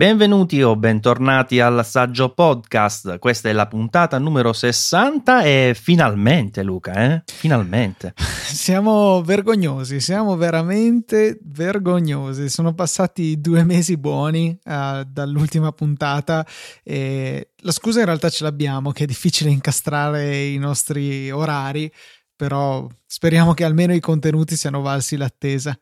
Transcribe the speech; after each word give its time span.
Benvenuti 0.00 0.62
o 0.62 0.76
bentornati 0.76 1.60
al 1.60 1.84
Saggio 1.84 2.32
Podcast. 2.32 3.18
Questa 3.18 3.50
è 3.50 3.52
la 3.52 3.66
puntata 3.66 4.16
numero 4.16 4.54
60 4.54 5.42
e 5.42 5.76
finalmente, 5.78 6.62
Luca, 6.62 6.94
eh? 6.94 7.22
Finalmente. 7.26 8.14
Siamo 8.16 9.20
vergognosi, 9.22 10.00
siamo 10.00 10.36
veramente 10.36 11.38
vergognosi. 11.42 12.48
Sono 12.48 12.72
passati 12.72 13.42
due 13.42 13.62
mesi 13.62 13.98
buoni 13.98 14.58
uh, 14.64 15.04
dall'ultima 15.06 15.70
puntata 15.72 16.46
e 16.82 17.50
la 17.58 17.70
scusa 17.70 17.98
in 17.98 18.06
realtà 18.06 18.30
ce 18.30 18.44
l'abbiamo, 18.44 18.92
che 18.92 19.04
è 19.04 19.06
difficile 19.06 19.50
incastrare 19.50 20.46
i 20.46 20.56
nostri 20.56 21.30
orari, 21.30 21.92
però 22.34 22.88
speriamo 23.04 23.52
che 23.52 23.64
almeno 23.64 23.92
i 23.92 24.00
contenuti 24.00 24.56
siano 24.56 24.80
valsi 24.80 25.18
l'attesa. 25.18 25.78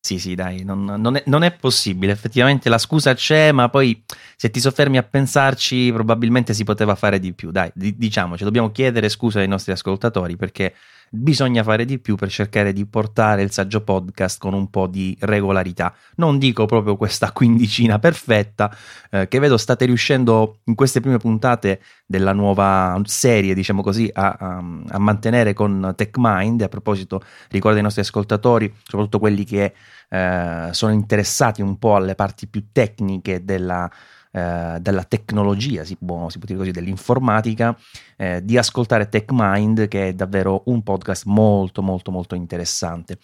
Sì, 0.00 0.18
sì, 0.18 0.34
dai, 0.34 0.62
non, 0.64 0.84
non, 0.84 1.16
è, 1.16 1.22
non, 1.26 1.42
è, 1.42 1.52
possibile. 1.52 2.12
Effettivamente 2.12 2.68
la 2.68 2.78
scusa 2.78 3.14
c'è, 3.14 3.52
ma 3.52 3.68
poi 3.68 4.02
se 4.36 4.48
ti 4.50 4.60
soffermi 4.60 4.96
a 4.96 5.02
pensarci, 5.02 5.90
probabilmente 5.92 6.54
si 6.54 6.64
poteva 6.64 6.94
fare 6.94 7.18
di 7.18 7.34
più. 7.34 7.50
Dai, 7.50 7.70
d- 7.74 7.94
diciamoci, 7.94 8.44
dobbiamo 8.44 8.70
chiedere 8.70 9.08
scusa 9.08 9.40
ai 9.40 9.48
nostri 9.48 9.72
ascoltatori 9.72 10.36
perché 10.36 10.74
bisogna 11.10 11.62
fare 11.62 11.84
di 11.84 11.98
più 11.98 12.16
per 12.16 12.30
cercare 12.30 12.72
di 12.72 12.86
portare 12.86 13.42
il 13.42 13.50
saggio 13.50 13.82
podcast 13.82 14.38
con 14.38 14.54
un 14.54 14.70
po' 14.70 14.86
di 14.86 15.16
regolarità. 15.20 15.94
Non 16.16 16.38
dico 16.38 16.66
proprio 16.66 16.96
questa 16.96 17.30
quindicina 17.32 17.98
perfetta 17.98 18.74
eh, 19.10 19.28
che 19.28 19.38
vedo 19.38 19.56
state 19.56 19.84
riuscendo 19.84 20.58
in 20.64 20.74
queste 20.74 21.00
prime 21.00 21.18
puntate 21.18 21.80
della 22.06 22.32
nuova 22.32 23.00
serie, 23.04 23.54
diciamo 23.54 23.82
così, 23.82 24.10
a, 24.12 24.36
a, 24.38 24.64
a 24.88 24.98
mantenere 24.98 25.52
con 25.52 25.92
TechMind. 25.96 26.62
A 26.62 26.68
proposito, 26.68 27.22
ricordo 27.50 27.76
ai 27.76 27.82
nostri 27.82 28.02
ascoltatori, 28.02 28.72
soprattutto 28.82 29.18
quelli 29.18 29.44
che 29.44 29.74
eh, 30.08 30.68
sono 30.70 30.92
interessati 30.92 31.62
un 31.62 31.78
po' 31.78 31.96
alle 31.96 32.14
parti 32.14 32.46
più 32.46 32.68
tecniche 32.72 33.44
della 33.44 33.90
eh, 34.32 34.78
della 34.80 35.04
tecnologia, 35.04 35.84
si 35.84 35.96
può, 35.96 36.28
si 36.28 36.38
può, 36.38 36.46
dire 36.46 36.58
così, 36.58 36.70
dell'informatica, 36.70 37.76
eh, 38.16 38.44
di 38.44 38.58
ascoltare 38.58 39.08
TechMind, 39.08 39.88
che 39.88 40.08
è 40.08 40.12
davvero 40.12 40.62
un 40.66 40.82
podcast 40.82 41.24
molto, 41.26 41.82
molto, 41.82 42.10
molto 42.10 42.34
interessante. 42.34 43.18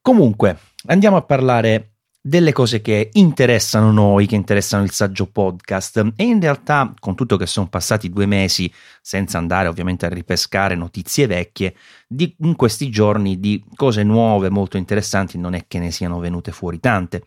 Comunque, 0.00 0.58
andiamo 0.86 1.16
a 1.16 1.22
parlare 1.22 1.92
delle 2.20 2.52
cose 2.52 2.82
che 2.82 3.10
interessano 3.12 3.90
noi, 3.90 4.26
che 4.26 4.34
interessano 4.34 4.82
il 4.82 4.90
saggio 4.90 5.26
podcast 5.26 6.12
e 6.16 6.24
in 6.24 6.40
realtà 6.40 6.92
con 6.98 7.14
tutto 7.14 7.36
che 7.36 7.46
sono 7.46 7.68
passati 7.68 8.10
due 8.10 8.26
mesi 8.26 8.70
senza 9.00 9.38
andare 9.38 9.68
ovviamente 9.68 10.04
a 10.04 10.10
ripescare 10.10 10.74
notizie 10.74 11.26
vecchie, 11.26 11.74
di, 12.06 12.34
in 12.40 12.56
questi 12.56 12.90
giorni 12.90 13.40
di 13.40 13.64
cose 13.74 14.02
nuove 14.02 14.50
molto 14.50 14.76
interessanti 14.76 15.38
non 15.38 15.54
è 15.54 15.64
che 15.66 15.78
ne 15.78 15.90
siano 15.90 16.18
venute 16.18 16.52
fuori 16.52 16.80
tante. 16.80 17.24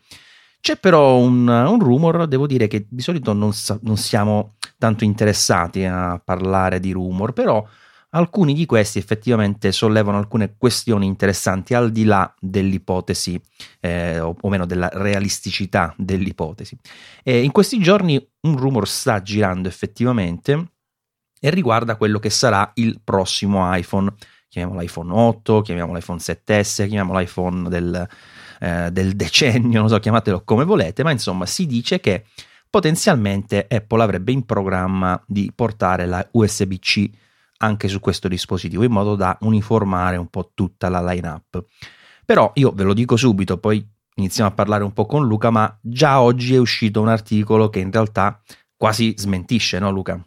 C'è 0.62 0.76
però 0.76 1.16
un, 1.16 1.48
un 1.48 1.78
rumor, 1.80 2.28
devo 2.28 2.46
dire 2.46 2.68
che 2.68 2.86
di 2.88 3.02
solito 3.02 3.32
non, 3.32 3.50
non, 3.80 3.96
siamo 3.96 4.54
tanto 4.78 5.02
interessati 5.02 5.84
a 5.84 6.22
parlare 6.24 6.78
di 6.78 6.92
rumor, 6.92 7.32
però 7.32 7.66
alcuni 8.10 8.54
di 8.54 8.64
questi 8.64 8.98
effettivamente 8.98 9.72
sollevano 9.72 10.18
alcune 10.18 10.54
questioni 10.56 11.06
interessanti 11.06 11.74
al 11.74 11.90
di 11.90 12.04
là 12.04 12.32
dell'ipotesi, 12.38 13.42
eh, 13.80 14.20
o, 14.20 14.36
o, 14.40 14.48
meno 14.48 14.64
della 14.64 14.88
realisticità 14.92 15.92
dell'ipotesi. 15.98 16.78
E 17.24 17.42
in 17.42 17.50
questi 17.50 17.80
giorni 17.80 18.24
un 18.42 18.56
rumor 18.56 18.86
sta 18.86 19.20
girando 19.20 19.66
effettivamente 19.66 20.74
e 21.40 21.50
riguarda 21.50 21.96
quello 21.96 22.20
che 22.20 22.30
sarà 22.30 22.70
il 22.74 23.00
prossimo 23.02 23.74
iPhone. 23.74 24.14
Chiamiamolo 24.46 24.84
iPhone 24.84 25.12
8, 25.12 25.62
chiamiamolo 25.62 25.98
iPhone 25.98 26.20
7S, 26.20 26.86
chiamiamolo 26.86 27.18
iPhone 27.18 27.68
del 27.68 28.08
eh, 28.62 28.92
del 28.92 29.16
decennio, 29.16 29.80
non 29.80 29.88
so, 29.88 29.98
chiamatelo 29.98 30.42
come 30.44 30.62
volete, 30.62 31.02
ma 31.02 31.10
insomma 31.10 31.46
si 31.46 31.66
dice 31.66 31.98
che 31.98 32.26
potenzialmente 32.70 33.66
Apple 33.68 34.00
avrebbe 34.00 34.30
in 34.30 34.46
programma 34.46 35.20
di 35.26 35.50
portare 35.52 36.06
la 36.06 36.24
USB-C 36.30 37.10
anche 37.58 37.88
su 37.88 37.98
questo 37.98 38.28
dispositivo 38.28 38.84
in 38.84 38.92
modo 38.92 39.16
da 39.16 39.36
uniformare 39.40 40.16
un 40.16 40.28
po' 40.28 40.52
tutta 40.54 40.88
la 40.88 41.02
line-up. 41.02 41.64
Però 42.24 42.52
io 42.54 42.70
ve 42.70 42.84
lo 42.84 42.94
dico 42.94 43.16
subito, 43.16 43.58
poi 43.58 43.84
iniziamo 44.14 44.50
a 44.50 44.52
parlare 44.52 44.84
un 44.84 44.92
po' 44.92 45.06
con 45.06 45.26
Luca, 45.26 45.50
ma 45.50 45.76
già 45.80 46.20
oggi 46.20 46.54
è 46.54 46.58
uscito 46.58 47.00
un 47.00 47.08
articolo 47.08 47.68
che 47.68 47.80
in 47.80 47.90
realtà 47.90 48.40
quasi 48.76 49.12
smentisce, 49.16 49.80
no 49.80 49.90
Luca? 49.90 50.24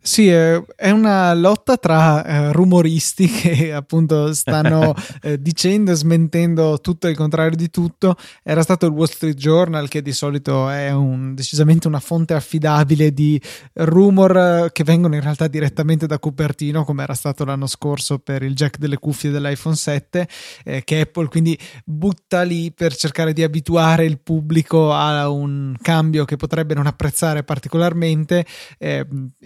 Sì, 0.00 0.28
è 0.28 0.90
una 0.90 1.34
lotta 1.34 1.76
tra 1.76 2.24
eh, 2.24 2.52
rumoristi 2.52 3.26
che 3.28 3.72
appunto 3.72 4.32
stanno 4.32 4.94
eh, 5.20 5.42
dicendo 5.42 5.90
e 5.90 5.96
smentendo 5.96 6.80
tutto 6.80 7.08
il 7.08 7.16
contrario 7.16 7.56
di 7.56 7.68
tutto. 7.68 8.14
Era 8.44 8.62
stato 8.62 8.86
il 8.86 8.92
Wall 8.92 9.08
Street 9.08 9.36
Journal, 9.36 9.88
che 9.88 10.00
di 10.00 10.12
solito 10.12 10.68
è 10.70 10.92
un, 10.92 11.34
decisamente 11.34 11.88
una 11.88 11.98
fonte 11.98 12.34
affidabile 12.34 13.12
di 13.12 13.40
rumor 13.74 14.36
eh, 14.36 14.70
che 14.72 14.84
vengono 14.84 15.16
in 15.16 15.20
realtà 15.20 15.48
direttamente 15.48 16.06
da 16.06 16.18
Cupertino, 16.18 16.84
come 16.84 17.02
era 17.02 17.14
stato 17.14 17.44
l'anno 17.44 17.66
scorso 17.66 18.18
per 18.18 18.42
il 18.44 18.54
jack 18.54 18.78
delle 18.78 18.98
cuffie 18.98 19.30
dell'iPhone 19.30 19.76
7, 19.76 20.28
eh, 20.64 20.84
che 20.84 21.00
Apple 21.00 21.26
quindi 21.26 21.58
butta 21.84 22.42
lì 22.42 22.72
per 22.72 22.94
cercare 22.94 23.32
di 23.32 23.42
abituare 23.42 24.04
il 24.04 24.20
pubblico 24.20 24.92
a 24.92 25.28
un 25.28 25.74
cambio 25.82 26.24
che 26.24 26.36
potrebbe 26.36 26.74
non 26.74 26.86
apprezzare 26.86 27.42
particolarmente, 27.42 28.46
eh, 28.78 29.04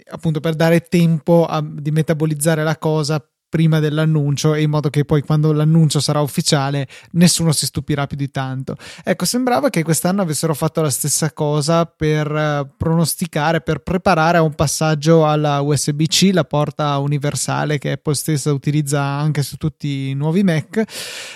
appunto 0.09 0.39
per 0.43 0.55
dare 0.55 0.81
tempo 0.81 1.45
a, 1.45 1.63
di 1.65 1.91
metabolizzare 1.91 2.63
la 2.63 2.77
cosa 2.77 3.25
prima 3.53 3.79
dell'annuncio 3.79 4.55
in 4.55 4.71
modo 4.71 4.89
che 4.89 5.05
poi 5.05 5.21
quando 5.21 5.53
l'annuncio 5.53 5.99
sarà 5.99 6.21
ufficiale 6.21 6.87
nessuno 7.11 7.51
si 7.51 7.67
stupirà 7.67 8.07
più 8.07 8.17
di 8.17 8.31
tanto. 8.31 8.75
Ecco, 9.03 9.25
sembrava 9.25 9.69
che 9.69 9.83
quest'anno 9.83 10.23
avessero 10.23 10.55
fatto 10.55 10.81
la 10.81 10.89
stessa 10.89 11.31
cosa 11.33 11.85
per 11.85 12.31
uh, 12.31 12.67
pronosticare, 12.75 13.61
per 13.61 13.83
preparare 13.83 14.39
un 14.39 14.55
passaggio 14.55 15.27
alla 15.27 15.61
USB-C, 15.61 16.31
la 16.33 16.45
porta 16.45 16.97
universale 16.97 17.77
che 17.77 17.91
Apple 17.91 18.15
stessa 18.15 18.51
utilizza 18.51 19.01
anche 19.01 19.43
su 19.43 19.55
tutti 19.57 20.09
i 20.09 20.13
nuovi 20.15 20.43
Mac. 20.43 20.83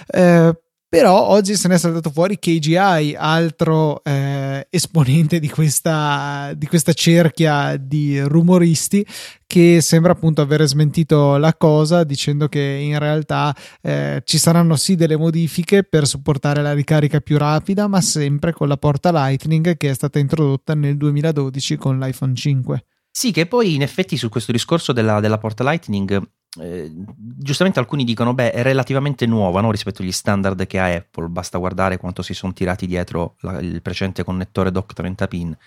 Eh, 0.07 0.61
però 0.97 1.27
oggi 1.27 1.55
se 1.55 1.67
ne 1.67 1.75
è 1.75 1.77
saltato 1.77 2.09
fuori 2.09 2.39
KGI, 2.39 3.15
altro 3.15 4.03
eh, 4.03 4.65
esponente 4.71 5.37
di 5.37 5.47
questa, 5.47 6.51
di 6.55 6.65
questa 6.65 6.91
cerchia 6.93 7.77
di 7.77 8.19
rumoristi 8.21 9.05
che 9.45 9.79
sembra 9.81 10.13
appunto 10.13 10.41
aver 10.41 10.65
smentito 10.65 11.37
la 11.37 11.55
cosa 11.55 12.03
dicendo 12.03 12.47
che 12.47 12.59
in 12.59 12.97
realtà 12.97 13.55
eh, 13.83 14.23
ci 14.25 14.39
saranno 14.39 14.75
sì 14.75 14.95
delle 14.95 15.17
modifiche 15.17 15.83
per 15.83 16.07
supportare 16.07 16.63
la 16.63 16.73
ricarica 16.73 17.19
più 17.19 17.37
rapida, 17.37 17.87
ma 17.87 18.01
sempre 18.01 18.51
con 18.51 18.67
la 18.67 18.77
porta 18.77 19.11
Lightning 19.11 19.77
che 19.77 19.91
è 19.91 19.93
stata 19.93 20.17
introdotta 20.17 20.73
nel 20.73 20.97
2012 20.97 21.75
con 21.77 21.99
l'iPhone 21.99 22.33
5. 22.33 22.85
Sì, 23.11 23.31
che 23.31 23.45
poi 23.45 23.75
in 23.75 23.83
effetti 23.83 24.17
su 24.17 24.29
questo 24.29 24.51
discorso 24.51 24.93
della, 24.93 25.19
della 25.19 25.37
porta 25.37 25.63
Lightning 25.63 26.21
eh, 26.59 26.91
giustamente 27.15 27.79
alcuni 27.79 28.03
dicono 28.03 28.33
beh 28.33 28.51
è 28.51 28.61
relativamente 28.61 29.25
nuova 29.25 29.61
no, 29.61 29.71
rispetto 29.71 30.01
agli 30.01 30.11
standard 30.11 30.65
che 30.65 30.79
ha 30.79 30.85
Apple 30.85 31.27
basta 31.27 31.57
guardare 31.57 31.97
quanto 31.97 32.21
si 32.21 32.33
sono 32.33 32.53
tirati 32.53 32.87
dietro 32.87 33.35
la, 33.41 33.59
il 33.59 33.81
precedente 33.81 34.23
connettore 34.23 34.71
dock 34.71 34.93
30 34.93 35.27
pin 35.27 35.57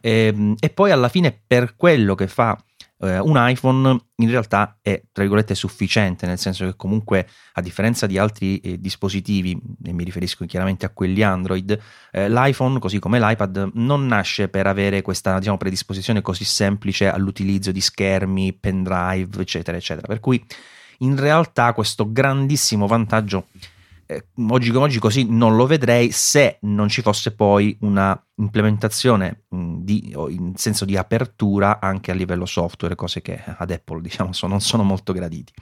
e, 0.00 0.26
ehm, 0.26 0.54
e 0.58 0.70
poi 0.70 0.90
alla 0.90 1.08
fine 1.08 1.38
per 1.46 1.76
quello 1.76 2.14
che 2.14 2.26
fa 2.26 2.58
eh, 3.04 3.18
un 3.18 3.36
iPhone 3.36 3.98
in 4.16 4.30
realtà 4.30 4.78
è 4.80 5.02
tra 5.12 5.22
virgolette 5.22 5.54
sufficiente, 5.54 6.26
nel 6.26 6.38
senso 6.38 6.64
che 6.64 6.74
comunque 6.76 7.28
a 7.52 7.60
differenza 7.60 8.06
di 8.06 8.18
altri 8.18 8.58
eh, 8.58 8.80
dispositivi, 8.80 9.58
e 9.84 9.92
mi 9.92 10.04
riferisco 10.04 10.44
chiaramente 10.46 10.86
a 10.86 10.90
quelli 10.90 11.22
Android, 11.22 11.78
eh, 12.10 12.28
l'iPhone 12.28 12.78
così 12.78 12.98
come 12.98 13.20
l'iPad 13.20 13.70
non 13.74 14.06
nasce 14.06 14.48
per 14.48 14.66
avere 14.66 15.02
questa 15.02 15.38
diciamo, 15.38 15.56
predisposizione 15.56 16.22
così 16.22 16.44
semplice 16.44 17.08
all'utilizzo 17.08 17.70
di 17.70 17.80
schermi, 17.80 18.52
pendrive, 18.52 19.40
eccetera, 19.40 19.76
eccetera. 19.76 20.06
Per 20.06 20.20
cui 20.20 20.44
in 20.98 21.18
realtà 21.18 21.72
questo 21.72 22.10
grandissimo 22.10 22.86
vantaggio 22.86 23.46
eh, 24.06 24.26
oggi 24.48 24.70
come 24.70 24.84
oggi 24.84 24.98
così 24.98 25.26
non 25.28 25.56
lo 25.56 25.66
vedrei 25.66 26.10
se 26.10 26.58
non 26.62 26.88
ci 26.88 27.00
fosse 27.02 27.34
poi 27.34 27.76
una 27.80 28.18
implementazione 28.36 29.44
di, 29.48 30.12
in 30.12 30.52
senso 30.56 30.84
di 30.84 30.96
apertura 30.96 31.80
anche 31.80 32.10
a 32.10 32.14
livello 32.14 32.46
software, 32.46 32.94
cose 32.94 33.22
che 33.22 33.42
ad 33.44 33.70
Apple 33.70 34.00
diciamo 34.00 34.32
sono, 34.32 34.52
non 34.52 34.60
sono 34.60 34.82
molto, 34.82 35.12
graditi, 35.12 35.52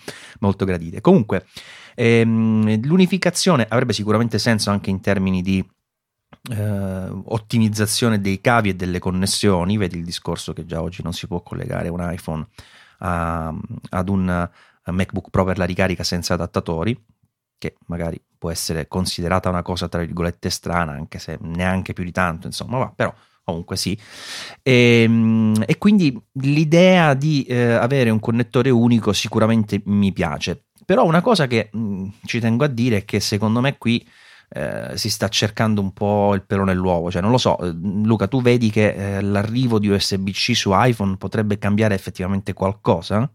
molto 0.40 0.64
gradite. 0.64 1.00
Comunque 1.00 1.46
ehm, 1.94 2.84
l'unificazione 2.84 3.66
avrebbe 3.68 3.92
sicuramente 3.92 4.38
senso 4.38 4.70
anche 4.70 4.90
in 4.90 5.00
termini 5.00 5.42
di 5.42 5.64
eh, 6.50 7.08
ottimizzazione 7.24 8.20
dei 8.20 8.40
cavi 8.40 8.70
e 8.70 8.74
delle 8.74 8.98
connessioni, 8.98 9.76
vedi 9.76 9.98
il 9.98 10.04
discorso 10.04 10.52
che 10.52 10.64
già 10.64 10.82
oggi 10.82 11.02
non 11.02 11.12
si 11.12 11.26
può 11.26 11.42
collegare 11.42 11.88
un 11.88 12.00
iPhone 12.10 12.46
a, 12.98 13.54
ad 13.90 14.08
un 14.08 14.50
MacBook 14.86 15.30
Pro 15.30 15.44
per 15.44 15.58
la 15.58 15.64
ricarica 15.64 16.02
senza 16.02 16.34
adattatori, 16.34 17.00
che 17.58 17.76
magari 17.86 18.20
può 18.42 18.50
essere 18.50 18.88
considerata 18.88 19.48
una 19.48 19.62
cosa 19.62 19.86
tra 19.86 20.00
virgolette 20.00 20.50
strana, 20.50 20.90
anche 20.90 21.20
se 21.20 21.38
neanche 21.42 21.92
più 21.92 22.02
di 22.02 22.10
tanto, 22.10 22.48
insomma, 22.48 22.78
va, 22.78 22.92
però 22.92 23.14
comunque 23.44 23.76
sì. 23.76 23.96
E, 24.60 25.02
ehm, 25.04 25.62
e 25.64 25.78
quindi 25.78 26.20
l'idea 26.40 27.14
di 27.14 27.44
eh, 27.44 27.74
avere 27.74 28.10
un 28.10 28.18
connettore 28.18 28.70
unico 28.70 29.12
sicuramente 29.12 29.80
mi 29.84 30.12
piace. 30.12 30.64
Però 30.84 31.04
una 31.04 31.20
cosa 31.20 31.46
che 31.46 31.70
mh, 31.70 32.06
ci 32.24 32.40
tengo 32.40 32.64
a 32.64 32.66
dire 32.66 32.96
è 32.96 33.04
che 33.04 33.20
secondo 33.20 33.60
me 33.60 33.78
qui 33.78 34.04
eh, 34.48 34.96
si 34.96 35.08
sta 35.08 35.28
cercando 35.28 35.80
un 35.80 35.92
po' 35.92 36.34
il 36.34 36.42
pelo 36.42 36.64
nell'uovo, 36.64 37.12
cioè 37.12 37.22
non 37.22 37.30
lo 37.30 37.38
so, 37.38 37.56
eh, 37.60 37.70
Luca, 37.70 38.26
tu 38.26 38.42
vedi 38.42 38.70
che 38.70 39.18
eh, 39.18 39.20
l'arrivo 39.22 39.78
di 39.78 39.86
USB-C 39.86 40.56
su 40.56 40.70
iPhone 40.72 41.16
potrebbe 41.16 41.58
cambiare 41.58 41.94
effettivamente 41.94 42.54
qualcosa? 42.54 43.30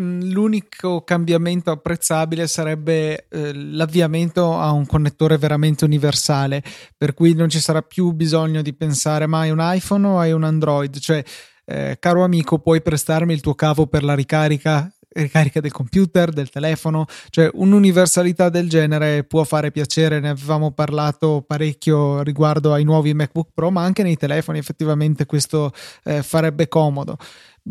Mm, 0.00 0.30
l'unico 0.30 1.02
cambiamento 1.02 1.72
apprezzabile 1.72 2.46
sarebbe 2.46 3.26
eh, 3.28 3.52
l'avviamento 3.52 4.56
a 4.56 4.70
un 4.70 4.86
connettore 4.86 5.38
veramente 5.38 5.84
universale, 5.84 6.62
per 6.96 7.14
cui 7.14 7.34
non 7.34 7.48
ci 7.48 7.58
sarà 7.58 7.82
più 7.82 8.12
bisogno 8.12 8.62
di 8.62 8.72
pensare 8.74 9.26
ma 9.26 9.40
hai 9.40 9.50
un 9.50 9.58
iPhone 9.60 10.06
o 10.06 10.18
hai 10.20 10.30
un 10.30 10.44
Android, 10.44 10.96
cioè 10.98 11.22
eh, 11.64 11.96
caro 11.98 12.22
amico 12.22 12.60
puoi 12.60 12.80
prestarmi 12.80 13.32
il 13.32 13.40
tuo 13.40 13.54
cavo 13.54 13.88
per 13.88 14.04
la 14.04 14.14
ricarica 14.14 14.88
ricarica 15.10 15.60
del 15.60 15.72
computer, 15.72 16.30
del 16.30 16.50
telefono, 16.50 17.06
cioè 17.30 17.50
un'universalità 17.54 18.48
del 18.48 18.68
genere 18.68 19.24
può 19.24 19.44
fare 19.44 19.70
piacere, 19.70 20.20
ne 20.20 20.28
avevamo 20.28 20.70
parlato 20.72 21.42
parecchio 21.46 22.22
riguardo 22.22 22.72
ai 22.72 22.84
nuovi 22.84 23.14
MacBook 23.14 23.48
Pro, 23.54 23.70
ma 23.70 23.82
anche 23.82 24.02
nei 24.02 24.16
telefoni 24.16 24.58
effettivamente 24.58 25.26
questo 25.26 25.72
eh, 26.04 26.22
farebbe 26.22 26.68
comodo. 26.68 27.16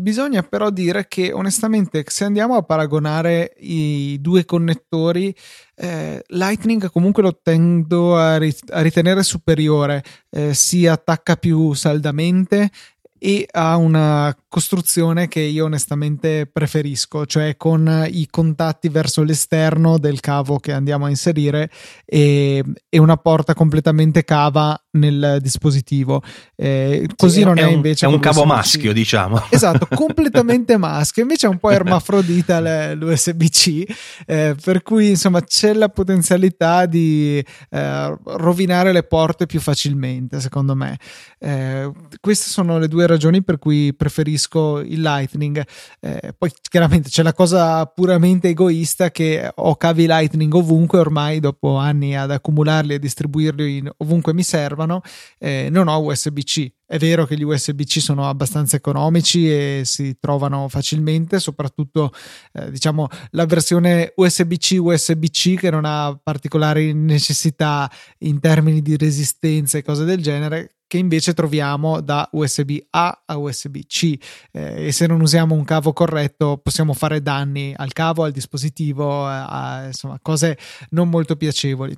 Bisogna 0.00 0.44
però 0.44 0.70
dire 0.70 1.08
che 1.08 1.32
onestamente 1.32 2.04
se 2.06 2.22
andiamo 2.22 2.54
a 2.54 2.62
paragonare 2.62 3.54
i 3.58 4.16
due 4.20 4.44
connettori, 4.44 5.34
eh, 5.74 6.22
Lightning 6.28 6.88
comunque 6.92 7.20
lo 7.20 7.40
tendo 7.42 8.16
a, 8.16 8.36
ritenere 8.36 9.24
superiore, 9.24 10.04
eh, 10.30 10.54
si 10.54 10.86
attacca 10.86 11.34
più 11.34 11.72
saldamente 11.72 12.70
e 13.18 13.48
ha 13.50 13.76
una 13.76 14.32
costruzione 14.48 15.28
che 15.28 15.40
io 15.40 15.66
onestamente 15.66 16.48
preferisco, 16.50 17.26
cioè 17.26 17.56
con 17.56 18.06
i 18.10 18.26
contatti 18.30 18.88
verso 18.88 19.22
l'esterno 19.22 19.98
del 19.98 20.20
cavo 20.20 20.58
che 20.58 20.72
andiamo 20.72 21.04
a 21.04 21.10
inserire 21.10 21.70
e, 22.06 22.64
e 22.88 22.98
una 22.98 23.16
porta 23.16 23.52
completamente 23.52 24.24
cava 24.24 24.80
nel 24.92 25.38
dispositivo. 25.42 26.22
Eh, 26.56 27.06
così 27.14 27.40
sì, 27.40 27.44
non 27.44 27.58
è, 27.58 27.64
è 27.64 27.70
invece. 27.70 28.06
È 28.06 28.08
un 28.08 28.18
cavo 28.18 28.44
maschio, 28.44 28.92
diciamo. 28.92 29.46
Esatto, 29.58 29.86
completamente 29.94 30.76
maschio. 30.78 31.22
Invece 31.22 31.46
è 31.46 31.50
un 31.50 31.58
po' 31.58 31.70
ermafrodita 31.70 32.94
l'USB-C, 32.94 33.84
eh, 34.26 34.56
per 34.62 34.82
cui 34.82 35.10
insomma 35.10 35.42
c'è 35.42 35.74
la 35.74 35.88
potenzialità 35.88 36.86
di 36.86 37.44
eh, 37.70 38.18
rovinare 38.24 38.92
le 38.92 39.02
porte 39.02 39.46
più 39.46 39.60
facilmente, 39.60 40.40
secondo 40.40 40.74
me. 40.74 40.96
Eh, 41.38 41.90
queste 42.20 42.48
sono 42.48 42.78
le 42.78 42.88
due 42.88 43.06
ragioni 43.06 43.42
per 43.42 43.58
cui 43.58 43.94
preferisco 43.94 44.37
il 44.78 45.00
Lightning. 45.00 45.62
Eh, 46.00 46.34
poi 46.36 46.52
chiaramente 46.62 47.08
c'è 47.10 47.22
la 47.22 47.32
cosa 47.32 47.84
puramente 47.86 48.48
egoista 48.48 49.10
che 49.10 49.50
ho 49.54 49.76
cavi 49.76 50.06
Lightning 50.06 50.52
ovunque 50.54 50.98
ormai 50.98 51.40
dopo 51.40 51.76
anni 51.76 52.16
ad 52.16 52.30
accumularli 52.30 52.94
e 52.94 52.98
distribuirli 52.98 53.90
ovunque 53.98 54.32
mi 54.32 54.42
servano, 54.42 55.02
eh, 55.38 55.68
non 55.70 55.88
ho 55.88 56.00
USB-C. 56.00 56.72
È 56.90 56.96
vero 56.96 57.26
che 57.26 57.36
gli 57.36 57.42
USB-C 57.42 58.00
sono 58.00 58.26
abbastanza 58.26 58.76
economici 58.76 59.50
e 59.50 59.82
si 59.84 60.16
trovano 60.18 60.68
facilmente, 60.68 61.38
soprattutto 61.38 62.12
eh, 62.54 62.70
diciamo 62.70 63.08
la 63.32 63.44
versione 63.44 64.14
USB-C 64.16 64.78
USB-C 64.80 65.56
che 65.56 65.70
non 65.70 65.84
ha 65.84 66.18
particolari 66.22 66.94
necessità 66.94 67.90
in 68.20 68.40
termini 68.40 68.80
di 68.80 68.96
resistenza 68.96 69.76
e 69.76 69.82
cose 69.82 70.04
del 70.04 70.22
genere 70.22 70.77
che 70.88 70.98
invece 70.98 71.34
troviamo 71.34 72.00
da 72.00 72.28
USB 72.32 72.78
A 72.90 73.22
a 73.26 73.36
USB 73.36 73.76
C 73.86 74.18
eh, 74.50 74.86
e 74.86 74.92
se 74.92 75.06
non 75.06 75.20
usiamo 75.20 75.54
un 75.54 75.62
cavo 75.62 75.92
corretto 75.92 76.58
possiamo 76.60 76.94
fare 76.94 77.22
danni 77.22 77.72
al 77.76 77.92
cavo, 77.92 78.24
al 78.24 78.32
dispositivo, 78.32 79.28
eh, 79.28 79.44
a, 79.46 79.84
insomma 79.86 80.18
cose 80.20 80.58
non 80.90 81.08
molto 81.08 81.36
piacevoli. 81.36 81.96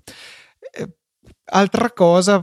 Eh, 0.72 0.96
altra 1.52 1.92
cosa 1.92 2.42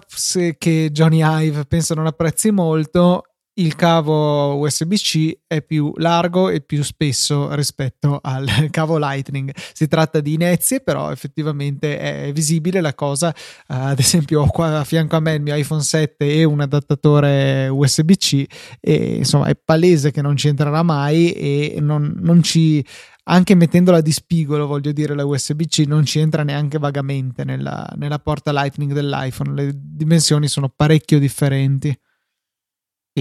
che 0.58 0.90
Johnny 0.92 1.22
Ive 1.22 1.66
penso 1.66 1.94
non 1.94 2.08
apprezzi 2.08 2.50
molto 2.50 3.24
il 3.60 3.76
cavo 3.76 4.58
USB-C 4.58 5.40
è 5.48 5.62
più 5.62 5.92
largo 5.98 6.50
e 6.50 6.62
più 6.62 6.84
spesso 6.84 7.54
rispetto 7.56 8.20
al 8.22 8.48
cavo 8.70 8.98
Lightning. 8.98 9.52
Si 9.74 9.88
tratta 9.88 10.20
di 10.20 10.34
inezie, 10.34 10.82
però 10.82 11.12
effettivamente 11.12 11.98
è 11.98 12.32
visibile 12.34 12.82
la 12.82 12.94
cosa. 12.94 13.30
Uh, 13.68 13.74
ad 13.74 14.00
esempio, 14.00 14.42
ho 14.42 14.48
qua 14.48 14.80
a 14.80 14.84
fianco 14.84 15.16
a 15.16 15.20
me 15.20 15.34
il 15.34 15.42
mio 15.42 15.56
iPhone 15.56 15.82
7 15.82 16.34
e 16.34 16.44
un 16.44 16.62
adattatore 16.62 17.68
USB-C, 17.68 18.46
e 18.80 19.16
insomma 19.18 19.48
è 19.48 19.56
palese 19.56 20.12
che 20.12 20.22
non 20.22 20.36
ci 20.36 20.48
entrerà 20.48 20.84
mai 20.84 21.32
e 21.32 21.78
non, 21.80 22.14
non 22.20 22.44
ci 22.44 22.86
anche 23.30 23.56
mettendola 23.56 24.00
di 24.00 24.12
spigolo, 24.14 24.68
voglio 24.68 24.94
dire, 24.94 25.14
la 25.14 25.26
USB-C 25.26 25.80
non 25.86 26.06
ci 26.06 26.20
entra 26.20 26.44
neanche 26.44 26.78
vagamente 26.78 27.44
nella, 27.44 27.86
nella 27.98 28.20
porta 28.20 28.54
Lightning 28.54 28.94
dell'iPhone. 28.94 29.54
Le 29.54 29.72
dimensioni 29.76 30.48
sono 30.48 30.72
parecchio 30.74 31.20
differenti 31.20 31.94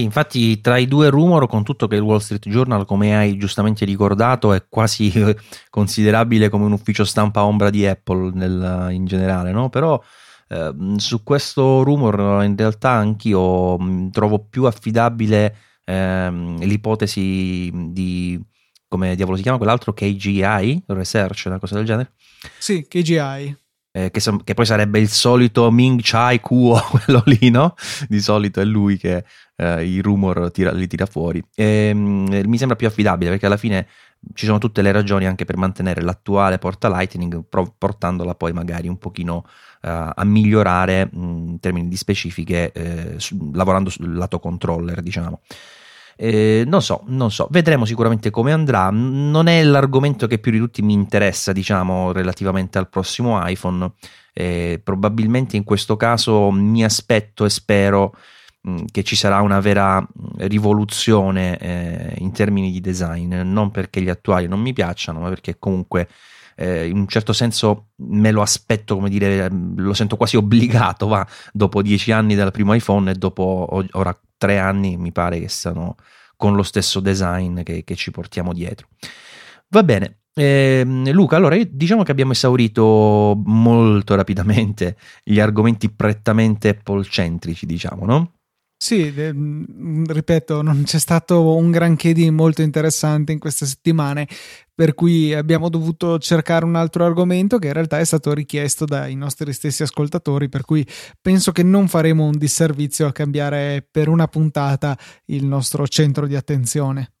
infatti 0.01 0.61
tra 0.61 0.77
i 0.77 0.87
due 0.87 1.09
rumor, 1.09 1.47
con 1.47 1.63
tutto 1.63 1.87
che 1.87 1.95
il 1.95 2.01
Wall 2.01 2.19
Street 2.19 2.47
Journal, 2.47 2.85
come 2.85 3.15
hai 3.15 3.37
giustamente 3.37 3.85
ricordato, 3.85 4.53
è 4.53 4.65
quasi 4.67 5.11
considerabile 5.69 6.49
come 6.49 6.65
un 6.65 6.71
ufficio 6.73 7.03
stampa 7.03 7.45
ombra 7.45 7.69
di 7.69 7.85
Apple 7.85 8.31
nel, 8.33 8.87
in 8.91 9.05
generale, 9.05 9.51
no? 9.51 9.69
Però 9.69 10.01
eh, 10.49 10.73
su 10.97 11.23
questo 11.23 11.83
rumor 11.83 12.43
in 12.43 12.55
realtà 12.55 12.91
anch'io 12.91 13.79
mm, 13.79 14.09
trovo 14.09 14.45
più 14.47 14.65
affidabile 14.65 15.55
eh, 15.83 16.29
l'ipotesi 16.59 17.71
di, 17.91 18.39
come 18.87 19.15
diavolo 19.15 19.37
si 19.37 19.43
chiama 19.43 19.57
quell'altro, 19.57 19.93
KGI, 19.93 20.83
Research, 20.87 21.43
una 21.45 21.59
cosa 21.59 21.75
del 21.75 21.85
genere. 21.85 22.11
Sì, 22.57 22.87
KGI 22.87 23.65
eh, 23.91 24.11
che, 24.11 24.21
che, 24.43 24.53
poi 24.53 24.65
sarebbe 24.65 24.99
il 24.99 25.09
solito 25.09 25.71
Ming 25.71 25.99
Chai 26.03 26.39
Kuo, 26.39 26.79
quello 26.89 27.23
lì, 27.25 27.49
no? 27.49 27.75
Di 28.07 28.19
solito 28.19 28.61
è 28.61 28.65
lui 28.65 28.97
che 28.97 29.23
eh, 29.55 29.83
i 29.83 30.01
rumor 30.01 30.51
tira, 30.51 30.71
li 30.71 30.87
tira 30.87 31.05
fuori. 31.05 31.43
E, 31.55 31.93
mh, 31.93 32.43
mi 32.45 32.57
sembra 32.57 32.75
più 32.75 32.87
affidabile 32.87 33.31
perché 33.31 33.45
alla 33.45 33.57
fine 33.57 33.87
ci 34.33 34.45
sono 34.45 34.57
tutte 34.57 34.81
le 34.81 34.91
ragioni 34.91 35.25
anche 35.25 35.45
per 35.45 35.57
mantenere 35.57 36.01
l'attuale 36.01 36.57
porta 36.57 36.89
Lightning, 36.89 37.43
pro, 37.47 37.73
portandola 37.77 38.35
poi 38.35 38.51
magari 38.51 38.87
un 38.87 38.97
pochino 38.97 39.43
uh, 39.81 40.11
a 40.13 40.23
migliorare 40.23 41.09
mh, 41.11 41.19
in 41.19 41.59
termini 41.59 41.87
di 41.87 41.95
specifiche, 41.97 42.71
eh, 42.71 43.13
su, 43.17 43.51
lavorando 43.53 43.89
sul 43.89 44.15
lato 44.15 44.39
controller, 44.39 45.01
diciamo. 45.01 45.41
Eh, 46.19 46.63
non 46.65 46.81
so, 46.81 47.03
non 47.05 47.29
so, 47.29 47.47
vedremo 47.51 47.85
sicuramente 47.85 48.31
come 48.31 48.51
andrà. 48.51 48.89
Non 48.89 49.47
è 49.47 49.63
l'argomento 49.63 50.25
che 50.27 50.39
più 50.39 50.51
di 50.51 50.57
tutti 50.57 50.81
mi 50.81 50.93
interessa, 50.93 51.51
diciamo, 51.51 52.11
relativamente 52.11 52.77
al 52.79 52.89
prossimo 52.89 53.39
iPhone. 53.47 53.91
Eh, 54.33 54.81
probabilmente 54.83 55.55
in 55.55 55.63
questo 55.63 55.95
caso 55.95 56.51
mi 56.51 56.83
aspetto 56.83 57.45
e 57.45 57.49
spero 57.49 58.15
mh, 58.61 58.85
che 58.91 59.03
ci 59.03 59.15
sarà 59.15 59.41
una 59.41 59.59
vera 59.59 60.05
rivoluzione 60.37 61.57
eh, 61.57 62.13
in 62.17 62.31
termini 62.31 62.71
di 62.71 62.81
design, 62.81 63.33
non 63.33 63.71
perché 63.71 64.01
gli 64.01 64.09
attuali 64.09 64.47
non 64.47 64.59
mi 64.59 64.73
piacciono, 64.73 65.19
ma 65.19 65.29
perché 65.29 65.57
comunque 65.57 66.07
eh, 66.59 66.87
in 66.87 66.97
un 66.97 67.07
certo 67.07 67.33
senso 67.33 67.89
me 67.97 68.31
lo 68.31 68.41
aspetto, 68.41 68.95
come 68.95 69.09
dire, 69.09 69.49
lo 69.49 69.93
sento 69.93 70.17
quasi 70.17 70.37
obbligato, 70.37 71.07
va, 71.07 71.25
dopo 71.53 71.83
dieci 71.83 72.11
anni 72.11 72.33
dal 72.33 72.51
primo 72.51 72.73
iPhone 72.73 73.11
e 73.11 73.13
dopo 73.13 73.67
ora 73.91 74.19
tre 74.37 74.57
anni 74.57 74.97
mi 74.97 75.11
pare 75.11 75.39
che 75.39 75.49
siano 75.49 75.95
con 76.35 76.55
lo 76.55 76.63
stesso 76.63 76.99
design 76.99 77.61
che, 77.61 77.83
che 77.83 77.95
ci 77.95 78.09
portiamo 78.09 78.53
dietro. 78.53 78.87
Va 79.69 79.83
bene, 79.83 80.21
eh, 80.33 80.83
Luca, 80.85 81.35
allora 81.35 81.57
diciamo 81.63 82.03
che 82.03 82.11
abbiamo 82.11 82.31
esaurito 82.31 83.39
molto 83.45 84.15
rapidamente 84.15 84.97
gli 85.23 85.39
argomenti 85.39 85.89
prettamente 85.91 86.69
Apple-centrici, 86.69 87.65
diciamo, 87.65 88.05
no? 88.05 88.31
Sì, 88.79 89.11
mm, 89.11 90.05
ripeto, 90.05 90.61
non 90.61 90.83
c'è 90.83 90.99
stato 90.99 91.55
un 91.55 91.71
granché 91.71 92.13
di 92.13 92.29
molto 92.29 92.61
interessante 92.61 93.31
in 93.31 93.39
queste 93.39 93.65
settimane, 93.65 94.27
per 94.73 94.93
cui 94.93 95.33
abbiamo 95.33 95.67
dovuto 95.69 96.19
cercare 96.19 96.63
un 96.63 96.75
altro 96.75 97.03
argomento 97.03 97.57
che 97.57 97.67
in 97.67 97.73
realtà 97.73 97.97
è 97.97 98.05
stato 98.05 98.33
richiesto 98.33 98.85
dai 98.85 99.15
nostri 99.15 99.51
stessi 99.51 99.81
ascoltatori, 99.81 100.47
per 100.47 100.63
cui 100.63 100.85
penso 101.19 101.51
che 101.51 101.63
non 101.63 101.87
faremo 101.87 102.25
un 102.25 102.37
disservizio 102.37 103.07
a 103.07 103.11
cambiare 103.11 103.85
per 103.89 104.09
una 104.09 104.27
puntata 104.27 104.95
il 105.25 105.43
nostro 105.45 105.87
centro 105.87 106.27
di 106.27 106.35
attenzione. 106.35 107.13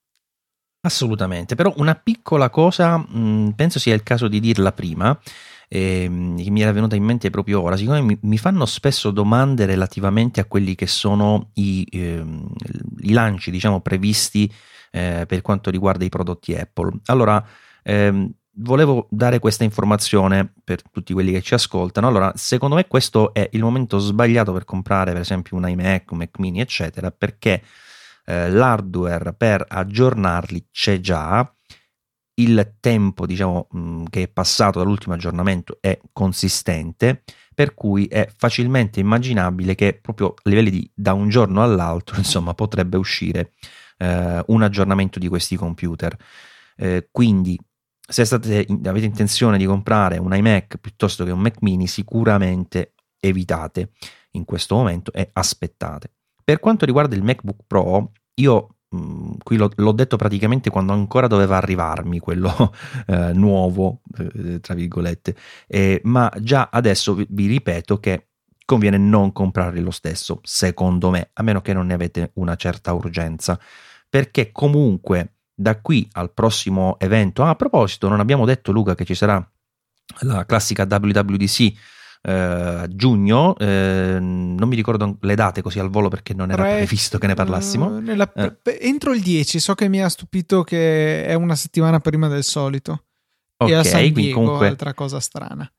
Assolutamente, 0.81 1.55
però 1.55 1.73
una 1.77 1.95
piccola 1.95 2.51
cosa, 2.51 2.97
mh, 2.97 3.05
mm, 3.17 3.49
penso 3.49 3.79
sia 3.79 3.95
il 3.95 4.03
caso 4.03 4.27
di 4.27 4.39
dirla 4.39 4.71
prima 4.73 5.19
eh, 5.67 6.33
che 6.37 6.49
mi 6.49 6.61
era 6.61 6.71
venuta 6.71 6.95
in 6.95 7.03
mente 7.03 7.29
proprio 7.29 7.61
ora, 7.61 7.75
siccome 7.75 8.01
mi, 8.01 8.17
mi, 8.21 8.37
fanno 8.37 8.65
spesso 8.65 9.11
domande 9.11 9.65
relativamente 9.65 10.39
a 10.39 10.45
quelli 10.45 10.75
che 10.75 10.87
sono 10.87 11.49
i, 11.55 11.85
eh, 11.91 12.23
i 12.99 13.11
lanci, 13.11 13.51
diciamo, 13.51 13.81
previsti 13.81 14.51
eh, 14.91 15.25
per 15.27 15.41
quanto 15.41 15.69
riguarda 15.69 16.05
i 16.05 16.09
prodotti 16.09 16.55
Apple. 16.55 16.99
Allora, 17.05 17.43
ehm, 17.83 18.31
volevo 18.59 19.07
dare 19.09 19.39
questa 19.39 19.63
informazione 19.63 20.51
per 20.63 20.81
tutti 20.89 21.13
quelli 21.13 21.31
che 21.31 21.41
ci 21.41 21.53
ascoltano. 21.53 22.07
Allora, 22.07 22.31
secondo 22.35 22.75
me 22.75 22.87
questo 22.87 23.33
è 23.33 23.47
il 23.51 23.61
momento 23.61 23.99
sbagliato 23.99 24.53
per 24.53 24.63
comprare, 24.63 25.11
per 25.11 25.21
esempio, 25.21 25.57
un 25.57 25.67
iMac, 25.67 26.11
un 26.11 26.17
Mac 26.19 26.39
mini, 26.39 26.61
eccetera, 26.61 27.11
perché 27.11 27.61
eh, 28.25 28.49
l'hardware 28.49 29.33
per 29.33 29.65
aggiornarli 29.67 30.67
c'è 30.71 30.99
già 30.99 31.51
il 32.39 32.75
tempo 32.79 33.25
diciamo, 33.25 33.67
mh, 33.71 34.03
che 34.09 34.23
è 34.23 34.27
passato 34.27 34.79
dall'ultimo 34.79 35.13
aggiornamento 35.13 35.77
è 35.79 35.99
consistente, 36.11 37.23
per 37.53 37.73
cui 37.73 38.05
è 38.05 38.27
facilmente 38.35 38.99
immaginabile 38.99 39.75
che 39.75 39.97
proprio 39.99 40.33
a 40.35 40.49
livelli 40.49 40.69
di 40.69 40.91
da 40.93 41.13
un 41.13 41.29
giorno 41.29 41.63
all'altro 41.63 42.17
insomma, 42.19 42.53
potrebbe 42.53 42.97
uscire 42.97 43.53
eh, 43.97 44.43
un 44.47 44.61
aggiornamento 44.61 45.19
di 45.19 45.27
questi 45.27 45.55
computer. 45.55 46.15
Eh, 46.75 47.09
quindi 47.11 47.59
se 48.09 48.23
state, 48.23 48.65
avete 48.85 49.05
intenzione 49.05 49.57
di 49.57 49.65
comprare 49.65 50.17
un 50.17 50.33
iMac 50.33 50.77
piuttosto 50.77 51.25
che 51.25 51.31
un 51.31 51.39
Mac 51.39 51.57
mini, 51.61 51.87
sicuramente 51.87 52.93
evitate 53.19 53.91
in 54.31 54.45
questo 54.45 54.75
momento 54.75 55.11
e 55.11 55.29
aspettate. 55.33 56.11
Per 56.43 56.59
quanto 56.59 56.85
riguarda 56.85 57.15
il 57.15 57.23
MacBook 57.23 57.63
Pro, 57.67 58.11
io 58.35 58.76
mm, 58.95 59.33
qui 59.43 59.57
l'ho, 59.57 59.69
l'ho, 59.75 59.91
detto 59.91 60.15
praticamente 60.17 60.69
quando 60.69 60.93
ancora 60.93 61.27
doveva 61.27 61.57
arrivarmi 61.57 62.19
quello 62.19 62.73
eh, 63.07 63.33
nuovo, 63.33 64.01
eh, 64.17 64.59
tra 64.59 64.73
virgolette, 64.73 65.35
eh, 65.67 66.01
ma 66.03 66.31
già 66.39 66.69
adesso 66.71 67.13
vi, 67.13 67.25
vi 67.29 67.47
ripeto 67.47 67.99
che 67.99 68.27
conviene 68.65 68.97
non 68.97 69.31
comprarli 69.31 69.79
lo 69.79 69.91
stesso, 69.91 70.41
secondo 70.43 71.09
me, 71.09 71.29
a 71.33 71.43
meno 71.43 71.61
che 71.61 71.73
non 71.73 71.85
ne 71.85 71.93
avete 71.93 72.31
una 72.33 72.55
certa 72.55 72.91
urgenza, 72.91 73.57
perché 74.09 74.51
comunque 74.51 75.35
da 75.53 75.79
qui 75.79 76.07
al 76.11 76.33
prossimo 76.33 76.99
evento, 76.99 77.43
ah, 77.43 77.49
a 77.49 77.55
proposito, 77.55 78.09
non 78.09 78.19
abbiamo 78.19 78.45
detto 78.45 78.71
Luca 78.71 78.93
che 78.93 79.05
ci 79.05 79.15
sarà 79.15 79.43
la 80.19 80.45
classica 80.45 80.83
WWDC 80.83 81.73
eh, 82.27 82.87
giugno, 82.89 83.55
eh, 83.57 84.17
non 84.19 84.67
mi 84.67 84.75
ricordo 84.75 85.17
le 85.21 85.35
date 85.35 85.61
così 85.61 85.79
al 85.79 85.89
volo 85.89 86.09
perché 86.09 86.33
non 86.33 86.51
era 86.51 86.61
Pre- 86.61 86.75
previsto 86.75 87.17
che 87.17 87.27
ne 87.27 87.35
parlassimo. 87.35 87.99
Nella, 87.99 88.29
eh. 88.33 88.57
entro 88.81 89.13
il 89.13 89.21
10, 89.21 89.59
so 89.59 89.75
che 89.75 89.87
mi 89.87 90.01
ha 90.01 90.09
stupito 90.09 90.63
che 90.63 91.25
è 91.25 91.33
una 91.35 91.55
settimana 91.55 92.01
prima 92.01 92.27
del 92.27 92.43
solito. 92.43 93.05
Ok, 93.59 93.69
e 93.69 93.73
a 93.75 93.83
San 93.83 94.11
Diego, 94.11 94.41
comunque, 94.41 94.67
altra 94.67 94.93
cosa 94.93 95.21
strana. 95.21 95.71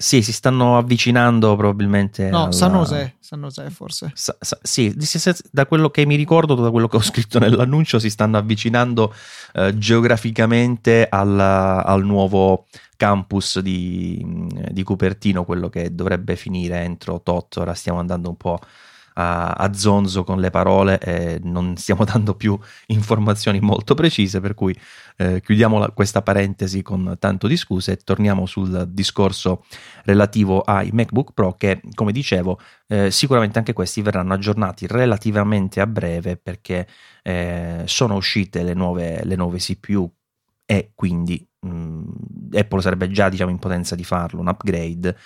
Sì, 0.00 0.22
si 0.22 0.32
stanno 0.32 0.78
avvicinando 0.78 1.56
probabilmente. 1.56 2.30
No, 2.30 2.44
alla... 2.44 2.52
San 2.52 2.70
José, 2.70 3.16
San 3.18 3.40
José 3.40 3.68
forse. 3.68 4.12
Sa, 4.14 4.36
sa, 4.38 4.56
sì, 4.62 4.94
da 5.50 5.66
quello 5.66 5.90
che 5.90 6.06
mi 6.06 6.14
ricordo, 6.14 6.54
da 6.54 6.70
quello 6.70 6.86
che 6.86 6.98
ho 6.98 7.02
scritto 7.02 7.40
nell'annuncio, 7.40 7.98
si 7.98 8.08
stanno 8.08 8.36
avvicinando 8.36 9.12
eh, 9.54 9.76
geograficamente 9.76 11.08
al, 11.10 11.40
al, 11.40 12.04
nuovo 12.04 12.66
campus 12.96 13.58
di, 13.58 14.24
di, 14.70 14.82
Cupertino, 14.84 15.44
quello 15.44 15.68
che 15.68 15.92
dovrebbe 15.92 16.36
finire 16.36 16.78
entro 16.84 17.20
tot. 17.20 17.56
Ora 17.56 17.74
stiamo 17.74 17.98
andando 17.98 18.28
un 18.28 18.36
po' 18.36 18.60
a, 19.18 19.50
a 19.50 19.72
zonzo 19.74 20.22
con 20.22 20.38
le 20.40 20.50
parole 20.50 20.98
e 21.00 21.40
non 21.42 21.76
stiamo 21.76 22.04
dando 22.06 22.34
più 22.34 22.58
informazioni 22.86 23.60
molto 23.60 23.94
precise, 23.94 24.40
per 24.40 24.54
cui 24.54 24.76
eh, 25.16 25.40
chiudiamo 25.40 25.78
la, 25.78 25.90
questa 25.90 26.22
parentesi 26.22 26.82
con 26.82 27.16
tanto 27.18 27.48
di 27.48 27.56
scuse 27.56 27.92
e 27.92 27.96
torniamo 27.96 28.46
sul 28.46 28.86
discorso 28.88 29.64
relativo 30.04 30.60
ai 30.60 30.90
MacBook 30.92 31.32
Pro 31.32 31.54
che, 31.54 31.80
come 31.94 32.12
dicevo, 32.12 32.60
eh, 32.86 33.10
sicuramente 33.10 33.58
anche 33.58 33.72
questi 33.72 34.02
verranno 34.02 34.34
aggiornati 34.34 34.86
relativamente 34.86 35.80
a 35.80 35.86
breve 35.86 36.36
perché 36.36 36.86
eh, 37.22 37.82
sono 37.86 38.14
uscite 38.14 38.62
le 38.62 38.74
nuove, 38.74 39.24
le 39.24 39.34
nuove 39.34 39.58
CPU 39.58 40.10
e 40.64 40.92
quindi 40.94 41.44
mh, 41.60 41.68
mm, 41.68 42.02
Apple 42.52 42.80
sarebbe 42.80 43.10
già 43.10 43.28
diciamo, 43.28 43.50
in 43.50 43.58
potenza 43.58 43.94
di 43.96 44.04
farlo, 44.04 44.40
un 44.40 44.48
upgrade. 44.48 45.16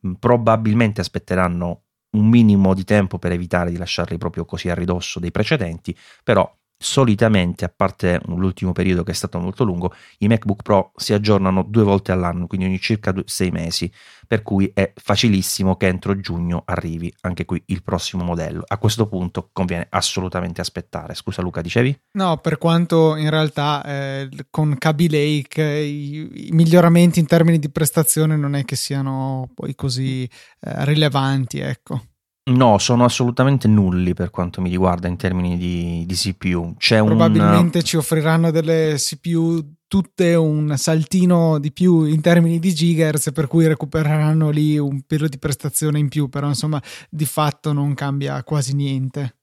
Mh, 0.00 0.12
probabilmente 0.14 1.00
aspetteranno 1.00 1.82
un 2.12 2.28
minimo 2.28 2.74
di 2.74 2.84
tempo 2.84 3.18
per 3.18 3.32
evitare 3.32 3.70
di 3.70 3.76
lasciarli 3.76 4.18
proprio 4.18 4.44
così 4.44 4.68
a 4.68 4.74
ridosso 4.74 5.18
dei 5.20 5.30
precedenti, 5.30 5.96
però 6.22 6.50
solitamente, 6.82 7.64
a 7.64 7.72
parte 7.74 8.20
l'ultimo 8.26 8.72
periodo 8.72 9.02
che 9.02 9.12
è 9.12 9.14
stato 9.14 9.38
molto 9.38 9.64
lungo, 9.64 9.94
i 10.18 10.28
MacBook 10.28 10.62
Pro 10.62 10.92
si 10.96 11.12
aggiornano 11.12 11.62
due 11.62 11.84
volte 11.84 12.12
all'anno, 12.12 12.46
quindi 12.46 12.66
ogni 12.66 12.80
circa 12.80 13.12
due, 13.12 13.22
sei 13.26 13.50
mesi, 13.50 13.90
per 14.26 14.42
cui 14.42 14.70
è 14.74 14.92
facilissimo 14.94 15.76
che 15.76 15.86
entro 15.86 16.18
giugno 16.18 16.62
arrivi 16.66 17.12
anche 17.20 17.44
qui 17.44 17.62
il 17.66 17.82
prossimo 17.82 18.24
modello. 18.24 18.64
A 18.66 18.78
questo 18.78 19.06
punto 19.06 19.50
conviene 19.52 19.86
assolutamente 19.90 20.60
aspettare. 20.60 21.14
Scusa 21.14 21.42
Luca, 21.42 21.60
dicevi? 21.60 21.98
No, 22.12 22.38
per 22.38 22.58
quanto 22.58 23.16
in 23.16 23.30
realtà 23.30 23.84
eh, 23.84 24.28
con 24.50 24.76
Kaby 24.76 25.08
Lake 25.08 25.62
i, 25.62 26.48
i, 26.48 26.50
miglioramenti 26.52 27.20
in 27.20 27.26
termini 27.26 27.58
di 27.58 27.70
prestazione 27.70 28.36
non 28.36 28.54
è 28.54 28.64
che 28.64 28.76
siano 28.76 29.50
poi 29.54 29.74
così 29.74 30.24
eh, 30.24 30.84
rilevanti, 30.84 31.60
ecco. 31.60 32.02
No, 32.50 32.78
sono 32.78 33.04
assolutamente 33.04 33.68
nulli 33.68 34.14
per 34.14 34.30
quanto 34.30 34.60
mi 34.60 34.68
riguarda 34.68 35.06
in 35.06 35.16
termini 35.16 35.56
di, 35.56 36.04
di 36.06 36.14
CPU. 36.14 36.74
C'è 36.76 37.02
Probabilmente 37.02 37.78
un... 37.78 37.84
ci 37.84 37.96
offriranno 37.96 38.50
delle 38.50 38.94
CPU 38.96 39.76
tutte 39.86 40.34
un 40.34 40.74
saltino 40.76 41.60
di 41.60 41.70
più 41.70 42.04
in 42.04 42.20
termini 42.20 42.58
di 42.58 42.74
gigahertz, 42.74 43.30
per 43.32 43.46
cui 43.46 43.68
recupereranno 43.68 44.50
lì 44.50 44.76
un 44.76 45.02
pelo 45.02 45.28
di 45.28 45.38
prestazione 45.38 46.00
in 46.00 46.08
più, 46.08 46.28
però 46.28 46.48
insomma 46.48 46.82
di 47.08 47.26
fatto 47.26 47.72
non 47.72 47.94
cambia 47.94 48.42
quasi 48.42 48.74
niente. 48.74 49.36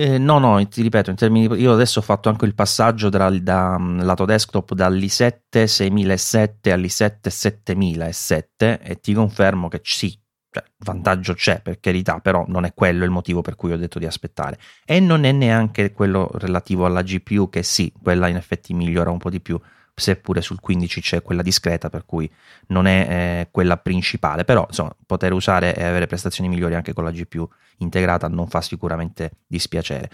Eh, 0.00 0.16
no, 0.18 0.38
no, 0.38 0.64
ti 0.68 0.80
ripeto, 0.82 1.10
in 1.10 1.16
termini 1.16 1.48
di, 1.48 1.60
io 1.60 1.72
adesso 1.72 1.98
ho 1.98 2.02
fatto 2.02 2.28
anche 2.28 2.44
il 2.44 2.54
passaggio 2.54 3.08
da, 3.08 3.30
da 3.30 3.76
lato 3.78 4.24
desktop 4.24 4.74
dall'i7 4.74 5.64
6007 5.64 6.72
all'i7 6.72 7.28
7007 7.28 8.80
e 8.80 9.00
ti 9.00 9.12
confermo 9.12 9.66
che 9.66 9.80
sì, 9.82 10.16
cioè, 10.50 10.64
vantaggio 10.78 11.34
c'è 11.34 11.60
per 11.60 11.78
carità, 11.80 12.20
però 12.20 12.44
non 12.48 12.64
è 12.64 12.72
quello 12.74 13.04
il 13.04 13.10
motivo 13.10 13.42
per 13.42 13.56
cui 13.56 13.72
ho 13.72 13.76
detto 13.76 13.98
di 13.98 14.06
aspettare. 14.06 14.58
E 14.84 15.00
non 15.00 15.24
è 15.24 15.32
neanche 15.32 15.92
quello 15.92 16.30
relativo 16.34 16.86
alla 16.86 17.02
GPU, 17.02 17.48
che 17.50 17.62
sì, 17.62 17.92
quella 18.02 18.28
in 18.28 18.36
effetti 18.36 18.72
migliora 18.72 19.10
un 19.10 19.18
po' 19.18 19.30
di 19.30 19.40
più, 19.40 19.60
seppure 19.94 20.40
sul 20.40 20.60
15 20.60 21.00
c'è 21.00 21.22
quella 21.22 21.42
discreta, 21.42 21.90
per 21.90 22.04
cui 22.06 22.30
non 22.68 22.86
è 22.86 23.06
eh, 23.08 23.48
quella 23.50 23.76
principale, 23.76 24.44
però 24.44 24.64
insomma, 24.66 24.94
poter 25.04 25.32
usare 25.32 25.74
e 25.74 25.84
avere 25.84 26.06
prestazioni 26.06 26.48
migliori 26.48 26.74
anche 26.74 26.92
con 26.92 27.04
la 27.04 27.10
GPU 27.10 27.48
integrata 27.78 28.28
non 28.28 28.48
fa 28.48 28.60
sicuramente 28.60 29.32
dispiacere. 29.46 30.10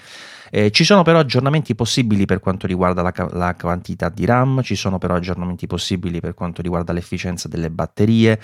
Eh, 0.51 0.71
ci 0.71 0.85
sono 0.85 1.03
però 1.03 1.19
aggiornamenti 1.19 1.75
possibili 1.75 2.25
per 2.25 2.41
quanto 2.41 2.67
riguarda 2.67 3.03
la, 3.03 3.13
la, 3.33 3.55
quantità 3.55 4.09
di 4.09 4.25
RAM, 4.25 4.63
ci 4.63 4.75
sono 4.75 4.99
però 4.99 5.15
aggiornamenti 5.15 5.67
possibili 5.67 6.21
per 6.21 6.35
quanto 6.35 6.63
riguarda 6.63 6.93
l'efficienza 6.93 7.49
delle 7.49 7.71
batterie, 7.71 8.41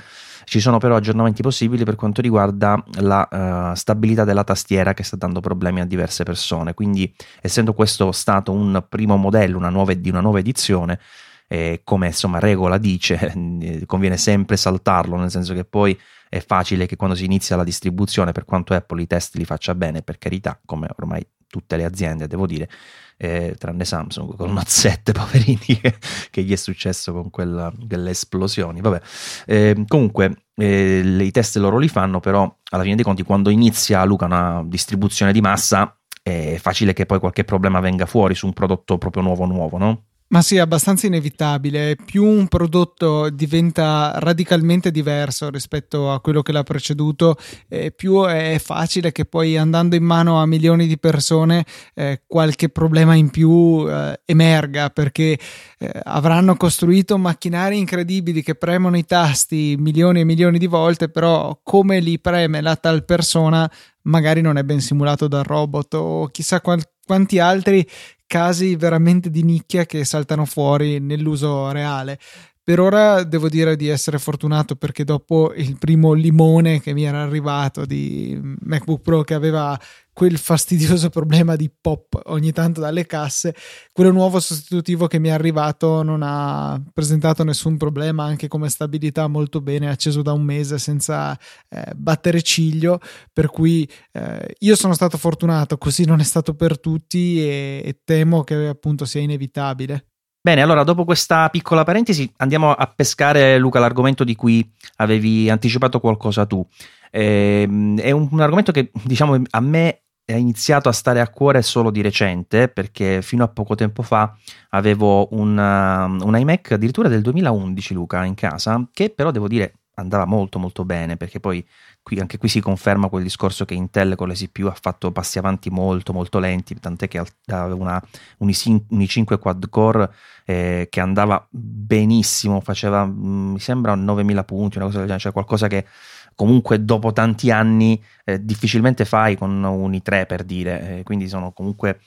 ci 0.51 0.59
sono 0.59 0.79
però 0.79 0.97
aggiornamenti 0.97 1.43
possibili 1.43 1.85
per 1.85 1.95
quanto 1.95 2.21
riguarda 2.21 2.83
la 2.95 3.71
uh, 3.71 3.77
stabilità 3.77 4.25
della 4.25 4.43
tastiera 4.43 4.95
che 4.95 5.05
sta 5.05 5.15
dando 5.15 5.39
problemi 5.39 5.79
a 5.79 5.85
diverse 5.85 6.25
persone, 6.25 6.75
quindi 6.75 7.15
essendo 7.41 7.73
questo 7.73 8.11
stato 8.11 8.51
un 8.51 8.85
primo 8.89 9.17
modello 9.17 9.59
una 9.59 9.69
nuova, 9.69 9.95
di 9.95 10.09
una 10.09 10.19
nuova 10.19 10.41
edizione, 10.41 10.99
eh, 11.47 11.83
come 11.85 12.09
insomma 12.09 12.41
regola 12.41 12.79
dice, 12.79 13.33
conviene 13.87 14.17
sempre 14.17 14.57
saltarlo, 14.57 15.15
nel 15.15 15.31
senso 15.31 15.55
che 15.55 15.65
poi 15.65 15.97
è 16.29 16.41
facile 16.41 16.87
che 16.87 16.97
quando 16.97 17.15
si 17.15 17.27
inizia 17.27 17.55
la 17.55 17.63
distribuzione, 17.63 18.33
per 18.33 18.45
quanto 18.45 18.75
Apple 18.75 19.03
i 19.03 19.07
test 19.07 19.37
li 19.37 19.45
faccia 19.45 19.77
bene, 19.77 20.03
per 20.03 20.19
carità, 20.19 20.59
come 20.65 20.89
ormai 20.97 21.25
tutte 21.51 21.77
le 21.77 21.85
aziende, 21.85 22.27
devo 22.27 22.47
dire, 22.47 22.71
eh, 23.17 23.55
tranne 23.59 23.85
Samsung 23.85 24.35
con 24.37 24.53
Note 24.53 24.71
7, 24.71 25.13
poverini, 25.13 25.59
che, 25.59 25.99
che, 26.31 26.43
gli 26.43 26.53
è 26.53 26.57
successo 26.57 27.13
con 27.13 27.29
quella 27.29 27.71
delle 27.77 28.11
esplosioni. 28.11 28.81
Vabbè, 28.81 29.01
eh, 29.47 29.85
comunque 29.87 30.45
eh, 30.55 31.01
i 31.01 31.31
test 31.31 31.57
loro 31.57 31.77
li 31.79 31.89
fanno, 31.89 32.21
però 32.21 32.43
alla 32.71 32.83
fine 32.83 32.95
dei 32.95 33.05
conti, 33.05 33.23
quando 33.23 33.51
inizia 33.51 34.05
Luca 34.05 34.25
una 34.25 34.63
distribuzione 34.65 35.33
di 35.33 35.41
massa, 35.41 35.95
è 36.23 36.57
facile 36.59 36.93
che 36.93 37.07
poi 37.07 37.19
qualche 37.19 37.45
problema 37.45 37.81
venga 37.81 38.07
fuori 38.07 38.35
su 38.35 38.47
un 38.47 38.53
prodotto 38.53 38.97
proprio 38.97 39.23
nuovo 39.23 39.45
nuovo, 39.47 39.77
no? 39.77 40.05
Ma 40.33 40.43
sì, 40.43 40.55
è 40.55 40.61
abbastanza 40.61 41.09
inevitabile. 41.09 41.97
Più 42.05 42.25
un 42.25 42.47
prodotto 42.47 43.31
diventa 43.31 44.13
radicalmente 44.19 44.93
diverso 44.93 45.51
rispetto 45.51 46.13
a 46.13 46.21
quello 46.21 46.41
che 46.41 46.53
l'ha 46.53 46.63
preceduto, 46.63 47.37
eh, 47.67 47.91
più 47.91 48.23
è 48.23 48.61
facile 48.63 49.11
che 49.11 49.25
poi 49.25 49.57
andando 49.57 49.97
in 49.97 50.05
mano 50.05 50.41
a 50.41 50.47
milioni 50.47 50.87
di 50.87 50.99
persone 51.01 51.65
eh, 51.95 52.23
qualche 52.29 52.69
problema 52.69 53.17
in 53.17 53.31
più 53.31 53.85
eh, 53.89 54.21
emerga 54.25 54.91
perché 54.91 55.37
eh, 55.79 56.01
avranno 56.05 56.55
costruito 56.55 57.19
macchinari 57.19 57.77
incredibili 57.77 58.41
che 58.41 58.55
premono 58.55 58.97
i 58.97 59.05
tasti 59.05 59.75
milioni 59.81 60.21
e 60.21 60.25
milioni 60.25 60.59
di 60.59 60.67
volte, 60.67 61.09
però 61.09 61.59
come 61.65 61.99
li 61.99 62.21
preme 62.21 62.61
la 62.61 62.77
tal 62.77 63.05
persona 63.05 63.69
magari 64.03 64.43
non 64.43 64.59
è 64.59 64.63
ben 64.63 64.81
simulato 64.81 65.27
dal 65.27 65.43
robot 65.43 65.95
o 65.95 66.29
chissà 66.29 66.61
qual- 66.61 66.89
quanti 67.05 67.41
altri 67.41 67.85
casi 68.31 68.77
veramente 68.77 69.29
di 69.29 69.43
nicchia 69.43 69.85
che 69.87 70.05
saltano 70.05 70.45
fuori 70.45 71.01
nell'uso 71.01 71.73
reale. 71.73 72.17
Per 72.63 72.79
ora 72.79 73.25
devo 73.25 73.49
dire 73.49 73.75
di 73.75 73.89
essere 73.89 74.19
fortunato 74.19 74.77
perché 74.77 75.03
dopo 75.03 75.53
il 75.55 75.79
primo 75.79 76.13
limone 76.13 76.81
che 76.81 76.93
mi 76.93 77.05
era 77.05 77.23
arrivato 77.23 77.87
di 77.87 78.39
MacBook 78.61 79.01
Pro 79.01 79.23
che 79.23 79.35
aveva 79.35 79.79
quel 80.13 80.37
fastidioso 80.37 81.09
problema 81.11 81.57
di 81.57 81.71
pop 81.71 82.21
ogni 82.27 82.53
tanto 82.53 82.83
dalle 82.83 83.07
casse, 83.07 83.55
quello 83.91 84.11
nuovo 84.11 84.39
sostitutivo 84.39 85.07
che 85.07 85.19
mi 85.19 85.29
è 85.29 85.33
arrivato 85.33 86.03
non 86.03 86.21
ha 86.23 86.81
presentato 86.93 87.43
nessun 87.43 87.79
problema, 87.79 88.25
anche 88.25 88.47
come 88.47 88.69
stabilità 88.69 89.27
molto 89.29 89.63
bene, 89.63 89.89
acceso 89.89 90.21
da 90.21 90.33
un 90.33 90.43
mese 90.43 90.79
senza 90.79 91.37
eh, 91.71 91.93
battere 91.97 92.43
ciglio, 92.43 93.01
per 93.33 93.49
cui 93.49 93.89
eh, 94.13 94.57
io 94.59 94.77
sono 94.77 94.93
stato 94.93 95.17
fortunato, 95.17 95.79
così 95.79 96.05
non 96.05 96.21
è 96.21 96.25
stato 96.25 96.55
per 96.55 96.79
tutti 96.79 97.41
e, 97.41 97.83
e 97.83 98.01
temo 98.05 98.45
che 98.45 98.67
appunto 98.67 99.07
sia 99.07 99.23
inevitabile. 99.23 100.10
Bene, 100.43 100.63
allora 100.63 100.85
dopo 100.85 101.05
questa 101.05 101.51
piccola 101.51 101.85
parentesi 101.85 102.33
andiamo 102.39 102.73
a 102.73 102.87
pescare, 102.87 103.59
Luca, 103.59 103.79
l'argomento 103.79 104.25
di 104.25 104.35
cui 104.35 104.67
avevi 104.97 105.51
anticipato 105.51 106.01
qualcosa 106.01 106.47
tu. 106.47 106.67
Eh, 107.11 107.65
è 107.99 108.11
un, 108.11 108.29
un, 108.31 108.41
argomento 108.41 108.73
che 108.73 108.91
diciamo 109.05 109.43
a 109.51 109.61
me 109.61 110.05
è 110.25 110.33
iniziato 110.35 110.89
a 110.89 110.93
stare 110.93 111.21
a 111.21 111.29
cuore 111.29 111.61
solo 111.61 111.91
di 111.91 112.01
recente, 112.01 112.69
perché 112.69 113.21
fino 113.21 113.45
a 113.45 113.49
poco 113.49 113.75
tempo 113.75 114.03
fa 114.03 114.35
avevo 114.71 115.29
un, 115.33 115.59
un 115.59 116.39
iMac 116.39 116.73
addirittura 116.73 117.09
del 117.09 117.21
2011, 117.21 117.93
Luca, 117.93 118.25
in 118.25 118.35
casa, 118.35 118.89
che 118.95 119.11
però 119.11 119.31
devo 119.33 119.47
dire 119.47 119.80
andava 120.01 120.25
molto 120.25 120.59
molto 120.59 120.85
bene, 120.85 121.17
perché 121.17 121.41
poi 121.41 121.65
qui, 122.03 122.19
anche 122.19 122.39
qui 122.39 122.49
si 122.49 122.61
conferma 122.61 123.09
quel 123.09 123.23
discorso 123.23 123.65
che 123.65 123.75
Intel 123.75 124.17
con 124.17 124.29
le 124.29 124.35
CPU 124.35 124.67
ha 124.67 124.77
fatto 124.79 125.13
passi 125.13 125.39
avanti 125.39 125.71
molto 125.71 126.13
molto 126.13 126.39
lenti, 126.39 126.79
tant'è 126.79 127.09
che 127.09 127.23
aveva 127.47 128.03
un, 128.39 128.49
i5 128.49 129.39
quad 129.39 129.69
core 129.69 130.13
eh, 130.45 130.89
che 130.91 131.01
andava 131.01 131.47
benissimo, 131.51 132.61
faceva 132.61 133.05
mm, 133.05 133.53
mi 133.53 133.61
sembra 133.61 133.95
9000 133.95 134.45
punti, 134.45 134.77
una 134.79 134.87
cosa 134.87 134.99
del 134.99 135.07
genere, 135.07 135.23
cioè 135.23 135.33
qualcosa 135.33 135.69
che 135.69 135.87
comunque 136.35 136.85
dopo 136.85 137.13
tanti 137.13 137.51
anni 137.51 138.03
eh, 138.25 138.43
difficilmente 138.43 139.05
fai 139.05 139.37
con 139.37 139.63
un 139.63 139.93
i3 139.93 140.27
per 140.27 140.45
dire, 140.45 140.99
eh, 140.99 141.03
quindi 141.03 141.29
sono 141.29 141.53
comunque 141.53 142.01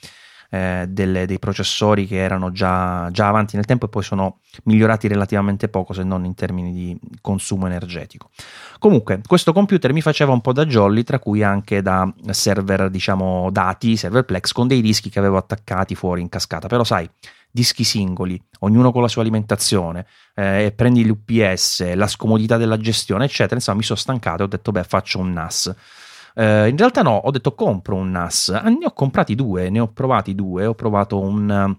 eh, 0.54 0.86
delle, 0.88 1.26
dei 1.26 1.40
processori 1.40 2.06
che 2.06 2.18
erano 2.18 2.52
già, 2.52 3.10
già, 3.10 3.28
avanti 3.28 3.56
nel 3.56 3.66
tempo 3.66 3.88
e 3.88 3.90
poi 3.90 4.04
sono 4.04 4.38
migliorati 4.66 5.08
relativamente 5.08 5.68
poco 5.68 5.94
se 5.94 6.04
non 6.04 6.26
in 6.26 6.36
termini 6.36 6.72
di 6.72 7.00
consumo 7.22 7.66
energetico. 7.66 8.30
Comunque, 8.78 9.22
questo 9.26 9.52
computer 9.52 9.92
mi 9.94 10.02
faceva 10.02 10.32
un 10.32 10.42
po' 10.42 10.54
da 10.54 10.68
jolly, 10.68 11.02
tra 11.02 11.18
cui 11.18 11.42
anche 11.42 11.82
da 11.82 12.08
server, 12.30 12.92
diciamo, 12.92 13.50
dati, 13.50 13.98
server 13.98 14.26
Plex, 14.26 14.52
con 14.52 14.68
dei 14.68 14.82
dischi 14.82 15.10
che 15.10 15.18
avevo 15.18 15.38
attaccati 15.38 15.96
fuori 15.96 16.22
in 16.22 16.30
cascata. 16.30 16.68
Però 16.68 16.84
sai, 16.84 17.10
dischi 17.50 17.84
singoli, 17.84 18.40
ognuno 18.60 18.92
con 18.92 19.02
la 19.02 19.08
sua 19.08 19.24
alimentazione, 19.24 20.06
eh, 20.36 20.72
prendi 20.76 21.04
l'UPS, 21.04 21.96
la 21.96 22.06
scomodità 22.06 22.58
della 22.58 22.78
gestione, 22.78 23.26
eccetera. 23.26 23.56
Insomma, 23.56 23.78
mi 23.78 23.84
sono 23.84 23.98
stancato 23.98 24.44
e 24.44 24.46
ho 24.46 24.50
detto, 24.50 24.72
beh, 24.72 24.84
faccio 24.84 25.18
un 25.18 25.34
NAS. 25.34 25.74
Uh, 26.36 26.68
in 26.68 26.78
realtà 26.78 27.02
no, 27.02 27.16
ho 27.16 27.32
detto 27.32 27.54
compro 27.54 27.96
un 27.96 28.12
NAS, 28.12 28.50
ah, 28.50 28.68
ne 28.70 28.86
ho 28.86 28.94
comprati 28.94 29.36
due, 29.36 29.70
ne 29.70 29.80
ho 29.80 29.88
provati 29.88 30.34
due, 30.34 30.66
ho 30.66 30.74
provato 30.74 31.20
un, 31.20 31.78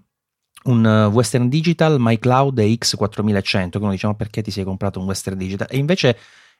un 0.63 1.09
Western 1.11 1.49
Digital 1.49 1.97
MyCloud 1.99 2.59
X4100, 2.59 3.69
che 3.69 3.77
uno 3.77 3.91
diciamo 3.91 4.15
perché 4.15 4.41
ti 4.41 4.51
sei 4.51 4.63
comprato 4.63 4.99
un 4.99 5.05
Western 5.05 5.37
Digital, 5.37 5.67
e 5.69 5.77
invece 5.77 6.17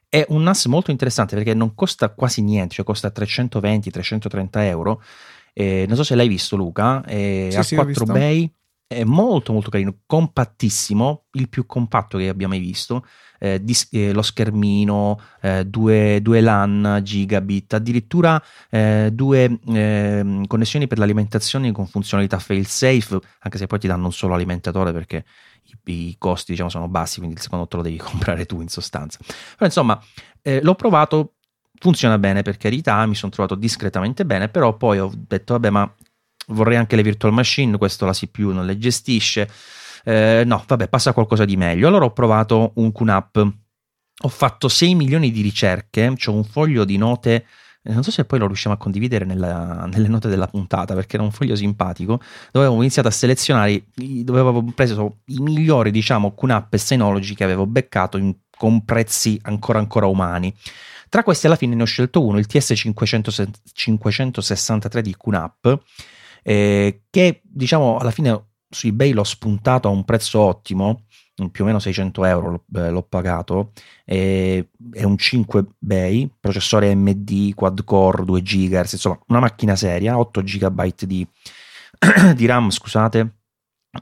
è 0.08 0.24
un 0.28 0.42
NAS 0.42 0.66
molto 0.66 0.90
interessante 0.90 1.34
perché 1.34 1.54
non 1.54 1.74
costa 1.74 2.10
quasi 2.10 2.42
niente, 2.42 2.74
cioè 2.74 2.84
costa 2.84 3.10
320-330 3.14 4.48
euro, 4.64 5.02
eh, 5.52 5.84
non 5.88 5.96
so 5.96 6.04
se 6.04 6.14
l'hai 6.14 6.28
visto 6.28 6.54
Luca, 6.56 7.02
eh, 7.06 7.48
sì, 7.50 7.56
ha 7.56 7.62
sì, 7.62 7.74
4 7.76 8.04
bay, 8.04 8.52
è 8.88 9.02
molto 9.02 9.52
molto 9.52 9.70
carino, 9.70 9.98
compattissimo, 10.06 11.24
il 11.32 11.48
più 11.48 11.66
compatto 11.66 12.18
che 12.18 12.28
abbia 12.28 12.46
mai 12.46 12.60
visto, 12.60 13.04
eh, 13.38 13.62
dis- 13.62 13.88
eh, 13.90 14.12
lo 14.12 14.22
schermino, 14.22 15.20
eh, 15.40 15.64
due, 15.64 16.20
due, 16.22 16.40
LAN 16.40 17.00
gigabit, 17.02 17.74
addirittura 17.74 18.40
eh, 18.70 19.10
due 19.12 19.58
ehm, 19.66 20.46
connessioni 20.46 20.86
per 20.86 20.98
l'alimentazione 20.98 21.72
con 21.72 21.86
funzionalità 21.86 22.38
fail-safe, 22.38 23.18
anche 23.40 23.58
se 23.58 23.66
poi 23.66 23.78
ti 23.80 23.88
danno 23.88 24.06
un 24.06 24.12
solo 24.12 24.34
alimentatore 24.34 24.92
perché 24.92 25.24
i, 25.64 26.08
i 26.08 26.16
costi 26.16 26.52
diciamo, 26.52 26.70
sono 26.70 26.88
bassi, 26.88 27.18
quindi 27.18 27.34
il 27.36 27.42
secondo 27.42 27.66
te 27.66 27.76
lo 27.76 27.82
devi 27.82 27.96
comprare 27.98 28.46
tu 28.46 28.60
in 28.60 28.68
sostanza. 28.68 29.18
Però 29.18 29.64
insomma, 29.64 30.00
eh, 30.42 30.62
l'ho 30.62 30.74
provato, 30.76 31.34
funziona 31.78 32.18
bene 32.18 32.42
per 32.42 32.56
carità, 32.56 33.04
mi 33.06 33.16
sono 33.16 33.32
trovato 33.32 33.56
discretamente 33.56 34.24
bene, 34.24 34.48
però 34.48 34.76
poi 34.76 35.00
ho 35.00 35.10
detto 35.14 35.54
vabbè 35.54 35.70
ma 35.70 35.92
vorrei 36.46 36.76
anche 36.76 36.96
le 36.96 37.02
virtual 37.02 37.32
machine, 37.32 37.78
questo 37.78 38.06
la 38.06 38.12
CPU 38.12 38.50
non 38.50 38.66
le 38.66 38.78
gestisce. 38.78 39.48
Eh, 40.04 40.42
no, 40.46 40.62
vabbè, 40.66 40.88
passa 40.88 41.12
qualcosa 41.12 41.44
di 41.44 41.56
meglio. 41.56 41.88
Allora 41.88 42.04
ho 42.04 42.12
provato 42.12 42.72
un 42.76 42.92
QNAP. 42.92 43.52
Ho 44.20 44.28
fatto 44.28 44.68
6 44.68 44.94
milioni 44.94 45.30
di 45.30 45.42
ricerche, 45.42 46.14
ho 46.24 46.32
un 46.32 46.44
foglio 46.44 46.84
di 46.84 46.96
note 46.96 47.44
eh, 47.86 47.92
non 47.92 48.02
so 48.02 48.10
se 48.10 48.24
poi 48.24 48.40
lo 48.40 48.46
riusciamo 48.46 48.74
a 48.74 48.78
condividere 48.78 49.24
nella, 49.24 49.86
nelle 49.92 50.08
note 50.08 50.28
della 50.28 50.48
puntata 50.48 50.94
perché 50.94 51.14
era 51.16 51.24
un 51.24 51.30
foglio 51.30 51.54
simpatico 51.54 52.20
dove 52.50 52.66
avevo 52.66 52.80
iniziato 52.80 53.06
a 53.08 53.12
selezionare 53.12 53.84
dove 53.94 54.40
avevo 54.40 54.64
preso 54.74 55.18
i 55.26 55.38
migliori 55.38 55.92
diciamo 55.92 56.34
QNAP 56.34 56.74
e 56.74 56.78
Synology 56.78 57.34
che 57.34 57.44
avevo 57.44 57.64
beccato 57.66 58.16
in, 58.16 58.34
con 58.56 58.84
prezzi 58.84 59.38
ancora 59.42 59.78
ancora 59.78 60.06
umani 60.06 60.52
tra 61.08 61.22
questi 61.22 61.46
alla 61.46 61.54
fine 61.54 61.76
ne 61.76 61.82
ho 61.82 61.86
scelto 61.86 62.24
uno 62.24 62.38
il 62.38 62.46
TS563 62.50 64.98
di 64.98 65.14
QNAP 65.16 65.78
eh, 66.48 67.02
che 67.10 67.40
diciamo 67.42 67.98
alla 67.98 68.12
fine 68.12 68.50
su 68.68 68.86
eBay 68.86 69.10
l'ho 69.10 69.24
spuntato 69.24 69.88
a 69.88 69.90
un 69.90 70.04
prezzo 70.04 70.38
ottimo, 70.38 71.06
più 71.50 71.64
o 71.64 71.66
meno 71.66 71.80
600 71.80 72.24
euro 72.24 72.50
l'ho, 72.50 72.80
eh, 72.80 72.90
l'ho 72.90 73.02
pagato, 73.02 73.72
eh, 74.04 74.68
è 74.92 75.02
un 75.02 75.18
5 75.18 75.64
bay, 75.76 76.30
processore 76.38 76.92
AMD, 76.92 77.52
quad 77.54 77.82
core, 77.82 78.24
2 78.24 78.42
GHz, 78.42 78.92
insomma 78.92 79.18
una 79.26 79.40
macchina 79.40 79.74
seria, 79.74 80.18
8 80.18 80.42
GB 80.42 80.94
di, 81.00 81.26
di 82.36 82.46
RAM, 82.46 82.70
scusate, 82.70 83.38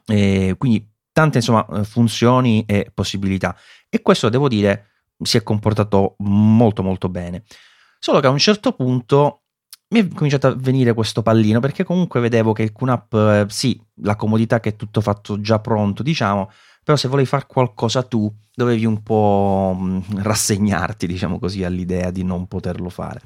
quindi 0.04 0.86
tante 1.12 1.38
insomma 1.38 1.66
funzioni 1.84 2.64
e 2.66 2.90
possibilità 2.92 3.56
e 3.88 4.02
questo 4.02 4.28
devo 4.28 4.48
dire 4.48 4.88
si 5.18 5.36
è 5.36 5.42
comportato 5.42 6.16
molto 6.18 6.82
molto 6.82 7.08
bene. 7.08 7.44
Solo 7.98 8.20
che 8.20 8.26
a 8.26 8.30
un 8.30 8.38
certo 8.38 8.72
punto 8.72 9.43
mi 9.88 10.00
è 10.00 10.08
cominciato 10.08 10.46
a 10.48 10.54
venire 10.56 10.94
questo 10.94 11.22
pallino 11.22 11.60
perché 11.60 11.84
comunque 11.84 12.20
vedevo 12.20 12.52
che 12.52 12.62
il 12.62 12.72
QNAP, 12.72 13.12
eh, 13.14 13.46
sì, 13.48 13.80
la 14.02 14.16
comodità 14.16 14.60
che 14.60 14.70
è 14.70 14.76
tutto 14.76 15.00
fatto 15.00 15.40
già 15.40 15.58
pronto, 15.60 16.02
diciamo, 16.02 16.50
però 16.82 16.96
se 16.96 17.08
volevi 17.08 17.28
fare 17.28 17.46
qualcosa 17.46 18.02
tu 18.02 18.32
dovevi 18.54 18.84
un 18.84 19.02
po' 19.02 19.76
mm, 19.78 19.98
rassegnarti, 20.16 21.06
diciamo 21.06 21.38
così, 21.38 21.64
all'idea 21.64 22.10
di 22.10 22.24
non 22.24 22.46
poterlo 22.46 22.88
fare. 22.88 23.20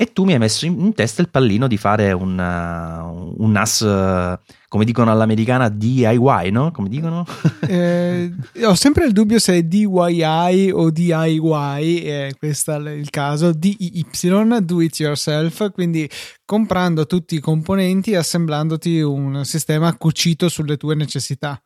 E 0.00 0.14
tu 0.14 0.24
mi 0.24 0.32
hai 0.32 0.38
messo 0.38 0.64
in, 0.64 0.94
testa 0.94 1.20
il 1.20 1.28
pallino 1.28 1.66
di 1.68 1.76
fare 1.76 2.12
un, 2.12 2.38
uh, 2.38 3.34
un 3.36 3.50
NAS, 3.50 3.80
uh, 3.80 4.34
come 4.66 4.86
dicono 4.86 5.10
all'americana, 5.10 5.68
DIY, 5.68 6.50
no? 6.50 6.70
Come 6.70 6.88
dicono? 6.88 7.26
eh, 7.68 8.32
ho 8.62 8.74
sempre 8.74 9.04
il 9.04 9.12
dubbio 9.12 9.38
se 9.38 9.56
è 9.56 9.62
DIY 9.62 10.70
o 10.70 10.88
DIY, 10.88 11.98
eh, 11.98 12.34
questo 12.38 12.72
è 12.82 12.90
il 12.92 13.10
caso, 13.10 13.52
DIY, 13.52 14.64
do 14.64 14.80
it 14.80 14.98
yourself, 14.98 15.70
quindi 15.70 16.08
comprando 16.46 17.04
tutti 17.04 17.34
i 17.34 17.40
componenti 17.40 18.12
e 18.12 18.16
assemblandoti 18.16 19.02
un 19.02 19.44
sistema 19.44 19.94
cucito 19.98 20.48
sulle 20.48 20.78
tue 20.78 20.94
necessità. 20.94 21.60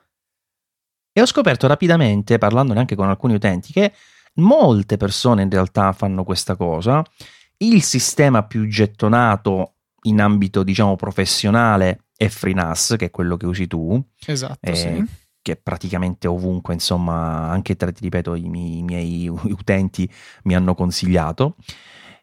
E 1.12 1.20
ho 1.20 1.26
scoperto 1.26 1.68
rapidamente, 1.68 2.38
parlandone 2.38 2.80
anche 2.80 2.96
con 2.96 3.08
alcuni 3.08 3.34
utenti, 3.34 3.72
che 3.72 3.92
molte 4.38 4.96
persone 4.96 5.42
in 5.42 5.50
realtà 5.50 5.92
fanno 5.92 6.24
questa 6.24 6.56
cosa 6.56 7.00
il 7.58 7.82
sistema 7.82 8.44
più 8.44 8.66
gettonato 8.66 9.74
in 10.02 10.20
ambito, 10.20 10.62
diciamo, 10.62 10.96
professionale 10.96 12.06
è 12.16 12.28
FreeNAS, 12.28 12.94
che 12.98 13.06
è 13.06 13.10
quello 13.10 13.36
che 13.36 13.46
usi 13.46 13.66
tu. 13.66 14.02
Esatto, 14.26 14.58
eh, 14.60 14.74
sì. 14.74 15.04
Che 15.40 15.56
praticamente 15.56 16.26
ovunque, 16.26 16.74
insomma, 16.74 17.48
anche 17.50 17.76
tra, 17.76 17.90
ti 17.92 18.02
ripeto, 18.02 18.34
i 18.34 18.48
miei, 18.48 18.78
i 18.78 18.82
miei 18.82 19.28
utenti 19.28 20.10
mi 20.44 20.54
hanno 20.54 20.74
consigliato. 20.74 21.56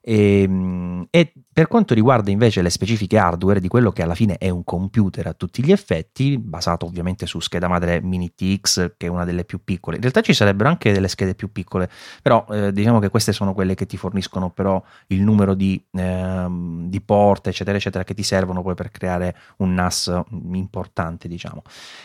E, 0.01 0.41
ehm, 0.41 1.07
e, 1.09 1.33
per 1.53 1.67
quanto 1.67 1.93
riguarda 1.93 2.31
invece 2.31 2.61
le 2.61 2.69
specifiche 2.69 3.17
hardware 3.17 3.59
di 3.59 3.67
quello 3.67 3.91
che 3.91 4.01
alla 4.01 4.15
fine 4.15 4.37
è 4.37 4.49
un 4.49 4.63
computer 4.63 5.27
a 5.27 5.33
tutti 5.33 5.63
gli 5.63 5.71
effetti, 5.71 6.37
basato 6.37 6.85
ovviamente 6.85 7.25
su 7.25 7.39
scheda 7.39 7.67
madre 7.67 8.01
Mini 8.01 8.33
TX, 8.33 8.93
che 8.97 9.07
è 9.07 9.09
una 9.09 9.25
delle 9.25 9.43
più 9.45 9.63
piccole, 9.63 9.97
in 9.97 10.01
realtà 10.01 10.21
ci 10.21 10.33
sarebbero 10.33 10.69
anche 10.69 10.91
delle 10.91 11.07
schede 11.07 11.35
più 11.35 11.51
piccole, 11.51 11.89
però 12.21 12.45
eh, 12.49 12.71
diciamo 12.71 12.99
che 12.99 13.09
queste 13.09 13.33
sono 13.33 13.53
quelle 13.53 13.75
che 13.75 13.85
ti 13.85 13.97
forniscono 13.97 14.49
però 14.49 14.81
il 15.07 15.21
numero 15.21 15.53
di, 15.53 15.83
eh, 15.91 16.47
di 16.49 17.01
porte, 17.01 17.49
eccetera, 17.49 17.77
eccetera, 17.77 18.03
che 18.03 18.13
ti 18.13 18.23
servono 18.23 18.61
poi 18.61 18.73
per 18.73 18.89
creare 18.89 19.35
un 19.57 19.73
NAS 19.73 20.21
importante, 20.53 21.27
diciamo. 21.27 21.63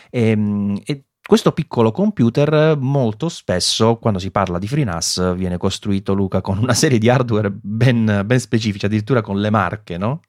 E, 0.09 0.29
ehm, 0.29 0.81
e 0.85 1.03
questo 1.27 1.51
piccolo 1.51 1.91
computer 1.91 2.77
molto 2.79 3.27
spesso 3.27 3.97
quando 3.97 4.17
si 4.17 4.31
parla 4.31 4.57
di 4.57 4.67
FreeNAS 4.67 5.35
viene 5.35 5.57
costruito 5.57 6.13
Luca 6.13 6.39
con 6.39 6.57
una 6.57 6.73
serie 6.73 6.99
di 6.99 7.09
hardware 7.09 7.51
ben, 7.51 8.21
ben 8.25 8.39
specifici, 8.39 8.85
addirittura 8.85 9.21
con 9.21 9.41
le 9.41 9.49
marche, 9.49 9.97
no? 9.97 10.21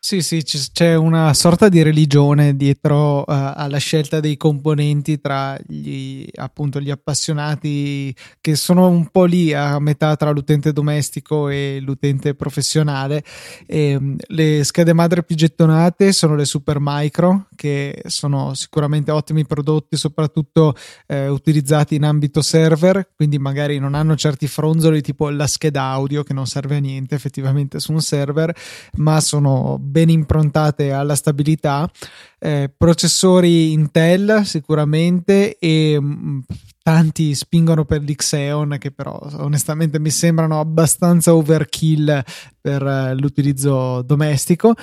Sì, 0.00 0.22
sì, 0.22 0.42
c'è 0.44 0.94
una 0.94 1.34
sorta 1.34 1.68
di 1.68 1.82
religione 1.82 2.56
dietro 2.56 3.18
uh, 3.20 3.24
alla 3.26 3.78
scelta 3.78 4.20
dei 4.20 4.36
componenti 4.36 5.20
tra 5.20 5.58
gli, 5.66 6.24
appunto, 6.36 6.80
gli 6.80 6.88
appassionati 6.88 8.14
che 8.40 8.54
sono 8.54 8.88
un 8.88 9.08
po' 9.08 9.24
lì 9.24 9.52
a 9.52 9.78
metà 9.80 10.14
tra 10.16 10.30
l'utente 10.30 10.72
domestico 10.72 11.48
e 11.48 11.80
l'utente 11.82 12.34
professionale. 12.36 13.22
E, 13.66 13.96
um, 13.96 14.16
le 14.28 14.62
schede 14.64 14.92
madre 14.94 15.24
più 15.24 15.34
gettonate 15.34 16.12
sono 16.12 16.36
le 16.36 16.44
Supermicro, 16.46 17.48
che 17.56 18.00
sono 18.06 18.54
sicuramente 18.54 19.10
ottimi 19.10 19.44
prodotti, 19.46 19.96
soprattutto 19.96 20.74
eh, 21.06 21.26
utilizzati 21.28 21.96
in 21.96 22.04
ambito 22.04 22.40
server, 22.40 23.10
quindi 23.16 23.38
magari 23.38 23.78
non 23.78 23.94
hanno 23.94 24.14
certi 24.14 24.46
fronzoli 24.46 25.02
tipo 25.02 25.28
la 25.28 25.46
scheda 25.48 25.82
audio 25.82 26.22
che 26.22 26.32
non 26.32 26.46
serve 26.46 26.76
a 26.76 26.80
niente 26.80 27.16
effettivamente 27.16 27.80
su 27.80 27.92
un 27.92 28.00
server, 28.00 28.54
ma 28.98 29.20
sono 29.20 29.78
ben 29.88 30.08
improntate 30.08 30.92
alla 30.92 31.14
stabilità, 31.14 31.90
eh, 32.38 32.72
processori 32.76 33.72
Intel 33.72 34.42
sicuramente 34.44 35.58
e 35.58 35.98
mm, 36.00 36.40
tanti 36.82 37.34
spingono 37.34 37.84
per 37.84 38.02
l'Xeon 38.02 38.76
che 38.78 38.90
però 38.92 39.18
onestamente 39.38 39.98
mi 39.98 40.10
sembrano 40.10 40.60
abbastanza 40.60 41.34
overkill 41.34 42.22
per 42.60 42.82
eh, 42.82 43.14
l'utilizzo 43.14 44.02
domestico 44.02 44.74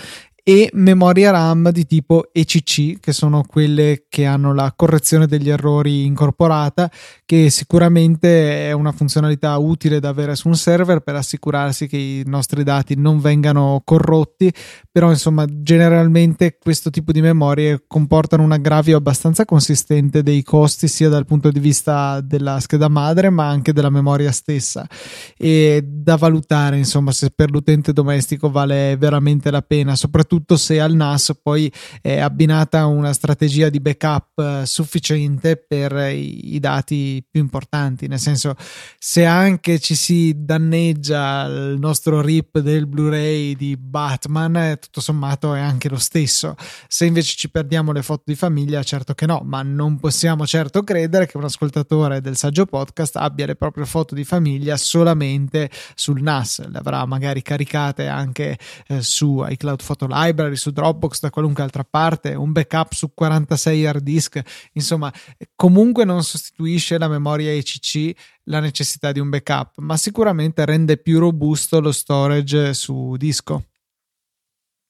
e 0.47 0.69
memoria 0.73 1.31
RAM 1.31 1.71
di 1.71 1.87
tipo 1.87 2.29
ECC, 2.31 2.99
che 2.99 3.13
sono 3.13 3.43
quelle 3.47 4.05
che 4.07 4.27
hanno 4.27 4.53
la 4.53 4.71
correzione 4.75 5.25
degli 5.25 5.49
errori 5.49 6.05
incorporata, 6.05 6.91
che 7.25 7.49
sicuramente 7.49 8.67
è 8.67 8.71
una 8.71 8.91
funzionalità 8.91 9.57
utile 9.57 9.99
da 9.99 10.09
avere 10.09 10.35
su 10.35 10.47
un 10.47 10.55
server 10.55 10.99
per 10.99 11.15
assicurarsi 11.15 11.87
che 11.87 11.97
i 11.97 12.21
nostri 12.27 12.61
dati 12.61 12.93
non 12.95 13.19
vengano 13.19 13.81
corrotti, 13.83 14.53
però 14.91 15.09
insomma 15.09 15.47
generalmente 15.49 16.59
questo 16.59 16.91
tipo 16.91 17.11
di 17.11 17.21
memorie 17.21 17.83
comportano 17.87 18.43
un 18.43 18.51
aggravio 18.51 18.97
abbastanza 18.97 19.45
consistente 19.45 20.21
dei 20.21 20.43
costi 20.43 20.87
sia 20.87 21.09
dal 21.09 21.25
punto 21.25 21.49
di 21.49 21.59
vista 21.59 22.21
della 22.21 22.59
scheda 22.59 22.87
madre 22.87 23.31
ma 23.31 23.49
anche 23.49 23.73
della 23.73 23.89
memoria 23.89 24.31
stessa. 24.31 24.87
E 25.35 25.83
da 25.83 26.17
valutare 26.17 26.77
insomma 26.77 27.11
se 27.11 27.31
per 27.31 27.49
l'utente 27.49 27.93
domestico 27.93 28.51
vale 28.51 28.95
veramente 28.95 29.49
la 29.49 29.63
pena, 29.63 29.95
soprattutto 29.95 30.33
soprattutto 30.35 30.57
se 30.57 30.79
al 30.79 30.93
NAS 30.93 31.37
poi 31.41 31.71
è 32.01 32.19
abbinata 32.19 32.85
una 32.85 33.13
strategia 33.13 33.69
di 33.69 33.79
backup 33.79 34.39
eh, 34.39 34.65
sufficiente 34.65 35.55
per 35.55 36.11
i, 36.11 36.59
dati 36.59 37.25
più 37.29 37.41
importanti, 37.41 38.07
nel 38.07 38.19
senso 38.19 38.55
se 38.99 39.25
anche 39.25 39.79
ci 39.79 39.95
si 39.95 40.33
danneggia 40.35 41.45
il 41.45 41.77
nostro 41.79 42.21
RIP 42.21 42.59
del 42.59 42.87
Blu-ray 42.87 43.55
di 43.55 43.77
Batman, 43.77 44.55
eh, 44.57 44.77
tutto 44.77 44.99
sommato 44.99 45.53
è 45.53 45.59
anche 45.59 45.89
lo 45.89 45.97
stesso. 45.97 46.55
Se 46.87 47.05
invece 47.05 47.35
ci 47.35 47.49
perdiamo 47.49 47.91
le 47.91 48.01
foto 48.01 48.23
di 48.25 48.35
famiglia, 48.35 48.83
certo 48.83 49.13
che 49.13 49.25
no, 49.25 49.41
ma 49.43 49.61
non 49.61 49.99
possiamo 49.99 50.45
certo 50.45 50.83
credere 50.83 51.27
che 51.27 51.37
un 51.37 51.45
ascoltatore 51.45 52.19
del 52.21 52.35
saggio 52.35 52.65
podcast 52.65 53.15
abbia 53.15 53.45
le 53.45 53.55
proprie 53.55 53.85
foto 53.85 54.15
di 54.15 54.23
famiglia 54.23 54.75
solamente 54.75 55.69
sul 55.93 56.21
NAS, 56.21 56.67
le 56.67 56.77
avrà 56.77 57.05
magari 57.05 57.41
caricate 57.41 58.07
anche 58.07 58.57
eh, 58.87 59.01
su 59.01 59.45
iCloud 59.47 59.83
Photo 59.83 60.07
Live 60.09 60.24
library 60.25 60.55
su 60.55 60.71
Dropbox 60.71 61.19
da 61.19 61.29
qualunque 61.29 61.63
altra 61.63 61.83
parte, 61.83 62.33
un 62.33 62.51
backup 62.51 62.93
su 62.93 63.13
46 63.13 63.85
hard 63.85 64.03
disk, 64.03 64.41
insomma, 64.73 65.13
comunque 65.55 66.05
non 66.05 66.23
sostituisce 66.23 66.97
la 66.97 67.07
memoria 67.07 67.51
ECC 67.51 68.13
la 68.45 68.59
necessità 68.59 69.11
di 69.11 69.19
un 69.19 69.29
backup, 69.29 69.77
ma 69.77 69.97
sicuramente 69.97 70.65
rende 70.65 70.97
più 70.97 71.19
robusto 71.19 71.79
lo 71.79 71.91
storage 71.91 72.73
su 72.73 73.15
disco. 73.17 73.65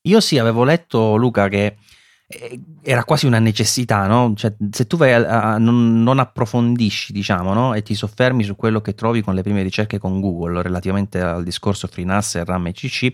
Io 0.01 0.19
sì, 0.19 0.37
avevo 0.37 0.63
letto 0.63 1.15
Luca 1.15 1.47
che 1.47 1.77
eh, 2.27 2.59
era 2.81 3.03
quasi 3.03 3.25
una 3.25 3.39
necessità, 3.39 4.07
no? 4.07 4.33
Cioè, 4.35 4.53
se 4.71 4.87
tu 4.87 4.97
vai 4.97 5.13
a, 5.13 5.53
a, 5.53 5.57
non, 5.57 6.03
non, 6.03 6.19
approfondisci, 6.19 7.13
diciamo, 7.13 7.53
no? 7.53 7.73
E 7.73 7.81
ti 7.81 7.95
soffermi 7.95 8.43
su 8.43 8.55
quello 8.55 8.81
che 8.81 8.93
trovi 8.93 9.21
con 9.21 9.33
le 9.33 9.41
prime 9.41 9.63
ricerche 9.63 9.97
con 9.99 10.19
Google 10.19 10.61
relativamente 10.61 11.19
al 11.21 11.43
discorso 11.43 11.87
FreeNAS 11.87 12.35
e 12.35 12.43
RAM 12.43 12.67
ECC, 12.67 13.13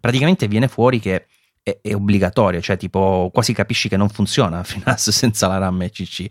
praticamente 0.00 0.48
viene 0.48 0.68
fuori 0.68 1.00
che 1.00 1.26
è, 1.68 1.78
è 1.82 1.94
obbligatorio, 1.94 2.60
cioè 2.60 2.76
tipo 2.76 3.30
quasi 3.32 3.52
capisci 3.52 3.88
che 3.88 3.96
non 3.96 4.08
funziona 4.08 4.62
FreeNAS 4.64 5.10
senza 5.10 5.46
la 5.46 5.58
RAM 5.58 5.82
ECC. 5.82 6.28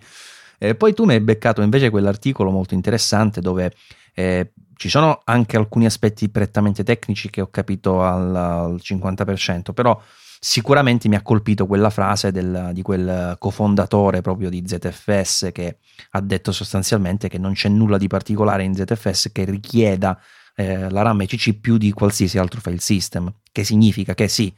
Eh, 0.60 0.76
poi 0.76 0.94
tu 0.94 1.06
mi 1.06 1.14
hai 1.14 1.22
beccato 1.22 1.62
invece 1.62 1.90
quell'articolo 1.90 2.50
molto 2.50 2.74
interessante 2.74 3.42
dove 3.42 3.72
eh, 4.16 4.54
ci 4.76 4.90
sono 4.90 5.22
anche 5.24 5.58
alcuni 5.58 5.86
aspetti 5.86 6.30
prettamente 6.30 6.84
tecnici 6.84 7.30
che 7.30 7.42
ho 7.42 7.50
capito 7.50 8.02
al, 8.02 8.36
al 8.36 8.80
50%, 8.82 9.74
però 9.74 10.00
sicuramente 10.40 11.08
mi 11.08 11.16
ha 11.16 11.22
colpito 11.22 11.66
quella 11.66 11.90
frase 11.90 12.32
del, 12.32 12.72
di 12.74 12.82
quel 12.82 13.36
cofondatore 13.40 14.22
proprio 14.22 14.50
di 14.50 14.64
ZFS 14.66 15.50
che 15.52 15.78
ha 16.12 16.22
detto 16.22 16.52
sostanzialmente 16.52 17.28
che 17.28 17.40
non 17.40 17.54
c'è 17.54 17.70
nulla 17.70 17.98
di 17.98 18.08
particolare 18.08 18.64
in 18.64 18.76
ZFS 18.76 19.30
che 19.32 19.46
richieda 19.46 20.20
eh, 20.56 20.90
la 20.90 21.02
RAM 21.02 21.22
ECC 21.22 21.54
più 21.54 21.78
di 21.78 21.92
qualsiasi 21.92 22.38
altro 22.38 22.60
file 22.60 22.80
system, 22.80 23.32
che 23.52 23.64
significa 23.64 24.14
che 24.14 24.28
sì, 24.28 24.54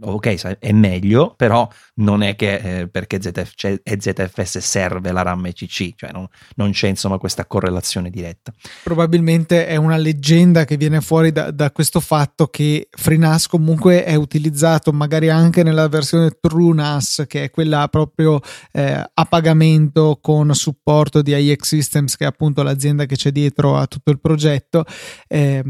ok, 0.00 0.58
è 0.58 0.72
meglio, 0.72 1.34
però 1.36 1.68
non 1.94 2.22
è 2.22 2.36
che 2.36 2.80
eh, 2.80 2.88
perché 2.88 3.20
ZF, 3.20 3.52
cioè, 3.54 3.80
ZFS 3.82 4.58
serve 4.58 5.12
la 5.12 5.22
RAM 5.22 5.46
ECC, 5.46 5.94
cioè 5.96 6.10
non, 6.12 6.26
non, 6.56 6.70
c'è 6.70 6.88
insomma 6.88 7.18
questa 7.18 7.46
correlazione 7.46 8.10
diretta. 8.10 8.52
Probabilmente 8.82 9.66
è 9.66 9.76
una 9.76 9.96
leggenda 9.96 10.64
che 10.64 10.76
viene 10.76 11.00
fuori 11.00 11.32
da, 11.32 11.50
da, 11.50 11.70
questo 11.70 12.00
fatto 12.00 12.46
che 12.46 12.88
FreeNAS 12.90 13.46
comunque 13.46 14.04
è 14.04 14.14
utilizzato 14.14 14.92
magari 14.92 15.28
anche 15.28 15.62
nella 15.62 15.88
versione 15.88 16.30
TrueNAS, 16.40 17.24
che 17.26 17.44
è 17.44 17.50
quella 17.50 17.88
proprio 17.88 18.40
eh, 18.72 19.10
a 19.12 19.24
pagamento 19.24 20.18
con 20.20 20.54
supporto 20.54 21.22
di 21.22 21.34
IX 21.34 21.62
Systems, 21.62 22.16
che 22.16 22.24
è 22.24 22.28
appunto 22.28 22.62
l'azienda 22.62 23.06
che 23.06 23.16
c'è 23.16 23.30
dietro 23.30 23.76
a 23.76 23.86
tutto 23.86 24.10
il 24.10 24.20
progetto. 24.20 24.84
Eh, 25.26 25.62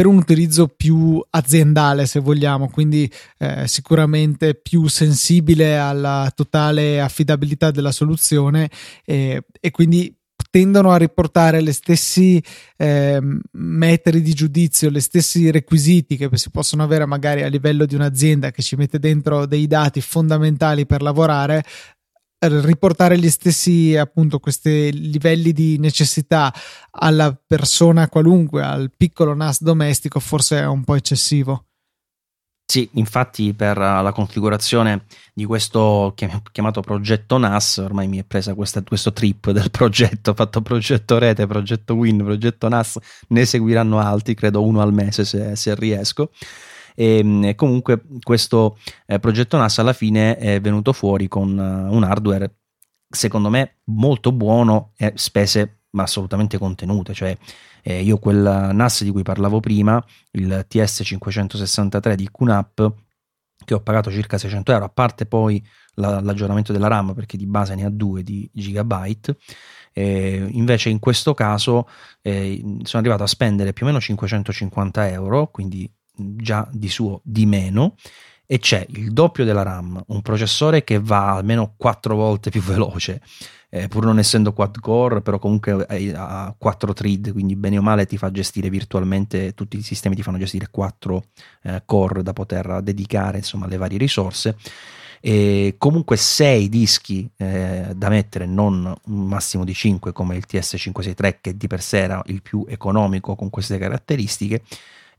per 0.00 0.08
un 0.08 0.16
utilizzo 0.16 0.66
più 0.66 1.22
aziendale, 1.28 2.06
se 2.06 2.20
vogliamo, 2.20 2.70
quindi 2.70 3.12
eh, 3.36 3.68
sicuramente 3.68 4.54
più 4.54 4.86
sensibile 4.86 5.76
alla 5.76 6.32
totale 6.34 7.02
affidabilità 7.02 7.70
della 7.70 7.92
soluzione 7.92 8.70
eh, 9.04 9.42
e 9.60 9.70
quindi 9.70 10.10
tendono 10.50 10.90
a 10.90 10.96
riportare 10.96 11.60
le 11.60 11.74
stessi 11.74 12.42
eh, 12.78 13.20
metri 13.52 14.22
di 14.22 14.32
giudizio, 14.32 14.88
le 14.88 15.00
stessi 15.00 15.50
requisiti 15.50 16.16
che 16.16 16.30
si 16.32 16.48
possono 16.48 16.82
avere 16.82 17.04
magari 17.04 17.42
a 17.42 17.48
livello 17.48 17.84
di 17.84 17.94
un'azienda 17.94 18.52
che 18.52 18.62
ci 18.62 18.76
mette 18.76 18.98
dentro 18.98 19.44
dei 19.44 19.66
dati 19.66 20.00
fondamentali 20.00 20.86
per 20.86 21.02
lavorare 21.02 21.62
riportare 22.40 23.18
gli 23.18 23.28
stessi 23.28 23.96
appunto 23.96 24.38
questi 24.38 24.90
livelli 25.10 25.52
di 25.52 25.78
necessità 25.78 26.52
alla 26.92 27.38
persona 27.46 28.08
qualunque, 28.08 28.62
al 28.62 28.90
piccolo 28.96 29.34
NAS 29.34 29.62
domestico, 29.62 30.20
forse 30.20 30.58
è 30.58 30.66
un 30.66 30.84
po' 30.84 30.94
eccessivo. 30.94 31.66
Sì, 32.70 32.88
infatti 32.92 33.52
per 33.52 33.76
la 33.76 34.12
configurazione 34.14 35.06
di 35.34 35.44
questo 35.44 36.14
chiamato 36.52 36.80
progetto 36.80 37.36
NAS, 37.36 37.78
ormai 37.78 38.06
mi 38.06 38.18
è 38.18 38.24
presa 38.24 38.54
questa, 38.54 38.80
questo 38.84 39.12
trip 39.12 39.50
del 39.50 39.72
progetto, 39.72 40.34
fatto 40.34 40.62
progetto 40.62 41.18
rete, 41.18 41.48
progetto 41.48 41.94
Win, 41.94 42.18
progetto 42.18 42.68
NAS, 42.68 42.96
ne 43.30 43.44
seguiranno 43.44 43.98
altri, 43.98 44.34
credo 44.34 44.62
uno 44.62 44.80
al 44.80 44.92
mese 44.92 45.24
se, 45.24 45.56
se 45.56 45.74
riesco. 45.74 46.30
Ehm, 47.00 47.44
e, 47.44 47.54
comunque 47.54 48.02
questo 48.22 48.76
eh, 49.06 49.18
progetto 49.18 49.56
NAS 49.56 49.78
alla 49.78 49.94
fine 49.94 50.36
è 50.36 50.60
venuto 50.60 50.92
fuori 50.92 51.28
con 51.28 51.56
uh, 51.56 51.94
un 51.94 52.02
hardware 52.02 52.56
secondo 53.08 53.48
me 53.48 53.78
molto 53.84 54.32
buono 54.32 54.92
e 54.98 55.12
spese 55.16 55.84
ma 55.92 56.02
assolutamente 56.02 56.58
contenute. 56.58 57.14
Cioè 57.14 57.36
eh, 57.82 58.02
io 58.02 58.18
quel 58.18 58.70
NAS 58.74 59.02
di 59.02 59.10
cui 59.10 59.22
parlavo 59.22 59.60
prima 59.60 60.02
il 60.32 60.66
TS563 60.70 62.14
di 62.14 62.28
QNAP 62.30 62.92
che 63.64 63.74
ho 63.74 63.80
pagato 63.80 64.10
circa 64.10 64.36
600 64.36 64.72
euro 64.72 64.84
a 64.84 64.90
parte 64.90 65.24
poi 65.24 65.62
la, 65.94 66.20
l'aggiornamento 66.20 66.72
della 66.72 66.88
RAM 66.88 67.14
perché 67.14 67.36
di 67.36 67.46
base 67.46 67.74
ne 67.74 67.84
ha 67.84 67.90
2 67.90 68.22
di 68.22 68.48
gigabyte 68.52 69.36
eh, 69.92 70.48
invece 70.52 70.88
in 70.88 70.98
questo 70.98 71.34
caso 71.34 71.86
eh, 72.22 72.58
sono 72.84 73.02
arrivato 73.02 73.22
a 73.22 73.26
spendere 73.26 73.74
più 73.74 73.84
o 73.84 73.88
meno 73.88 74.00
550 74.00 75.10
euro 75.10 75.50
quindi 75.50 75.90
già 76.14 76.68
di 76.72 76.88
suo 76.88 77.20
di 77.24 77.46
meno 77.46 77.94
e 78.52 78.58
c'è 78.58 78.84
il 78.90 79.12
doppio 79.12 79.44
della 79.44 79.62
RAM, 79.62 80.02
un 80.08 80.22
processore 80.22 80.82
che 80.82 80.98
va 80.98 81.36
almeno 81.36 81.74
quattro 81.76 82.16
volte 82.16 82.50
più 82.50 82.60
veloce, 82.64 83.20
eh, 83.68 83.86
pur 83.86 84.04
non 84.04 84.18
essendo 84.18 84.52
quad 84.52 84.80
core, 84.80 85.20
però 85.20 85.38
comunque 85.38 85.86
ha 86.16 86.52
4 86.58 86.92
thread, 86.92 87.30
quindi 87.30 87.54
bene 87.54 87.78
o 87.78 87.82
male 87.82 88.06
ti 88.06 88.18
fa 88.18 88.32
gestire 88.32 88.68
virtualmente, 88.68 89.54
tutti 89.54 89.76
i 89.76 89.82
sistemi 89.82 90.16
ti 90.16 90.24
fanno 90.24 90.38
gestire 90.38 90.66
4 90.68 91.24
eh, 91.62 91.82
core 91.84 92.24
da 92.24 92.32
poter 92.32 92.80
dedicare 92.82 93.38
insomma 93.38 93.66
alle 93.66 93.76
varie 93.76 93.98
risorse. 93.98 94.56
E 95.22 95.76
comunque 95.78 96.16
6 96.16 96.68
dischi 96.68 97.30
eh, 97.36 97.92
da 97.94 98.08
mettere, 98.08 98.46
non 98.46 98.84
un 98.84 99.26
massimo 99.28 99.64
di 99.64 99.74
5 99.74 100.12
come 100.12 100.34
il 100.34 100.46
TS563 100.50 101.36
che 101.40 101.56
di 101.56 101.68
per 101.68 101.82
sé 101.82 101.98
era 101.98 102.20
il 102.26 102.42
più 102.42 102.64
economico 102.68 103.36
con 103.36 103.48
queste 103.48 103.78
caratteristiche 103.78 104.62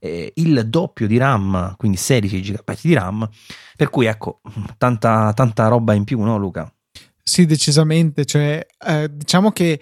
eh, 0.04 0.32
il 0.36 0.68
doppio 0.68 1.06
di 1.06 1.18
RAM, 1.18 1.76
quindi 1.78 1.98
16 1.98 2.42
GB 2.42 2.78
di 2.82 2.94
RAM, 2.94 3.30
per 3.76 3.90
cui 3.92 4.08
ecco, 4.08 4.42
tanta, 4.78 5.32
tanta 5.34 5.68
roba 5.68 5.94
in 5.94 6.04
più, 6.04 6.20
no 6.22 6.38
Luca? 6.38 6.74
Sì, 7.24 7.46
decisamente, 7.46 8.26
cioè 8.26 8.66
eh, 8.88 9.10
diciamo 9.14 9.52
che 9.52 9.80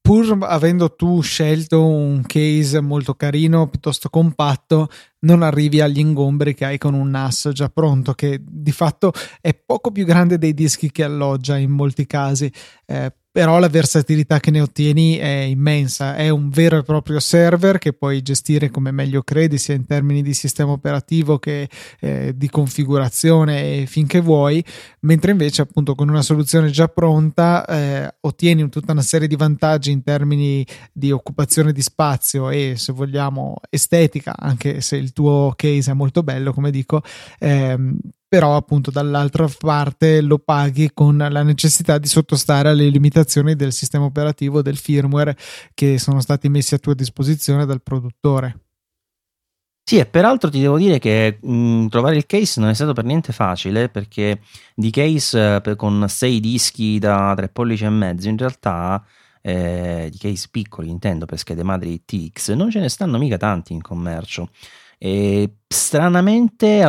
pur 0.00 0.38
avendo 0.40 0.94
tu 0.94 1.20
scelto 1.20 1.86
un 1.86 2.22
case 2.26 2.80
molto 2.80 3.14
carino, 3.14 3.68
piuttosto 3.68 4.08
compatto, 4.08 4.88
non 5.20 5.42
arrivi 5.42 5.82
agli 5.82 5.98
ingombri 5.98 6.54
che 6.54 6.64
hai 6.64 6.78
con 6.78 6.94
un 6.94 7.10
NAS 7.10 7.50
già 7.52 7.68
pronto, 7.68 8.14
che 8.14 8.40
di 8.42 8.72
fatto 8.72 9.12
è 9.40 9.54
poco 9.54 9.92
più 9.92 10.06
grande 10.06 10.38
dei 10.38 10.54
dischi 10.54 10.90
che 10.90 11.04
alloggia 11.04 11.58
in 11.58 11.70
molti 11.70 12.06
casi. 12.06 12.50
Eh, 12.86 13.12
però 13.32 13.58
la 13.58 13.68
versatilità 13.68 14.40
che 14.40 14.50
ne 14.50 14.60
ottieni 14.60 15.16
è 15.16 15.26
immensa, 15.26 16.16
è 16.16 16.28
un 16.28 16.50
vero 16.50 16.76
e 16.76 16.82
proprio 16.82 17.18
server 17.18 17.78
che 17.78 17.94
puoi 17.94 18.20
gestire 18.20 18.68
come 18.68 18.90
meglio 18.90 19.22
credi, 19.22 19.56
sia 19.56 19.74
in 19.74 19.86
termini 19.86 20.20
di 20.22 20.34
sistema 20.34 20.72
operativo 20.72 21.38
che 21.38 21.66
eh, 22.00 22.34
di 22.36 22.50
configurazione 22.50 23.86
finché 23.86 24.20
vuoi, 24.20 24.62
mentre 25.00 25.30
invece 25.30 25.62
appunto 25.62 25.94
con 25.94 26.10
una 26.10 26.20
soluzione 26.20 26.68
già 26.68 26.88
pronta 26.88 27.64
eh, 27.64 28.14
ottieni 28.20 28.68
tutta 28.68 28.92
una 28.92 29.00
serie 29.00 29.26
di 29.26 29.36
vantaggi 29.36 29.90
in 29.90 30.02
termini 30.02 30.64
di 30.92 31.10
occupazione 31.10 31.72
di 31.72 31.80
spazio 31.80 32.50
e 32.50 32.74
se 32.76 32.92
vogliamo 32.92 33.56
estetica, 33.70 34.34
anche 34.36 34.82
se 34.82 34.96
il 34.96 35.14
tuo 35.14 35.54
case 35.56 35.90
è 35.90 35.94
molto 35.94 36.22
bello, 36.22 36.52
come 36.52 36.70
dico, 36.70 37.00
ehm, 37.38 37.96
però 38.32 38.56
appunto 38.56 38.90
dall'altra 38.90 39.46
parte 39.58 40.22
lo 40.22 40.38
paghi 40.38 40.92
con 40.94 41.18
la 41.18 41.42
necessità 41.42 41.98
di 41.98 42.08
sottostare 42.08 42.70
alle 42.70 42.88
limitazioni 42.88 43.54
del 43.54 43.74
sistema 43.74 44.06
operativo 44.06 44.62
del 44.62 44.78
firmware 44.78 45.36
che 45.74 45.98
sono 45.98 46.18
stati 46.22 46.48
messi 46.48 46.72
a 46.72 46.78
tua 46.78 46.94
disposizione 46.94 47.66
dal 47.66 47.82
produttore. 47.82 48.60
Sì, 49.84 49.98
e 49.98 50.06
peraltro 50.06 50.48
ti 50.48 50.60
devo 50.60 50.78
dire 50.78 50.98
che 50.98 51.40
mh, 51.42 51.88
trovare 51.88 52.16
il 52.16 52.24
case 52.24 52.58
non 52.58 52.70
è 52.70 52.74
stato 52.74 52.94
per 52.94 53.04
niente 53.04 53.34
facile 53.34 53.90
perché 53.90 54.40
di 54.74 54.88
case 54.88 55.60
eh, 55.62 55.76
con 55.76 56.08
6 56.08 56.40
dischi 56.40 56.98
da 56.98 57.34
3 57.36 57.50
pollici 57.50 57.84
e 57.84 57.90
mezzo 57.90 58.30
in 58.30 58.38
realtà 58.38 59.04
eh, 59.42 60.08
di 60.10 60.16
case 60.16 60.48
piccoli 60.50 60.88
intendo 60.88 61.26
per 61.26 61.36
schede 61.36 61.64
madri 61.64 62.02
TX 62.02 62.52
non 62.52 62.70
ce 62.70 62.80
ne 62.80 62.88
stanno 62.88 63.18
mica 63.18 63.36
tanti 63.36 63.74
in 63.74 63.82
commercio 63.82 64.48
e 65.04 65.56
stranamente 65.66 66.80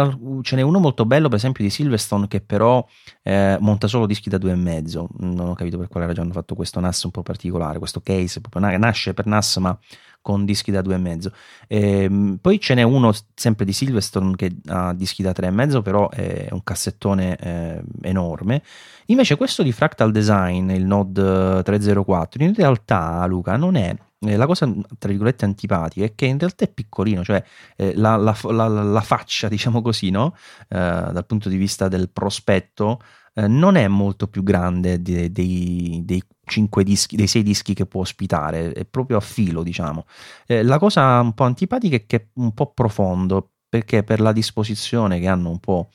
ce 0.44 0.56
n'è 0.56 0.62
uno 0.62 0.78
molto 0.78 1.04
bello, 1.04 1.30
per 1.30 1.38
esempio, 1.38 1.64
di 1.64 1.72
Silverstone, 1.72 2.28
che 2.28 2.42
però 2.42 2.86
eh, 3.24 3.58
monta 3.60 3.88
solo 3.88 4.06
dischi 4.06 4.30
da 4.30 4.38
due 4.38 4.52
e 4.52 4.56
mezzo. 4.56 5.10
Non 5.18 5.50
ho 5.50 5.54
capito 5.56 5.80
per 5.80 5.88
quale 5.88 6.06
ragione 6.06 6.28
hanno 6.28 6.36
fatto 6.36 6.54
questo 6.54 6.80
NAS 6.80 7.02
un 7.06 7.10
po' 7.10 7.24
particolare, 7.24 7.80
questo 7.80 8.02
case, 8.02 8.40
nasce 8.78 9.16
per 9.16 9.26
NAS, 9.26 9.58
ma 9.58 9.76
con 10.22 10.46
dischi 10.46 10.70
da 10.70 10.84
due 10.84 10.94
e 10.94 11.00
mezzo. 11.00 11.32
Ehm, 11.68 12.38
poi 12.40 12.60
ce 12.60 12.76
n'è 12.76 12.84
uno 12.84 13.12
sempre 13.34 13.66
di 13.66 13.74
Silverstone 13.74 14.36
che 14.36 14.58
ha 14.68 14.94
dischi 14.94 15.24
da 15.24 15.32
tre 15.32 15.48
e 15.48 15.52
mezzo, 15.52 15.82
però 15.82 16.08
è 16.10 16.50
un 16.52 16.62
cassettone 16.64 17.36
eh, 17.38 17.84
enorme. 18.04 18.62
Invece 19.08 19.38
questo 19.38 19.64
di 19.64 19.72
Fractal 19.72 20.12
Design, 20.12 20.70
il 20.70 20.86
Node 20.86 21.64
304, 21.64 22.44
in 22.44 22.54
realtà, 22.54 23.26
Luca, 23.26 23.58
non 23.58 23.74
è 23.74 23.92
eh, 24.26 24.36
la 24.36 24.46
cosa 24.46 24.72
tra 24.98 25.10
virgolette 25.10 25.46
antipatica 25.46 26.06
è 26.06 26.16
che 26.16 26.26
in 26.26 26.40
realtà 26.40 26.66
è 26.66 26.70
piccolino, 26.70 27.24
cioè 27.24 27.44
eh, 27.76 27.96
la, 27.96 28.16
la, 28.16 28.38
la, 28.44 28.68
la, 28.68 29.02
faccia, 29.02 29.48
diciamo 29.50 29.82
così, 29.82 30.10
no? 30.10 30.36
eh, 30.70 30.78
dal 30.78 31.26
punto 31.26 31.50
di 31.50 31.58
vista 31.58 31.88
del 31.88 32.10
prospetto, 32.10 33.02
eh, 33.36 33.48
non 33.48 33.76
è 33.76 33.88
molto 33.88 34.28
più 34.28 34.44
grande 34.44 35.02
dei, 35.02 35.32
dei, 35.32 36.02
dei 36.04 36.24
5 36.46 36.84
dischi, 36.84 37.16
dei 37.16 37.28
6 37.28 37.44
dischi 37.44 37.74
che 37.74 37.86
può 37.86 38.02
ospitare, 38.02 38.72
è 38.74 38.86
proprio 38.86 39.18
a 39.18 39.22
filo, 39.22 39.64
diciamo. 39.64 40.06
Eh, 40.46 40.64
la 40.64 40.78
cosa 40.78 41.20
un 41.20 41.34
po' 41.34 41.44
antipatica 41.44 41.96
è 41.96 42.06
che 42.06 42.18
è 42.18 42.28
un 42.36 42.54
po' 42.54 42.72
profondo, 42.74 43.52
perché 43.68 44.04
per 44.04 44.20
la 44.20 44.32
disposizione 44.32 45.20
che 45.20 45.28
hanno 45.28 45.50
un 45.50 45.60
po' 45.60 45.90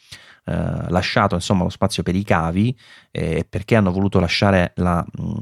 eh, 0.48 0.90
lasciato 0.90 1.34
insomma, 1.34 1.64
lo 1.64 1.68
spazio 1.68 2.02
per 2.02 2.14
i 2.14 2.24
cavi 2.24 2.76
eh, 3.10 3.44
perché 3.48 3.76
hanno 3.76 3.90
voluto 3.90 4.20
lasciare 4.20 4.72
la, 4.76 5.04
mh, 5.04 5.22
mm, 5.22 5.36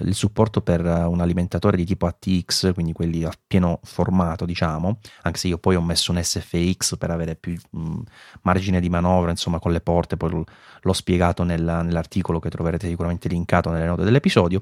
il 0.00 0.14
supporto 0.14 0.60
per 0.60 0.84
un 0.84 1.20
alimentatore 1.20 1.76
di 1.76 1.84
tipo 1.84 2.06
ATX, 2.06 2.74
quindi 2.74 2.92
quelli 2.92 3.24
a 3.24 3.32
pieno 3.46 3.80
formato, 3.82 4.44
diciamo, 4.44 4.98
anche 5.22 5.38
se 5.38 5.48
io 5.48 5.58
poi 5.58 5.76
ho 5.76 5.82
messo 5.82 6.12
un 6.12 6.22
SFX 6.22 6.96
per 6.96 7.10
avere 7.10 7.36
più 7.36 7.54
mh, 7.70 7.80
mm, 7.80 8.00
margine 8.42 8.80
di 8.80 8.88
manovra, 8.88 9.30
insomma, 9.30 9.58
con 9.58 9.72
le 9.72 9.80
porte, 9.80 10.16
poi 10.16 10.44
l'ho 10.84 10.92
spiegato 10.92 11.44
nel, 11.44 11.62
nell'articolo 11.62 12.40
che 12.40 12.50
troverete 12.50 12.88
sicuramente 12.88 13.28
linkato 13.28 13.70
nelle 13.70 13.86
note 13.86 14.04
dell'episodio. 14.04 14.60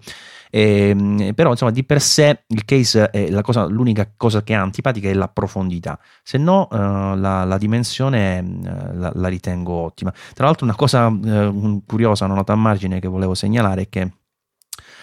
E, 0.51 0.89
ehm, 0.89 1.33
però, 1.35 1.51
insomma, 1.51 1.71
di 1.71 1.85
per 1.85 2.01
sé 2.01 2.45
il 2.49 2.65
case 2.65 3.11
è 3.11 3.31
la 3.31 3.43
cosa, 3.43 3.65
l'unica 3.67 4.11
cosa 4.17 4.43
che 4.43 4.53
è 4.53 4.57
antipatica 4.57 5.09
è 5.09 5.15
la 5.15 5.29
profondità, 5.29 5.99
se 6.23 6.39
no 6.39 6.69
uh, 6.71 6.77
la, 7.17 7.45
la, 7.45 7.59
dimensione 7.59 8.41
uh, 8.41 8.99
la, 8.99 9.13
la 9.15 9.29
ritengo 9.29 9.80
ottima. 9.81 10.13
Tra 10.35 10.45
l'altro 10.45 10.65
una 10.65 10.75
cosa 10.75 11.09
eh, 11.09 11.81
curiosa, 11.87 12.25
una 12.25 12.35
nota 12.35 12.53
a 12.53 12.57
margine 12.57 13.01
che 13.01 13.09
volevo 13.09 13.35
segnalare 13.35 13.83
è 13.83 13.89
che 13.89 14.13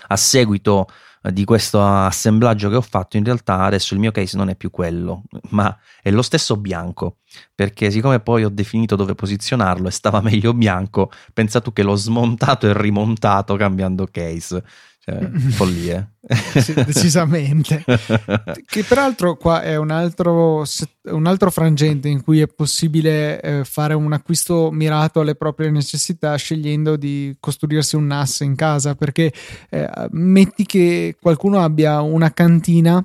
a 0.10 0.16
seguito 0.16 0.88
eh, 1.24 1.34
di 1.34 1.44
questo 1.46 1.84
assemblaggio 1.84 2.70
che 2.70 2.76
ho 2.76 2.82
fatto, 2.82 3.18
in 3.18 3.24
realtà 3.24 3.62
adesso 3.62 3.94
il 3.94 4.00
mio 4.00 4.12
case 4.12 4.38
non 4.38 4.50
è 4.50 4.56
più 4.56 4.70
quello, 4.70 5.24
ma 5.50 5.76
è 6.02 6.12
lo 6.12 6.22
stesso 6.22 6.58
bianco, 6.58 7.18
perché 7.54 7.92
siccome 7.92 8.20
poi 8.20 8.44
ho 8.44 8.50
definito 8.50 8.96
dove 8.96 9.16
posizionarlo 9.16 9.88
e 9.88 9.92
stava 9.92 10.22
meglio 10.22 10.54
bianco, 10.54 11.12
pensa 11.34 11.60
tu 11.62 11.74
che 11.74 11.84
l'ho 11.84 11.96
smontato 11.96 12.68
e 12.68 12.74
rimontato 12.80 13.56
cambiando 13.56 14.08
case. 14.12 14.64
Cioè, 15.08 15.30
follie. 15.52 16.16
Sì, 16.60 16.74
decisamente. 16.74 17.86
che 18.66 18.84
peraltro 18.84 19.38
qua 19.38 19.62
è 19.62 19.78
un 19.78 19.92
altro, 19.92 20.66
un 21.04 21.26
altro, 21.26 21.50
frangente 21.50 22.10
in 22.10 22.22
cui 22.22 22.42
è 22.42 22.48
possibile 22.48 23.40
eh, 23.40 23.64
fare 23.64 23.94
un 23.94 24.12
acquisto 24.12 24.70
mirato 24.70 25.22
alle 25.22 25.36
proprie 25.36 25.72
necessità 25.72 26.36
scegliendo 26.36 26.98
di 26.98 27.34
costruirsi 27.40 27.96
un 27.96 28.08
NAS 28.08 28.42
in 28.42 28.56
casa 28.56 28.96
perché 28.96 29.32
eh, 29.70 29.90
metti 30.12 30.66
che 30.66 31.16
qualcuno 31.18 31.62
abbia 31.62 32.02
una 32.02 32.34
cantina 32.34 33.02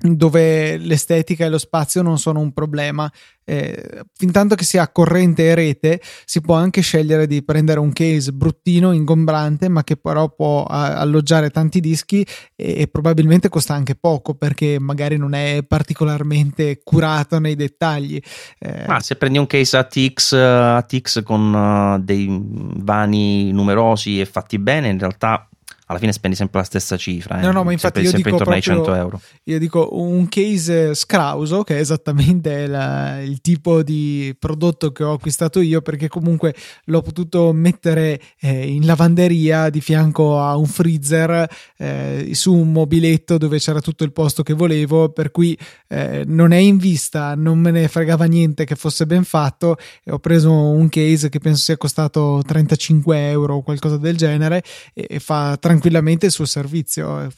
dove 0.00 0.76
l'estetica 0.76 1.44
e 1.44 1.48
lo 1.48 1.58
spazio 1.58 2.02
non 2.02 2.18
sono 2.18 2.38
un 2.38 2.52
problema. 2.52 3.10
Eh, 3.44 4.04
fin 4.14 4.30
che 4.54 4.64
si 4.64 4.76
ha 4.76 4.86
corrente 4.88 5.48
e 5.48 5.54
rete, 5.54 6.00
si 6.26 6.42
può 6.42 6.54
anche 6.54 6.82
scegliere 6.82 7.26
di 7.26 7.42
prendere 7.42 7.80
un 7.80 7.92
case 7.92 8.30
bruttino, 8.30 8.92
ingombrante, 8.92 9.68
ma 9.68 9.82
che 9.82 9.96
però 9.96 10.28
può 10.28 10.64
alloggiare 10.64 11.50
tanti 11.50 11.80
dischi 11.80 12.24
e, 12.54 12.82
e, 12.82 12.88
probabilmente 12.88 13.48
costa 13.48 13.72
anche 13.72 13.94
poco 13.94 14.34
perché 14.34 14.78
magari 14.78 15.16
non 15.16 15.32
è 15.32 15.64
particolarmente 15.66 16.80
curato 16.84 17.38
nei 17.38 17.56
dettagli. 17.56 18.20
Eh, 18.58 18.84
ma 18.86 19.00
se 19.00 19.16
prendi 19.16 19.38
un 19.38 19.46
case 19.46 19.78
ATX, 19.78 20.32
ATX 20.34 21.22
con 21.22 21.52
uh, 21.52 22.04
dei 22.04 22.28
vani 22.30 23.50
numerosi 23.50 24.20
e 24.20 24.26
fatti 24.26 24.58
bene, 24.58 24.90
in 24.90 24.98
realtà 24.98 25.47
alla 25.88 25.98
fine 25.98 26.12
spendi 26.12 26.36
sempre 26.36 26.60
la 26.60 26.66
stessa 26.66 26.98
cifra. 26.98 27.38
Eh? 27.38 27.42
No, 27.42 27.50
no, 27.50 27.64
ma 27.64 27.72
infatti 27.72 28.02
sempre, 28.02 28.02
io 28.02 28.10
sempre 28.10 28.30
dico 28.30 28.44
proprio, 28.44 28.56
ai 28.56 28.62
100 28.62 28.94
euro. 28.94 29.20
Io 29.44 29.58
dico 29.58 29.88
un 29.92 30.28
case 30.28 30.94
scrauso, 30.94 31.62
che 31.62 31.76
è 31.76 31.80
esattamente 31.80 32.66
la, 32.66 33.22
il 33.22 33.40
tipo 33.40 33.82
di 33.82 34.36
prodotto 34.38 34.92
che 34.92 35.02
ho 35.02 35.14
acquistato 35.14 35.60
io, 35.60 35.80
perché 35.80 36.08
comunque 36.08 36.54
l'ho 36.84 37.00
potuto 37.00 37.52
mettere 37.54 38.20
eh, 38.40 38.68
in 38.68 38.84
lavanderia 38.84 39.70
di 39.70 39.80
fianco 39.80 40.38
a 40.38 40.56
un 40.56 40.66
freezer 40.66 41.48
eh, 41.78 42.30
su 42.34 42.52
un 42.52 42.70
mobiletto 42.70 43.38
dove 43.38 43.58
c'era 43.58 43.80
tutto 43.80 44.04
il 44.04 44.12
posto 44.12 44.42
che 44.42 44.52
volevo, 44.52 45.08
per 45.08 45.30
cui 45.30 45.56
eh, 45.88 46.22
non 46.26 46.52
è 46.52 46.58
in 46.58 46.76
vista, 46.76 47.34
non 47.34 47.58
me 47.58 47.70
ne 47.70 47.88
fregava 47.88 48.26
niente 48.26 48.66
che 48.66 48.74
fosse 48.74 49.06
ben 49.06 49.24
fatto. 49.24 49.78
Ho 50.10 50.18
preso 50.18 50.52
un 50.52 50.90
case 50.90 51.30
che 51.30 51.38
penso 51.38 51.62
sia 51.62 51.78
costato 51.78 52.42
35 52.46 53.30
euro 53.30 53.54
o 53.54 53.62
qualcosa 53.62 53.96
del 53.96 54.18
genere 54.18 54.62
e, 54.92 55.06
e 55.08 55.18
fa 55.18 55.56
tranquillamente 55.58 55.76
tranquillamente 55.78 56.26
il 56.26 56.32
suo 56.32 56.44
servizio 56.44 57.20
eh, 57.20 57.28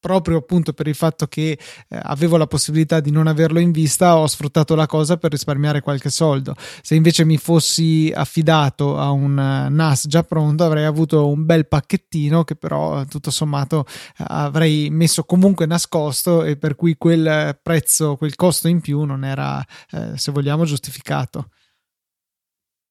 proprio 0.00 0.38
appunto 0.38 0.72
per 0.72 0.86
il 0.86 0.94
fatto 0.94 1.26
che 1.26 1.58
eh, 1.88 2.00
avevo 2.02 2.38
la 2.38 2.46
possibilità 2.46 3.00
di 3.00 3.10
non 3.10 3.26
averlo 3.26 3.58
in 3.58 3.70
vista, 3.70 4.16
ho 4.16 4.26
sfruttato 4.26 4.74
la 4.74 4.86
cosa 4.86 5.18
per 5.18 5.30
risparmiare 5.30 5.82
qualche 5.82 6.08
soldo. 6.08 6.54
Se 6.80 6.94
invece 6.94 7.26
mi 7.26 7.36
fossi 7.36 8.10
affidato 8.14 8.98
a 8.98 9.10
un 9.10 9.32
uh, 9.36 9.70
NAS 9.70 10.06
già 10.06 10.22
pronto, 10.22 10.64
avrei 10.64 10.84
avuto 10.84 11.28
un 11.28 11.44
bel 11.44 11.68
pacchettino 11.68 12.44
che 12.44 12.56
però 12.56 13.04
tutto 13.04 13.30
sommato 13.30 13.84
avrei 14.16 14.88
messo 14.90 15.24
comunque 15.24 15.66
nascosto 15.66 16.44
e 16.44 16.56
per 16.56 16.76
cui 16.76 16.96
quel 16.96 17.58
prezzo, 17.62 18.16
quel 18.16 18.36
costo 18.36 18.68
in 18.68 18.80
più 18.80 19.02
non 19.02 19.22
era, 19.22 19.62
uh, 19.92 20.16
se 20.16 20.32
vogliamo, 20.32 20.64
giustificato. 20.64 21.50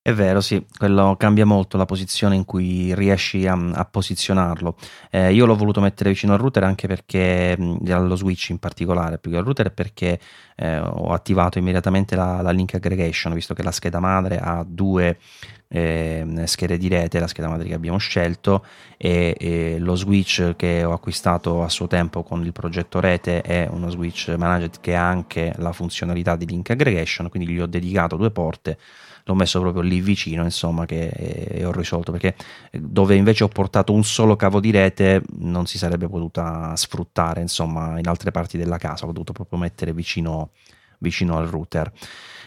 È 0.01 0.13
vero, 0.13 0.39
sì, 0.39 0.65
quello 0.77 1.17
cambia 1.17 1.45
molto 1.45 1.75
la 1.75 1.85
posizione 1.85 2.33
in 2.33 2.45
cui 2.45 2.95
riesci 2.95 3.45
a, 3.45 3.53
a 3.53 3.83
posizionarlo. 3.83 4.77
Eh, 5.11 5.33
io 5.33 5.45
l'ho 5.45 5.55
voluto 5.55 5.81
mettere 5.81 6.09
vicino 6.09 6.31
al 6.31 6.39
router 6.39 6.63
anche 6.63 6.87
perché, 6.87 7.55
allo 7.89 8.15
switch 8.15 8.49
in 8.49 8.59
particolare, 8.59 9.19
più 9.19 9.29
che 9.29 9.37
al 9.37 9.43
router, 9.43 9.73
perché 9.73 10.17
eh, 10.55 10.79
ho 10.79 11.11
attivato 11.11 11.59
immediatamente 11.59 12.15
la, 12.15 12.41
la, 12.41 12.51
link 12.51 12.75
aggregation, 12.75 13.33
visto 13.33 13.53
che 13.53 13.61
la 13.61 13.71
scheda 13.71 13.99
madre 13.99 14.39
ha 14.39 14.63
due 14.65 15.19
eh, 15.67 16.25
schede 16.45 16.77
di 16.77 16.87
rete, 16.87 17.19
la 17.19 17.27
scheda 17.27 17.49
madre 17.49 17.67
che 17.67 17.73
abbiamo 17.73 17.97
scelto, 17.97 18.65
e, 18.97 19.35
e, 19.37 19.79
lo 19.79 19.95
switch 19.95 20.55
che 20.55 20.83
ho 20.85 20.93
acquistato 20.93 21.61
a 21.61 21.69
suo 21.69 21.87
tempo 21.87 22.23
con 22.23 22.43
il 22.43 22.53
progetto 22.53 23.01
rete 23.01 23.41
è 23.41 23.67
uno 23.69 23.89
switch 23.89 24.33
managed 24.37 24.79
che 24.79 24.95
ha 24.95 25.07
anche 25.07 25.53
la 25.57 25.73
funzionalità 25.73 26.37
di 26.37 26.45
link 26.45 26.69
aggregation, 26.69 27.29
quindi 27.29 27.51
gli 27.51 27.59
ho 27.59 27.67
dedicato 27.67 28.15
due 28.15 28.31
porte 28.31 28.77
l'ho 29.29 29.35
messo 29.35 29.59
proprio 29.59 29.83
lì 29.83 30.01
vicino, 30.01 30.43
insomma, 30.43 30.85
che 30.85 31.07
e 31.07 31.63
ho 31.63 31.71
risolto 31.71 32.11
perché 32.11 32.35
eh, 32.71 32.79
dove 32.79 33.15
invece 33.15 33.43
ho 33.43 33.47
portato 33.47 33.93
un 33.93 34.03
solo 34.03 34.35
cavo 34.35 34.59
di 34.59 34.71
rete 34.71 35.21
non 35.37 35.67
si 35.67 35.77
sarebbe 35.77 36.07
potuta 36.07 36.75
sfruttare, 36.75 37.41
insomma, 37.41 37.99
in 37.99 38.07
altre 38.07 38.31
parti 38.31 38.57
della 38.57 38.77
casa, 38.77 39.05
ho 39.05 39.11
dovuto 39.11 39.33
proprio 39.33 39.59
mettere 39.59 39.93
vicino, 39.93 40.51
vicino 40.97 41.37
al 41.37 41.47
router. 41.47 41.91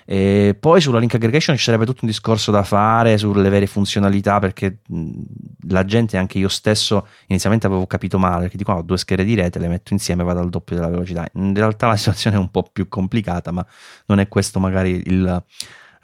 E 0.05 0.57
poi 0.59 0.81
sulla 0.81 0.99
link 0.99 1.15
aggregation 1.15 1.57
ci 1.57 1.63
sarebbe 1.63 1.87
tutto 1.87 2.01
un 2.03 2.09
discorso 2.09 2.51
da 2.51 2.65
fare 2.65 3.17
sulle 3.19 3.49
vere 3.49 3.69
funzionalità 3.69 4.41
perché 4.41 4.79
la 5.69 5.85
gente, 5.85 6.17
anche 6.17 6.39
io 6.39 6.49
stesso, 6.49 7.07
inizialmente 7.29 7.69
avevo 7.69 7.87
capito 7.87 8.19
male 8.19 8.43
perché 8.43 8.57
dico 8.57 8.73
oh, 8.73 8.83
due 8.83 8.99
schede 8.99 9.23
di 9.23 9.35
rete, 9.37 9.61
le 9.61 9.69
metto 9.69 9.93
insieme 9.93 10.23
e 10.23 10.25
vado 10.25 10.41
al 10.41 10.51
doppio 10.51 10.75
della 10.75 10.89
velocità. 10.89 11.29
In 11.35 11.55
realtà 11.55 11.87
la 11.87 11.97
situazione 11.97 12.35
è 12.35 12.41
un 12.41 12.51
po' 12.51 12.69
più 12.73 12.89
complicata, 12.89 13.53
ma 13.53 13.65
non 14.07 14.19
è 14.19 14.27
questo 14.27 14.59
magari 14.59 15.03
il, 15.07 15.45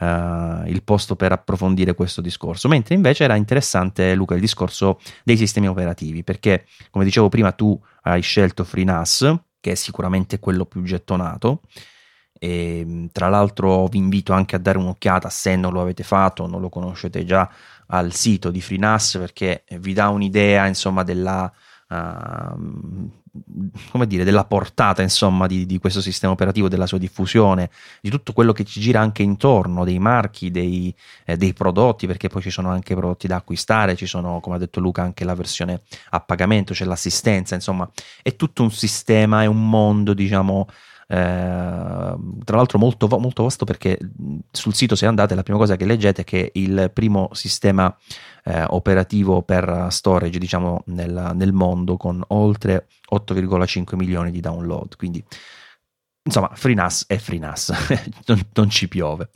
uh, 0.00 0.66
il 0.66 0.82
posto 0.84 1.16
per 1.16 1.32
approfondire 1.32 1.94
questo 1.94 2.20
discorso. 2.20 2.68
Mentre 2.68 2.94
invece 2.94 3.24
era 3.24 3.34
interessante, 3.36 4.14
Luca, 4.14 4.34
il 4.34 4.40
discorso 4.40 5.00
dei 5.24 5.36
sistemi 5.36 5.68
operativi 5.68 6.22
perché, 6.24 6.66
come 6.90 7.04
dicevo 7.04 7.28
prima, 7.28 7.52
tu 7.52 7.78
hai 8.02 8.22
scelto 8.22 8.64
FreeNAS, 8.64 9.34
che 9.60 9.72
è 9.72 9.74
sicuramente 9.74 10.38
quello 10.38 10.64
più 10.64 10.82
gettonato 10.82 11.62
e, 12.38 12.80
ehm, 12.80 13.08
tra 13.12 13.28
l'altro 13.28 13.86
vi 13.86 13.98
invito 13.98 14.32
anche 14.32 14.56
a 14.56 14.58
dare 14.58 14.78
un'occhiata 14.78 15.28
se 15.28 15.56
non 15.56 15.72
lo 15.72 15.80
avete 15.80 16.02
fatto, 16.04 16.46
non 16.46 16.60
lo 16.60 16.68
conoscete 16.68 17.24
già 17.24 17.50
al 17.88 18.12
sito 18.12 18.50
di 18.50 18.60
FreeNAS 18.60 19.16
perché 19.18 19.64
vi 19.80 19.92
dà 19.92 20.08
un'idea 20.08 20.66
insomma 20.66 21.02
della, 21.02 21.50
uh, 21.88 23.10
come 23.90 24.06
dire, 24.06 24.24
della 24.24 24.44
portata 24.44 25.02
insomma 25.02 25.46
di, 25.46 25.66
di, 25.66 25.78
questo 25.78 26.00
sistema 26.00 26.32
operativo, 26.32 26.68
della 26.68 26.86
sua 26.86 26.98
diffusione, 26.98 27.70
di 28.00 28.10
tutto 28.10 28.32
quello 28.32 28.52
che 28.52 28.64
ci 28.64 28.80
gira 28.80 29.00
anche 29.00 29.22
intorno, 29.22 29.84
dei 29.84 29.98
marchi, 29.98 30.50
dei, 30.50 30.94
eh, 31.24 31.36
dei 31.36 31.52
prodotti, 31.52 32.06
perché 32.06 32.28
poi 32.28 32.42
ci 32.42 32.50
sono 32.50 32.70
anche 32.70 32.94
prodotti 32.94 33.26
da 33.26 33.36
acquistare, 33.36 33.96
ci 33.96 34.06
sono 34.06 34.40
come 34.40 34.56
ha 34.56 34.58
detto 34.58 34.80
Luca 34.80 35.02
anche 35.02 35.24
la 35.24 35.34
versione 35.34 35.82
a 36.10 36.20
pagamento, 36.20 36.72
c'è 36.72 36.84
l'assistenza, 36.84 37.54
insomma 37.54 37.88
è 38.22 38.36
tutto 38.36 38.62
un 38.62 38.70
sistema, 38.70 39.42
è 39.42 39.46
un 39.46 39.68
mondo 39.68 40.14
diciamo 40.14 40.66
tra 41.10 42.56
l'altro 42.56 42.78
molto, 42.78 43.08
molto 43.18 43.42
vasto 43.42 43.64
perché 43.64 43.98
sul 44.50 44.74
sito 44.74 44.94
se 44.94 45.06
andate 45.06 45.34
la 45.34 45.42
prima 45.42 45.58
cosa 45.58 45.76
che 45.76 45.86
leggete 45.86 46.20
è 46.20 46.24
che 46.24 46.50
il 46.52 46.90
primo 46.92 47.30
sistema 47.32 47.96
eh, 48.44 48.64
operativo 48.68 49.40
per 49.42 49.86
storage 49.88 50.38
diciamo 50.38 50.82
nel, 50.86 51.32
nel 51.34 51.52
mondo 51.54 51.96
con 51.96 52.22
oltre 52.28 52.88
8,5 53.10 53.96
milioni 53.96 54.30
di 54.30 54.40
download. 54.40 54.96
Quindi 54.96 55.24
insomma 56.22 56.50
FreeNAS 56.52 57.06
è 57.06 57.16
FreeNAS 57.16 57.72
non, 58.26 58.40
non 58.52 58.68
ci 58.68 58.86
piove. 58.86 59.30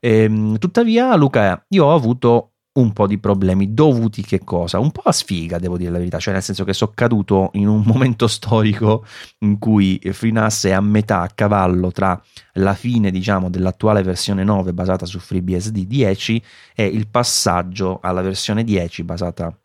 Ehm, 0.00 0.58
tuttavia 0.58 1.14
Luca 1.14 1.64
io 1.68 1.84
ho 1.84 1.94
avuto 1.94 2.53
un 2.74 2.92
po' 2.92 3.06
di 3.06 3.18
problemi 3.18 3.72
dovuti 3.72 4.22
che 4.22 4.40
cosa? 4.42 4.78
Un 4.78 4.90
po' 4.90 5.02
a 5.02 5.12
sfiga, 5.12 5.58
devo 5.58 5.76
dire 5.76 5.90
la 5.90 5.98
verità, 5.98 6.18
cioè 6.18 6.32
nel 6.32 6.42
senso 6.42 6.64
che 6.64 6.72
sono 6.72 6.92
caduto 6.94 7.50
in 7.54 7.68
un 7.68 7.82
momento 7.86 8.26
storico 8.26 9.04
in 9.40 9.58
cui 9.58 10.00
FreeNAS 10.02 10.64
è 10.64 10.72
a 10.72 10.80
metà, 10.80 11.20
a 11.20 11.28
cavallo 11.28 11.92
tra 11.92 12.20
la 12.54 12.74
fine, 12.74 13.10
diciamo, 13.10 13.50
dell'attuale 13.50 14.02
versione 14.02 14.44
9 14.44 14.72
basata 14.72 15.06
su 15.06 15.18
FreeBSD 15.18 15.86
10 15.86 16.42
e 16.74 16.86
il 16.86 17.08
passaggio 17.08 18.00
alla 18.02 18.22
versione 18.22 18.64
10 18.64 19.04
basata 19.04 19.56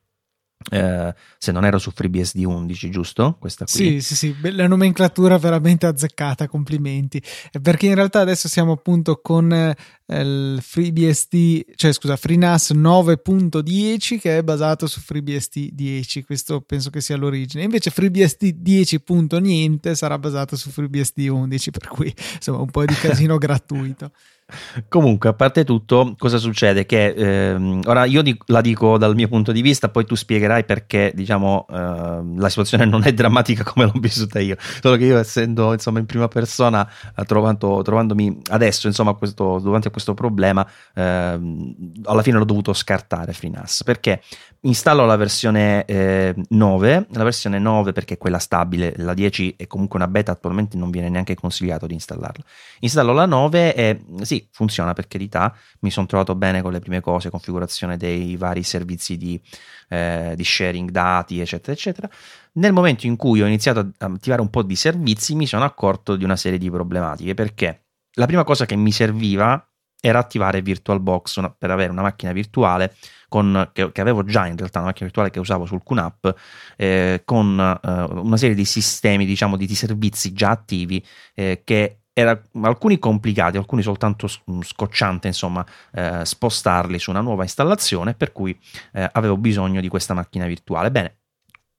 eh, 0.72 1.16
se 1.38 1.52
non 1.54 1.64
ero 1.64 1.78
su 1.78 1.92
FreeBSD 1.92 2.44
11, 2.44 2.90
giusto? 2.90 3.38
Questa 3.40 3.66
qui. 3.66 4.02
Sì, 4.02 4.02
sì, 4.02 4.16
sì, 4.16 4.52
la 4.52 4.68
nomenclatura 4.68 5.38
veramente 5.38 5.86
azzeccata, 5.86 6.48
complimenti. 6.48 7.22
Perché 7.62 7.88
in 7.88 7.96
realtà 7.96 8.20
adesso 8.20 8.48
siamo 8.50 8.74
appunto 8.74 9.22
con 9.22 9.52
eh, 9.54 9.76
il 10.18 10.60
FreeBSD, 10.62 11.76
cioè 11.76 11.94
scusa, 11.94 12.16
FreeNAS 12.16 12.72
9.10 12.72 14.20
che 14.20 14.38
è 14.38 14.44
basato 14.44 14.88
su 14.88 15.00
FreeBSD 15.00 15.70
10, 15.72 16.24
questo 16.24 16.62
penso 16.62 16.90
che 16.90 17.02
sia 17.02 17.16
l'origine. 17.16 17.64
Invece 17.64 17.92
FreeBSD 17.92 18.56
10. 18.56 19.04
niente 19.40 19.96
sarà 19.96 20.18
basato 20.18 20.56
su 20.56 20.72
FreeBSD 20.72 21.28
11, 21.30 21.72
per 21.72 21.88
cui 21.88 22.14
insomma 22.36 22.60
un 22.60 22.72
po' 22.72 22.86
di 22.86 22.96
casino 22.96 23.38
gratuito. 23.40 24.12
Comunque, 24.88 25.30
a 25.30 25.34
parte 25.34 25.64
tutto, 25.64 26.16
cosa 26.18 26.38
succede? 26.38 26.86
Che 26.86 27.14
ehm, 27.16 27.82
ora 27.86 28.06
io 28.06 28.24
dico, 28.24 28.46
la 28.48 28.62
dico 28.62 28.98
dal 28.98 29.14
mio 29.14 29.28
punto 29.28 29.52
di 29.52 29.62
vista, 29.62 29.90
poi 29.90 30.06
tu 30.06 30.16
spiegherai 30.16 30.64
perché 30.64 31.12
diciamo 31.14 31.68
eh, 31.70 31.76
la 32.36 32.50
situazione 32.50 32.86
non 32.86 33.04
è 33.04 33.14
drammatica 33.14 33.64
come 33.64 33.86
l'ho 33.86 34.00
vissuta 34.00 34.40
io. 34.40 34.56
Solo 34.82 34.96
che 34.96 35.06
io, 35.06 35.18
essendo 35.18 35.74
insomma 35.74 36.00
in 36.00 36.08
prima 36.08 36.28
persona, 36.28 36.90
trovando, 37.28 37.82
trovandomi 37.84 38.42
adesso 38.50 38.88
insomma 38.88 39.14
questo, 39.14 39.60
davanti 39.60 39.88
a 39.88 39.92
questo 39.92 39.99
problema, 40.14 40.68
ehm, 40.96 41.76
alla 42.04 42.22
fine 42.22 42.38
l'ho 42.38 42.46
dovuto 42.46 42.74
scartare 42.74 43.34
FreeNAS 43.34 43.84
perché 43.84 44.22
installo 44.62 45.06
la 45.06 45.16
versione 45.16 45.86
eh, 45.86 46.36
9, 46.50 47.08
la 47.12 47.24
versione 47.24 47.60
9 47.60 47.94
perché 47.94 48.16
è 48.16 48.18
quella 48.18 48.40
stabile, 48.40 48.94
la 48.98 49.14
10 49.14 49.56
è 49.58 49.68
comunque 49.68 49.98
una 50.00 50.08
beta, 50.08 50.32
attualmente 50.32 50.78
non 50.78 50.90
viene 50.90 51.10
neanche 51.10 51.36
consigliato 51.36 51.88
di 51.88 51.94
installarla. 51.94 52.44
Installo 52.80 53.14
la 53.14 53.26
9 53.26 53.76
e 53.76 54.02
sì, 54.22 54.48
funziona 54.52 54.94
per 54.94 55.08
carità, 55.08 55.56
mi 55.82 55.92
sono 55.92 56.08
trovato 56.08 56.36
bene 56.36 56.62
con 56.62 56.72
le 56.72 56.80
prime 56.80 57.02
cose, 57.02 57.30
configurazione 57.30 57.98
dei 57.98 58.36
vari 58.36 58.64
servizi 58.64 59.18
di, 59.18 59.40
eh, 59.90 60.34
di 60.36 60.44
sharing 60.44 60.90
dati, 60.90 61.40
eccetera, 61.40 61.74
eccetera. 61.74 62.10
Nel 62.54 62.74
momento 62.74 63.06
in 63.06 63.16
cui 63.16 63.42
ho 63.42 63.46
iniziato 63.46 63.80
ad 63.80 63.94
attivare 63.98 64.42
un 64.42 64.50
po' 64.50 64.64
di 64.64 64.76
servizi, 64.76 65.36
mi 65.36 65.46
sono 65.46 65.64
accorto 65.64 66.16
di 66.16 66.24
una 66.24 66.36
serie 66.36 66.58
di 66.58 66.70
problematiche 66.70 67.34
perché 67.34 67.84
la 68.14 68.26
prima 68.26 68.44
cosa 68.44 68.66
che 68.66 68.76
mi 68.76 68.92
serviva 68.92 69.69
era 70.02 70.20
attivare 70.20 70.62
VirtualBox 70.62 71.38
una, 71.38 71.50
per 71.50 71.72
avere 71.72 71.92
una 71.92 72.02
macchina 72.02 72.32
virtuale 72.32 72.96
con, 73.28 73.70
che, 73.74 73.92
che, 73.92 74.02
avevo 74.02 74.24
già 74.24 74.48
in 74.48 74.56
realtà 74.56 74.80
una 74.80 74.88
macchina 74.88 75.06
virtuale 75.06 75.30
che 75.30 75.40
usavo 75.40 75.66
sul 75.66 75.84
QNAP 75.84 76.36
eh, 76.78 77.22
con 77.26 77.60
eh, 77.60 77.90
una 78.14 78.38
serie 78.38 78.56
di 78.56 78.66
sistemi 78.66 79.26
diciamo 79.26 79.58
di, 79.58 79.66
di 79.66 79.76
servizi 79.76 80.34
già 80.34 80.52
attivi 80.52 81.06
eh, 81.36 81.62
che 81.64 82.00
era, 82.14 82.40
alcuni 82.64 83.00
complicati, 83.00 83.58
alcuni 83.58 83.82
soltanto 83.82 84.28
scocciante, 84.28 85.28
insomma, 85.28 85.66
eh, 85.94 86.26
spostarli 86.26 87.00
su 87.00 87.12
una 87.12 87.22
nuova 87.22 87.44
installazione, 87.44 88.14
per 88.14 88.34
cui 88.34 88.58
eh, 88.92 89.10
avevo 89.14 89.38
bisogno 89.38 89.80
di 89.80 89.88
questa 89.88 90.14
macchina 90.14 90.46
virtuale. 90.46 90.92
Bene, 90.92 91.20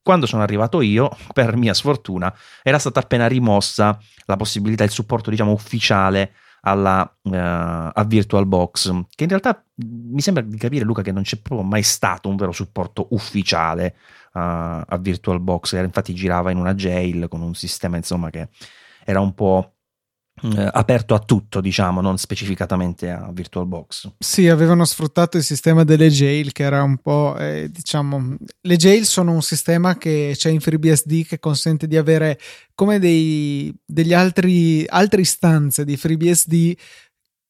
quando 0.01 0.25
sono 0.25 0.41
arrivato 0.41 0.81
io, 0.81 1.15
per 1.33 1.55
mia 1.55 1.75
sfortuna, 1.75 2.35
era 2.63 2.79
stata 2.79 3.01
appena 3.01 3.27
rimossa 3.27 3.99
la 4.25 4.35
possibilità, 4.35 4.83
il 4.83 4.89
supporto, 4.89 5.29
diciamo, 5.29 5.51
ufficiale 5.51 6.33
alla, 6.61 7.01
uh, 7.21 7.29
a 7.31 8.03
VirtualBox, 8.07 9.05
che 9.15 9.23
in 9.23 9.29
realtà 9.29 9.63
mi 9.75 10.21
sembra 10.21 10.43
di 10.43 10.57
capire, 10.57 10.85
Luca, 10.85 11.01
che 11.01 11.11
non 11.11 11.23
c'è 11.23 11.37
proprio 11.37 11.67
mai 11.67 11.83
stato 11.83 12.29
un 12.29 12.35
vero 12.35 12.51
supporto 12.51 13.07
ufficiale 13.11 13.95
uh, 14.33 14.39
a 14.39 14.97
VirtualBox, 14.99 15.73
infatti 15.73 16.13
girava 16.13 16.51
in 16.51 16.57
una 16.57 16.73
jail 16.73 17.27
con 17.27 17.41
un 17.41 17.55
sistema, 17.55 17.97
insomma, 17.97 18.29
che 18.29 18.49
era 19.03 19.19
un 19.19 19.33
po' 19.33 19.75
eh, 20.43 20.69
aperto 20.73 21.13
a 21.13 21.19
tutto, 21.19 21.61
diciamo, 21.61 22.01
non 22.01 22.17
specificatamente 22.17 23.11
a 23.11 23.29
VirtualBox. 23.31 24.13
Sì, 24.17 24.47
avevano 24.49 24.85
sfruttato 24.85 25.37
il 25.37 25.43
sistema 25.43 25.83
delle 25.83 26.09
jail, 26.09 26.51
che 26.51 26.63
era 26.63 26.81
un 26.81 26.97
po', 26.97 27.37
eh, 27.37 27.69
diciamo, 27.69 28.37
le 28.61 28.75
jail 28.75 29.05
sono 29.05 29.33
un 29.33 29.41
sistema 29.41 29.97
che 29.97 30.33
c'è 30.35 30.49
in 30.49 30.59
FreeBSD 30.59 31.25
che 31.25 31.39
consente 31.39 31.87
di 31.87 31.97
avere 31.97 32.39
come 32.73 32.97
dei, 32.97 33.73
degli 33.85 34.13
altri, 34.13 34.85
altre 34.87 35.21
istanze 35.21 35.85
di 35.85 35.97
FreeBSD 35.97 36.73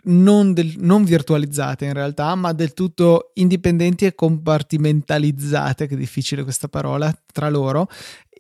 non, 0.04 0.54
del, 0.54 0.74
non, 0.78 1.04
virtualizzate 1.04 1.86
in 1.86 1.94
realtà, 1.94 2.34
ma 2.36 2.54
del 2.54 2.74
tutto 2.74 3.32
indipendenti 3.36 4.06
e 4.06 4.16
compartimentalizzate, 4.16 5.88
che 5.88 5.96
è 5.96 5.98
difficile 5.98 6.44
questa 6.44 6.68
parola, 6.68 7.14
tra 7.32 7.50
loro, 7.50 7.88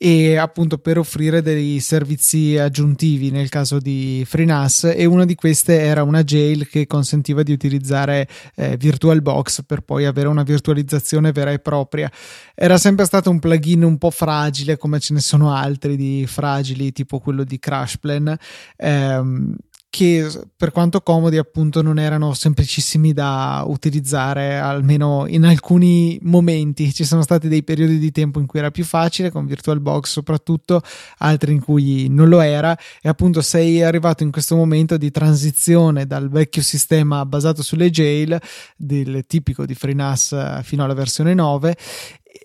e 0.03 0.35
appunto 0.35 0.79
per 0.79 0.97
offrire 0.97 1.43
dei 1.43 1.79
servizi 1.79 2.57
aggiuntivi 2.57 3.29
nel 3.29 3.49
caso 3.49 3.77
di 3.77 4.23
FreeNAS 4.25 4.93
e 4.95 5.05
una 5.05 5.25
di 5.25 5.35
queste 5.35 5.79
era 5.79 6.01
una 6.01 6.23
jail 6.23 6.67
che 6.67 6.87
consentiva 6.87 7.43
di 7.43 7.51
utilizzare 7.51 8.27
eh, 8.55 8.77
VirtualBox 8.77 9.61
per 9.63 9.81
poi 9.81 10.05
avere 10.05 10.27
una 10.27 10.41
virtualizzazione 10.41 11.31
vera 11.31 11.51
e 11.51 11.59
propria. 11.59 12.11
Era 12.55 12.79
sempre 12.79 13.05
stato 13.05 13.29
un 13.29 13.37
plugin 13.37 13.83
un 13.83 13.99
po' 13.99 14.09
fragile 14.09 14.75
come 14.75 14.99
ce 14.99 15.13
ne 15.13 15.19
sono 15.19 15.53
altri 15.53 15.95
di 15.95 16.25
fragili 16.25 16.91
tipo 16.91 17.19
quello 17.19 17.43
di 17.43 17.59
CrashPlan 17.59 18.35
ehm, 18.77 19.55
che 19.91 20.25
per 20.55 20.71
quanto 20.71 21.01
comodi 21.01 21.35
appunto 21.35 21.81
non 21.81 21.99
erano 21.99 22.33
semplicissimi 22.33 23.11
da 23.11 23.61
utilizzare 23.67 24.57
almeno 24.57 25.25
in 25.27 25.43
alcuni 25.43 26.17
momenti. 26.21 26.93
Ci 26.93 27.03
sono 27.03 27.21
stati 27.23 27.49
dei 27.49 27.61
periodi 27.61 27.99
di 27.99 28.09
tempo 28.09 28.39
in 28.39 28.45
cui 28.45 28.59
era 28.59 28.71
più 28.71 28.85
facile 28.85 29.31
con 29.31 29.45
VirtualBox 29.45 30.05
soprattutto 30.09 30.81
altri 31.17 31.51
in 31.51 31.61
cui 31.61 32.07
non 32.07 32.29
lo 32.29 32.39
era. 32.39 32.75
E 33.01 33.09
appunto 33.09 33.41
sei 33.41 33.83
arrivato 33.83 34.23
in 34.23 34.31
questo 34.31 34.55
momento 34.55 34.95
di 34.95 35.11
transizione 35.11 36.07
dal 36.07 36.29
vecchio 36.29 36.61
sistema 36.61 37.25
basato 37.25 37.61
sulle 37.61 37.89
jail 37.89 38.39
del 38.77 39.25
tipico 39.27 39.65
di 39.65 39.75
FreeNAS 39.75 40.61
fino 40.63 40.85
alla 40.85 40.93
versione 40.93 41.33
9 41.33 41.75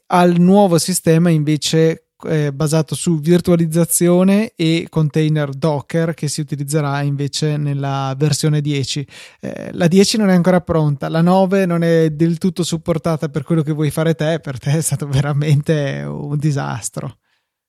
al 0.08 0.38
nuovo 0.38 0.78
sistema 0.78 1.30
invece 1.30 2.05
eh, 2.26 2.52
basato 2.52 2.94
su 2.94 3.20
virtualizzazione 3.20 4.52
e 4.54 4.86
container 4.88 5.50
Docker 5.50 6.14
che 6.14 6.28
si 6.28 6.40
utilizzerà 6.40 7.02
invece 7.02 7.56
nella 7.56 8.14
versione 8.16 8.60
10. 8.60 9.06
Eh, 9.40 9.70
la 9.72 9.86
10 9.86 10.18
non 10.18 10.28
è 10.30 10.34
ancora 10.34 10.60
pronta, 10.60 11.08
la 11.08 11.22
9 11.22 11.66
non 11.66 11.82
è 11.82 12.10
del 12.10 12.38
tutto 12.38 12.62
supportata 12.62 13.28
per 13.28 13.42
quello 13.42 13.62
che 13.62 13.72
vuoi 13.72 13.90
fare 13.90 14.14
te, 14.14 14.40
per 14.40 14.58
te 14.58 14.72
è 14.72 14.80
stato 14.80 15.06
veramente 15.08 16.02
un 16.06 16.36
disastro. 16.36 17.18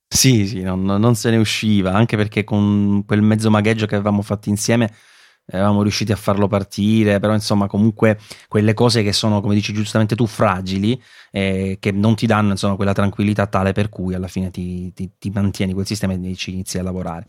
Sì, 0.10 0.48
sì, 0.48 0.62
non, 0.62 0.84
non 0.84 1.16
se 1.16 1.30
ne 1.30 1.38
usciva, 1.38 1.92
anche 1.92 2.16
perché 2.16 2.44
con 2.44 3.04
quel 3.06 3.22
mezzo 3.22 3.50
magheggio 3.50 3.86
che 3.86 3.96
avevamo 3.96 4.22
fatto 4.22 4.48
insieme 4.50 4.92
eravamo 5.50 5.82
riusciti 5.82 6.12
a 6.12 6.18
farlo 6.18 6.48
partire, 6.48 7.20
però 7.20 7.34
insomma 7.34 7.68
comunque 7.68 8.20
quelle 8.50 8.74
cose 8.74 9.02
che 9.02 9.14
sono, 9.14 9.40
come 9.40 9.56
dici 9.56 9.74
giustamente 9.74 10.16
tu, 10.16 10.26
fragili, 10.26 11.02
eh, 11.32 11.78
che 11.80 11.92
non 11.92 12.16
ti 12.16 12.26
danno 12.26 12.52
insomma 12.52 12.76
quella 12.76 12.94
tranquillità 12.94 13.48
tale 13.48 13.72
per 13.72 13.88
cui 13.88 14.14
alla 14.14 14.28
fine 14.28 14.52
ti, 14.52 14.92
ti, 14.94 15.12
ti 15.18 15.30
mantieni 15.30 15.74
quel 15.74 15.86
sistema 15.86 16.14
e 16.14 16.36
ci 16.36 16.52
inizi 16.52 16.78
a 16.78 16.84
lavorare. 16.84 17.28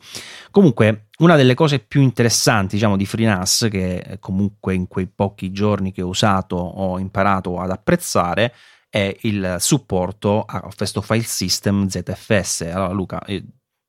Comunque 0.51 1.09
una 1.19 1.37
delle 1.37 1.55
cose 1.55 1.79
più 1.79 2.01
interessanti 2.03 2.75
diciamo 2.75 2.97
di 2.97 3.07
FreeNAS 3.07 3.69
che 3.71 4.17
comunque 4.21 4.75
in 4.75 4.89
quei 4.89 5.07
pochi 5.07 5.53
giorni 5.53 5.93
che 5.93 6.03
ho 6.03 6.09
usato 6.09 6.57
ho 6.57 6.99
imparato 6.99 7.59
ad 7.59 7.71
apprezzare 7.71 8.53
è 8.91 9.15
il 9.23 9.57
supporto 9.59 10.43
a 10.43 10.69
questo 10.77 11.03
file 11.03 11.23
system 11.23 11.87
ZFS. 11.87 12.63
Allora 12.63 12.93
Luca, 12.93 13.23
eh, 13.25 13.45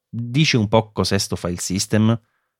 dici 0.08 0.56
un 0.56 0.68
po' 0.68 0.92
cos'è 0.92 1.16
questo 1.16 1.36
file 1.36 1.58
system? 1.58 2.20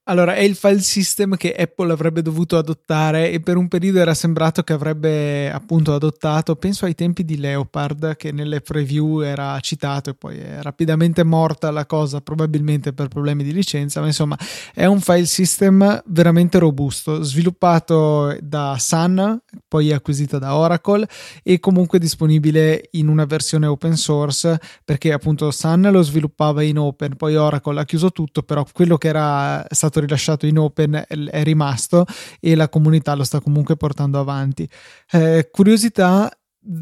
Allora, 0.10 0.34
è 0.34 0.42
il 0.42 0.56
file 0.56 0.80
system 0.80 1.36
che 1.36 1.54
Apple 1.54 1.92
avrebbe 1.92 2.24
dovuto 2.24 2.58
adottare 2.58 3.30
e 3.30 3.42
per 3.42 3.58
un 3.58 3.68
periodo 3.68 4.00
era 4.00 4.16
sembrato 4.16 4.64
che 4.64 4.74
avrebbe 4.74 5.52
appunto 5.52 5.94
adottato, 5.94 6.56
penso 6.56 6.86
ai 6.86 6.96
tempi 6.96 7.24
di 7.24 7.38
Leopard 7.38 8.16
che 8.16 8.32
nelle 8.32 8.60
preview 8.60 9.20
era 9.20 9.60
citato 9.60 10.10
e 10.10 10.16
poi 10.16 10.40
è 10.40 10.64
rapidamente 10.64 11.24
morta 11.24 11.70
la 11.70 11.86
cosa, 11.86 12.22
probabilmente 12.22 12.92
per 12.92 13.08
problemi 13.08 13.44
di 13.44 13.54
licenza, 13.54 14.02
ma 14.02 14.08
insomma 14.08 14.36
è 14.74 14.86
un 14.86 15.00
file 15.00 15.28
system 15.28 16.02
veramente 16.08 16.58
robusto, 16.58 17.22
sviluppato 17.22 18.36
da 18.42 18.78
Sun, 18.80 19.40
poi 19.68 19.92
acquisito 19.92 20.40
da 20.40 20.56
Oracle 20.56 21.08
e 21.44 21.60
comunque 21.60 22.00
disponibile 22.00 22.88
in 22.94 23.10
una 23.10 23.26
versione 23.26 23.68
open 23.68 23.96
source 23.96 24.60
perché 24.84 25.14
appunto 25.14 25.52
Sun 25.52 25.88
lo 25.92 26.02
sviluppava 26.02 26.64
in 26.64 26.80
open, 26.80 27.16
poi 27.16 27.36
Oracle 27.36 27.80
ha 27.80 27.86
chiuso 27.86 28.12
tutto, 28.12 28.42
però 28.42 28.66
quello 28.74 28.98
che 28.98 29.08
era 29.08 29.64
stato 29.70 29.98
stato 30.00 30.06
rilasciato 30.06 30.46
in 30.46 30.58
open 30.58 31.06
è 31.08 31.44
rimasto 31.44 32.06
e 32.40 32.56
la 32.56 32.70
comunità 32.70 33.14
lo 33.16 33.24
sta 33.24 33.40
comunque 33.40 33.76
portando 33.76 34.20
avanti. 34.20 34.68
Eh, 35.12 35.50
curiosità, 35.52 36.32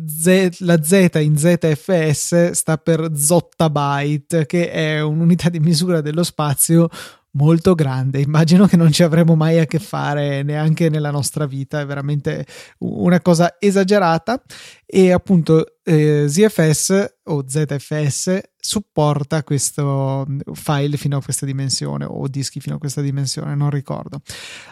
Z, 0.08 0.60
la 0.60 0.82
Z 0.82 1.10
in 1.22 1.38
ZFS 1.38 2.52
sta 2.52 2.78
per 2.78 3.12
zottabyte, 3.16 4.46
che 4.46 4.72
è 4.72 5.02
un'unità 5.02 5.50
di 5.50 5.60
misura 5.60 6.02
dello 6.02 6.24
spazio 6.24 6.90
molto 7.38 7.76
grande. 7.76 8.20
Immagino 8.20 8.66
che 8.66 8.76
non 8.76 8.92
ci 8.92 9.04
avremo 9.04 9.36
mai 9.36 9.60
a 9.60 9.66
che 9.66 9.80
fare 9.80 10.44
neanche 10.44 10.90
nella 10.90 11.12
nostra 11.12 11.46
vita, 11.46 11.80
è 11.80 11.86
veramente 11.86 12.46
una 12.80 13.22
cosa 13.22 13.56
esagerata. 13.60 14.42
E 14.86 15.12
appunto 15.12 15.76
eh, 15.84 16.28
ZFS 16.28 17.18
o 17.26 17.44
ZFS 17.46 18.40
supporta 18.58 19.44
questo 19.44 20.26
file 20.54 20.98
fino 20.98 21.18
a 21.18 21.22
questa 21.22 21.46
dimensione 21.46 22.06
o 22.06 22.28
dischi 22.28 22.60
fino 22.60 22.76
a 22.76 22.80
questa 22.80 23.02
dimensione, 23.02 23.54
non 23.56 23.70
ricordo. 23.70 24.22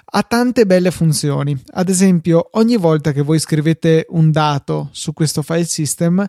Ha 0.06 0.24
tante 0.24 0.66
belle 0.66 0.92
funzioni. 0.92 1.58
Ad 1.74 1.90
esempio, 1.90 2.50
ogni 2.54 2.78
volta 2.78 3.12
che 3.12 3.22
voi 3.22 3.40
scrivete 3.40 4.06
un 4.10 4.32
dato 4.32 4.90
su 4.92 5.14
questo 5.14 5.42
file 5.42 5.66
system, 5.66 6.26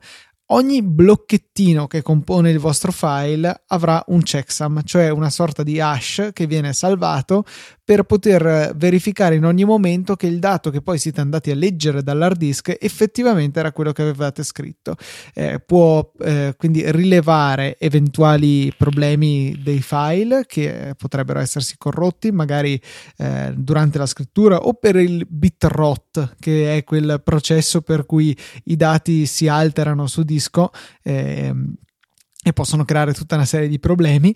Ogni 0.50 0.80
blocchettino 0.80 1.88
che 1.88 2.02
compone 2.02 2.50
il 2.50 2.60
vostro 2.60 2.92
file 2.92 3.64
avrà 3.66 4.00
un 4.08 4.22
checksum, 4.22 4.82
cioè 4.84 5.08
una 5.08 5.28
sorta 5.28 5.64
di 5.64 5.80
hash 5.80 6.30
che 6.32 6.46
viene 6.46 6.72
salvato 6.72 7.44
per 7.86 8.02
poter 8.02 8.72
verificare 8.74 9.36
in 9.36 9.44
ogni 9.44 9.64
momento 9.64 10.16
che 10.16 10.26
il 10.26 10.40
dato 10.40 10.70
che 10.70 10.82
poi 10.82 10.98
siete 10.98 11.20
andati 11.20 11.52
a 11.52 11.54
leggere 11.54 12.02
dall'hard 12.02 12.36
disk 12.36 12.76
effettivamente 12.80 13.60
era 13.60 13.70
quello 13.70 13.92
che 13.92 14.02
avevate 14.02 14.42
scritto. 14.42 14.96
Eh, 15.32 15.62
può 15.64 16.10
eh, 16.18 16.54
quindi 16.56 16.82
rilevare 16.90 17.78
eventuali 17.78 18.72
problemi 18.76 19.56
dei 19.62 19.80
file 19.80 20.46
che 20.48 20.94
potrebbero 20.98 21.38
essersi 21.38 21.76
corrotti 21.78 22.32
magari 22.32 22.80
eh, 23.18 23.54
durante 23.56 23.98
la 23.98 24.06
scrittura 24.06 24.58
o 24.58 24.74
per 24.74 24.96
il 24.96 25.24
bit 25.28 25.62
rot 25.66 26.34
che 26.40 26.78
è 26.78 26.82
quel 26.82 27.20
processo 27.22 27.82
per 27.82 28.04
cui 28.04 28.36
i 28.64 28.74
dati 28.74 29.26
si 29.26 29.46
alterano 29.46 30.08
su 30.08 30.24
disco 30.24 30.72
ehm, 31.04 31.72
e 32.46 32.52
possono 32.52 32.84
creare 32.84 33.12
tutta 33.12 33.34
una 33.34 33.44
serie 33.44 33.68
di 33.68 33.78
problemi 33.78 34.34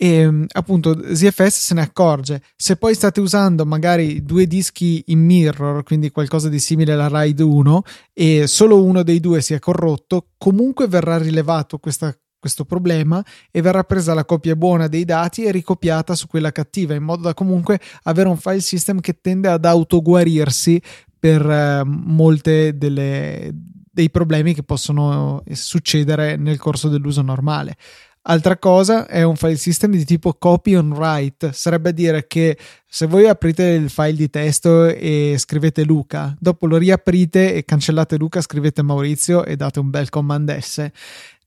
e 0.00 0.06
ehm, 0.06 0.46
appunto 0.52 1.12
ZFS 1.12 1.58
se 1.58 1.74
ne 1.74 1.80
accorge. 1.80 2.40
Se 2.54 2.76
poi 2.76 2.94
state 2.94 3.18
usando 3.18 3.66
magari 3.66 4.22
due 4.22 4.46
dischi 4.46 5.02
in 5.08 5.24
mirror, 5.24 5.82
quindi 5.82 6.12
qualcosa 6.12 6.48
di 6.48 6.60
simile 6.60 6.92
alla 6.92 7.08
RAID 7.08 7.40
1, 7.40 7.82
e 8.12 8.46
solo 8.46 8.84
uno 8.84 9.02
dei 9.02 9.18
due 9.18 9.40
si 9.40 9.54
è 9.54 9.58
corrotto, 9.58 10.28
comunque 10.38 10.86
verrà 10.86 11.18
rilevato 11.18 11.78
questa, 11.78 12.16
questo 12.38 12.64
problema 12.64 13.24
e 13.50 13.60
verrà 13.60 13.82
presa 13.82 14.14
la 14.14 14.24
copia 14.24 14.54
buona 14.54 14.86
dei 14.86 15.04
dati 15.04 15.42
e 15.42 15.50
ricopiata 15.50 16.14
su 16.14 16.28
quella 16.28 16.52
cattiva, 16.52 16.94
in 16.94 17.02
modo 17.02 17.22
da 17.22 17.34
comunque 17.34 17.80
avere 18.04 18.28
un 18.28 18.36
file 18.36 18.60
system 18.60 19.00
che 19.00 19.18
tende 19.20 19.48
ad 19.48 19.64
autoguarirsi 19.64 20.80
per 21.18 21.44
eh, 21.44 21.82
molte 21.84 22.78
delle, 22.78 23.52
dei 23.98 24.10
problemi 24.10 24.54
che 24.54 24.62
possono 24.62 25.42
succedere 25.50 26.36
nel 26.36 26.56
corso 26.56 26.88
dell'uso 26.88 27.20
normale. 27.20 27.76
Altra 28.30 28.58
cosa 28.58 29.06
è 29.06 29.22
un 29.22 29.36
file 29.36 29.56
system 29.56 29.92
di 29.92 30.04
tipo 30.04 30.34
copy 30.34 30.74
on 30.74 30.92
write, 30.92 31.50
sarebbe 31.54 31.88
a 31.88 31.92
dire 31.92 32.26
che 32.26 32.58
se 32.86 33.06
voi 33.06 33.26
aprite 33.26 33.64
il 33.64 33.88
file 33.88 34.12
di 34.12 34.28
testo 34.28 34.84
e 34.84 35.36
scrivete 35.38 35.82
Luca, 35.82 36.36
dopo 36.38 36.66
lo 36.66 36.76
riaprite 36.76 37.54
e 37.54 37.64
cancellate 37.64 38.18
Luca, 38.18 38.42
scrivete 38.42 38.82
Maurizio 38.82 39.46
e 39.46 39.56
date 39.56 39.78
un 39.78 39.88
bel 39.88 40.10
command 40.10 40.54
S, 40.58 40.90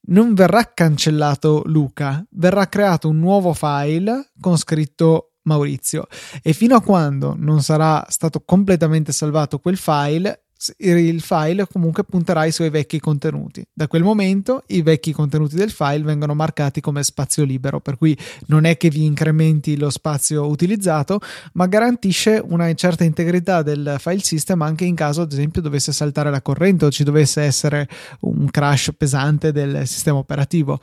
non 0.08 0.34
verrà 0.34 0.72
cancellato 0.74 1.62
Luca, 1.66 2.26
verrà 2.32 2.68
creato 2.68 3.10
un 3.10 3.20
nuovo 3.20 3.54
file 3.54 4.32
con 4.40 4.58
scritto 4.58 5.34
Maurizio. 5.44 6.08
E 6.42 6.52
fino 6.54 6.76
a 6.76 6.82
quando 6.82 7.36
non 7.38 7.62
sarà 7.62 8.04
stato 8.10 8.42
completamente 8.44 9.12
salvato 9.12 9.60
quel 9.60 9.78
file 9.78 10.46
il 10.78 11.22
file 11.22 11.68
comunque 11.68 12.04
punterà 12.04 12.42
ai 12.42 12.52
suoi 12.52 12.70
vecchi 12.70 13.00
contenuti. 13.00 13.66
Da 13.74 13.88
quel 13.88 14.04
momento 14.04 14.64
i 14.68 14.82
vecchi 14.82 15.12
contenuti 15.12 15.56
del 15.56 15.72
file 15.72 16.04
vengono 16.04 16.34
marcati 16.34 16.82
come 16.82 17.04
spazio 17.04 17.44
libero, 17.44 17.80
per 17.80 17.98
cui 17.98 18.18
non 18.48 18.66
è 18.66 18.78
che 18.78 18.90
vi 18.90 19.06
incrementi 19.06 19.78
lo 19.78 19.90
spazio 19.90 20.48
utilizzato, 20.48 21.20
ma 21.54 21.66
garantisce 21.66 22.42
una 22.46 22.72
certa 22.74 23.04
integrità 23.04 23.62
del 23.62 23.96
file 24.00 24.20
system 24.22 24.62
anche 24.62 24.86
in 24.86 24.96
caso, 24.96 25.22
ad 25.22 25.32
esempio, 25.32 25.62
dovesse 25.62 25.92
saltare 25.92 26.30
la 26.30 26.42
corrente 26.42 26.86
o 26.86 26.92
ci 26.92 27.04
dovesse 27.04 27.42
essere 27.42 27.88
un 28.22 28.50
crash 28.50 28.92
pesante 28.98 29.52
del 29.52 29.88
sistema 29.88 30.18
operativo. 30.18 30.80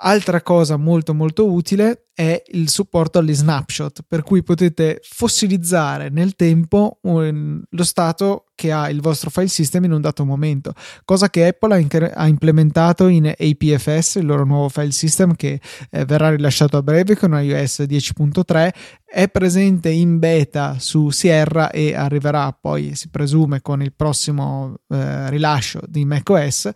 Altra 0.00 0.42
cosa 0.42 0.76
molto 0.76 1.12
molto 1.12 1.50
utile 1.50 2.06
è 2.14 2.40
il 2.52 2.68
supporto 2.68 3.18
agli 3.18 3.34
snapshot, 3.34 4.04
per 4.06 4.22
cui 4.22 4.44
potete 4.44 5.00
fossilizzare 5.02 6.08
nel 6.08 6.36
tempo 6.36 7.00
um, 7.02 7.60
lo 7.68 7.84
stato 7.84 8.47
che 8.58 8.72
ha 8.72 8.90
il 8.90 9.00
vostro 9.00 9.30
file 9.30 9.46
system 9.46 9.84
in 9.84 9.92
un 9.92 10.00
dato 10.00 10.24
momento, 10.24 10.72
cosa 11.04 11.30
che 11.30 11.46
Apple 11.46 11.74
ha, 11.74 11.78
in- 11.78 12.10
ha 12.12 12.26
implementato 12.26 13.06
in 13.06 13.26
APFS, 13.26 14.16
il 14.16 14.26
loro 14.26 14.44
nuovo 14.44 14.68
file 14.68 14.90
system 14.90 15.36
che 15.36 15.60
eh, 15.90 16.04
verrà 16.04 16.30
rilasciato 16.30 16.76
a 16.76 16.82
breve 16.82 17.16
con 17.16 17.30
iOS 17.40 17.82
10.3, 17.82 18.70
è 19.10 19.28
presente 19.28 19.88
in 19.88 20.18
beta 20.18 20.76
su 20.78 21.08
Sierra 21.08 21.70
e 21.70 21.94
arriverà 21.94 22.52
poi, 22.52 22.94
si 22.94 23.08
presume, 23.08 23.62
con 23.62 23.80
il 23.80 23.94
prossimo 23.94 24.80
eh, 24.88 25.30
rilascio 25.30 25.80
di 25.86 26.04
macOS. 26.04 26.70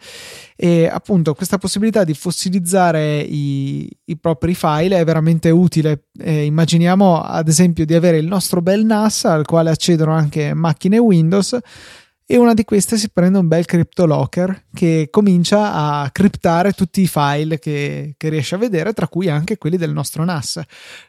E 0.56 0.86
appunto 0.86 1.34
questa 1.34 1.58
possibilità 1.58 2.04
di 2.04 2.14
fossilizzare 2.14 3.20
i, 3.20 3.90
i 4.04 4.16
propri 4.16 4.54
file 4.54 4.98
è 4.98 5.04
veramente 5.04 5.22
veramente 5.32 5.50
utile. 5.50 6.04
Eh, 6.18 6.44
immaginiamo 6.44 7.20
ad 7.20 7.48
esempio 7.48 7.84
di 7.84 7.94
avere 7.94 8.18
il 8.18 8.26
nostro 8.26 8.60
bel 8.60 8.84
NAS 8.84 9.24
al 9.24 9.46
quale 9.46 9.70
accedono 9.70 10.12
anche 10.12 10.54
macchine 10.54 10.98
Windows 10.98 11.58
e 12.24 12.38
una 12.38 12.54
di 12.54 12.64
queste 12.64 12.96
si 12.96 13.10
prende 13.10 13.36
un 13.36 13.46
bel 13.46 13.66
CryptoLocker 13.66 14.68
che 14.72 15.08
comincia 15.10 15.74
a 15.74 16.10
criptare 16.10 16.72
tutti 16.72 17.02
i 17.02 17.06
file 17.06 17.58
che, 17.58 18.14
che, 18.16 18.28
riesce 18.30 18.54
a 18.54 18.58
vedere, 18.58 18.94
tra 18.94 19.06
cui 19.06 19.28
anche 19.28 19.58
quelli 19.58 19.76
del 19.76 19.92
nostro 19.92 20.24
NAS. 20.24 20.58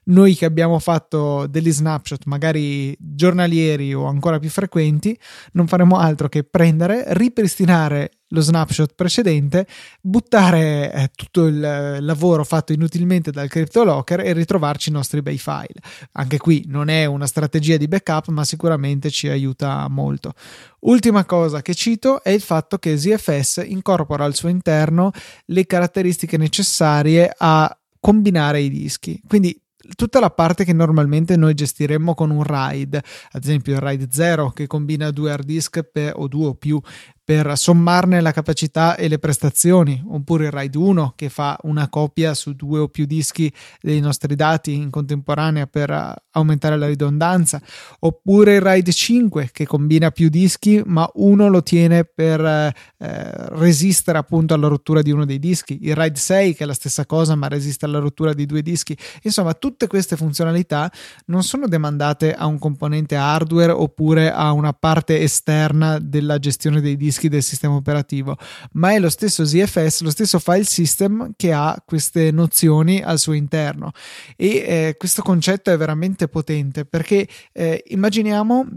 Noi 0.05 0.35
che 0.35 0.43
abbiamo 0.43 0.79
fatto 0.79 1.47
degli 1.47 1.71
snapshot, 1.71 2.25
magari 2.25 2.93
giornalieri 2.99 3.93
o 3.93 4.05
ancora 4.05 4.37
più 4.39 4.49
frequenti, 4.49 5.17
non 5.53 5.67
faremo 5.67 5.97
altro 5.97 6.27
che 6.27 6.43
prendere, 6.43 7.05
ripristinare 7.09 8.22
lo 8.33 8.41
snapshot 8.41 8.93
precedente, 8.95 9.65
buttare 10.01 10.91
eh, 10.91 11.11
tutto 11.15 11.45
il 11.45 11.63
eh, 11.63 12.01
lavoro 12.01 12.43
fatto 12.43 12.73
inutilmente 12.73 13.31
dal 13.31 13.47
CryptoLocker 13.47 14.21
e 14.21 14.33
ritrovarci 14.33 14.89
i 14.89 14.91
nostri 14.91 15.21
bei 15.21 15.37
file. 15.37 15.75
Anche 16.13 16.37
qui 16.37 16.65
non 16.67 16.89
è 16.89 17.05
una 17.05 17.27
strategia 17.27 17.77
di 17.77 17.87
backup, 17.87 18.27
ma 18.27 18.43
sicuramente 18.43 19.09
ci 19.09 19.29
aiuta 19.29 19.87
molto. 19.87 20.33
Ultima 20.81 21.23
cosa 21.25 21.61
che 21.61 21.73
cito 21.73 22.23
è 22.23 22.31
il 22.31 22.41
fatto 22.41 22.77
che 22.77 22.97
ZFS 22.97 23.63
incorpora 23.65 24.25
al 24.25 24.35
suo 24.35 24.49
interno 24.49 25.11
le 25.45 25.65
caratteristiche 25.65 26.37
necessarie 26.37 27.31
a 27.37 27.75
combinare 27.99 28.61
i 28.61 28.69
dischi. 28.69 29.21
Quindi 29.25 29.57
tutta 29.95 30.19
la 30.19 30.29
parte 30.29 30.63
che 30.63 30.73
normalmente 30.73 31.35
noi 31.35 31.53
gestiremmo 31.53 32.13
con 32.13 32.29
un 32.29 32.43
RAID, 32.43 33.01
ad 33.31 33.43
esempio 33.43 33.73
il 33.73 33.79
RAID 33.79 34.09
0 34.09 34.51
che 34.51 34.67
combina 34.67 35.11
due 35.11 35.31
hard 35.31 35.45
disk 35.45 35.83
per, 35.83 36.13
o 36.15 36.27
due 36.27 36.47
o 36.47 36.53
più 36.55 36.79
per 37.25 37.57
sommarne 37.57 38.19
la 38.19 38.33
capacità 38.33 38.97
e 38.97 39.07
le 39.07 39.17
prestazioni, 39.17 40.03
oppure 40.05 40.45
il 40.45 40.51
RAID 40.51 40.75
1 40.75 41.13
che 41.15 41.29
fa 41.29 41.57
una 41.63 41.87
copia 41.87 42.33
su 42.33 42.53
due 42.53 42.79
o 42.79 42.89
più 42.89 43.05
dischi 43.05 43.51
dei 43.79 44.01
nostri 44.01 44.35
dati 44.35 44.73
in 44.73 44.89
contemporanea 44.89 45.65
per 45.65 45.89
eh, 45.89 46.13
aumentare 46.31 46.77
la 46.77 46.87
ridondanza, 46.87 47.61
oppure 47.99 48.55
il 48.55 48.61
RAID 48.61 48.89
5 48.89 49.49
che 49.53 49.65
combina 49.65 50.11
più 50.11 50.27
dischi 50.27 50.81
ma 50.85 51.09
uno 51.15 51.47
lo 51.47 51.63
tiene 51.63 52.03
per 52.03 52.41
eh, 52.43 52.73
resistere 52.97 54.17
appunto 54.17 54.53
alla 54.53 54.67
rottura 54.67 55.01
di 55.01 55.11
uno 55.11 55.23
dei 55.23 55.39
dischi, 55.39 55.79
il 55.83 55.95
RAID 55.95 56.17
6 56.17 56.55
che 56.55 56.65
è 56.65 56.67
la 56.67 56.73
stessa 56.73 57.05
cosa 57.05 57.35
ma 57.35 57.47
resiste 57.47 57.85
alla 57.85 57.99
rottura 57.99 58.33
di 58.33 58.45
due 58.45 58.61
dischi. 58.61 58.97
Insomma, 59.21 59.53
tutte 59.53 59.87
queste 59.87 60.17
funzionalità 60.17 60.91
non 61.27 61.43
sono 61.43 61.69
demandate 61.69 62.33
a 62.33 62.47
un 62.47 62.59
componente 62.59 63.15
hardware 63.15 63.71
oppure 63.71 64.29
a 64.29 64.51
una 64.51 64.73
parte 64.73 65.21
esterna 65.21 65.99
della 65.99 66.37
gestione 66.37 66.81
dei 66.81 66.97
dischi 66.97 67.11
del 67.21 67.43
sistema 67.43 67.75
operativo, 67.75 68.37
ma 68.73 68.93
è 68.93 68.99
lo 68.99 69.09
stesso 69.09 69.45
ZFS, 69.45 70.01
lo 70.01 70.09
stesso 70.09 70.39
file 70.39 70.63
system 70.63 71.31
che 71.35 71.53
ha 71.53 71.81
queste 71.85 72.31
nozioni 72.31 73.01
al 73.01 73.19
suo 73.19 73.33
interno. 73.33 73.91
E 74.35 74.47
eh, 74.47 74.95
questo 74.97 75.21
concetto 75.21 75.71
è 75.71 75.77
veramente 75.77 76.27
potente 76.27 76.85
perché 76.85 77.27
eh, 77.51 77.83
immaginiamo 77.87 78.67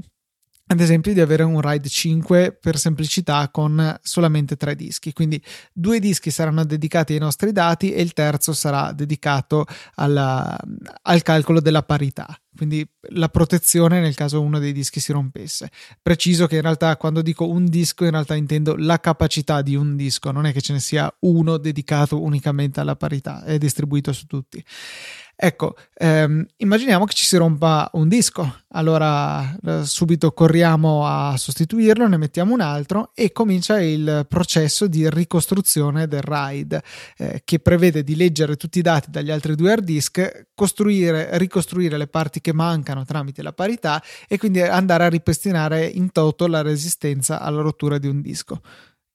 ad 0.68 0.80
esempio 0.80 1.12
di 1.12 1.20
avere 1.20 1.44
un 1.44 1.60
RAID 1.60 1.86
5 1.86 2.58
per 2.60 2.76
semplicità 2.76 3.48
con 3.50 3.96
solamente 4.02 4.56
tre 4.56 4.74
dischi 4.74 5.12
quindi 5.12 5.40
due 5.72 6.00
dischi 6.00 6.32
saranno 6.32 6.64
dedicati 6.64 7.12
ai 7.12 7.20
nostri 7.20 7.52
dati 7.52 7.92
e 7.92 8.02
il 8.02 8.12
terzo 8.12 8.52
sarà 8.52 8.92
dedicato 8.92 9.64
alla, 9.94 10.58
al 11.02 11.22
calcolo 11.22 11.60
della 11.60 11.84
parità 11.84 12.36
quindi 12.56 12.86
la 13.10 13.28
protezione 13.28 14.00
nel 14.00 14.14
caso 14.14 14.40
uno 14.40 14.58
dei 14.58 14.72
dischi 14.72 15.00
si 15.00 15.12
rompesse. 15.12 15.70
Preciso 16.02 16.46
che 16.46 16.56
in 16.56 16.62
realtà 16.62 16.96
quando 16.96 17.22
dico 17.22 17.48
un 17.48 17.66
disco 17.66 18.04
in 18.04 18.10
realtà 18.10 18.34
intendo 18.34 18.74
la 18.76 18.98
capacità 18.98 19.62
di 19.62 19.76
un 19.76 19.96
disco 19.96 20.30
non 20.32 20.46
è 20.46 20.52
che 20.52 20.60
ce 20.60 20.72
ne 20.72 20.80
sia 20.80 21.14
uno 21.20 21.56
dedicato 21.58 22.22
unicamente 22.22 22.80
alla 22.80 22.96
parità 22.96 23.44
è 23.44 23.58
distribuito 23.58 24.12
su 24.12 24.26
tutti 24.26 24.64
Ecco, 25.38 25.76
ehm, 25.92 26.46
immaginiamo 26.56 27.04
che 27.04 27.12
ci 27.12 27.26
si 27.26 27.36
rompa 27.36 27.90
un 27.92 28.08
disco, 28.08 28.62
allora 28.68 29.54
eh, 29.62 29.84
subito 29.84 30.32
corriamo 30.32 31.06
a 31.06 31.36
sostituirlo, 31.36 32.08
ne 32.08 32.16
mettiamo 32.16 32.54
un 32.54 32.62
altro 32.62 33.10
e 33.14 33.32
comincia 33.32 33.78
il 33.78 34.24
processo 34.30 34.86
di 34.86 35.10
ricostruzione 35.10 36.08
del 36.08 36.22
RAID 36.22 36.80
eh, 37.18 37.42
che 37.44 37.58
prevede 37.58 38.02
di 38.02 38.16
leggere 38.16 38.56
tutti 38.56 38.78
i 38.78 38.82
dati 38.82 39.10
dagli 39.10 39.30
altri 39.30 39.56
due 39.56 39.72
hard 39.72 39.84
disk, 39.84 40.46
costruire, 40.54 41.36
ricostruire 41.36 41.98
le 41.98 42.06
parti 42.06 42.40
che 42.40 42.54
mancano 42.54 43.04
tramite 43.04 43.42
la 43.42 43.52
parità 43.52 44.02
e 44.26 44.38
quindi 44.38 44.62
andare 44.62 45.04
a 45.04 45.10
ripristinare 45.10 45.84
in 45.84 46.12
toto 46.12 46.46
la 46.46 46.62
resistenza 46.62 47.40
alla 47.40 47.60
rottura 47.60 47.98
di 47.98 48.08
un 48.08 48.22
disco. 48.22 48.62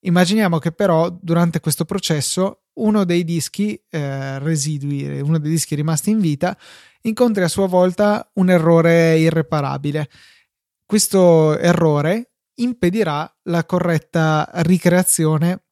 Immaginiamo 0.02 0.60
che 0.60 0.72
però 0.72 1.10
durante 1.10 1.60
questo 1.60 1.84
processo 1.84 2.61
uno 2.74 3.04
dei 3.04 3.24
dischi 3.24 3.82
eh, 3.90 4.40
residui, 4.40 5.20
uno 5.20 5.40
dei 5.40 5.52
dischi 5.52 5.76
rimasti 5.76 6.10
in 6.10 6.20
vita, 6.20 6.58
incontri 7.02 7.44
a 7.44 7.48
sua 7.48 7.68
volta 7.68 8.30
un 8.36 8.50
errore 8.50 9.18
irreparabile. 9.18 10.10
Questo 10.86 11.58
errore 11.58 12.32
impedirà 12.56 13.32
la 13.44 13.66
corretta 13.66 14.50
ricreazione 14.56 15.64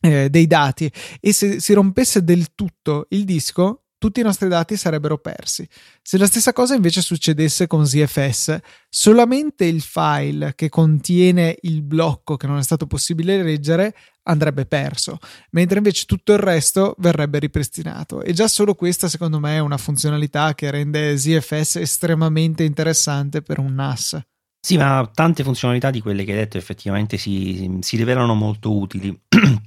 eh, 0.00 0.30
dei 0.30 0.46
dati 0.46 0.90
e 1.20 1.32
se 1.32 1.60
si 1.60 1.72
rompesse 1.72 2.22
del 2.24 2.54
tutto 2.54 3.06
il 3.10 3.24
disco 3.24 3.84
tutti 3.98 4.20
i 4.20 4.22
nostri 4.22 4.48
dati 4.48 4.76
sarebbero 4.76 5.18
persi. 5.18 5.68
Se 6.00 6.16
la 6.16 6.26
stessa 6.26 6.52
cosa 6.52 6.74
invece 6.74 7.02
succedesse 7.02 7.66
con 7.66 7.86
ZFS, 7.86 8.58
solamente 8.88 9.64
il 9.64 9.82
file 9.82 10.54
che 10.54 10.68
contiene 10.68 11.56
il 11.62 11.82
blocco 11.82 12.36
che 12.36 12.46
non 12.46 12.58
è 12.58 12.62
stato 12.62 12.86
possibile 12.86 13.42
leggere 13.42 13.94
andrebbe 14.22 14.66
perso, 14.66 15.18
mentre 15.50 15.78
invece 15.78 16.04
tutto 16.04 16.32
il 16.32 16.38
resto 16.38 16.94
verrebbe 16.98 17.38
ripristinato. 17.38 18.22
E 18.22 18.32
già 18.32 18.46
solo 18.46 18.74
questa, 18.74 19.08
secondo 19.08 19.40
me, 19.40 19.56
è 19.56 19.60
una 19.60 19.78
funzionalità 19.78 20.54
che 20.54 20.70
rende 20.70 21.18
ZFS 21.18 21.76
estremamente 21.76 22.62
interessante 22.62 23.42
per 23.42 23.58
un 23.58 23.74
NAS. 23.74 24.20
Sì, 24.60 24.76
ma 24.76 25.08
tante 25.12 25.44
funzionalità 25.44 25.90
di 25.90 26.00
quelle 26.00 26.24
che 26.24 26.32
hai 26.32 26.38
detto 26.38 26.58
effettivamente 26.58 27.16
si, 27.16 27.78
si 27.80 27.96
rivelano 27.96 28.34
molto 28.34 28.76
utili. 28.76 29.18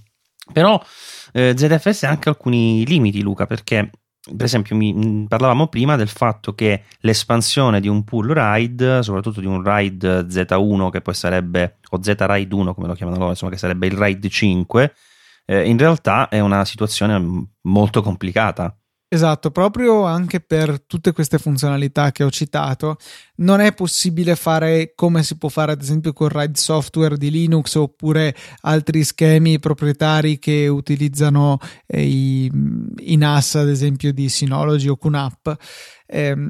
Però 0.53 0.83
eh, 1.31 1.53
ZFS 1.57 2.03
ha 2.03 2.09
anche 2.09 2.29
alcuni 2.29 2.85
limiti, 2.85 3.21
Luca, 3.21 3.45
perché 3.45 3.89
per 4.23 4.45
esempio, 4.45 4.75
mi, 4.75 4.93
mm, 4.93 5.25
parlavamo 5.25 5.67
prima 5.67 5.95
del 5.95 6.07
fatto 6.07 6.53
che 6.53 6.83
l'espansione 6.99 7.79
di 7.79 7.87
un 7.87 8.03
pool 8.03 8.29
RAID, 8.29 8.99
soprattutto 8.99 9.39
di 9.39 9.47
un 9.47 9.63
RAID 9.63 10.27
Z1 10.27 10.89
che 10.89 11.01
poi 11.01 11.13
sarebbe, 11.13 11.77
o 11.89 12.01
Z-RAID 12.01 12.51
1 12.51 12.73
come 12.73 12.87
lo 12.87 12.93
chiamano 12.93 13.17
loro, 13.17 13.31
insomma, 13.31 13.51
che 13.51 13.57
sarebbe 13.57 13.87
il 13.87 13.97
RAID 13.97 14.27
5, 14.27 14.93
eh, 15.45 15.67
in 15.67 15.77
realtà 15.77 16.29
è 16.29 16.39
una 16.39 16.63
situazione 16.65 17.47
molto 17.61 18.01
complicata 18.01 18.75
Esatto, 19.13 19.51
proprio 19.51 20.05
anche 20.05 20.39
per 20.39 20.83
tutte 20.87 21.11
queste 21.11 21.37
funzionalità 21.37 22.13
che 22.13 22.23
ho 22.23 22.31
citato, 22.31 22.95
non 23.39 23.59
è 23.59 23.73
possibile 23.73 24.37
fare 24.37 24.93
come 24.95 25.21
si 25.23 25.37
può 25.37 25.49
fare 25.49 25.73
ad 25.73 25.81
esempio 25.81 26.13
con 26.13 26.29
RAID 26.29 26.55
software 26.55 27.17
di 27.17 27.29
Linux 27.29 27.75
oppure 27.75 28.33
altri 28.61 29.03
schemi 29.03 29.59
proprietari 29.59 30.39
che 30.39 30.69
utilizzano 30.69 31.57
eh, 31.87 32.05
i, 32.05 32.49
i, 32.99 33.17
NAS 33.17 33.55
ad 33.55 33.67
esempio 33.67 34.13
di 34.13 34.29
Synology 34.29 34.87
o 34.87 34.95
QNAP. 34.95 35.57
Eh, 36.05 36.49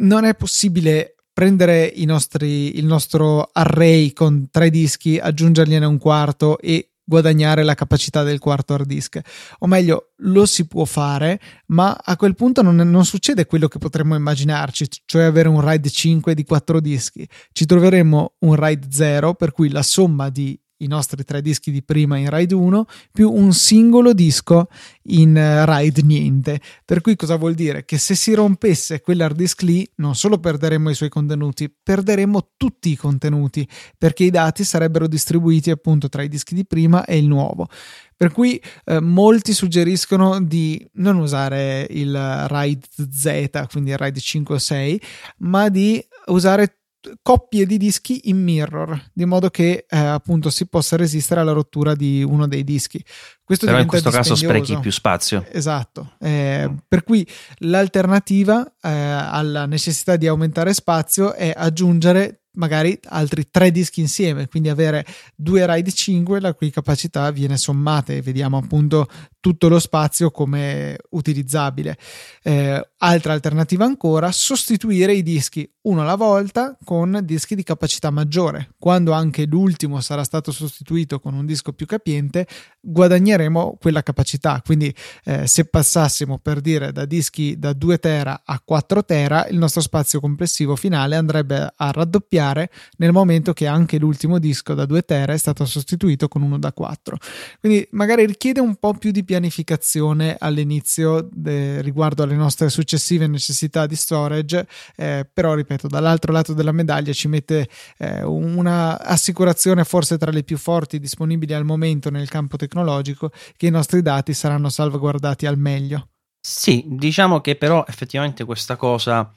non 0.00 0.24
è 0.24 0.34
possibile 0.34 1.14
prendere 1.32 1.92
nostri, 1.98 2.76
il 2.76 2.86
nostro 2.86 3.48
array 3.52 4.12
con 4.12 4.48
tre 4.50 4.68
dischi, 4.68 5.16
aggiungergliene 5.18 5.86
un 5.86 5.98
quarto 5.98 6.58
e 6.58 6.89
guadagnare 7.10 7.64
la 7.64 7.74
capacità 7.74 8.22
del 8.22 8.38
quarto 8.38 8.72
hard 8.74 8.86
disk. 8.86 9.20
O 9.58 9.66
meglio, 9.66 10.12
lo 10.18 10.46
si 10.46 10.68
può 10.68 10.84
fare, 10.84 11.40
ma 11.66 11.98
a 12.00 12.16
quel 12.16 12.36
punto 12.36 12.62
non, 12.62 12.76
non 12.76 13.04
succede 13.04 13.46
quello 13.46 13.66
che 13.66 13.78
potremmo 13.78 14.14
immaginarci, 14.14 14.86
cioè 15.04 15.24
avere 15.24 15.48
un 15.48 15.60
RAID 15.60 15.88
5 15.88 16.34
di 16.34 16.44
4 16.44 16.80
dischi. 16.80 17.28
Ci 17.52 17.66
troveremo 17.66 18.36
un 18.38 18.54
RAID 18.54 18.90
0, 18.90 19.34
per 19.34 19.50
cui 19.50 19.70
la 19.70 19.82
somma 19.82 20.30
di 20.30 20.58
i 20.80 20.86
nostri 20.86 21.24
tre 21.24 21.40
dischi 21.40 21.70
di 21.70 21.82
prima 21.82 22.16
in 22.16 22.28
RAID 22.28 22.52
1 22.52 22.84
più 23.12 23.30
un 23.32 23.52
singolo 23.52 24.12
disco 24.12 24.68
in 25.04 25.30
uh, 25.30 25.64
RAID 25.64 25.98
niente. 25.98 26.60
Per 26.84 27.00
cui 27.00 27.16
cosa 27.16 27.36
vuol 27.36 27.54
dire? 27.54 27.84
Che 27.84 27.98
se 27.98 28.14
si 28.14 28.34
rompesse 28.34 29.00
quell'hard 29.00 29.36
disk 29.36 29.62
lì, 29.62 29.88
non 29.96 30.14
solo 30.14 30.38
perderemmo 30.38 30.90
i 30.90 30.94
suoi 30.94 31.08
contenuti, 31.08 31.72
perderemmo 31.82 32.50
tutti 32.56 32.90
i 32.90 32.96
contenuti 32.96 33.66
perché 33.96 34.24
i 34.24 34.30
dati 34.30 34.64
sarebbero 34.64 35.06
distribuiti 35.06 35.70
appunto 35.70 36.08
tra 36.08 36.22
i 36.22 36.28
dischi 36.28 36.54
di 36.54 36.66
prima 36.66 37.04
e 37.04 37.18
il 37.18 37.26
nuovo. 37.26 37.68
Per 38.16 38.32
cui 38.32 38.60
eh, 38.84 39.00
molti 39.00 39.54
suggeriscono 39.54 40.42
di 40.42 40.86
non 40.94 41.16
usare 41.16 41.86
il 41.88 42.12
RAID 42.12 42.84
Z, 43.10 43.66
quindi 43.70 43.92
il 43.92 43.96
RAID 43.96 44.18
5 44.18 44.54
o 44.54 44.58
6, 44.58 45.00
ma 45.38 45.70
di 45.70 46.06
usare 46.26 46.79
coppie 47.22 47.66
di 47.66 47.76
dischi 47.78 48.28
in 48.28 48.42
mirror, 48.42 49.10
di 49.12 49.24
modo 49.24 49.48
che 49.50 49.86
eh, 49.88 49.96
appunto 49.96 50.50
si 50.50 50.66
possa 50.66 50.96
resistere 50.96 51.40
alla 51.40 51.52
rottura 51.52 51.94
di 51.94 52.22
uno 52.22 52.46
dei 52.46 52.64
dischi. 52.64 53.02
Questo 53.42 53.66
Però 53.66 53.78
in 53.78 53.86
questo 53.86 54.10
caso 54.10 54.34
sprechi 54.34 54.78
più 54.78 54.92
spazio. 54.92 55.44
Esatto, 55.50 56.14
eh, 56.20 56.72
per 56.86 57.02
cui 57.02 57.26
l'alternativa 57.58 58.64
eh, 58.80 58.88
alla 58.90 59.66
necessità 59.66 60.16
di 60.16 60.26
aumentare 60.26 60.72
spazio 60.74 61.32
è 61.32 61.52
aggiungere 61.54 62.39
magari 62.60 62.98
altri 63.06 63.48
tre 63.50 63.70
dischi 63.70 64.00
insieme, 64.00 64.46
quindi 64.46 64.68
avere 64.68 65.04
due 65.34 65.64
RAID 65.64 65.90
5 65.90 66.40
la 66.40 66.52
cui 66.52 66.70
capacità 66.70 67.30
viene 67.30 67.56
sommata 67.56 68.12
e 68.12 68.20
vediamo 68.20 68.58
appunto 68.58 69.08
tutto 69.40 69.68
lo 69.68 69.78
spazio 69.78 70.30
come 70.30 70.98
utilizzabile. 71.10 71.96
Eh, 72.42 72.90
altra 72.98 73.32
alternativa 73.32 73.84
ancora, 73.84 74.30
sostituire 74.30 75.14
i 75.14 75.22
dischi 75.22 75.68
uno 75.82 76.02
alla 76.02 76.16
volta 76.16 76.76
con 76.84 77.20
dischi 77.22 77.54
di 77.54 77.62
capacità 77.62 78.10
maggiore. 78.10 78.74
Quando 78.78 79.12
anche 79.12 79.46
l'ultimo 79.46 80.00
sarà 80.02 80.24
stato 80.24 80.52
sostituito 80.52 81.20
con 81.20 81.32
un 81.32 81.46
disco 81.46 81.72
più 81.72 81.86
capiente, 81.86 82.46
guadagneremo 82.80 83.78
quella 83.80 84.02
capacità. 84.02 84.60
Quindi 84.62 84.94
eh, 85.24 85.46
se 85.46 85.64
passassimo 85.64 86.38
per 86.38 86.60
dire 86.60 86.92
da 86.92 87.06
dischi 87.06 87.58
da 87.58 87.72
2 87.72 87.98
tera 87.98 88.42
a 88.44 88.60
4 88.62 89.04
tera, 89.06 89.46
il 89.46 89.56
nostro 89.56 89.80
spazio 89.80 90.20
complessivo 90.20 90.76
finale 90.76 91.16
andrebbe 91.16 91.72
a 91.74 91.90
raddoppiare 91.90 92.49
nel 92.96 93.12
momento 93.12 93.52
che 93.52 93.66
anche 93.66 93.98
l'ultimo 93.98 94.38
disco 94.38 94.74
da 94.74 94.86
2 94.86 95.02
tera 95.02 95.32
è 95.32 95.36
stato 95.36 95.64
sostituito 95.64 96.28
con 96.28 96.42
uno 96.42 96.58
da 96.58 96.72
4. 96.72 97.16
Quindi 97.60 97.86
magari 97.92 98.26
richiede 98.26 98.60
un 98.60 98.76
po' 98.76 98.94
più 98.94 99.10
di 99.10 99.24
pianificazione 99.24 100.36
all'inizio 100.38 101.28
de, 101.30 101.80
riguardo 101.82 102.22
alle 102.22 102.34
nostre 102.34 102.68
successive 102.68 103.26
necessità 103.26 103.86
di 103.86 103.96
storage, 103.96 104.66
eh, 104.96 105.28
però 105.32 105.54
ripeto, 105.54 105.86
dall'altro 105.86 106.32
lato 106.32 106.52
della 106.54 106.72
medaglia 106.72 107.12
ci 107.12 107.28
mette 107.28 107.68
eh, 107.98 108.22
una 108.22 108.98
assicurazione 109.00 109.84
forse 109.84 110.18
tra 110.18 110.30
le 110.30 110.42
più 110.42 110.56
forti 110.56 110.98
disponibili 110.98 111.54
al 111.54 111.64
momento 111.64 112.10
nel 112.10 112.28
campo 112.28 112.56
tecnologico 112.56 113.30
che 113.56 113.66
i 113.66 113.70
nostri 113.70 114.02
dati 114.02 114.34
saranno 114.34 114.68
salvaguardati 114.68 115.46
al 115.46 115.58
meglio. 115.58 116.08
Sì, 116.40 116.84
diciamo 116.86 117.40
che 117.40 117.56
però 117.56 117.84
effettivamente 117.86 118.44
questa 118.44 118.76
cosa 118.76 119.30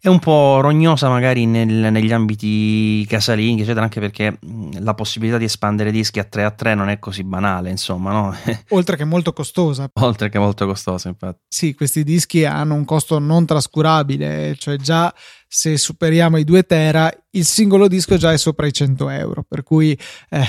è 0.00 0.06
un 0.06 0.20
po' 0.20 0.60
rognosa 0.60 1.08
magari 1.08 1.44
nel, 1.44 1.66
negli 1.66 2.12
ambiti 2.12 3.04
casalinghi, 3.06 3.62
eccetera, 3.62 3.82
anche 3.82 3.98
perché 3.98 4.38
la 4.78 4.94
possibilità 4.94 5.38
di 5.38 5.44
espandere 5.44 5.90
dischi 5.90 6.20
a 6.20 6.24
3 6.24 6.44
a 6.44 6.50
3 6.52 6.74
non 6.74 6.88
è 6.88 7.00
così 7.00 7.24
banale, 7.24 7.70
insomma, 7.70 8.12
no? 8.12 8.34
Oltre 8.70 8.96
che 8.96 9.04
molto 9.04 9.32
costosa. 9.32 9.90
Oltre 9.94 10.28
che 10.28 10.38
molto 10.38 10.66
costosa, 10.66 11.08
infatti. 11.08 11.40
Sì, 11.48 11.74
questi 11.74 12.04
dischi 12.04 12.44
hanno 12.44 12.74
un 12.74 12.84
costo 12.84 13.18
non 13.18 13.44
trascurabile, 13.44 14.54
cioè 14.56 14.76
già 14.76 15.12
se 15.48 15.78
superiamo 15.78 16.36
i 16.36 16.44
2 16.44 16.62
tera 16.64 17.10
il 17.32 17.44
singolo 17.44 17.88
disco 17.88 18.16
già 18.16 18.32
è 18.32 18.38
sopra 18.38 18.66
i 18.66 18.72
100 18.72 19.08
euro 19.10 19.44
per 19.46 19.62
cui 19.62 19.98
eh, 20.30 20.44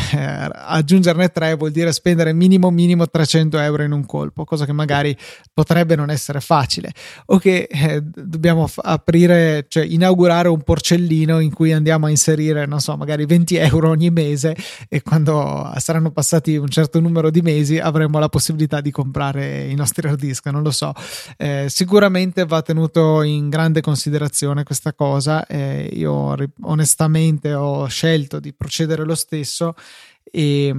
aggiungerne 0.52 1.30
3 1.30 1.56
vuol 1.56 1.72
dire 1.72 1.92
spendere 1.92 2.34
minimo 2.34 2.70
minimo 2.70 3.08
300 3.08 3.60
euro 3.60 3.84
in 3.84 3.92
un 3.92 4.06
colpo 4.06 4.44
cosa 4.44 4.66
che 4.66 4.72
magari 4.72 5.16
potrebbe 5.54 5.96
non 5.96 6.10
essere 6.10 6.40
facile. 6.40 6.92
O 7.28 7.38
che 7.38 7.68
eh, 7.70 8.02
dobbiamo 8.02 8.66
f- 8.68 8.80
aprire 8.82 9.66
cioè 9.68 9.84
inaugurare 9.84 10.48
un 10.48 10.62
porcellino 10.62 11.40
in 11.40 11.54
cui 11.54 11.74
andiamo 11.74 12.08
a 12.08 12.10
inserire 12.10 12.66
non 12.66 12.80
so 12.80 12.96
magari 12.98 13.26
20 13.26 13.56
euro 13.58 13.90
ogni 13.90 14.10
mese 14.10 14.56
e 14.88 15.02
quando 15.02 15.72
saranno 15.78 16.12
passati 16.12 16.56
un 16.56 16.70
certo 16.70 17.00
numero 17.00 17.30
di 17.30 17.42
mesi 17.42 17.78
avremo 17.78 18.20
la 18.20 18.30
possibilità 18.30 18.82
di 18.82 18.92
comprare 18.92 19.66
i 19.66 19.76
nostri 19.76 20.08
hard 20.08 20.20
disk 20.20 20.46
non 20.48 20.64
lo 20.64 20.72
so. 20.72 20.94
Eh, 21.38 21.66
sicuramente 21.68 22.46
va 22.46 22.62
tenuto 22.62 23.22
in 23.22 23.50
grande 23.50 23.82
considerazione 23.82 24.64
questa 24.64 24.89
questa 24.90 24.94
cosa. 24.94 25.46
Eh, 25.46 25.90
io 25.94 26.36
onestamente 26.62 27.54
ho 27.54 27.88
scelto 27.88 28.40
di 28.40 28.54
procedere 28.54 29.04
lo 29.04 29.16
stesso 29.16 29.76
e, 30.24 30.74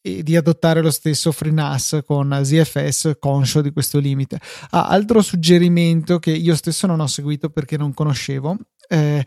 e 0.00 0.22
di 0.22 0.36
adottare 0.36 0.80
lo 0.80 0.90
stesso 0.90 1.32
FreeNAS 1.32 2.02
con 2.06 2.38
ZFS 2.42 3.16
conscio 3.18 3.60
di 3.60 3.72
questo 3.72 3.98
limite. 3.98 4.40
Ah, 4.70 4.88
altro 4.88 5.20
suggerimento 5.22 6.18
che 6.18 6.30
io 6.30 6.54
stesso 6.54 6.86
non 6.86 7.00
ho 7.00 7.06
seguito 7.06 7.50
perché 7.50 7.76
non 7.76 7.94
conoscevo. 7.94 8.56
Eh, 8.88 9.24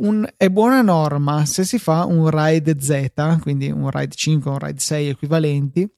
un, 0.00 0.28
è 0.36 0.48
buona 0.48 0.82
norma 0.82 1.44
se 1.44 1.64
si 1.64 1.78
fa 1.78 2.04
un 2.04 2.28
RAID 2.28 2.78
Z, 2.78 3.38
quindi 3.40 3.70
un 3.70 3.90
RAID 3.90 4.14
5 4.14 4.50
un 4.50 4.58
RAID 4.58 4.78
6 4.78 5.08
equivalenti, 5.08 5.88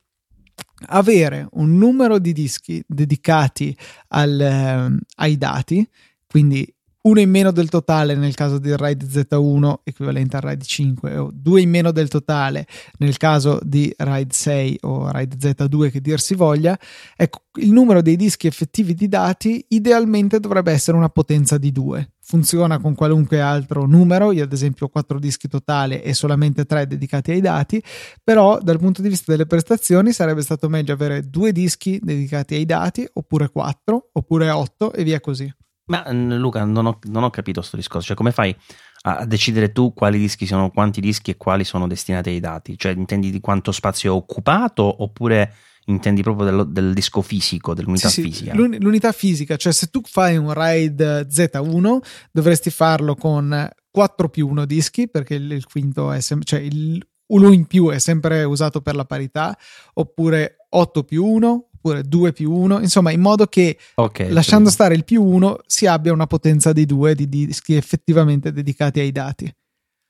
avere 0.87 1.47
un 1.53 1.77
numero 1.77 2.19
di 2.19 2.33
dischi 2.33 2.83
dedicati 2.87 3.77
al, 4.09 4.41
eh, 4.41 4.99
ai 5.17 5.37
dati, 5.37 5.87
quindi 6.27 6.73
uno 7.03 7.21
in 7.21 7.31
meno 7.31 7.51
del 7.51 7.71
totale 7.71 8.15
nel 8.15 8.35
caso 8.35 8.59
del 8.59 8.77
RAID 8.77 9.05
Z1 9.05 9.75
equivalente 9.85 10.37
al 10.37 10.43
RAID 10.43 10.63
5 10.63 11.17
o 11.17 11.31
due 11.33 11.63
in 11.63 11.71
meno 11.71 11.93
del 11.93 12.09
totale 12.09 12.67
nel 12.99 13.17
caso 13.17 13.59
di 13.63 13.93
RAID 13.97 14.31
6 14.31 14.79
o 14.83 15.11
RAID 15.11 15.37
Z2 15.37 15.91
che 15.91 16.01
dir 16.01 16.21
si 16.21 16.35
voglia, 16.35 16.79
ecco 17.17 17.43
il 17.55 17.73
numero 17.73 18.03
dei 18.03 18.17
dischi 18.17 18.47
effettivi 18.47 18.95
di 18.95 19.09
dati 19.09 19.65
idealmente 19.69 20.41
dovrebbe 20.41 20.73
essere 20.73 20.97
una 20.97 21.09
potenza 21.09 21.59
di 21.59 21.73
2. 21.73 22.13
Funziona 22.21 22.79
con 22.79 22.95
qualunque 22.95 23.41
altro 23.41 23.87
numero, 23.87 24.31
io 24.31 24.45
ad 24.45 24.53
esempio 24.53 24.87
ho 24.87 24.89
4 24.89 25.19
dischi 25.19 25.49
totali 25.49 26.01
e 26.01 26.15
solamente 26.15 26.65
3 26.65 26.87
dedicati 26.87 27.33
ai 27.33 27.41
dati, 27.41 27.83
però 28.23 28.61
dal 28.61 28.79
punto 28.79 29.03
di 29.03 29.09
vista 29.09 29.33
delle 29.33 29.47
prestazioni 29.47 30.13
sarebbe 30.13 30.43
stato 30.43 30.69
meglio 30.69 30.93
avere 30.93 31.29
due 31.29 31.51
dischi 31.51 31.99
dedicati 32.01 32.55
ai 32.55 32.67
dati, 32.67 33.09
oppure 33.15 33.49
4, 33.49 34.11
oppure 34.13 34.49
8 34.49 34.93
e 34.93 35.03
via 35.03 35.19
così. 35.19 35.53
Ma 35.91 36.11
Luca, 36.13 36.65
non 36.65 36.87
ho, 36.87 36.99
non 37.05 37.25
ho 37.25 37.31
capito 37.31 37.59
questo 37.59 37.77
discorso, 37.77 38.07
cioè 38.07 38.17
come 38.17 38.31
fai 38.31 38.55
a 39.03 39.25
decidere 39.25 39.73
tu 39.73 39.93
quali 39.93 40.19
dischi 40.19 40.47
sono, 40.47 40.71
quanti 40.71 41.01
dischi 41.01 41.33
e 41.33 41.37
quali 41.37 41.65
sono 41.65 41.89
destinati 41.89 42.29
ai 42.29 42.39
dati? 42.41 42.79
Cioè 42.79 42.93
intendi 42.93 43.31
di 43.31 43.41
quanto 43.41 43.73
spazio 43.73 44.13
è 44.13 44.17
occupato 44.17 45.03
oppure 45.03 45.53
intendi 45.87 46.23
proprio 46.23 46.49
del, 46.49 46.69
del 46.71 46.95
disco 46.95 47.23
fisico, 47.23 47.75
dell'unità 47.75 48.09
sì, 48.09 48.23
fisica? 48.23 48.53
Sì, 48.53 48.81
l'unità 48.81 49.11
fisica, 49.11 49.57
cioè 49.57 49.73
se 49.73 49.89
tu 49.89 50.01
fai 50.05 50.37
un 50.37 50.53
RAID 50.53 51.27
Z1 51.29 51.99
dovresti 52.31 52.71
farlo 52.71 53.17
con 53.17 53.69
4 53.91 54.29
più 54.29 54.47
1 54.47 54.65
dischi 54.67 55.09
perché 55.09 55.35
il, 55.35 55.51
il 55.51 55.67
quinto 55.67 56.13
è 56.13 56.21
sempre, 56.21 56.47
cioè 56.47 56.61
il 56.61 57.05
1 57.27 57.53
in 57.53 57.67
più 57.67 57.91
è 57.91 57.99
sempre 57.99 58.45
usato 58.45 58.81
per 58.81 58.95
la 58.95 59.05
parità, 59.05 59.57
oppure 59.95 60.67
8 60.69 61.03
più 61.03 61.25
1 61.25 61.70
oppure 61.81 62.03
2 62.03 62.33
più 62.33 62.53
1, 62.53 62.81
insomma 62.81 63.11
in 63.11 63.21
modo 63.21 63.47
che 63.47 63.79
okay, 63.95 64.31
lasciando 64.31 64.69
sì. 64.69 64.75
stare 64.75 64.95
il 64.95 65.05
più 65.05 65.25
1 65.25 65.61
si 65.67 65.87
abbia 65.87 66.13
una 66.13 66.27
potenza 66.27 66.73
di 66.73 66.85
2 66.85 67.15
di 67.15 67.29
dischi 67.29 67.75
effettivamente 67.75 68.53
dedicati 68.53 69.01
ai 69.01 69.11
dati. 69.11 69.53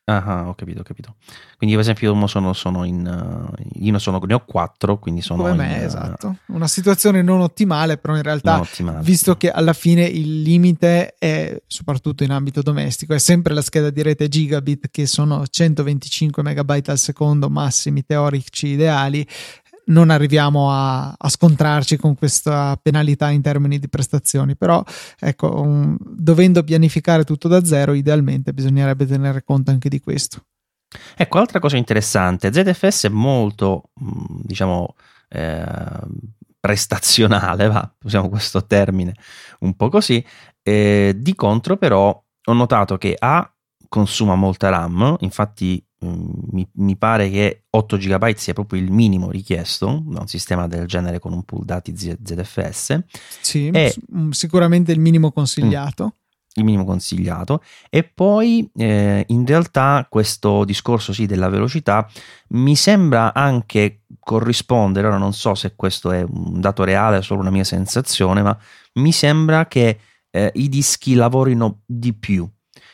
Ah, 0.06 0.48
ho 0.48 0.54
capito, 0.54 0.80
ho 0.80 0.82
capito. 0.82 1.14
Quindi, 1.56 1.76
per 1.76 1.84
esempio, 1.84 2.12
io 2.12 2.26
sono, 2.26 2.52
sono 2.52 2.82
in. 2.82 3.06
Uh, 3.06 3.80
io 3.80 3.96
sono, 4.00 4.18
ne 4.18 4.34
ho 4.34 4.44
quattro, 4.44 4.98
quindi 4.98 5.20
sono. 5.20 5.42
Come 5.42 5.54
me, 5.54 5.78
uh, 5.78 5.84
esatto. 5.84 6.36
Una 6.46 6.66
situazione 6.66 7.22
non 7.22 7.40
ottimale, 7.40 7.96
però 7.96 8.16
in 8.16 8.22
realtà, 8.22 8.60
visto 9.02 9.36
che 9.36 9.50
alla 9.52 9.72
fine 9.72 10.02
il 10.02 10.42
limite 10.42 11.14
è, 11.16 11.62
soprattutto 11.64 12.24
in 12.24 12.32
ambito 12.32 12.60
domestico, 12.60 13.14
è 13.14 13.18
sempre 13.18 13.54
la 13.54 13.62
scheda 13.62 13.90
di 13.90 14.02
rete 14.02 14.26
gigabit, 14.26 14.88
che 14.90 15.06
sono 15.06 15.46
125 15.46 16.42
megabyte 16.42 16.90
al 16.90 16.98
secondo, 16.98 17.48
massimi 17.48 18.04
teorici 18.04 18.68
ideali 18.68 19.24
non 19.86 20.10
arriviamo 20.10 20.70
a, 20.70 21.14
a, 21.16 21.28
scontrarci 21.28 21.96
con 21.96 22.14
questa 22.14 22.78
penalità 22.80 23.30
in 23.30 23.42
termini 23.42 23.78
di 23.78 23.88
prestazioni, 23.88 24.56
però 24.56 24.82
ecco, 25.18 25.60
um, 25.60 25.96
dovendo 26.00 26.62
pianificare 26.62 27.24
tutto 27.24 27.48
da 27.48 27.64
zero, 27.64 27.94
idealmente 27.94 28.52
bisognerebbe 28.52 29.06
tenere 29.06 29.42
conto 29.42 29.70
anche 29.70 29.88
di 29.88 30.00
questo. 30.00 30.44
Ecco, 31.16 31.38
altra 31.38 31.60
cosa 31.60 31.76
interessante, 31.76 32.52
ZFS 32.52 33.06
è 33.06 33.08
molto, 33.08 33.90
mm, 34.02 34.40
diciamo, 34.42 34.94
eh, 35.28 36.00
prestazionale, 36.58 37.68
va, 37.68 37.90
usiamo 38.04 38.28
questo 38.28 38.66
termine 38.66 39.14
un 39.60 39.74
po' 39.74 39.88
così, 39.88 40.24
eh, 40.62 41.14
di 41.16 41.34
contro 41.34 41.76
però 41.76 42.22
ho 42.44 42.52
notato 42.52 42.98
che 42.98 43.16
A 43.18 43.50
consuma 43.90 44.36
molta 44.36 44.70
RAM, 44.70 45.16
infatti 45.20 45.84
Mm, 46.02 46.30
mi, 46.52 46.66
mi, 46.76 46.96
pare 46.96 47.28
che 47.28 47.64
8 47.68 47.98
GB 47.98 48.34
sia 48.34 48.54
proprio 48.54 48.80
il 48.80 48.90
minimo 48.90 49.30
richiesto 49.30 50.02
da 50.06 50.20
un 50.20 50.28
sistema 50.28 50.66
del 50.66 50.86
genere 50.86 51.18
con 51.18 51.34
un 51.34 51.42
pool 51.42 51.66
dati 51.66 51.94
ZFS. 51.94 53.02
Sì, 53.42 53.68
e, 53.68 53.94
mm, 54.16 54.30
sicuramente 54.30 54.92
il 54.92 54.98
minimo 54.98 55.30
consigliato. 55.30 56.04
Mm, 56.04 56.08
il 56.54 56.64
minimo 56.64 56.84
consigliato. 56.86 57.62
E 57.90 58.02
poi 58.02 58.66
eh, 58.76 59.26
in 59.28 59.44
realtà 59.44 60.06
questo 60.08 60.64
discorso 60.64 61.12
sì 61.12 61.26
della 61.26 61.50
velocità 61.50 62.08
mi 62.48 62.76
sembra 62.76 63.34
anche 63.34 64.04
corrispondere, 64.18 65.06
ora 65.06 65.18
non 65.18 65.34
so 65.34 65.54
se 65.54 65.74
questo 65.76 66.12
è 66.12 66.22
un 66.22 66.60
dato 66.60 66.82
reale 66.82 67.18
o 67.18 67.22
solo 67.22 67.40
una 67.40 67.50
mia 67.50 67.64
sensazione, 67.64 68.40
ma 68.40 68.56
mi 68.94 69.12
sembra 69.12 69.66
che 69.66 69.98
eh, 70.30 70.50
i 70.54 70.70
dischi 70.70 71.12
lavorino 71.12 71.82
di 71.84 72.14
più 72.14 72.48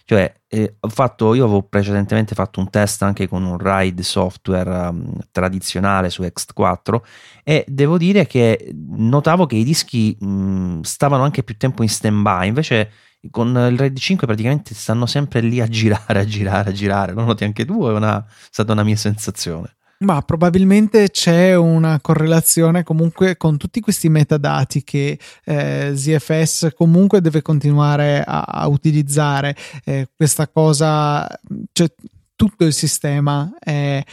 cioè, 0.09 0.33
eh, 0.47 0.77
fatto, 0.89 1.35
io 1.35 1.45
avevo 1.45 1.65
precedentemente 1.65 2.37
fatto 2.37 2.61
un 2.61 2.71
test 2.71 3.03
anche 3.03 3.27
con 3.27 3.43
un 3.43 3.59
RAID 3.59 4.01
software 4.03 4.71
um, 4.71 5.13
tradizionale 5.33 6.11
su 6.11 6.23
X4 6.23 7.01
e 7.43 7.65
devo 7.67 7.99
dire 7.99 8.25
che 8.25 8.73
notavo 8.73 9.47
che 9.47 9.57
i 9.57 9.65
dischi 9.65 10.17
mh, 10.17 10.83
stavano 10.83 11.25
anche 11.25 11.43
più 11.43 11.57
tempo 11.57 11.83
in 11.83 11.89
stand 11.89 12.23
by, 12.23 12.47
invece 12.47 12.93
con 13.33 13.49
il 13.49 13.77
RAID 13.77 13.99
5 13.99 14.29
praticamente 14.29 14.75
stanno 14.75 15.07
sempre 15.07 15.41
lì 15.41 15.61
a 15.61 15.67
girare, 15.67 16.21
a 16.21 16.25
girare, 16.25 16.71
a 16.71 16.73
girare. 16.73 17.13
Lo 17.13 17.25
noti 17.25 17.43
anche 17.43 17.65
tu? 17.65 17.85
È 17.89 17.93
una, 17.93 18.25
è 18.25 18.31
stata 18.51 18.71
una 18.71 18.85
mia 18.85 18.95
sensazione. 18.95 19.75
Ma 19.99 20.21
probabilmente 20.21 21.09
c'è 21.11 21.55
una 21.55 21.99
correlazione 22.03 22.83
comunque 22.83 23.39
con 23.39 23.57
tutti 23.57 23.81
questi 23.81 24.11
metadati 24.11 24.85
che 24.85 25.19
eh, 25.45 25.93
ZFS 25.95 26.73
comunque 26.77 27.23
deve 27.23 27.41
continuare 27.41 28.23
a, 28.23 28.43
a 28.43 28.67
utilizzare. 28.69 29.57
Eh, 29.85 30.09
questa 30.15 30.49
cosa, 30.49 31.27
cioè 31.73 31.91
tutto 32.37 32.67
il 32.67 32.75
sistema 32.75 33.55
è, 33.59 34.05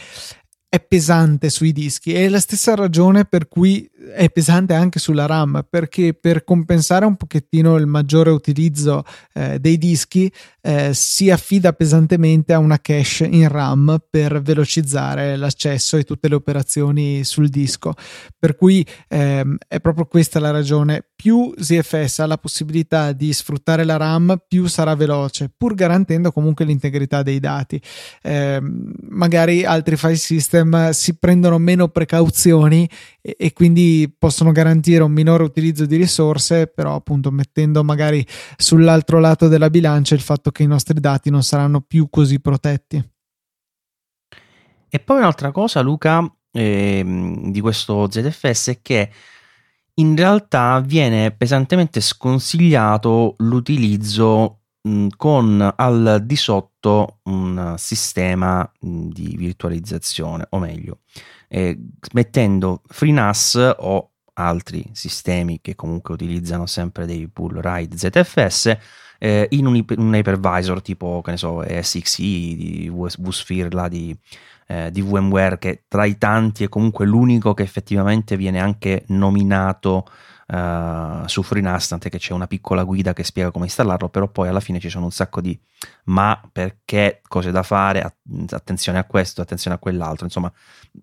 è 0.74 0.80
pesante 0.80 1.50
sui 1.50 1.72
dischi. 1.72 2.14
È 2.14 2.28
la 2.30 2.40
stessa 2.40 2.74
ragione 2.74 3.26
per 3.26 3.46
cui 3.46 3.88
è 4.14 4.30
pesante 4.30 4.72
anche 4.72 4.98
sulla 4.98 5.26
RAM, 5.26 5.66
perché 5.68 6.14
per 6.14 6.44
compensare 6.44 7.04
un 7.04 7.16
pochettino 7.16 7.76
il 7.76 7.86
maggiore 7.86 8.30
utilizzo 8.30 9.04
eh, 9.34 9.60
dei 9.60 9.76
dischi 9.76 10.32
eh, 10.66 10.94
si 10.94 11.30
affida 11.30 11.74
pesantemente 11.74 12.54
a 12.54 12.58
una 12.58 12.78
cache 12.78 13.26
in 13.26 13.48
RAM 13.48 14.02
per 14.08 14.40
velocizzare 14.40 15.36
l'accesso 15.36 15.98
e 15.98 16.04
tutte 16.04 16.26
le 16.28 16.36
operazioni 16.36 17.22
sul 17.22 17.50
disco. 17.50 17.92
Per 18.38 18.56
cui 18.56 18.86
ehm, 19.08 19.58
è 19.68 19.80
proprio 19.80 20.06
questa 20.06 20.40
la 20.40 20.50
ragione. 20.50 21.04
Più 21.14 21.52
ZFS 21.56 22.20
ha 22.20 22.26
la 22.26 22.38
possibilità 22.38 23.12
di 23.12 23.32
sfruttare 23.34 23.84
la 23.84 23.98
RAM, 23.98 24.42
più 24.48 24.66
sarà 24.66 24.94
veloce, 24.94 25.50
pur 25.54 25.74
garantendo 25.74 26.32
comunque 26.32 26.64
l'integrità 26.64 27.22
dei 27.22 27.40
dati. 27.40 27.80
Eh, 28.22 28.58
magari 29.10 29.64
altri 29.64 29.96
file 29.96 30.16
system 30.16 30.90
si 30.90 31.18
prendono 31.18 31.58
meno 31.58 31.88
precauzioni 31.88 32.88
e, 33.20 33.36
e, 33.38 33.52
quindi 33.52 34.12
possono 34.18 34.52
garantire 34.52 35.02
un 35.02 35.12
minore 35.12 35.42
utilizzo 35.44 35.84
di 35.84 35.96
risorse, 35.96 36.66
però 36.66 36.94
appunto 36.94 37.30
mettendo 37.30 37.84
magari 37.84 38.26
sull'altro 38.56 39.20
lato 39.20 39.48
della 39.48 39.70
bilancia 39.70 40.14
il 40.14 40.20
fatto 40.20 40.50
che 40.54 40.62
i 40.62 40.68
nostri 40.68 41.00
dati 41.00 41.28
non 41.28 41.42
saranno 41.42 41.80
più 41.80 42.08
così 42.08 42.40
protetti. 42.40 43.10
E 44.88 45.00
poi 45.00 45.18
un'altra 45.18 45.50
cosa, 45.50 45.80
Luca, 45.80 46.24
ehm, 46.52 47.50
di 47.50 47.60
questo 47.60 48.08
ZFS 48.08 48.68
è 48.68 48.80
che 48.80 49.10
in 49.94 50.14
realtà 50.14 50.78
viene 50.78 51.32
pesantemente 51.32 52.00
sconsigliato 52.00 53.34
l'utilizzo 53.38 54.60
mh, 54.82 55.08
con 55.16 55.72
al 55.76 56.22
di 56.24 56.36
sotto 56.36 57.18
un 57.24 57.74
sistema 57.76 58.70
mh, 58.80 59.08
di 59.08 59.34
virtualizzazione, 59.36 60.46
o 60.50 60.60
meglio, 60.60 61.00
eh, 61.48 61.76
mettendo 62.12 62.82
FreeNAS 62.86 63.74
o 63.78 64.10
altri 64.34 64.88
sistemi 64.92 65.60
che 65.60 65.74
comunque 65.74 66.14
utilizzano 66.14 66.66
sempre 66.66 67.04
dei 67.04 67.28
pull 67.28 67.60
ride 67.60 67.96
ZFS 67.96 68.76
eh, 69.24 69.46
in 69.52 69.64
un, 69.64 69.82
un, 69.96 70.14
hypervisor 70.14 70.82
tipo 70.82 71.22
che 71.24 71.30
ne 71.30 71.36
so 71.38 71.64
SXE 71.66 72.22
di 72.22 72.92
WSphere 72.92 73.70
là 73.70 73.88
di, 73.88 74.14
eh, 74.66 74.90
di 74.90 75.00
VMware 75.00 75.56
che 75.56 75.84
tra 75.88 76.04
i 76.04 76.18
tanti 76.18 76.64
è 76.64 76.68
comunque 76.68 77.06
l'unico 77.06 77.54
che 77.54 77.62
effettivamente 77.62 78.36
viene 78.36 78.60
anche 78.60 79.04
nominato 79.08 80.06
Uh, 80.46 81.26
su 81.26 81.42
FreeNAS, 81.42 81.88
tant'è 81.88 82.10
che 82.10 82.18
c'è 82.18 82.34
una 82.34 82.46
piccola 82.46 82.84
guida 82.84 83.14
che 83.14 83.24
spiega 83.24 83.50
come 83.50 83.64
installarlo, 83.64 84.10
però 84.10 84.28
poi 84.28 84.46
alla 84.46 84.60
fine 84.60 84.78
ci 84.78 84.90
sono 84.90 85.06
un 85.06 85.10
sacco 85.10 85.40
di 85.40 85.58
ma 86.04 86.38
perché, 86.52 87.22
cose 87.26 87.50
da 87.50 87.62
fare, 87.62 88.16
attenzione 88.50 88.98
a 88.98 89.04
questo, 89.04 89.40
attenzione 89.40 89.76
a 89.76 89.78
quell'altro, 89.78 90.26
insomma 90.26 90.52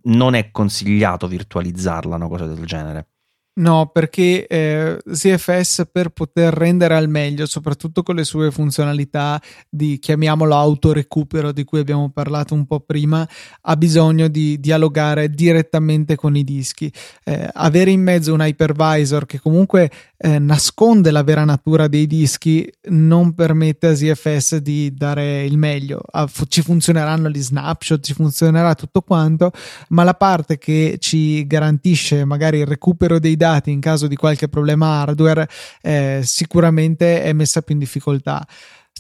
non 0.03 0.35
è 0.35 0.51
consigliato 0.51 1.27
virtualizzarla, 1.27 2.17
una 2.17 2.27
cosa 2.27 2.45
del 2.45 2.63
genere. 2.67 3.07
No, 3.53 3.89
perché 3.91 4.47
eh, 4.47 4.97
ZFS 5.11 5.83
per 5.91 6.09
poter 6.09 6.53
rendere 6.53 6.95
al 6.95 7.09
meglio, 7.09 7.45
soprattutto 7.45 8.01
con 8.01 8.15
le 8.15 8.23
sue 8.23 8.49
funzionalità 8.49 9.41
di 9.69 9.99
chiamiamolo 9.99 10.55
autorecupero 10.55 11.51
di 11.51 11.65
cui 11.65 11.79
abbiamo 11.79 12.09
parlato 12.11 12.53
un 12.53 12.65
po' 12.65 12.79
prima, 12.79 13.27
ha 13.63 13.75
bisogno 13.75 14.29
di 14.29 14.57
dialogare 14.57 15.29
direttamente 15.29 16.15
con 16.15 16.37
i 16.37 16.45
dischi. 16.45 16.89
Eh, 17.25 17.49
avere 17.51 17.91
in 17.91 18.01
mezzo 18.01 18.33
un 18.33 18.39
hypervisor 18.39 19.25
che 19.25 19.41
comunque 19.41 19.91
eh, 20.15 20.39
nasconde 20.39 21.11
la 21.11 21.23
vera 21.23 21.43
natura 21.43 21.89
dei 21.89 22.07
dischi 22.07 22.71
non 22.89 23.33
permette 23.33 23.87
a 23.87 23.95
ZFS 23.95 24.57
di 24.57 24.93
dare 24.93 25.43
il 25.43 25.57
meglio. 25.57 26.01
Ah, 26.11 26.27
fu- 26.27 26.45
ci 26.45 26.61
funzioneranno 26.61 27.29
gli 27.29 27.41
snapshot, 27.41 28.01
ci 28.01 28.13
funzionerà 28.13 28.75
tutto 28.75 29.01
quanto, 29.01 29.51
ma 29.89 30.03
la 30.03 30.13
parte 30.13 30.57
che 30.57 30.95
ci 30.99 31.45
garantisce 31.47 32.23
magari 32.23 32.59
il 32.59 32.65
recupero 32.65 33.19
dei 33.19 33.35
dati 33.41 33.71
in 33.71 33.79
caso 33.79 34.05
di 34.05 34.15
qualche 34.15 34.47
problema 34.47 35.01
hardware 35.01 35.49
eh, 35.81 36.21
sicuramente 36.23 37.23
è 37.23 37.33
messa 37.33 37.63
più 37.63 37.73
in 37.73 37.79
difficoltà 37.79 38.45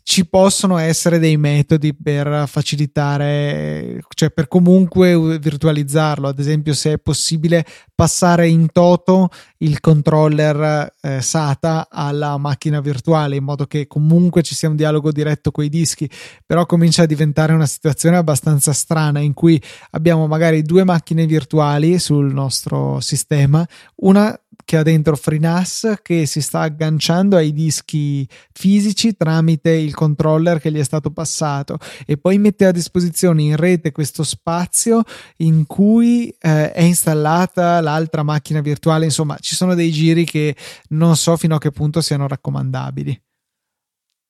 ci 0.03 0.27
possono 0.27 0.77
essere 0.77 1.19
dei 1.19 1.37
metodi 1.37 1.95
per 1.95 2.45
facilitare, 2.47 3.99
cioè 4.13 4.29
per 4.29 4.47
comunque 4.47 5.39
virtualizzarlo, 5.39 6.27
ad 6.27 6.39
esempio 6.39 6.73
se 6.73 6.93
è 6.93 6.97
possibile 6.97 7.65
passare 7.95 8.47
in 8.47 8.71
toto 8.71 9.29
il 9.59 9.79
controller 9.79 10.91
eh, 10.99 11.21
SATA 11.21 11.87
alla 11.89 12.37
macchina 12.37 12.81
virtuale 12.81 13.35
in 13.35 13.43
modo 13.43 13.65
che 13.67 13.87
comunque 13.87 14.41
ci 14.41 14.55
sia 14.55 14.69
un 14.69 14.75
dialogo 14.75 15.11
diretto 15.11 15.51
con 15.51 15.63
i 15.63 15.69
dischi, 15.69 16.09
però 16.45 16.65
comincia 16.65 17.03
a 17.03 17.05
diventare 17.05 17.53
una 17.53 17.67
situazione 17.67 18.17
abbastanza 18.17 18.73
strana 18.73 19.19
in 19.19 19.33
cui 19.33 19.61
abbiamo 19.91 20.27
magari 20.27 20.61
due 20.63 20.83
macchine 20.83 21.25
virtuali 21.25 21.99
sul 21.99 22.33
nostro 22.33 22.99
sistema, 22.99 23.65
una 23.97 24.37
che 24.71 24.77
ha 24.77 24.83
dentro 24.83 25.17
FreeNAS 25.17 25.95
che 26.01 26.25
si 26.25 26.39
sta 26.39 26.61
agganciando 26.61 27.35
ai 27.35 27.51
dischi 27.51 28.25
fisici 28.53 29.17
tramite 29.17 29.71
il 29.71 29.93
controller 29.93 30.61
che 30.61 30.71
gli 30.71 30.79
è 30.79 30.83
stato 30.83 31.11
passato 31.11 31.77
e 32.05 32.15
poi 32.15 32.37
mette 32.37 32.65
a 32.65 32.71
disposizione 32.71 33.41
in 33.41 33.57
rete 33.57 33.91
questo 33.91 34.23
spazio 34.23 35.03
in 35.39 35.65
cui 35.67 36.33
eh, 36.39 36.71
è 36.71 36.83
installata 36.83 37.81
l'altra 37.81 38.23
macchina 38.23 38.61
virtuale. 38.61 39.03
Insomma, 39.03 39.35
ci 39.41 39.55
sono 39.55 39.75
dei 39.75 39.91
giri 39.91 40.23
che 40.23 40.55
non 40.91 41.17
so 41.17 41.35
fino 41.35 41.55
a 41.55 41.57
che 41.57 41.71
punto 41.71 41.99
siano 41.99 42.25
raccomandabili. 42.29 43.21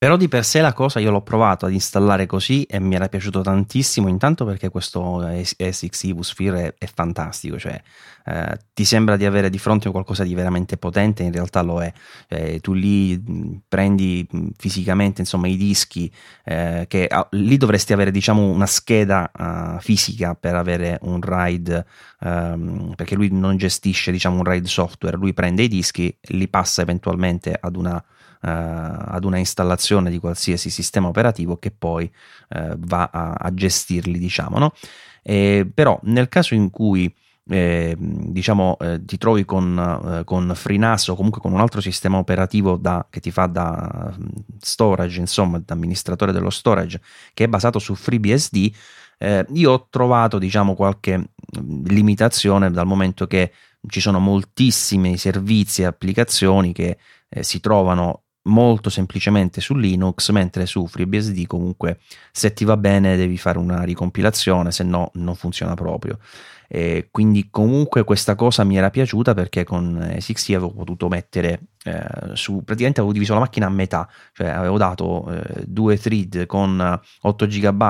Però 0.02 0.18
di 0.18 0.28
per 0.28 0.44
sé 0.44 0.62
la 0.62 0.74
cosa 0.74 1.00
io 1.00 1.12
l'ho 1.12 1.22
provato 1.22 1.68
ad 1.68 1.74
installare 1.74 2.26
così 2.26 2.64
e 2.64 2.80
mi 2.80 2.96
era 2.96 3.08
piaciuto 3.08 3.42
tantissimo, 3.42 4.08
intanto 4.08 4.46
perché 4.46 4.70
questo 4.70 5.24
SX 5.44 6.06
Evusphere 6.06 6.70
è, 6.70 6.74
è 6.80 6.86
fantastico, 6.92 7.60
cioè 7.60 7.80
eh, 8.26 8.58
ti 8.74 8.84
sembra 8.84 9.16
di 9.16 9.26
avere 9.26 9.52
di 9.52 9.60
fronte 9.60 9.92
qualcosa 9.92 10.24
di 10.24 10.34
veramente 10.34 10.78
potente, 10.78 11.22
in 11.22 11.32
realtà 11.32 11.62
lo 11.62 11.84
è. 11.84 11.94
Eh, 12.28 12.60
tu 12.62 12.74
lì 12.74 13.62
prendi 13.68 14.28
fisicamente 14.58 15.22
insomma 15.22 15.48
i 15.48 15.56
dischi, 15.56 16.12
eh, 16.46 16.86
che 16.88 17.06
ah, 17.06 17.28
lì 17.34 17.58
dovresti 17.58 17.94
avere 17.94 18.10
diciamo 18.10 18.42
una 18.42 18.66
scheda 18.66 19.30
uh, 19.32 19.80
fisica 19.82 20.34
per 20.34 20.56
avere 20.56 20.98
un 21.04 21.22
RAID, 21.22 21.86
um, 22.22 22.94
perché 22.96 23.14
lui 23.14 23.30
non 23.32 23.56
gestisce 23.56 24.12
diciamo 24.12 24.38
un 24.38 24.46
RAID 24.46 24.66
software, 24.66 25.16
lui 25.16 25.36
prende 25.36 25.62
i 25.62 25.68
dischi, 25.68 26.18
li 26.30 26.48
passa 26.48 26.82
eventualmente 26.82 27.56
ad 27.56 27.76
una 27.76 28.04
ad 28.42 29.24
una 29.24 29.38
installazione 29.38 30.10
di 30.10 30.20
qualsiasi 30.20 30.70
sistema 30.70 31.08
operativo 31.08 31.58
che 31.58 31.72
poi 31.72 32.12
eh, 32.50 32.76
va 32.78 33.10
a, 33.12 33.34
a, 33.34 33.54
gestirli, 33.54 34.18
diciamo, 34.18 34.58
no? 34.58 34.74
E, 35.22 35.70
però 35.72 36.00
nel 36.04 36.28
caso 36.28 36.56
in 36.56 36.70
cui 36.72 37.14
eh, 37.50 37.96
diciamo 37.98 38.78
eh, 38.80 39.04
ti 39.04 39.18
trovi 39.18 39.46
con, 39.46 40.20
eh, 40.20 40.24
con 40.24 40.52
FreeNAS 40.54 41.10
o 41.10 41.16
comunque 41.16 41.42
con 41.42 41.52
un 41.52 41.60
altro 41.60 41.82
sistema 41.82 42.18
operativo 42.18 42.78
da, 42.78 43.06
che 43.10 43.20
ti 43.20 43.32
fa 43.32 43.48
da 43.48 44.14
mm, 44.18 44.26
storage, 44.60 45.20
insomma, 45.20 45.62
da 45.64 45.74
amministratore 45.74 46.32
dello 46.32 46.50
storage, 46.50 47.02
che 47.34 47.46
è 47.46 47.48
basato 47.48 47.80
su 47.80 47.96
FreeBSD, 47.96 48.72
eh, 49.18 49.46
io 49.54 49.72
ho 49.72 49.88
trovato 49.90 50.38
diciamo 50.40 50.76
qualche 50.76 51.18
mm, 51.18 51.86
limitazione 51.86 52.72
dal 52.72 52.86
momento 52.86 53.28
che 53.28 53.52
ci 53.88 54.00
sono 54.00 54.20
moltissimi 54.20 55.18
servizi 55.18 55.82
e 55.82 55.86
applicazioni 55.86 56.72
che 56.72 56.98
eh, 57.30 57.44
si 57.44 57.60
trovano 57.60 58.24
molto 58.44 58.90
semplicemente 58.90 59.62
su 59.62 59.76
Linux, 59.76 60.30
mentre 60.30 60.66
su 60.66 60.88
FreeBSD 60.88 61.46
comunque 61.46 62.00
se 62.32 62.54
ti 62.54 62.66
va 62.66 62.78
bene 62.78 63.16
devi 63.16 63.38
fare 63.38 63.58
una 63.58 63.84
ricompilazione, 63.84 64.72
se 64.72 64.84
no 64.84 65.12
non 65.16 65.36
funziona 65.36 65.74
proprio. 65.76 66.20
E 66.68 67.10
quindi 67.12 67.50
comunque 67.50 68.04
questa 68.04 68.36
cosa 68.36 68.64
mi 68.64 68.78
era 68.78 68.90
piaciuta 68.90 69.34
perché 69.34 69.66
con 69.66 70.16
SXE 70.18 70.56
avevo 70.56 70.72
potuto 70.72 71.10
mettere 71.10 71.60
eh, 71.84 72.36
su 72.36 72.64
praticamente 72.64 73.00
avevo 73.00 73.14
diviso 73.14 73.34
la 73.34 73.40
macchina 73.40 73.66
a 73.66 73.70
metà, 73.70 74.08
cioè 74.34 74.50
avevo 74.50 74.78
dato 74.78 75.32
eh, 75.32 75.64
due 75.66 75.98
thread 75.98 76.46
con 76.46 77.00
8 77.22 77.46
GB 77.48 77.82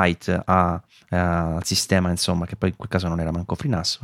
a, 0.45 0.81
al 1.09 1.65
sistema, 1.65 2.09
insomma, 2.09 2.45
che 2.45 2.55
poi 2.55 2.69
in 2.69 2.75
quel 2.77 2.87
caso 2.87 3.07
non 3.07 3.19
era 3.19 3.31
manco 3.31 3.55
FreeNAS, 3.55 3.99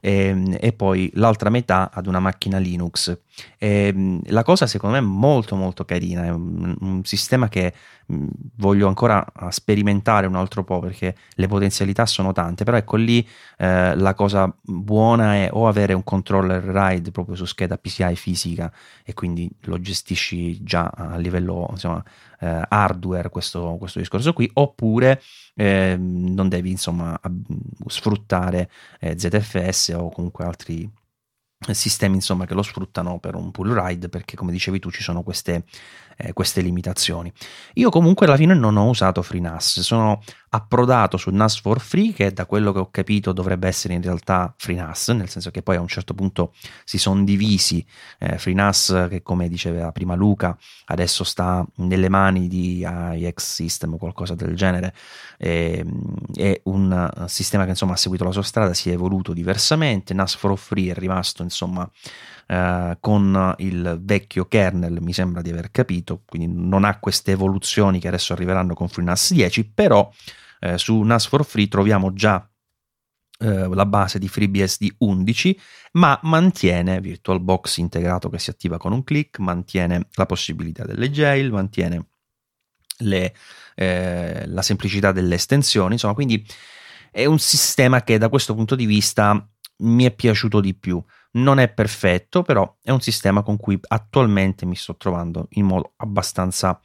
e, 0.00 0.58
e 0.58 0.72
poi 0.72 1.10
l'altra 1.14 1.50
metà 1.50 1.90
ad 1.92 2.06
una 2.06 2.20
macchina 2.20 2.58
Linux. 2.58 3.18
E, 3.58 4.20
la 4.26 4.42
cosa 4.42 4.66
secondo 4.66 4.96
me 4.96 5.02
è 5.02 5.06
molto 5.06 5.56
molto 5.56 5.84
carina, 5.84 6.24
è 6.24 6.30
un, 6.30 6.76
un 6.80 7.04
sistema 7.04 7.48
che 7.48 7.74
voglio 8.56 8.88
ancora 8.88 9.24
sperimentare 9.50 10.26
un 10.26 10.34
altro 10.34 10.64
po' 10.64 10.78
perché 10.78 11.14
le 11.34 11.46
potenzialità 11.46 12.06
sono 12.06 12.32
tante, 12.32 12.64
però 12.64 12.76
ecco 12.76 12.96
lì 12.96 13.26
eh, 13.58 13.94
la 13.94 14.14
cosa 14.14 14.52
buona 14.62 15.34
è 15.34 15.50
o 15.52 15.68
avere 15.68 15.92
un 15.92 16.04
controller 16.04 16.62
RAID 16.62 17.10
proprio 17.10 17.36
su 17.36 17.44
scheda 17.44 17.76
PCI 17.76 18.16
fisica 18.16 18.72
e 19.04 19.12
quindi 19.18 19.50
lo 19.62 19.80
gestisci 19.80 20.62
già 20.62 20.92
a 20.94 21.16
livello 21.16 21.66
insomma, 21.72 22.00
eh, 22.38 22.62
hardware 22.68 23.30
questo, 23.30 23.74
questo, 23.76 23.98
discorso 23.98 24.32
qui, 24.32 24.48
oppure 24.54 25.20
eh, 25.56 25.96
non 25.98 26.48
devi 26.48 26.70
insomma 26.70 27.20
sfruttare 27.88 28.70
eh, 29.00 29.18
ZFS 29.18 29.96
o 29.96 30.10
comunque 30.10 30.44
altri 30.44 30.88
sistemi 31.72 32.14
insomma 32.14 32.46
che 32.46 32.54
lo 32.54 32.62
sfruttano 32.62 33.18
per 33.18 33.34
un 33.34 33.50
pull 33.50 33.74
ride 33.74 34.08
perché 34.08 34.36
come 34.36 34.52
dicevi 34.52 34.78
tu 34.78 34.92
ci 34.92 35.02
sono 35.02 35.24
queste 35.24 35.64
eh, 36.18 36.32
queste 36.32 36.60
limitazioni. 36.60 37.32
Io 37.74 37.90
comunque 37.90 38.26
alla 38.26 38.36
fine 38.36 38.54
non 38.54 38.76
ho 38.76 38.88
usato 38.88 39.22
FreeNAS, 39.22 39.80
sono 39.80 40.20
approdato 40.50 41.16
su 41.16 41.30
NAS 41.30 41.60
for 41.60 41.78
Free 41.80 42.12
che 42.12 42.32
da 42.32 42.46
quello 42.46 42.72
che 42.72 42.78
ho 42.78 42.90
capito 42.90 43.32
dovrebbe 43.32 43.68
essere 43.68 43.94
in 43.94 44.02
realtà 44.02 44.52
FreeNAS, 44.56 45.08
nel 45.10 45.28
senso 45.28 45.50
che 45.50 45.62
poi 45.62 45.76
a 45.76 45.80
un 45.80 45.88
certo 45.88 46.14
punto 46.14 46.54
si 46.84 46.98
sono 46.98 47.22
divisi 47.22 47.84
eh, 48.18 48.38
FreeNAS 48.38 49.06
che 49.08 49.22
come 49.22 49.48
diceva 49.48 49.92
prima 49.92 50.14
Luca 50.14 50.56
adesso 50.86 51.22
sta 51.22 51.64
nelle 51.76 52.08
mani 52.08 52.48
di 52.48 52.78
IX 52.80 53.32
System 53.36 53.94
o 53.94 53.96
qualcosa 53.98 54.34
del 54.34 54.56
genere, 54.56 54.94
e, 55.36 55.84
è 56.34 56.60
un 56.64 57.24
sistema 57.26 57.64
che 57.64 57.70
insomma 57.70 57.92
ha 57.92 57.96
seguito 57.96 58.24
la 58.24 58.32
sua 58.32 58.42
strada, 58.42 58.74
si 58.74 58.90
è 58.90 58.94
evoluto 58.94 59.32
diversamente, 59.32 60.14
NAS 60.14 60.34
for 60.34 60.58
Free 60.58 60.90
è 60.90 60.94
rimasto 60.94 61.42
insomma 61.42 61.88
eh, 62.50 62.96
con 62.98 63.54
il 63.58 63.98
vecchio 64.02 64.46
kernel, 64.46 65.02
mi 65.02 65.12
sembra 65.12 65.42
di 65.42 65.50
aver 65.50 65.70
capito, 65.70 66.22
quindi 66.24 66.50
non 66.50 66.84
ha 66.84 66.98
queste 66.98 67.32
evoluzioni 67.32 68.00
che 68.00 68.08
adesso 68.08 68.32
arriveranno 68.32 68.72
con 68.72 68.88
FreeNAS 68.88 69.34
10, 69.34 69.70
però 69.70 70.10
eh, 70.60 70.78
su 70.78 70.98
NAS 71.02 71.26
for 71.26 71.44
Free 71.44 71.68
troviamo 71.68 72.14
già 72.14 72.48
eh, 73.40 73.68
la 73.68 73.86
base 73.86 74.18
di 74.18 74.28
FreeBSD 74.28 74.94
11, 74.98 75.60
ma 75.92 76.18
mantiene 76.22 77.00
VirtualBox 77.00 77.76
integrato 77.76 78.30
che 78.30 78.38
si 78.38 78.48
attiva 78.48 78.78
con 78.78 78.92
un 78.92 79.04
click, 79.04 79.38
mantiene 79.40 80.08
la 80.14 80.24
possibilità 80.24 80.84
delle 80.84 81.10
jail, 81.10 81.50
mantiene 81.50 82.06
le, 83.00 83.34
eh, 83.74 84.44
la 84.46 84.62
semplicità 84.62 85.12
delle 85.12 85.34
estensioni, 85.34 85.92
insomma, 85.92 86.14
quindi 86.14 86.44
è 87.10 87.26
un 87.26 87.38
sistema 87.38 88.02
che 88.02 88.16
da 88.16 88.30
questo 88.30 88.54
punto 88.54 88.74
di 88.74 88.86
vista 88.86 89.46
mi 89.80 90.04
è 90.04 90.10
piaciuto 90.10 90.60
di 90.60 90.74
più. 90.74 91.02
Non 91.30 91.58
è 91.58 91.68
perfetto, 91.68 92.42
però 92.42 92.76
è 92.82 92.90
un 92.90 93.00
sistema 93.00 93.42
con 93.42 93.56
cui 93.58 93.78
attualmente 93.88 94.64
mi 94.66 94.76
sto 94.76 94.96
trovando 94.96 95.46
in 95.50 95.66
modo 95.66 95.92
abbastanza 95.96 96.80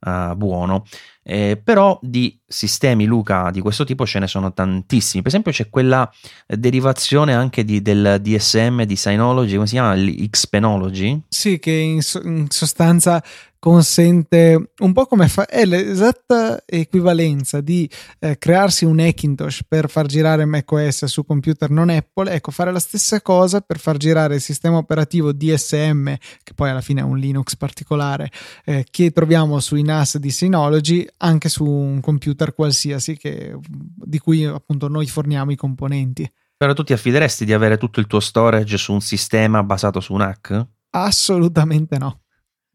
uh, 0.00 0.34
buono. 0.34 0.84
Eh, 1.28 1.60
però 1.62 1.98
di 2.00 2.38
sistemi 2.46 3.04
Luca 3.04 3.50
di 3.50 3.60
questo 3.60 3.82
tipo 3.84 4.06
ce 4.06 4.20
ne 4.20 4.28
sono 4.28 4.52
tantissimi. 4.52 5.22
Per 5.22 5.32
esempio, 5.32 5.50
c'è 5.50 5.68
quella 5.68 6.08
derivazione 6.46 7.34
anche 7.34 7.64
di, 7.64 7.82
del 7.82 8.18
DSM 8.20 8.84
di 8.84 8.94
Synology, 8.94 9.54
come 9.54 9.66
si 9.66 9.72
chiama? 9.72 9.94
L'Xpenology? 9.94 11.22
Sì, 11.28 11.58
che 11.58 11.72
in, 11.72 12.02
so- 12.02 12.22
in 12.22 12.46
sostanza 12.48 13.20
consente 13.66 14.70
un 14.78 14.92
po' 14.92 15.06
come 15.06 15.26
fa, 15.26 15.46
è 15.46 15.64
l'esatta 15.64 16.62
equivalenza 16.64 17.60
di 17.60 17.90
eh, 18.20 18.38
crearsi 18.38 18.84
un 18.84 19.00
Hackintosh 19.00 19.62
per 19.66 19.90
far 19.90 20.06
girare 20.06 20.44
macOS 20.44 21.06
su 21.06 21.24
computer 21.24 21.70
non 21.70 21.88
Apple, 21.88 22.30
ecco 22.30 22.52
fare 22.52 22.70
la 22.70 22.78
stessa 22.78 23.20
cosa 23.20 23.60
per 23.62 23.80
far 23.80 23.96
girare 23.96 24.36
il 24.36 24.40
sistema 24.40 24.76
operativo 24.76 25.32
DSM, 25.32 26.14
che 26.44 26.54
poi 26.54 26.70
alla 26.70 26.80
fine 26.80 27.00
è 27.00 27.04
un 27.04 27.18
Linux 27.18 27.56
particolare, 27.56 28.30
eh, 28.64 28.86
che 28.88 29.10
troviamo 29.10 29.58
sui 29.58 29.82
NAS 29.82 30.18
di 30.18 30.30
Synology, 30.30 31.04
anche 31.18 31.48
su 31.48 31.64
un 31.64 32.00
computer 32.00 32.54
qualsiasi 32.54 33.16
che, 33.16 33.56
di 33.68 34.18
cui 34.18 34.44
appunto 34.44 34.88
noi 34.88 35.06
forniamo 35.06 35.50
i 35.50 35.56
componenti. 35.56 36.30
Però 36.56 36.72
tu 36.72 36.84
ti 36.84 36.92
affideresti 36.92 37.44
di 37.44 37.52
avere 37.52 37.76
tutto 37.76 38.00
il 38.00 38.06
tuo 38.06 38.20
storage 38.20 38.78
su 38.78 38.92
un 38.92 39.00
sistema 39.00 39.62
basato 39.62 40.00
su 40.00 40.14
un 40.14 40.22
hack? 40.22 40.66
Assolutamente 40.90 41.98
no 41.98 42.20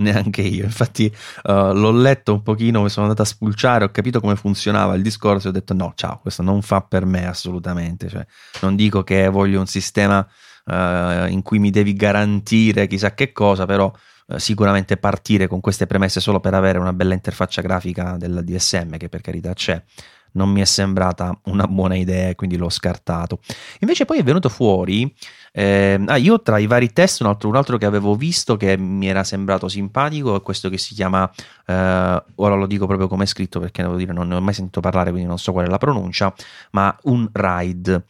neanche 0.02 0.42
io. 0.42 0.66
Infatti, 0.66 1.06
uh, 1.44 1.74
l'ho 1.74 1.92
letto 1.92 2.34
un 2.34 2.42
pochino, 2.42 2.82
mi 2.82 2.90
sono 2.90 3.06
andato 3.06 3.22
a 3.22 3.26
spulciare, 3.26 3.86
ho 3.86 3.92
capito 3.92 4.20
come 4.20 4.36
funzionava 4.36 4.96
il 4.96 5.02
discorso 5.02 5.48
e 5.48 5.50
ho 5.50 5.54
detto: 5.54 5.74
no, 5.74 5.94
ciao, 5.96 6.20
questo 6.20 6.42
non 6.42 6.62
fa 6.62 6.82
per 6.82 7.06
me 7.06 7.26
assolutamente. 7.26 8.10
Cioè, 8.10 8.26
non 8.62 8.76
dico 8.76 9.04
che 9.04 9.30
voglio 9.30 9.60
un 9.60 9.68
sistema 9.68 10.20
uh, 10.66 11.28
in 11.28 11.42
cui 11.44 11.60
mi 11.60 11.70
devi 11.70 11.94
garantire 11.94 12.88
chissà 12.88 13.14
che 13.14 13.32
cosa, 13.32 13.66
però 13.66 13.92
sicuramente 14.38 14.98
partire 14.98 15.48
con 15.48 15.60
queste 15.60 15.88
premesse 15.88 16.20
solo 16.20 16.40
per 16.40 16.54
avere 16.54 16.80
una 16.80 16.94
bella 16.94 17.14
interfaccia 17.14 17.62
grafica 17.62 18.16
del 18.18 18.42
DSM, 18.44 18.98
che 18.98 19.10
per 19.10 19.22
carità 19.22 19.54
c'è 19.54 19.82
non 20.34 20.50
mi 20.50 20.62
è 20.62 20.66
sembrata 20.66 21.38
una 21.46 21.68
buona 21.68 21.96
idea 21.96 22.30
e 22.30 22.36
quindi 22.36 22.58
l'ho 22.58 22.70
scartato. 22.70 23.40
Invece 23.80 24.06
poi 24.06 24.20
è 24.20 24.24
venuto 24.24 24.50
fuori, 24.50 25.14
eh, 25.52 26.02
ah, 26.06 26.16
io 26.18 26.42
tra 26.42 26.58
i 26.58 26.68
vari 26.68 26.94
test, 26.94 27.22
un 27.22 27.28
altro, 27.28 27.50
un 27.50 27.56
altro, 27.56 27.78
che 27.78 27.86
avevo 27.86 28.16
visto 28.16 28.58
che 28.58 28.78
mi 28.78 29.08
era 29.08 29.24
sembrato 29.24 29.68
simpatico 29.68 30.36
è 30.36 30.42
questo 30.42 30.70
che 30.70 30.78
si 30.78 30.94
chiama, 30.94 31.30
eh, 31.66 32.24
ora 32.36 32.56
lo 32.56 32.66
dico 32.68 32.86
proprio 32.86 33.08
come 33.08 33.24
è 33.24 33.28
scritto 33.28 33.60
perché 33.60 33.82
devo 33.82 33.96
dire 33.96 34.14
non 34.14 34.28
ne 34.28 34.36
ho 34.36 34.42
mai 34.42 34.54
sentito 34.54 34.80
parlare 34.80 35.12
quindi 35.12 35.28
non 35.28 35.40
so 35.40 35.52
qual 35.52 35.66
è 35.66 35.70
la 35.70 35.78
pronuncia, 35.78 36.34
ma 36.72 36.96
un 37.04 37.30
ride, 37.32 38.06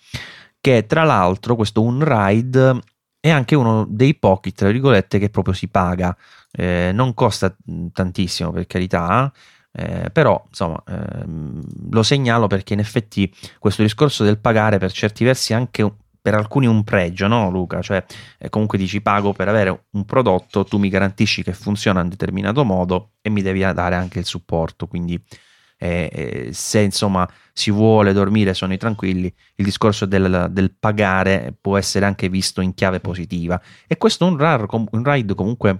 che 0.59 0.85
tra 0.85 1.03
l'altro 1.03 1.55
questo 1.55 1.81
un 1.81 2.03
ride 2.03 2.79
è 3.21 3.29
anche 3.29 3.55
uno 3.55 3.85
dei 3.87 4.15
pochi, 4.15 4.51
tra 4.51 4.69
virgolette, 4.69 5.19
che 5.19 5.29
proprio 5.29 5.53
si 5.53 5.69
paga. 5.69 6.15
Eh, 6.51 6.91
non 6.93 7.13
costa 7.13 7.55
tantissimo 7.93 8.51
per 8.51 8.67
carità, 8.67 9.31
eh, 9.71 10.09
però 10.11 10.43
insomma 10.49 10.83
ehm, 10.85 11.61
lo 11.91 12.03
segnalo 12.03 12.47
perché 12.47 12.73
in 12.73 12.79
effetti 12.79 13.33
questo 13.57 13.83
discorso 13.83 14.25
del 14.25 14.37
pagare 14.37 14.79
per 14.79 14.91
certi 14.91 15.23
versi 15.23 15.53
anche 15.53 15.89
per 16.21 16.33
alcuni 16.33 16.67
un 16.67 16.83
pregio, 16.83 17.27
no 17.27 17.49
Luca? 17.49 17.81
Cioè 17.81 18.03
eh, 18.37 18.49
comunque 18.49 18.77
dici 18.77 19.01
pago 19.01 19.31
per 19.31 19.47
avere 19.47 19.85
un 19.91 20.03
prodotto, 20.05 20.65
tu 20.65 20.77
mi 20.77 20.89
garantisci 20.89 21.41
che 21.41 21.53
funziona 21.53 21.99
in 21.99 22.05
un 22.05 22.11
determinato 22.11 22.65
modo 22.65 23.11
e 23.21 23.29
mi 23.29 23.41
devi 23.41 23.59
dare 23.59 23.95
anche 23.95 24.19
il 24.19 24.25
supporto, 24.25 24.87
quindi 24.87 25.23
eh, 25.81 26.09
eh 26.13 26.49
se 26.53 26.79
insomma 26.79 27.27
si 27.53 27.71
vuole 27.71 28.13
dormire 28.13 28.53
sonni 28.53 28.77
tranquilli, 28.77 29.33
il 29.55 29.65
discorso 29.65 30.05
del, 30.05 30.47
del, 30.51 30.73
pagare 30.77 31.55
può 31.59 31.77
essere 31.77 32.05
anche 32.05 32.29
visto 32.29 32.61
in 32.61 32.73
chiave 32.73 32.99
positiva 32.99 33.59
e 33.87 33.97
questo 33.97 34.25
un, 34.25 34.37
rar, 34.37 34.65
un 34.69 35.03
ride 35.03 35.33
comunque 35.35 35.79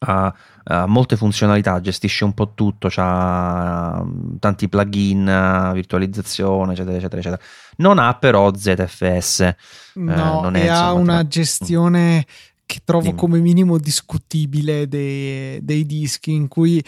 ha, 0.00 0.34
ha, 0.64 0.86
molte 0.86 1.16
funzionalità, 1.16 1.80
gestisce 1.80 2.24
un 2.24 2.34
po' 2.34 2.52
tutto, 2.54 2.88
ha 2.96 4.04
tanti 4.38 4.68
plugin, 4.68 5.70
virtualizzazione, 5.72 6.72
eccetera, 6.72 6.96
eccetera, 6.96 7.20
eccetera. 7.20 7.42
Non 7.76 7.98
ha 7.98 8.14
però 8.14 8.52
ZFS. 8.54 9.40
Eh, 9.40 9.56
no, 9.94 10.50
eh, 10.52 10.60
e 10.60 10.68
ha 10.68 10.92
una 10.92 11.20
tra... 11.20 11.28
gestione 11.28 12.26
che 12.66 12.80
trovo 12.84 13.04
Dimmi. 13.04 13.16
come 13.16 13.38
minimo 13.40 13.78
discutibile 13.78 14.88
dei, 14.88 15.62
dei, 15.62 15.84
dischi 15.84 16.32
in 16.32 16.48
cui 16.48 16.82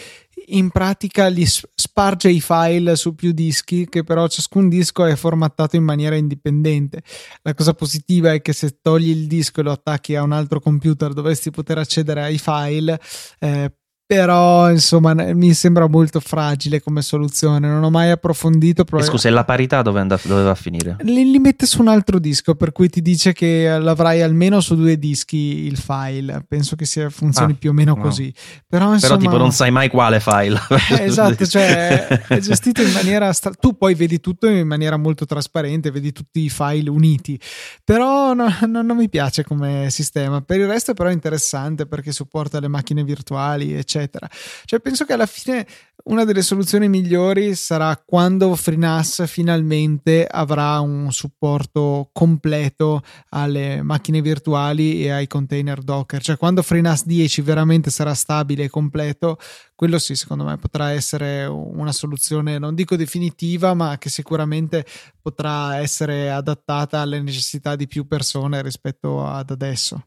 in 0.48 0.70
pratica 0.70 1.26
li 1.28 1.46
sparge 1.46 2.30
i 2.30 2.40
file 2.40 2.96
su 2.96 3.14
più 3.14 3.32
dischi 3.32 3.88
che 3.88 4.04
però 4.04 4.28
ciascun 4.28 4.68
disco 4.68 5.04
è 5.04 5.16
formattato 5.16 5.76
in 5.76 5.82
maniera 5.82 6.16
indipendente. 6.16 7.02
La 7.42 7.54
cosa 7.54 7.74
positiva 7.74 8.32
è 8.32 8.42
che 8.42 8.52
se 8.52 8.78
togli 8.80 9.08
il 9.08 9.26
disco 9.26 9.60
e 9.60 9.62
lo 9.64 9.72
attacchi 9.72 10.14
a 10.14 10.22
un 10.22 10.32
altro 10.32 10.60
computer 10.60 11.12
dovresti 11.12 11.50
poter 11.50 11.78
accedere 11.78 12.22
ai 12.22 12.38
file 12.38 13.00
eh, 13.38 13.72
però 14.06 14.70
insomma 14.70 15.14
mi 15.14 15.52
sembra 15.52 15.88
molto 15.88 16.20
fragile 16.20 16.80
come 16.80 17.02
soluzione 17.02 17.66
non 17.66 17.82
ho 17.82 17.90
mai 17.90 18.10
approfondito 18.10 18.84
però... 18.84 19.02
scusa 19.02 19.26
e 19.26 19.32
la 19.32 19.44
parità 19.44 19.82
dove, 19.82 19.98
and- 19.98 20.20
dove 20.22 20.42
va 20.44 20.50
a 20.50 20.54
finire? 20.54 20.96
Li, 21.00 21.28
li, 21.28 21.40
mette 21.40 21.66
su 21.66 21.80
un 21.80 21.88
altro 21.88 22.20
disco 22.20 22.54
per 22.54 22.70
cui 22.70 22.88
ti 22.88 23.02
dice 23.02 23.32
che 23.32 23.76
l'avrai 23.80 24.22
almeno 24.22 24.60
su 24.60 24.76
due 24.76 24.96
dischi 24.96 25.64
il 25.66 25.76
file. 25.76 26.44
Penso 26.46 26.76
che 26.76 26.84
sia, 26.84 27.10
funzioni 27.10 27.52
ah, 27.52 27.56
più 27.58 27.70
o 27.70 27.72
meno 27.72 27.94
no. 27.96 28.02
così. 28.02 28.32
Però, 28.68 28.92
insomma... 28.92 29.16
però 29.16 29.16
tipo 29.16 29.42
non 29.42 29.50
sai 29.50 29.72
mai 29.72 29.88
quale 29.88 30.20
file. 30.20 30.60
Eh, 30.96 31.04
esatto 31.04 31.44
cioè 31.46 32.06
è 32.06 32.38
gestito 32.38 32.80
in 32.80 32.92
maniera 32.92 33.32
stra- 33.32 33.50
tu 33.50 33.76
poi 33.76 33.94
vedi 33.94 34.20
tutto 34.20 34.46
in 34.46 34.68
maniera 34.68 34.96
molto 34.96 35.24
trasparente 35.24 35.90
vedi 35.90 36.12
tutti 36.12 36.44
i 36.44 36.48
file 36.48 36.88
uniti. 36.88 37.38
Però 37.82 38.34
no, 38.34 38.46
no, 38.66 38.82
non 38.82 38.96
mi 38.96 39.08
piace 39.08 39.42
come 39.42 39.88
sistema. 39.90 40.42
Per 40.42 40.60
il 40.60 40.66
resto 40.66 40.94
però 40.94 41.08
è 41.08 41.12
interessante 41.12 41.86
perché 41.86 42.12
supporta 42.12 42.60
le 42.60 42.68
macchine 42.68 43.02
virtuali 43.02 43.72
eccetera 43.72 43.95
eccetera. 43.96 44.28
Cioè, 44.64 44.80
penso 44.80 45.04
che 45.04 45.12
alla 45.14 45.26
fine 45.26 45.66
una 46.04 46.24
delle 46.24 46.42
soluzioni 46.42 46.88
migliori 46.88 47.54
sarà 47.54 48.00
quando 48.04 48.54
FreeNAS 48.54 49.26
finalmente 49.26 50.24
avrà 50.24 50.78
un 50.80 51.10
supporto 51.10 52.10
completo 52.12 53.02
alle 53.30 53.82
macchine 53.82 54.20
virtuali 54.20 55.02
e 55.02 55.10
ai 55.10 55.26
container 55.26 55.80
Docker. 55.80 56.22
Cioè, 56.22 56.36
quando 56.36 56.62
FreeNAS 56.62 57.06
10 57.06 57.40
veramente 57.40 57.90
sarà 57.90 58.14
stabile 58.14 58.64
e 58.64 58.68
completo, 58.70 59.38
quello 59.74 59.98
sì, 59.98 60.14
secondo 60.14 60.44
me 60.44 60.58
potrà 60.58 60.90
essere 60.92 61.44
una 61.44 61.92
soluzione, 61.92 62.58
non 62.58 62.74
dico 62.74 62.94
definitiva, 62.96 63.74
ma 63.74 63.98
che 63.98 64.10
sicuramente 64.10 64.84
potrà 65.20 65.78
essere 65.78 66.30
adattata 66.30 67.00
alle 67.00 67.20
necessità 67.20 67.74
di 67.74 67.88
più 67.88 68.06
persone 68.06 68.62
rispetto 68.62 69.26
ad 69.26 69.50
adesso. 69.50 70.06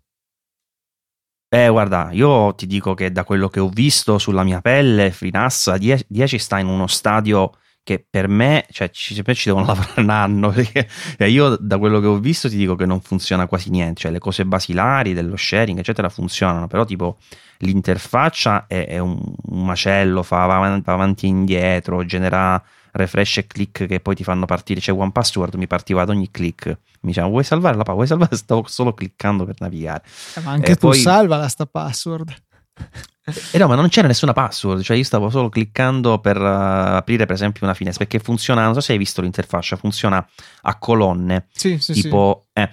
Eh, 1.52 1.68
guarda, 1.68 2.10
io 2.12 2.54
ti 2.54 2.68
dico 2.68 2.94
che 2.94 3.12
da 3.12 3.24
quello 3.24 3.50
che 3.50 3.60
ho 3.60 3.70
visto 3.70 4.20
sulla 4.20 4.44
mia 4.44 4.62
pelle, 4.62 5.10
FreeNAS 5.10 5.76
10 5.76 6.38
sta 6.38 6.60
in 6.60 6.68
uno 6.68 6.86
stadio 6.86 7.54
che 7.82 8.06
per 8.08 8.28
me, 8.28 8.68
cioè 8.70 8.92
ci, 8.92 9.16
ci 9.16 9.24
devono 9.46 9.66
lavorare 9.74 10.02
un 10.02 10.12
anno, 10.12 10.50
perché 10.52 10.88
io 11.26 11.58
da 11.58 11.80
quello 11.80 12.00
che 12.00 12.06
ho 12.06 12.20
visto 12.20 12.48
ti 12.50 12.56
dico 12.56 12.76
che 12.76 12.86
non 12.86 13.02
funziona 13.02 13.48
quasi 13.48 13.72
niente, 13.72 14.02
cioè 14.02 14.12
le 14.12 14.20
cose 14.20 14.46
basilari 14.46 15.16
dello 15.16 15.36
sharing, 15.36 15.80
eccetera, 15.80 16.08
funzionano, 16.10 16.68
però 16.68 16.86
tipo 16.86 17.18
l'interfaccia 17.60 18.68
è, 18.68 18.86
è 18.86 19.00
un, 19.00 19.20
un, 19.20 19.66
macello, 19.66 20.22
fa, 20.22 20.46
va 20.46 20.82
avanti 20.86 21.26
e 21.26 21.30
indietro, 21.30 22.06
genera 22.06 22.64
refresh 22.92 23.38
e 23.38 23.48
click 23.48 23.86
che 23.86 24.00
poi 24.00 24.16
ti 24.16 24.24
fanno 24.24 24.46
partire. 24.46 24.80
C'è 24.80 24.92
One 24.92 25.12
Password, 25.12 25.56
mi 25.56 25.68
partiva 25.68 26.02
ad 26.02 26.10
ogni 26.10 26.32
click. 26.32 26.68
Mi 27.02 27.10
diceva, 27.12 27.28
vuoi 27.28 27.44
salvare 27.44 27.76
la 27.76 27.84
password? 27.84 28.08
Vuoi 28.08 28.08
salvare? 28.08 28.36
Stavo 28.42 28.64
solo 28.68 28.94
cliccando 28.94 29.46
per 29.46 29.56
navigare. 29.60 30.04
Eh, 30.36 30.42
ma 30.42 30.52
anche 30.52 30.72
e 30.72 30.76
tu 30.76 30.88
poi... 30.88 31.00
salva 31.00 31.38
la 31.38 31.48
sta 31.48 31.66
password. 31.66 32.34
Eh 33.52 33.58
no, 33.58 33.68
ma 33.68 33.76
non 33.76 33.90
c'era 33.90 34.08
nessuna 34.08 34.34
password, 34.34 34.82
cioè 34.82 34.98
io 34.98 35.04
stavo 35.04 35.30
solo 35.30 35.50
cliccando 35.50 36.20
per 36.20 36.38
uh, 36.40 36.96
aprire 36.96 37.26
per 37.26 37.36
esempio 37.36 37.66
una 37.66 37.74
finestra, 37.74 38.06
perché 38.06 38.24
funziona, 38.24 38.64
non 38.64 38.74
so 38.74 38.82
se 38.82 38.94
hai 38.94 38.98
visto 38.98 39.22
l'interfaccia, 39.22 39.76
funziona 39.76 40.26
a 40.62 40.78
colonne, 40.78 41.48
sì, 41.52 41.78
sì, 41.80 41.94
tipo... 41.94 42.48
Sì. 42.54 42.62
Eh, 42.62 42.70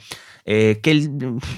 eh, 0.49 0.79
che 0.81 0.93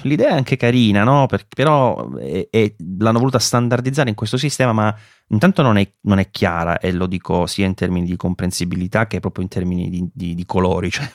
l'idea 0.01 0.29
è 0.29 0.33
anche 0.33 0.57
carina, 0.57 1.03
no? 1.03 1.27
Per, 1.27 1.45
però 1.47 2.11
è, 2.15 2.47
è, 2.49 2.73
l'hanno 2.97 3.19
voluta 3.19 3.37
standardizzare 3.37 4.09
in 4.09 4.15
questo 4.15 4.35
sistema, 4.35 4.73
ma 4.73 4.95
intanto 5.27 5.61
non 5.61 5.77
è, 5.77 5.87
non 6.01 6.17
è, 6.17 6.31
chiara 6.31 6.79
e 6.79 6.91
lo 6.91 7.05
dico 7.05 7.45
sia 7.45 7.67
in 7.67 7.75
termini 7.75 8.07
di 8.07 8.15
comprensibilità 8.15 9.05
che 9.05 9.19
proprio 9.19 9.43
in 9.43 9.49
termini 9.49 9.91
di, 9.91 10.09
di, 10.11 10.33
di 10.33 10.45
colori, 10.47 10.89
cioè 10.91 11.07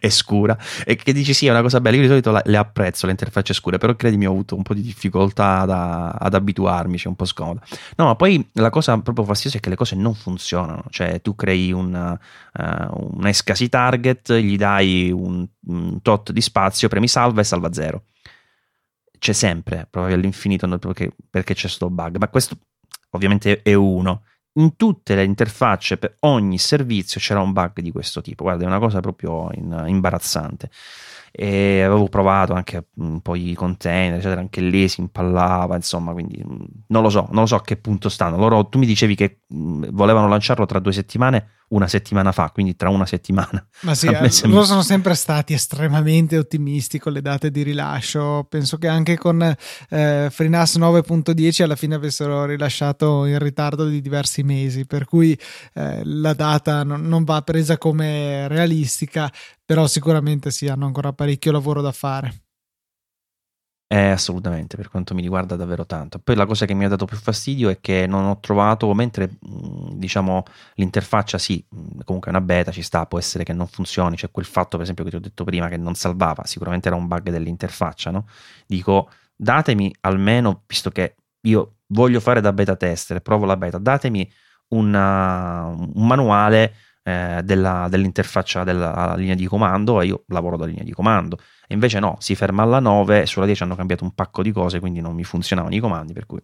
è 0.00 0.08
scura 0.08 0.58
e 0.84 0.96
che 0.96 1.12
dici 1.12 1.32
sì 1.32 1.46
è 1.46 1.50
una 1.50 1.62
cosa 1.62 1.80
bella, 1.80 1.94
io 1.94 2.02
di 2.02 2.08
solito 2.08 2.32
la, 2.32 2.42
le 2.44 2.56
apprezzo 2.56 3.06
le 3.06 3.12
interfacce 3.12 3.54
scure, 3.54 3.78
però 3.78 3.94
credimi 3.94 4.26
ho 4.26 4.32
avuto 4.32 4.56
un 4.56 4.62
po' 4.62 4.74
di 4.74 4.82
difficoltà 4.82 5.60
ad, 5.60 5.70
ad 5.70 6.34
abituarmi, 6.34 6.96
c'è 6.96 7.06
un 7.06 7.14
po' 7.22 7.28
scomoda. 7.28 7.60
No, 7.96 8.06
ma 8.06 8.14
poi 8.14 8.50
la 8.54 8.70
cosa 8.70 8.98
proprio 8.98 9.24
fastidiosa 9.24 9.58
è 9.58 9.60
che 9.60 9.68
le 9.68 9.76
cose 9.76 9.96
non 9.96 10.14
funzionano, 10.14 10.84
cioè 10.90 11.20
tu 11.20 11.34
crei 11.34 11.72
un, 11.72 12.18
uh, 12.58 13.16
un 13.16 13.26
escasi 13.26 13.68
target, 13.68 14.32
gli 14.34 14.56
dai 14.56 15.10
un, 15.10 15.46
un 15.66 16.02
tot 16.02 16.32
di 16.32 16.40
spazio, 16.40 16.88
premi 16.88 17.08
salva 17.08 17.40
e 17.40 17.44
salva 17.44 17.72
zero 17.72 18.04
c'è 19.22 19.32
sempre, 19.32 19.86
proprio 19.88 20.16
all'infinito 20.16 20.66
perché, 20.78 21.14
perché 21.30 21.54
c'è 21.54 21.68
sto 21.68 21.88
bug, 21.88 22.16
ma 22.16 22.26
questo 22.26 22.58
ovviamente 23.10 23.62
è 23.62 23.72
uno. 23.72 24.24
in 24.54 24.74
tutte 24.74 25.14
le 25.14 25.22
interfacce 25.22 25.96
per 25.96 26.16
ogni 26.20 26.58
servizio 26.58 27.20
c'era 27.20 27.40
un 27.40 27.52
bug 27.52 27.80
di 27.80 27.92
questo 27.92 28.20
tipo. 28.20 28.42
Guarda, 28.42 28.64
è 28.64 28.66
una 28.66 28.80
cosa 28.80 28.98
proprio 28.98 29.48
in, 29.52 29.84
imbarazzante 29.86 30.70
e 31.34 31.80
avevo 31.80 32.08
provato 32.08 32.52
anche 32.52 32.88
un 32.96 33.22
po' 33.22 33.34
i 33.34 33.54
container, 33.54 34.18
eccetera, 34.18 34.40
anche 34.40 34.60
lì 34.60 34.86
si 34.86 35.00
impallava, 35.00 35.74
insomma, 35.76 36.12
quindi 36.12 36.44
mm, 36.46 36.60
non 36.88 37.02
lo 37.02 37.08
so, 37.08 37.26
non 37.30 37.40
lo 37.40 37.46
so 37.46 37.56
a 37.56 37.62
che 37.62 37.78
punto 37.78 38.10
stanno. 38.10 38.36
Loro, 38.36 38.68
tu 38.68 38.78
mi 38.78 38.84
dicevi 38.84 39.14
che 39.14 39.40
mm, 39.52 39.84
volevano 39.92 40.28
lanciarlo 40.28 40.66
tra 40.66 40.78
due 40.78 40.92
settimane, 40.92 41.62
una 41.68 41.88
settimana 41.88 42.32
fa, 42.32 42.50
quindi 42.50 42.76
tra 42.76 42.90
una 42.90 43.06
settimana. 43.06 43.66
Ma 43.80 43.94
sì, 43.96 44.08
eh, 44.08 44.28
sembra... 44.28 44.58
loro 44.58 44.64
sono 44.66 44.82
sempre 44.82 45.14
stati 45.14 45.54
estremamente 45.54 46.36
ottimisti 46.36 46.98
con 46.98 47.12
le 47.12 47.22
date 47.22 47.50
di 47.50 47.62
rilascio. 47.62 48.46
Penso 48.46 48.76
che 48.76 48.88
anche 48.88 49.16
con 49.16 49.40
eh, 49.42 50.28
FreeNAS 50.30 50.76
9.10 50.76 51.62
alla 51.62 51.76
fine 51.76 51.94
avessero 51.94 52.44
rilasciato 52.44 53.24
in 53.24 53.38
ritardo 53.38 53.86
di 53.86 54.02
diversi 54.02 54.42
mesi, 54.42 54.84
per 54.84 55.06
cui 55.06 55.36
eh, 55.72 56.02
la 56.04 56.34
data 56.34 56.84
non, 56.84 57.08
non 57.08 57.24
va 57.24 57.40
presa 57.40 57.78
come 57.78 58.46
realistica, 58.48 59.32
però 59.64 59.86
sicuramente 59.86 60.50
sì, 60.50 60.68
hanno 60.68 60.86
ancora 60.86 61.12
parecchio 61.12 61.52
lavoro 61.52 61.80
da 61.80 61.92
fare. 61.92 62.42
Eh, 63.92 64.08
assolutamente, 64.08 64.78
per 64.78 64.88
quanto 64.88 65.14
mi 65.14 65.20
riguarda 65.20 65.54
davvero 65.54 65.84
tanto. 65.84 66.18
Poi 66.18 66.34
la 66.34 66.46
cosa 66.46 66.64
che 66.64 66.72
mi 66.72 66.86
ha 66.86 66.88
dato 66.88 67.04
più 67.04 67.18
fastidio 67.18 67.68
è 67.68 67.78
che 67.78 68.06
non 68.06 68.24
ho 68.24 68.40
trovato, 68.40 68.90
mentre 68.94 69.36
diciamo 69.38 70.44
l'interfaccia 70.76 71.36
sì, 71.36 71.62
comunque 72.04 72.30
è 72.30 72.34
una 72.34 72.40
beta, 72.40 72.70
ci 72.70 72.80
sta, 72.80 73.04
può 73.04 73.18
essere 73.18 73.44
che 73.44 73.52
non 73.52 73.66
funzioni, 73.66 74.16
c'è 74.16 74.30
quel 74.30 74.46
fatto 74.46 74.78
per 74.78 74.82
esempio 74.84 75.04
che 75.04 75.10
ti 75.10 75.16
ho 75.16 75.20
detto 75.20 75.44
prima 75.44 75.68
che 75.68 75.76
non 75.76 75.94
salvava, 75.94 76.46
sicuramente 76.46 76.88
era 76.88 76.96
un 76.96 77.06
bug 77.06 77.28
dell'interfaccia, 77.28 78.10
no? 78.10 78.26
Dico, 78.66 79.10
datemi 79.36 79.94
almeno, 80.00 80.62
visto 80.66 80.88
che 80.88 81.16
io 81.42 81.80
voglio 81.88 82.20
fare 82.20 82.40
da 82.40 82.54
beta 82.54 82.76
tester, 82.76 83.20
provo 83.20 83.44
la 83.44 83.58
beta, 83.58 83.76
datemi 83.76 84.26
una, 84.68 85.66
un 85.66 86.06
manuale 86.06 86.74
eh, 87.02 87.40
della, 87.44 87.88
dell'interfaccia 87.88 88.64
della 88.64 89.14
linea 89.16 89.34
di 89.34 89.46
comando 89.46 90.00
e 90.00 90.06
io 90.06 90.24
lavoro 90.28 90.56
da 90.56 90.66
linea 90.66 90.84
di 90.84 90.92
comando. 90.92 91.38
E 91.66 91.74
invece 91.74 91.98
no, 91.98 92.16
si 92.20 92.34
ferma 92.34 92.62
alla 92.62 92.80
9 92.80 93.22
e 93.22 93.26
sulla 93.26 93.46
10 93.46 93.62
hanno 93.64 93.76
cambiato 93.76 94.04
un 94.04 94.14
pacco 94.14 94.42
di 94.42 94.52
cose, 94.52 94.80
quindi 94.80 95.00
non 95.00 95.14
mi 95.14 95.24
funzionavano 95.24 95.74
i 95.74 95.80
comandi, 95.80 96.12
per 96.12 96.26
cui 96.26 96.40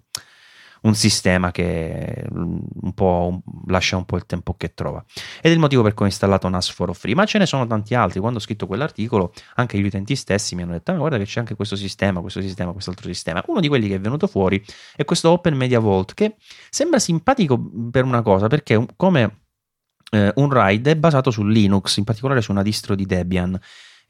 un 0.83 0.95
sistema 0.95 1.51
che 1.51 2.25
un 2.31 2.93
po' 2.95 3.43
lascia 3.67 3.97
un 3.97 4.05
po' 4.05 4.17
il 4.17 4.27
tempo 4.27 4.55
che 4.55 4.75
trova. 4.75 5.05
Ed 5.41 5.51
è 5.51 5.55
il 5.55 5.59
motivo 5.59 5.83
per 5.83 5.95
cui 5.95 6.05
ho 6.05 6.09
installato 6.09 6.49
NAS 6.49 6.71
for 6.71 6.95
Free, 6.95 7.15
ma 7.15 7.25
ce 7.25 7.39
ne 7.39 7.47
sono 7.47 7.67
tanti 7.67 7.95
altri. 7.95 8.21
Quando 8.21 8.39
ho 8.39 8.43
scritto 8.43 8.67
quell'articolo, 8.67 9.33
anche 9.57 9.79
gli 9.79 9.85
utenti 9.85 10.15
stessi 10.15 10.55
mi 10.55 10.63
hanno 10.63 10.73
detto: 10.73 10.93
ah, 10.93 10.97
guarda 10.97 11.19
che 11.19 11.25
c'è 11.25 11.41
anche 11.41 11.57
questo 11.57 11.77
sistema, 11.77 12.21
questo 12.21 12.41
sistema, 12.41 12.73
quest'altro 12.73 13.07
sistema. 13.07 13.43
Uno 13.47 13.61
di 13.61 13.69
quelli 13.69 13.89
che 13.89 13.97
è 13.97 14.01
venuto 14.01 14.27
fuori 14.27 14.63
è 14.95 15.05
questo 15.05 15.31
Open 15.31 15.57
Media 15.57 15.81
Vault, 15.81 16.15
che 16.15 16.37
sembra 16.71 16.99
simpatico 16.99 17.61
per 17.91 18.05
una 18.05 18.23
cosa, 18.23 18.47
perché 18.47 18.85
come 18.97 19.48
eh, 20.11 20.33
un 20.37 20.51
ride 20.51 20.97
basato 20.97 21.31
su 21.31 21.45
Linux, 21.45 21.97
in 21.97 22.05
particolare 22.05 22.41
su 22.41 22.51
una 22.51 22.63
distro 22.63 22.95
di 22.95 23.07
Debian. 23.07 23.59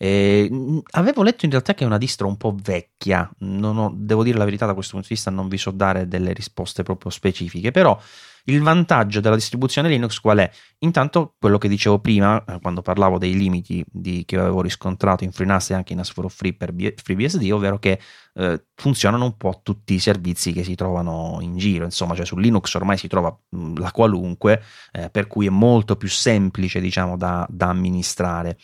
Eh, 0.01 0.49
avevo 0.93 1.25
letto 1.25 1.45
in 1.45 1.51
realtà 1.51 1.75
che 1.75 1.83
è 1.83 1.87
una 1.87 1.99
distro 1.99 2.29
un 2.29 2.37
po' 2.37 2.55
vecchia, 2.63 3.29
ho, 3.41 3.93
devo 3.97 4.23
dire 4.23 4.39
la 4.39 4.45
verità 4.45 4.65
da 4.65 4.73
questo 4.73 4.93
punto 4.93 5.09
di 5.09 5.15
vista 5.15 5.31
non 5.33 5.49
vi 5.49 5.59
so 5.59 5.73
dare 5.73 6.07
delle 6.07 6.33
risposte 6.33 6.85
proprio 6.85 7.11
specifiche, 7.11 7.73
però 7.73 8.01
il 8.45 8.63
vantaggio 8.63 9.21
della 9.21 9.35
distribuzione 9.35 9.89
Linux 9.89 10.21
qual 10.21 10.39
è? 10.39 10.51
Intanto 10.79 11.35
quello 11.39 11.59
che 11.59 11.69
dicevo 11.69 11.99
prima, 11.99 12.43
eh, 12.45 12.61
quando 12.61 12.81
parlavo 12.81 13.19
dei 13.19 13.35
limiti 13.35 13.85
di, 13.91 14.25
che 14.25 14.39
avevo 14.39 14.63
riscontrato 14.63 15.25
in 15.25 15.33
FreeNAS 15.33 15.71
e 15.71 15.75
anche 15.75 15.93
in 15.93 15.99
As4 15.99 16.29
Free 16.29 16.55
per 16.55 16.73
B, 16.73 16.95
FreeBSD, 16.95 17.51
ovvero 17.51 17.79
che 17.79 18.01
eh, 18.35 18.65
funzionano 18.75 19.25
un 19.25 19.37
po' 19.37 19.61
tutti 19.63 19.95
i 19.95 19.99
servizi 19.99 20.53
che 20.53 20.65
si 20.65 20.75
trovano 20.77 21.39
in 21.41 21.57
giro, 21.59 21.85
insomma, 21.85 22.15
cioè 22.15 22.25
su 22.25 22.37
Linux 22.37 22.73
ormai 22.75 22.97
si 22.97 23.09
trova 23.09 23.37
mh, 23.51 23.81
la 23.81 23.91
qualunque, 23.91 24.63
eh, 24.93 25.11
per 25.11 25.27
cui 25.27 25.47
è 25.47 25.51
molto 25.51 25.97
più 25.97 26.09
semplice, 26.09 26.81
diciamo, 26.81 27.17
da, 27.17 27.47
da 27.51 27.69
amministrare. 27.69 28.57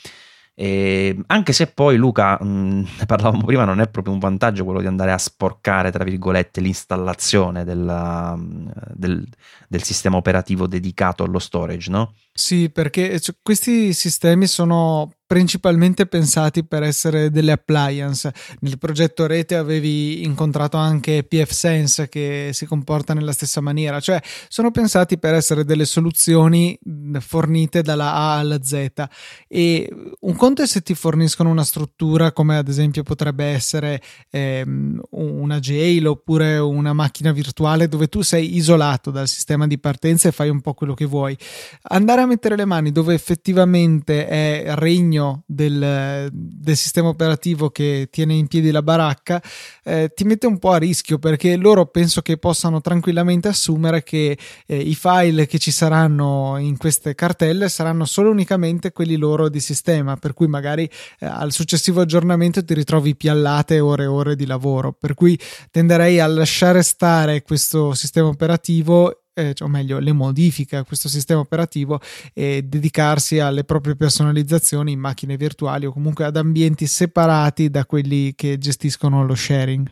E 0.56 1.18
anche 1.26 1.52
se 1.52 1.66
poi 1.66 1.96
Luca, 1.96 2.38
mh, 2.40 2.86
ne 2.98 3.06
parlavamo 3.06 3.44
prima, 3.44 3.64
non 3.64 3.80
è 3.80 3.88
proprio 3.88 4.14
un 4.14 4.20
vantaggio 4.20 4.64
quello 4.64 4.80
di 4.80 4.86
andare 4.86 5.10
a 5.10 5.18
sporcare, 5.18 5.90
tra 5.90 6.04
virgolette, 6.04 6.60
l'installazione 6.60 7.64
della, 7.64 8.38
del, 8.92 9.26
del, 9.66 9.82
sistema 9.82 10.16
operativo 10.16 10.68
dedicato 10.68 11.24
allo 11.24 11.40
storage, 11.40 11.90
no? 11.90 12.14
Sì, 12.36 12.68
perché 12.68 13.20
cioè, 13.20 13.36
questi 13.42 13.92
sistemi 13.92 14.48
sono 14.48 15.12
principalmente 15.26 16.06
pensati 16.06 16.64
per 16.64 16.82
essere 16.82 17.30
delle 17.30 17.52
appliance. 17.52 18.32
Nel 18.60 18.76
progetto 18.78 19.26
rete 19.26 19.54
avevi 19.56 20.22
incontrato 20.24 20.76
anche 20.76 21.22
pfSense 21.24 22.08
che 22.08 22.50
si 22.52 22.66
comporta 22.66 23.14
nella 23.14 23.32
stessa 23.32 23.60
maniera, 23.60 24.00
cioè 24.00 24.20
sono 24.48 24.70
pensati 24.70 25.18
per 25.18 25.34
essere 25.34 25.64
delle 25.64 25.86
soluzioni 25.86 26.78
fornite 27.20 27.82
dalla 27.82 28.12
A 28.12 28.38
alla 28.38 28.58
Z 28.62 29.06
e 29.48 29.88
un 30.20 30.36
conto 30.36 30.62
è 30.62 30.66
se 30.66 30.82
ti 30.82 30.94
forniscono 30.94 31.50
una 31.50 31.64
struttura 31.64 32.32
come 32.32 32.56
ad 32.56 32.68
esempio 32.68 33.02
potrebbe 33.02 33.44
essere 33.44 34.00
ehm, 34.30 35.00
una 35.10 35.58
jail 35.58 36.06
oppure 36.06 36.58
una 36.58 36.92
macchina 36.92 37.32
virtuale 37.32 37.88
dove 37.88 38.08
tu 38.08 38.20
sei 38.22 38.56
isolato 38.56 39.10
dal 39.10 39.26
sistema 39.28 39.66
di 39.66 39.78
partenza 39.78 40.28
e 40.28 40.32
fai 40.32 40.48
un 40.48 40.60
po' 40.60 40.74
quello 40.74 40.94
che 40.94 41.06
vuoi. 41.06 41.36
Andare 41.84 42.23
a 42.24 42.26
mettere 42.26 42.56
le 42.56 42.64
mani 42.64 42.92
dove 42.92 43.14
effettivamente 43.14 44.26
è 44.26 44.64
regno 44.76 45.42
del, 45.46 46.28
del, 46.32 46.76
sistema 46.76 47.08
operativo 47.08 47.70
che 47.70 48.08
tiene 48.10 48.34
in 48.34 48.48
piedi 48.48 48.70
la 48.70 48.82
baracca 48.82 49.40
eh, 49.84 50.10
ti 50.14 50.24
mette 50.24 50.46
un 50.46 50.58
po' 50.58 50.72
a 50.72 50.78
rischio 50.78 51.18
perché 51.18 51.56
loro 51.56 51.86
penso 51.86 52.20
che 52.20 52.36
possano 52.36 52.80
tranquillamente 52.80 53.48
assumere 53.48 54.02
che 54.02 54.36
eh, 54.66 54.76
i 54.76 54.94
file 54.94 55.46
che 55.46 55.58
ci 55.58 55.70
saranno 55.70 56.56
in 56.58 56.76
queste 56.76 57.14
cartelle 57.14 57.68
saranno 57.68 58.04
solo 58.04 58.30
unicamente 58.30 58.92
quelli 58.92 59.16
loro 59.16 59.48
di 59.48 59.60
sistema 59.60 60.16
per 60.16 60.34
cui 60.34 60.46
magari 60.46 60.88
eh, 61.18 61.26
al 61.26 61.52
successivo 61.52 62.00
aggiornamento 62.00 62.64
ti 62.64 62.74
ritrovi 62.74 63.16
piallate 63.16 63.80
ore 63.80 64.04
e 64.04 64.06
ore 64.06 64.36
di 64.36 64.46
lavoro. 64.46 64.92
Per 64.92 65.14
cui 65.14 65.38
tenderei 65.70 66.20
a 66.20 66.26
lasciare 66.26 66.82
stare 66.82 67.42
questo 67.42 67.94
sistema 67.94 68.28
operativo 68.28 69.23
eh, 69.34 69.54
o 69.60 69.68
meglio 69.68 69.98
le 69.98 70.12
modifiche 70.12 70.76
a 70.76 70.84
questo 70.84 71.08
sistema 71.08 71.40
operativo 71.40 72.00
e 72.32 72.62
dedicarsi 72.62 73.38
alle 73.40 73.64
proprie 73.64 73.96
personalizzazioni 73.96 74.92
in 74.92 75.00
macchine 75.00 75.36
virtuali 75.36 75.86
o 75.86 75.92
comunque 75.92 76.24
ad 76.24 76.36
ambienti 76.36 76.86
separati 76.86 77.68
da 77.68 77.84
quelli 77.84 78.34
che 78.34 78.56
gestiscono 78.58 79.24
lo 79.24 79.34
sharing. 79.34 79.90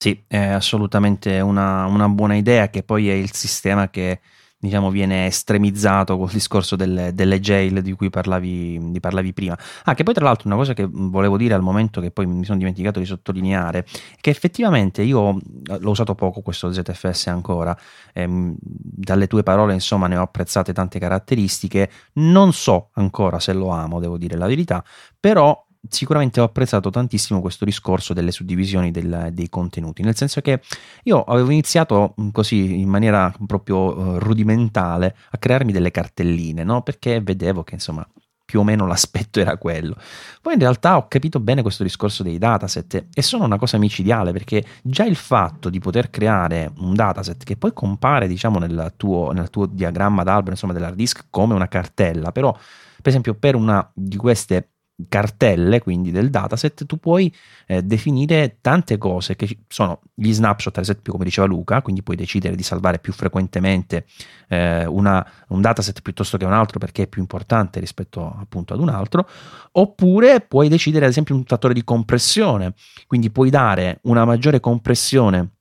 Sì, 0.00 0.24
è 0.26 0.38
assolutamente 0.38 1.40
una, 1.40 1.86
una 1.86 2.08
buona 2.08 2.36
idea 2.36 2.70
che 2.70 2.84
poi 2.84 3.10
è 3.10 3.14
il 3.14 3.32
sistema 3.32 3.90
che 3.90 4.20
diciamo, 4.60 4.90
viene 4.90 5.26
estremizzato 5.26 6.16
col 6.18 6.30
discorso 6.30 6.74
delle, 6.74 7.14
delle 7.14 7.40
jail 7.40 7.80
di 7.80 7.92
cui 7.92 8.10
parlavi, 8.10 8.90
di 8.90 9.00
parlavi, 9.00 9.32
prima. 9.32 9.56
Ah, 9.84 9.94
che 9.94 10.02
poi 10.02 10.14
tra 10.14 10.24
l'altro 10.24 10.48
una 10.48 10.56
cosa 10.56 10.74
che 10.74 10.86
volevo 10.90 11.36
dire 11.36 11.54
al 11.54 11.62
momento 11.62 12.00
che 12.00 12.10
poi 12.10 12.26
mi 12.26 12.44
sono 12.44 12.58
dimenticato 12.58 12.98
di 12.98 13.06
sottolineare, 13.06 13.86
che 14.20 14.30
effettivamente 14.30 15.02
io 15.02 15.38
l'ho 15.64 15.90
usato 15.90 16.14
poco 16.14 16.40
questo 16.40 16.72
ZFS 16.72 17.28
ancora, 17.28 17.76
ehm, 18.12 18.56
dalle 18.60 19.26
tue 19.28 19.42
parole 19.42 19.74
insomma 19.74 20.08
ne 20.08 20.16
ho 20.16 20.22
apprezzate 20.22 20.72
tante 20.72 20.98
caratteristiche, 20.98 21.90
non 22.14 22.52
so 22.52 22.90
ancora 22.94 23.38
se 23.38 23.52
lo 23.52 23.68
amo, 23.68 24.00
devo 24.00 24.18
dire 24.18 24.36
la 24.36 24.46
verità, 24.46 24.82
però 25.18 25.66
sicuramente 25.88 26.40
ho 26.40 26.44
apprezzato 26.44 26.90
tantissimo 26.90 27.40
questo 27.40 27.64
discorso 27.64 28.12
delle 28.12 28.30
suddivisioni 28.30 28.90
del, 28.90 29.30
dei 29.32 29.48
contenuti, 29.48 30.02
nel 30.02 30.16
senso 30.16 30.40
che 30.40 30.60
io 31.04 31.22
avevo 31.22 31.50
iniziato 31.50 32.14
mm, 32.20 32.28
così 32.30 32.80
in 32.80 32.88
maniera 32.88 33.32
proprio 33.46 33.96
uh, 33.96 34.18
rudimentale 34.18 35.16
a 35.30 35.38
crearmi 35.38 35.72
delle 35.72 35.90
cartelline, 35.90 36.64
no? 36.64 36.82
perché 36.82 37.20
vedevo 37.20 37.64
che 37.64 37.74
insomma 37.74 38.06
più 38.48 38.60
o 38.60 38.64
meno 38.64 38.86
l'aspetto 38.86 39.40
era 39.40 39.58
quello. 39.58 39.94
Poi 40.40 40.54
in 40.54 40.60
realtà 40.60 40.96
ho 40.96 41.06
capito 41.06 41.38
bene 41.38 41.60
questo 41.60 41.82
discorso 41.82 42.22
dei 42.22 42.38
dataset 42.38 43.08
e 43.12 43.20
sono 43.20 43.44
una 43.44 43.58
cosa 43.58 43.76
micidiale 43.76 44.32
perché 44.32 44.64
già 44.82 45.04
il 45.04 45.16
fatto 45.16 45.68
di 45.68 45.78
poter 45.80 46.08
creare 46.08 46.72
un 46.78 46.94
dataset 46.94 47.44
che 47.44 47.58
poi 47.58 47.74
compare 47.74 48.26
diciamo 48.26 48.58
nel 48.58 48.94
tuo, 48.96 49.32
nel 49.32 49.50
tuo 49.50 49.66
diagramma 49.66 50.22
d'albero 50.22 50.52
insomma 50.52 50.72
dell'hard 50.72 50.96
disk 50.96 51.26
come 51.28 51.52
una 51.52 51.68
cartella, 51.68 52.32
però 52.32 52.50
per 52.52 53.08
esempio 53.08 53.34
per 53.34 53.54
una 53.54 53.86
di 53.92 54.16
queste 54.16 54.70
cartelle, 55.08 55.80
quindi 55.80 56.10
del 56.10 56.30
dataset, 56.30 56.84
tu 56.86 56.98
puoi 56.98 57.32
eh, 57.66 57.82
definire 57.82 58.58
tante 58.60 58.98
cose 58.98 59.36
che 59.36 59.58
sono 59.68 60.00
gli 60.14 60.32
snapshot, 60.32 60.76
ad 60.76 60.82
esempio, 60.82 61.12
come 61.12 61.24
diceva 61.24 61.46
Luca, 61.46 61.82
quindi 61.82 62.02
puoi 62.02 62.16
decidere 62.16 62.56
di 62.56 62.62
salvare 62.62 62.98
più 62.98 63.12
frequentemente 63.12 64.06
eh, 64.48 64.86
una, 64.86 65.24
un 65.48 65.60
dataset 65.60 66.02
piuttosto 66.02 66.36
che 66.36 66.44
un 66.44 66.52
altro 66.52 66.78
perché 66.78 67.04
è 67.04 67.06
più 67.06 67.20
importante 67.20 67.78
rispetto 67.78 68.24
appunto 68.40 68.74
ad 68.74 68.80
un 68.80 68.88
altro, 68.88 69.28
oppure 69.72 70.40
puoi 70.40 70.68
decidere 70.68 71.04
ad 71.04 71.10
esempio 71.12 71.34
un 71.34 71.44
fattore 71.44 71.74
di 71.74 71.84
compressione, 71.84 72.74
quindi 73.06 73.30
puoi 73.30 73.50
dare 73.50 74.00
una 74.02 74.24
maggiore 74.24 74.58
compressione 74.58 75.57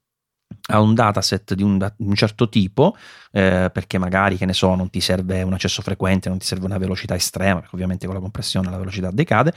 a 0.70 0.80
un 0.80 0.94
dataset 0.94 1.54
di 1.54 1.64
un, 1.64 1.92
un 1.98 2.16
certo 2.16 2.50
tipo, 2.50 2.96
eh, 3.32 3.70
perché 3.72 3.98
magari, 3.98 4.38
che 4.38 4.46
ne 4.46 4.54
so, 4.54 4.76
non 4.76 4.90
ti 4.90 5.00
serve 5.00 5.42
un 5.44 5.54
accesso 5.54 5.82
frequente, 5.82 6.30
non 6.30 6.38
ti 6.38 6.46
serve 6.46 6.66
una 6.66 6.78
velocità 6.78 7.16
estrema, 7.16 7.60
perché 7.60 7.76
ovviamente 7.76 8.06
con 8.06 8.16
la 8.16 8.22
compressione 8.22 8.70
la 8.70 8.78
velocità 8.78 9.10
decade, 9.12 9.54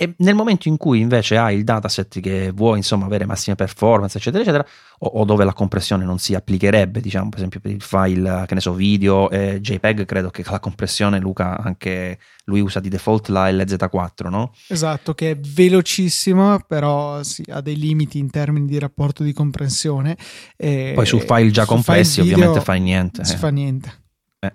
E 0.00 0.14
nel 0.18 0.36
momento 0.36 0.68
in 0.68 0.76
cui 0.76 1.00
invece 1.00 1.36
hai 1.36 1.56
il 1.56 1.64
dataset 1.64 2.20
che 2.20 2.52
vuoi 2.52 2.76
insomma 2.76 3.06
avere 3.06 3.26
massime 3.26 3.56
performance, 3.56 4.16
eccetera, 4.16 4.44
eccetera, 4.44 4.64
o, 5.00 5.06
o, 5.08 5.24
dove 5.24 5.42
la 5.42 5.52
compressione 5.52 6.04
non 6.04 6.20
si 6.20 6.36
applicherebbe, 6.36 7.00
diciamo, 7.00 7.30
per 7.30 7.38
esempio 7.38 7.58
per 7.58 7.72
il 7.72 7.82
file, 7.82 8.44
che 8.46 8.54
ne 8.54 8.60
so, 8.60 8.74
video, 8.74 9.28
eh, 9.28 9.60
JPEG, 9.60 10.04
credo 10.04 10.30
che 10.30 10.44
la 10.48 10.60
compressione, 10.60 11.18
Luca, 11.18 11.58
anche 11.58 12.20
lui 12.44 12.60
usa 12.60 12.78
di 12.78 12.88
default 12.88 13.26
la 13.30 13.50
LZ4, 13.50 14.28
no? 14.28 14.54
Esatto, 14.68 15.14
che 15.14 15.32
è 15.32 15.36
velocissima, 15.36 16.64
però 16.64 17.20
sì, 17.24 17.42
ha 17.48 17.60
dei 17.60 17.76
limiti 17.76 18.18
in 18.18 18.30
termini 18.30 18.66
di 18.66 18.78
rapporto 18.78 19.24
di 19.24 19.32
compressione. 19.32 20.16
Poi 20.56 21.06
su 21.06 21.18
file 21.18 21.50
già 21.50 21.64
compressi 21.64 22.20
ovviamente 22.20 22.60
fai 22.60 22.78
niente. 22.78 23.24
Si 23.24 23.34
eh. 23.34 23.36
fa 23.36 23.48
niente. 23.48 23.92
Eh. 24.38 24.52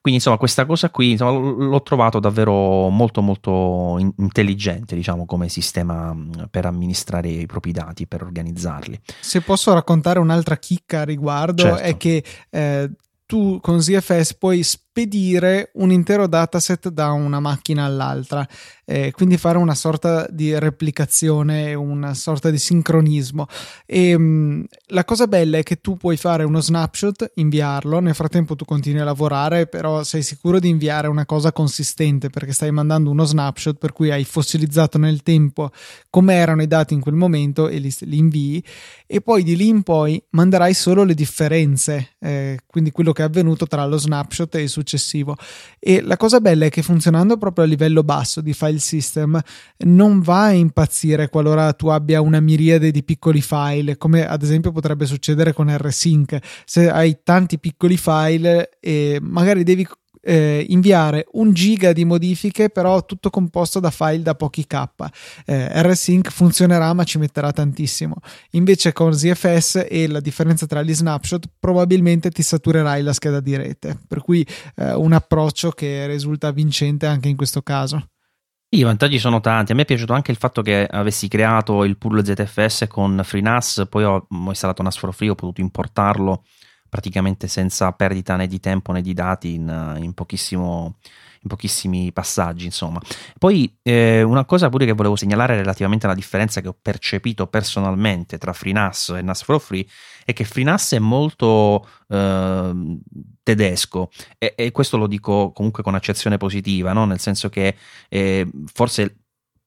Quindi 0.00 0.20
insomma 0.20 0.38
questa 0.38 0.64
cosa 0.64 0.88
qui 0.88 1.10
insomma, 1.10 1.32
l'ho 1.32 1.82
trovato 1.82 2.20
davvero 2.20 2.88
molto 2.88 3.20
molto 3.20 3.98
intelligente 4.16 4.94
diciamo 4.94 5.26
come 5.26 5.50
sistema 5.50 6.16
per 6.50 6.64
amministrare 6.64 7.28
i 7.28 7.46
propri 7.46 7.72
dati, 7.72 8.06
per 8.06 8.22
organizzarli. 8.22 8.98
Se 9.20 9.42
posso 9.42 9.74
raccontare 9.74 10.18
un'altra 10.18 10.56
chicca 10.56 11.00
a 11.00 11.04
riguardo 11.04 11.62
certo. 11.62 11.82
è 11.82 11.96
che 11.98 12.24
eh, 12.48 12.90
tu 13.26 13.60
con 13.60 13.82
ZFS 13.82 14.34
puoi 14.34 14.62
spedire 14.90 15.70
un 15.74 15.92
intero 15.92 16.26
dataset 16.26 16.88
da 16.88 17.12
una 17.12 17.38
macchina 17.38 17.84
all'altra, 17.84 18.46
eh, 18.84 19.12
quindi 19.12 19.36
fare 19.36 19.56
una 19.56 19.76
sorta 19.76 20.26
di 20.28 20.58
replicazione, 20.58 21.74
una 21.74 22.12
sorta 22.12 22.50
di 22.50 22.58
sincronismo. 22.58 23.46
E 23.86 24.18
mh, 24.18 24.22
mm, 24.22 24.62
la 24.88 25.04
cosa 25.04 25.28
bella 25.28 25.58
è 25.58 25.62
che 25.62 25.80
tu 25.80 25.96
puoi 25.96 26.16
fare 26.16 26.42
uno 26.42 26.60
snapshot, 26.60 27.32
inviarlo, 27.36 28.00
nel 28.00 28.16
frattempo 28.16 28.56
tu 28.56 28.64
continui 28.64 29.00
a 29.00 29.04
lavorare, 29.04 29.68
però 29.68 30.02
sei 30.02 30.22
sicuro 30.22 30.58
di 30.58 30.68
inviare 30.68 31.06
una 31.06 31.24
cosa 31.24 31.52
consistente 31.52 32.28
perché 32.28 32.52
stai 32.52 32.72
mandando 32.72 33.10
uno 33.10 33.24
snapshot 33.24 33.78
per 33.78 33.92
cui 33.92 34.10
hai 34.10 34.24
fossilizzato 34.24 34.98
nel 34.98 35.22
tempo 35.22 35.70
come 36.10 36.34
erano 36.34 36.62
i 36.62 36.66
dati 36.66 36.94
in 36.94 37.00
quel 37.00 37.14
momento 37.14 37.68
e 37.68 37.78
li, 37.78 37.94
li 38.00 38.18
invii 38.18 38.64
e 39.06 39.20
poi 39.20 39.44
di 39.44 39.56
lì 39.56 39.68
in 39.68 39.82
poi 39.82 40.20
manderai 40.30 40.74
solo 40.74 41.04
le 41.04 41.14
differenze, 41.14 42.16
eh, 42.18 42.58
quindi 42.66 42.90
quello 42.90 43.12
che 43.12 43.22
è 43.22 43.26
avvenuto 43.26 43.66
tra 43.66 43.86
lo 43.86 43.96
snapshot 43.96 44.56
e 44.56 44.62
il 44.62 44.68
successivo. 44.68 44.88
E 45.78 46.02
la 46.02 46.16
cosa 46.16 46.40
bella 46.40 46.66
è 46.66 46.70
che 46.70 46.82
funzionando 46.82 47.36
proprio 47.36 47.64
a 47.64 47.68
livello 47.68 48.02
basso 48.02 48.40
di 48.40 48.52
file 48.52 48.78
system 48.78 49.40
non 49.78 50.20
va 50.20 50.44
a 50.44 50.52
impazzire 50.52 51.28
qualora 51.28 51.72
tu 51.72 51.88
abbia 51.88 52.20
una 52.20 52.40
miriade 52.40 52.90
di 52.90 53.02
piccoli 53.02 53.40
file, 53.40 53.96
come 53.96 54.26
ad 54.26 54.42
esempio 54.42 54.72
potrebbe 54.72 55.06
succedere 55.06 55.52
con 55.52 55.74
RSync. 55.74 56.38
Se 56.64 56.90
hai 56.90 57.18
tanti 57.22 57.58
piccoli 57.58 57.96
file 57.96 58.70
e 58.80 59.18
magari 59.22 59.62
devi 59.62 59.86
eh, 60.20 60.64
inviare 60.68 61.26
un 61.32 61.52
giga 61.52 61.92
di 61.92 62.04
modifiche, 62.04 62.68
però 62.68 63.04
tutto 63.04 63.30
composto 63.30 63.80
da 63.80 63.90
file 63.90 64.22
da 64.22 64.34
pochi 64.34 64.66
K. 64.66 64.84
Eh, 65.46 65.82
RSync 65.82 66.30
funzionerà, 66.30 66.92
ma 66.92 67.04
ci 67.04 67.18
metterà 67.18 67.52
tantissimo. 67.52 68.16
Invece 68.52 68.92
con 68.92 69.12
ZFS 69.12 69.86
e 69.88 70.08
la 70.08 70.20
differenza 70.20 70.66
tra 70.66 70.82
gli 70.82 70.94
snapshot, 70.94 71.46
probabilmente 71.58 72.30
ti 72.30 72.42
saturerai 72.42 73.02
la 73.02 73.12
scheda 73.12 73.40
di 73.40 73.56
rete. 73.56 73.98
Per 74.06 74.22
cui 74.22 74.46
eh, 74.76 74.92
un 74.94 75.12
approccio 75.12 75.70
che 75.70 76.06
risulta 76.06 76.50
vincente 76.50 77.06
anche 77.06 77.28
in 77.28 77.36
questo 77.36 77.62
caso. 77.62 78.08
I 78.72 78.82
vantaggi 78.84 79.18
sono 79.18 79.40
tanti. 79.40 79.72
A 79.72 79.74
me 79.74 79.82
è 79.82 79.84
piaciuto 79.84 80.12
anche 80.12 80.30
il 80.30 80.36
fatto 80.36 80.62
che 80.62 80.86
avessi 80.86 81.26
creato 81.26 81.82
il 81.82 81.98
pool 81.98 82.24
ZFS 82.24 82.86
con 82.88 83.20
FreeNAS, 83.24 83.86
poi 83.90 84.04
ho, 84.04 84.26
ho 84.28 84.48
installato 84.48 84.82
NAS 84.82 84.96
for 84.96 85.12
Free, 85.12 85.30
ho 85.30 85.34
potuto 85.34 85.60
importarlo 85.60 86.44
praticamente 86.90 87.46
senza 87.46 87.92
perdita 87.92 88.36
né 88.36 88.46
di 88.46 88.60
tempo 88.60 88.92
né 88.92 89.00
di 89.00 89.14
dati 89.14 89.54
in, 89.54 89.98
in, 90.02 90.12
pochissimo, 90.12 90.96
in 91.40 91.48
pochissimi 91.48 92.12
passaggi. 92.12 92.66
Insomma. 92.66 93.00
Poi 93.38 93.78
eh, 93.82 94.22
una 94.22 94.44
cosa 94.44 94.68
pure 94.68 94.84
che 94.84 94.92
volevo 94.92 95.16
segnalare 95.16 95.56
relativamente 95.56 96.04
alla 96.04 96.14
differenza 96.14 96.60
che 96.60 96.68
ho 96.68 96.76
percepito 96.80 97.46
personalmente 97.46 98.36
tra 98.36 98.52
FreeNAS 98.52 99.14
e 99.16 99.22
NAS 99.22 99.44
for 99.44 99.60
Free 99.60 99.86
è 100.24 100.34
che 100.34 100.44
FreeNAS 100.44 100.92
è 100.92 100.98
molto 100.98 101.88
eh, 102.08 102.98
tedesco 103.42 104.10
e, 104.36 104.54
e, 104.56 104.70
questo 104.72 104.96
lo 104.96 105.06
dico 105.06 105.52
comunque 105.52 105.82
con 105.82 105.94
accezione 105.94 106.36
positiva, 106.36 106.92
no? 106.92 107.04
nel 107.06 107.20
senso 107.20 107.48
che 107.48 107.76
eh, 108.08 108.46
forse 108.72 109.20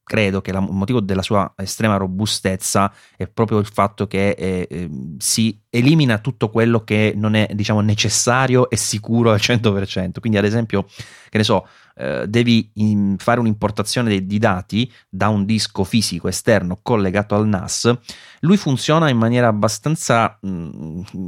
credo 0.03 0.41
che 0.41 0.51
il 0.51 0.59
motivo 0.69 0.99
della 0.99 1.21
sua 1.21 1.53
estrema 1.55 1.97
robustezza 1.97 2.93
è 3.15 3.27
proprio 3.27 3.57
il 3.59 3.65
fatto 3.65 4.05
che 4.05 4.31
eh, 4.31 4.67
eh, 4.69 4.89
si 5.17 5.59
elimina 5.69 6.19
tutto 6.19 6.49
quello 6.49 6.83
che 6.83 7.13
non 7.15 7.35
è 7.35 7.49
diciamo 7.53 7.81
necessario 7.81 8.69
e 8.69 8.75
sicuro 8.75 9.31
al 9.31 9.39
100%. 9.39 10.19
Quindi 10.19 10.37
ad 10.37 10.45
esempio, 10.45 10.85
che 11.29 11.37
ne 11.37 11.43
so, 11.43 11.67
eh, 11.95 12.25
devi 12.27 12.69
in, 12.75 13.15
fare 13.17 13.39
un'importazione 13.39 14.09
di, 14.09 14.25
di 14.25 14.39
dati 14.39 14.91
da 15.09 15.29
un 15.29 15.45
disco 15.45 15.83
fisico 15.83 16.27
esterno 16.27 16.79
collegato 16.81 17.35
al 17.35 17.47
NAS, 17.47 17.97
lui 18.41 18.57
funziona 18.57 19.09
in 19.09 19.17
maniera 19.17 19.47
abbastanza 19.47 20.37
mh, 20.41 20.49
mm, 20.49 21.27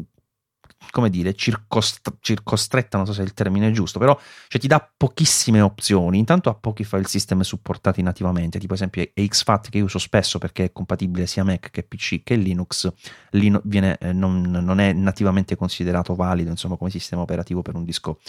come 0.91 1.09
dire, 1.09 1.33
circost- 1.33 2.17
circostretta, 2.19 2.97
non 2.97 3.05
so 3.05 3.13
se 3.13 3.21
è 3.21 3.25
il 3.25 3.33
termine 3.33 3.71
giusto, 3.71 3.99
però 3.99 4.17
cioè, 4.47 4.59
ti 4.59 4.67
dà 4.67 4.91
pochissime 4.95 5.61
opzioni. 5.61 6.17
Intanto 6.17 6.49
ha 6.49 6.55
pochi 6.55 6.83
file 6.83 7.05
system 7.05 7.41
supportati 7.41 8.01
nativamente, 8.01 8.59
tipo 8.59 8.73
esempio 8.73 9.05
XFAT 9.13 9.69
che 9.69 9.77
io 9.77 9.85
uso 9.85 9.99
spesso 9.99 10.37
perché 10.39 10.65
è 10.65 10.71
compatibile 10.71 11.25
sia 11.27 11.43
Mac 11.43 11.69
che 11.71 11.83
PC 11.83 12.23
che 12.23 12.35
Linux, 12.35 12.91
Lino- 13.31 13.61
viene, 13.65 13.97
eh, 13.99 14.13
non, 14.13 14.41
non, 14.41 14.79
è 14.79 14.93
nativamente 14.93 15.55
considerato 15.55 16.15
valido 16.15 16.49
insomma, 16.49 16.77
come 16.77 16.89
sistema 16.89 17.21
operativo 17.21 17.61
per 17.61 17.75
un 17.75 17.83
disco 17.83 18.19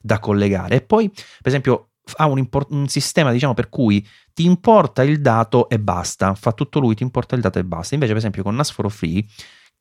da 0.00 0.18
collegare. 0.18 0.76
E 0.76 0.80
poi, 0.82 1.08
per 1.08 1.46
esempio, 1.46 1.90
ha 2.16 2.26
un, 2.26 2.38
import- 2.38 2.70
un, 2.70 2.86
sistema 2.88 3.32
diciamo 3.32 3.54
per 3.54 3.68
cui 3.68 4.06
ti 4.32 4.44
importa 4.44 5.02
il 5.02 5.20
dato 5.20 5.68
e 5.68 5.78
basta, 5.78 6.34
fa 6.34 6.52
tutto 6.52 6.78
lui, 6.78 6.94
ti 6.94 7.02
importa 7.02 7.34
il 7.34 7.40
dato 7.40 7.58
e 7.58 7.64
basta. 7.64 7.94
Invece, 7.94 8.12
per 8.12 8.20
esempio, 8.20 8.42
con 8.42 8.54
NAS 8.54 8.70
for 8.70 8.90
Free 8.90 9.24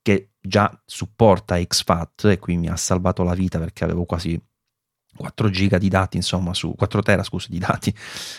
che 0.01 0.32
già 0.45 0.71
supporta 0.85 1.57
XFAT 1.57 2.25
e 2.25 2.39
qui 2.39 2.57
mi 2.57 2.67
ha 2.67 2.75
salvato 2.75 3.23
la 3.23 3.33
vita 3.33 3.59
perché 3.59 3.85
avevo 3.85 4.03
quasi 4.03 4.39
4 5.15 5.49
giga 5.49 5.77
di 5.77 5.89
dati, 5.89 6.17
insomma, 6.17 6.53
su 6.53 6.73
4 6.75 7.01
tera, 7.01 7.23
scusa, 7.23 7.47
di 7.49 7.59
dati 7.59 7.93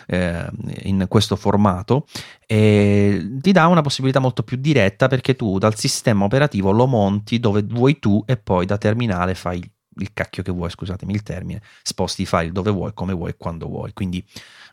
eh, 0.08 0.46
in 0.82 1.06
questo 1.08 1.36
formato, 1.36 2.06
e 2.46 3.38
ti 3.40 3.52
dà 3.52 3.66
una 3.68 3.80
possibilità 3.80 4.18
molto 4.18 4.42
più 4.42 4.56
diretta 4.56 5.06
perché 5.06 5.36
tu 5.36 5.58
dal 5.58 5.76
sistema 5.76 6.24
operativo 6.24 6.72
lo 6.72 6.86
monti 6.86 7.38
dove 7.38 7.62
vuoi 7.62 7.98
tu 7.98 8.22
e 8.26 8.36
poi 8.36 8.66
da 8.66 8.76
terminale 8.76 9.34
fai 9.34 9.62
il 9.98 10.12
cacchio 10.12 10.42
che 10.42 10.52
vuoi, 10.52 10.70
scusatemi 10.70 11.12
il 11.12 11.22
termine, 11.22 11.62
sposti 11.82 12.22
i 12.22 12.26
file 12.26 12.52
dove 12.52 12.70
vuoi, 12.70 12.92
come 12.94 13.12
vuoi, 13.12 13.34
quando 13.36 13.66
vuoi. 13.66 13.92
Quindi 13.92 14.24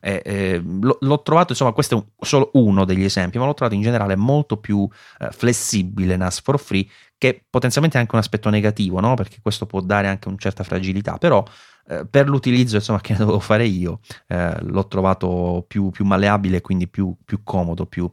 eh, 0.02 0.22
eh, 0.24 0.62
l'ho 0.62 1.22
trovato, 1.22 1.52
insomma, 1.52 1.72
questo 1.72 1.96
è 1.96 1.98
un, 1.98 2.06
solo 2.20 2.50
uno 2.54 2.86
degli 2.86 3.04
esempi, 3.04 3.38
ma 3.38 3.46
l'ho 3.46 3.54
trovato 3.54 3.76
in 3.76 3.84
generale 3.84 4.16
molto 4.16 4.58
più 4.58 4.88
eh, 5.20 5.30
flessibile 5.32 6.18
NAS 6.18 6.42
for 6.42 6.60
free, 6.60 6.88
che 7.18 7.44
potenzialmente 7.48 7.98
è 7.98 8.02
anche 8.02 8.16
un 8.16 8.22
aspetto 8.22 8.50
negativo, 8.50 9.00
no? 9.00 9.14
perché 9.14 9.38
questo 9.42 9.66
può 9.66 9.80
dare 9.82 10.08
anche 10.08 10.28
una 10.28 10.38
certa 10.38 10.64
fragilità, 10.64 11.18
però 11.18 11.44
eh, 11.88 12.06
per 12.06 12.28
l'utilizzo 12.28 12.76
insomma, 12.78 13.02
che 13.02 13.14
ne 13.14 13.20
dovevo 13.20 13.40
fare 13.40 13.66
io, 13.66 14.00
eh, 14.28 14.62
l'ho 14.64 14.88
trovato 14.88 15.64
più, 15.68 15.90
più 15.90 16.06
malleabile, 16.06 16.62
quindi 16.62 16.88
più, 16.88 17.16
più 17.24 17.44
comodo, 17.44 17.86
più 17.86 18.10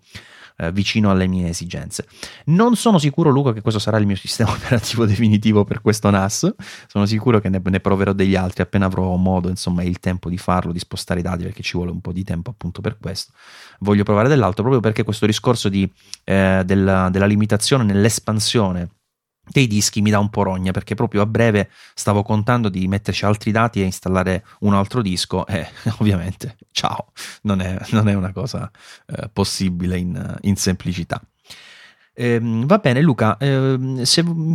eh, 0.59 0.73
vicino 0.73 1.11
alle 1.11 1.27
mie 1.27 1.49
esigenze. 1.49 2.07
Non 2.47 2.77
sono 2.77 2.99
sicuro, 2.99 3.31
Luca, 3.31 3.53
che 3.53 3.61
questo 3.61 3.81
sarà 3.81 3.97
il 3.99 4.07
mio 4.07 4.17
sistema 4.17 4.51
operativo 4.51 5.07
definitivo 5.07 5.65
per 5.65 5.81
questo 5.81 6.11
NAS. 6.11 6.55
Sono 6.87 7.07
sicuro 7.07 7.41
che 7.41 7.49
ne, 7.49 7.61
ne 7.63 7.81
proverò 7.81 8.13
degli 8.13 8.35
altri 8.35 8.63
appena 8.63 8.87
avrò 8.87 9.15
modo, 9.17 9.49
insomma, 9.49 9.83
il 9.83 10.01
tempo 10.01 10.29
di 10.29 10.39
farlo, 10.39 10.73
di 10.73 10.79
spostare 10.79 11.21
i 11.21 11.23
dati, 11.23 11.45
perché 11.45 11.63
ci 11.63 11.77
vuole 11.77 11.91
un 11.93 12.01
po' 12.01 12.13
di 12.13 12.25
tempo 12.25 12.51
appunto 12.51 12.81
per 12.81 12.99
questo. 12.99 13.33
Voglio 13.81 14.03
provare 14.03 14.29
dell'altro 14.29 14.63
proprio 14.63 14.81
perché 14.81 15.05
questo 15.05 15.27
discorso 15.27 15.69
di, 15.69 15.91
eh, 16.25 16.63
della, 16.65 17.09
della 17.11 17.27
limitazione 17.27 17.85
nell'espansione 17.85 18.89
dei 19.51 19.67
dischi 19.67 20.01
mi 20.01 20.11
dà 20.11 20.19
un 20.19 20.31
po' 20.31 20.43
rogna 20.43 20.73
perché 20.73 20.95
proprio 20.95 21.23
a 21.23 21.27
breve 21.27 21.71
stavo 21.95 22.23
contando 22.23 22.69
di 22.69 22.87
metterci 22.89 23.25
altri 23.25 23.51
dati 23.51 23.81
e 23.81 23.85
installare 23.85 24.45
un 24.61 24.75
altro 24.75 25.03
disco 25.03 25.47
e 25.47 25.67
ovviamente 25.99 26.57
ciao 26.71 27.13
non 27.43 27.61
è, 27.61 27.79
non 27.91 28.09
è 28.09 28.15
una 28.15 28.33
cosa 28.33 28.71
eh, 29.07 29.29
possibile 29.33 29.99
in, 29.99 30.37
in 30.43 30.57
semplicità. 30.57 31.21
Eh, 32.15 32.41
va 32.43 32.79
bene 32.79 33.01
Luca 33.01 33.37
eh, 33.37 33.79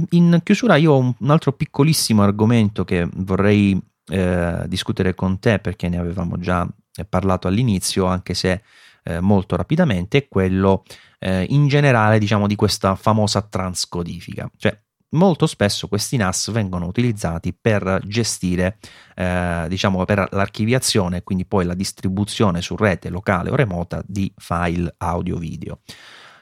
in 0.10 0.40
chiusura 0.44 0.76
io 0.76 0.92
ho 0.92 1.16
un, 1.18 1.30
altro 1.30 1.54
piccolissimo 1.54 2.22
argomento 2.22 2.84
che 2.84 3.08
vorrei 3.14 3.82
eh, 4.08 4.64
discutere 4.68 5.16
con 5.16 5.40
te 5.40 5.60
perché 5.60 5.88
ne 5.88 5.98
avevamo 5.98 6.38
già 6.38 6.68
parlato 7.08 7.48
all'inizio 7.48 8.06
anche 8.06 8.34
se 8.34 8.62
eh, 9.04 9.20
molto 9.20 9.56
rapidamente 9.56 10.18
è 10.18 10.28
quello 10.28 10.84
eh, 11.20 11.46
in 11.50 11.68
generale 11.68 12.20
diciamo 12.20 12.48
di 12.48 12.56
questa 12.56 12.96
famosa 12.96 13.42
transcodifica. 13.42 14.50
Cioè 14.58 14.78
molto 15.14 15.48
spesso 15.48 15.88
questi 15.88 16.18
NAS 16.18 16.52
vengono 16.52 16.86
utilizzati 16.86 17.54
per 17.54 18.02
gestire, 18.06 18.78
eh, 19.16 19.66
diciamo, 19.68 20.06
per 20.06 20.28
l'archiviazione, 20.32 21.24
quindi 21.24 21.46
poi 21.46 21.66
la 21.66 21.74
distribuzione 21.74 22.62
su 22.62 22.76
rete 22.76 23.10
locale 23.10 23.50
o 23.50 23.56
remota 23.56 24.04
di 24.06 24.32
file 24.38 24.94
audio-video. 24.98 25.80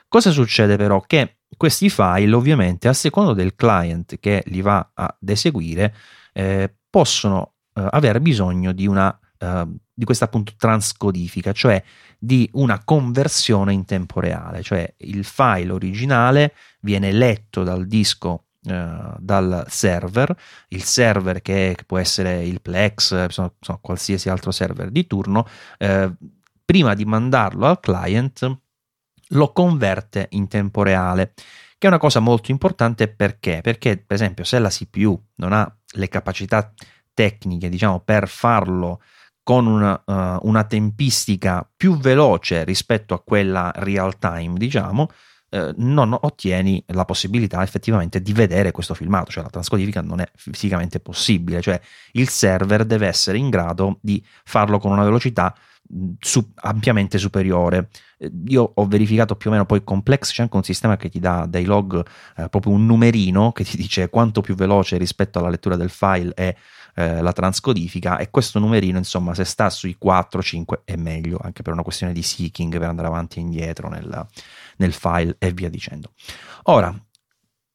Cosa 0.08 0.32
succede 0.32 0.76
però? 0.76 1.02
Che 1.02 1.38
questi 1.56 1.90
file, 1.90 2.34
ovviamente, 2.34 2.88
a 2.88 2.94
seconda 2.94 3.34
del 3.34 3.56
client 3.56 4.20
che 4.20 4.44
li 4.48 4.62
va 4.62 4.92
ad 4.94 5.30
eseguire, 5.30 5.96
eh, 6.34 6.74
possono 6.90 7.54
eh, 7.74 7.88
aver 7.90 8.20
bisogno 8.20 8.74
di 8.74 8.88
una 8.88 9.18
uh, 9.42 9.78
di 9.94 10.06
questa 10.06 10.26
appunto 10.26 10.54
transcodifica, 10.58 11.52
cioè 11.52 11.82
di 12.18 12.50
una 12.54 12.84
conversione 12.84 13.74
in 13.74 13.86
tempo 13.86 14.20
reale, 14.20 14.64
cioè 14.64 14.92
il 14.98 15.24
file 15.24 15.72
originale 15.72 16.54
viene 16.82 17.12
letto 17.12 17.64
dal 17.64 17.86
disco 17.86 18.46
dal 18.64 19.66
server, 19.68 20.36
il 20.70 20.84
server 20.84 21.42
che, 21.42 21.76
può 21.86 21.98
essere 21.98 22.46
il 22.46 22.62
Plex, 22.62 23.24
insomma, 23.24 23.52
qualsiasi 23.82 24.30
altro 24.30 24.52
server 24.52 24.92
di 24.92 25.08
turno, 25.08 25.48
uh, 25.80 26.16
prima 26.64 26.94
di 26.94 27.06
mandarlo 27.06 27.66
al 27.66 27.80
client 27.80 28.60
lo 29.30 29.52
converte 29.52 30.28
in 30.32 30.48
tempo 30.48 30.84
reale, 30.84 31.34
che 31.78 31.88
è 31.88 31.90
una 31.90 31.98
cosa 31.98 32.20
molto 32.20 32.52
importante 32.52 33.08
perché? 33.08 33.62
Perché 33.62 33.98
per 33.98 34.16
esempio 34.16 34.44
se 34.44 34.60
la 34.60 34.70
CPU 34.70 35.20
non 35.36 35.54
ha 35.54 35.78
le 35.94 36.08
capacità 36.08 36.72
tecniche, 37.14 37.70
diciamo, 37.70 38.02
per 38.02 38.28
farlo 38.28 39.02
con 39.42 39.66
una, 39.66 40.02
uh, 40.06 40.48
una 40.48 40.64
tempistica 40.66 41.68
più 41.76 41.98
veloce 41.98 42.64
rispetto 42.64 43.16
a 43.16 43.22
quella 43.22 43.72
real 43.76 44.20
time, 44.20 44.58
diciamo, 44.58 45.10
eh, 45.54 45.74
non 45.76 46.18
ottieni 46.20 46.82
la 46.88 47.04
possibilità 47.04 47.62
effettivamente 47.62 48.22
di 48.22 48.32
vedere 48.32 48.72
questo 48.72 48.94
filmato, 48.94 49.32
cioè 49.32 49.44
la 49.44 49.50
transcodifica 49.50 50.02
non 50.02 50.22
è 50.22 50.32
fisicamente 50.34 51.02
possibile, 51.02 51.62
cioè 51.62 51.80
il 52.14 52.30
server 52.30 52.86
deve 52.86 53.08
essere 53.08 53.38
in 53.38 53.50
grado 53.50 54.00
di 54.02 54.24
farlo 54.46 54.80
con 54.80 54.92
una 54.92 55.04
velocità 55.04 55.54
su, 56.20 56.52
ampiamente 56.56 57.18
superiore. 57.18 57.90
Eh, 58.18 58.32
io 58.48 58.72
ho 58.74 58.86
verificato 58.88 59.36
più 59.36 59.50
o 59.50 59.54
meno 59.54 59.66
poi 59.66 59.84
Complex, 59.84 60.32
c'è 60.32 60.44
anche 60.44 60.56
un 60.56 60.64
sistema 60.64 60.96
che 60.96 61.10
ti 61.10 61.20
dà 61.20 61.46
dai 61.46 61.66
log, 61.66 62.02
eh, 62.38 62.48
proprio 62.48 62.74
un 62.74 62.86
numerino 62.86 63.52
che 63.52 63.66
ti 63.66 63.76
dice 63.76 64.10
quanto 64.10 64.40
più 64.40 64.56
veloce 64.56 64.98
rispetto 64.98 65.40
alla 65.40 65.50
lettura 65.50 65.76
del 65.76 65.90
file 65.90 66.32
è 66.34 66.56
eh, 66.96 67.22
la 67.22 67.32
transcodifica 67.32 68.18
e 68.18 68.30
questo 68.30 68.60
numerino 68.60 68.98
insomma 68.98 69.34
se 69.34 69.46
sta 69.46 69.70
sui 69.70 69.98
4-5 70.02 70.82
è 70.84 70.98
meglio 70.98 71.40
anche 71.42 71.62
per 71.62 71.72
una 71.72 71.84
questione 71.84 72.12
di 72.12 72.22
seeking 72.22 72.78
per 72.78 72.90
andare 72.90 73.08
avanti 73.08 73.38
e 73.40 73.42
indietro 73.42 73.88
nel, 73.88 74.28
nel 74.82 74.94
file 74.94 75.36
e 75.40 75.52
via 75.52 75.70
dicendo. 75.70 76.12
Ora, 76.64 76.94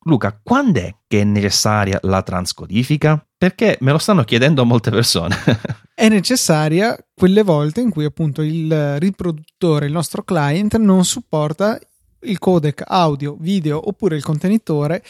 Luca, 0.01 0.39
quando 0.43 0.81
è 0.81 0.95
che 1.07 1.23
è 1.23 1.25
necessaria 1.25 1.99
la 2.03 2.23
transcodifica? 2.23 3.25
Perché 3.37 3.77
me 3.81 3.93
lo 3.93 3.99
stanno 3.99 4.25
chiedendo 4.25 4.65
molte 4.65 4.91
persone. 4.91 5.37
è 5.95 6.09
necessaria 6.09 6.97
quelle 7.15 7.43
volte 7.43 7.81
in 7.81 7.91
cui 7.91 8.05
appunto 8.05 8.43
il 8.43 8.99
riproduttore, 9.01 9.87
il 9.87 9.93
nostro 9.93 10.23
client, 10.23 10.77
non 10.77 11.05
supporta 11.05 11.79
il 12.21 12.39
codec 12.39 12.83
audio, 12.87 13.37
video 13.39 13.89
oppure 13.89 14.17
il 14.17 14.23
contenitore 14.23 15.03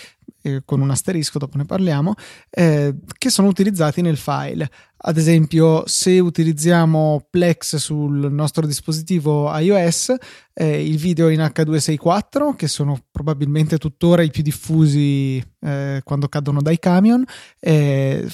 eh, 0.42 0.62
con 0.64 0.80
un 0.80 0.90
asterisco, 0.90 1.38
dopo 1.38 1.58
ne 1.58 1.64
parliamo, 1.64 2.14
eh, 2.50 2.94
che 3.18 3.30
sono 3.30 3.48
utilizzati 3.48 4.00
nel 4.00 4.16
file. 4.16 4.70
Ad 5.08 5.16
esempio, 5.18 5.84
se 5.86 6.18
utilizziamo 6.18 7.28
Plex 7.30 7.76
sul 7.76 8.32
nostro 8.32 8.66
dispositivo 8.66 9.56
iOS, 9.56 10.12
eh, 10.52 10.84
il 10.84 10.96
video 10.96 11.28
in 11.28 11.38
H264, 11.38 12.56
che 12.56 12.66
sono 12.66 12.98
probabilmente 13.12 13.78
tuttora 13.78 14.22
i 14.22 14.30
più 14.30 14.42
diffusi 14.42 15.40
eh, 15.60 16.00
quando 16.02 16.26
cadono 16.26 16.60
dai 16.60 16.80
camion, 16.80 17.24
eh, 17.60 18.26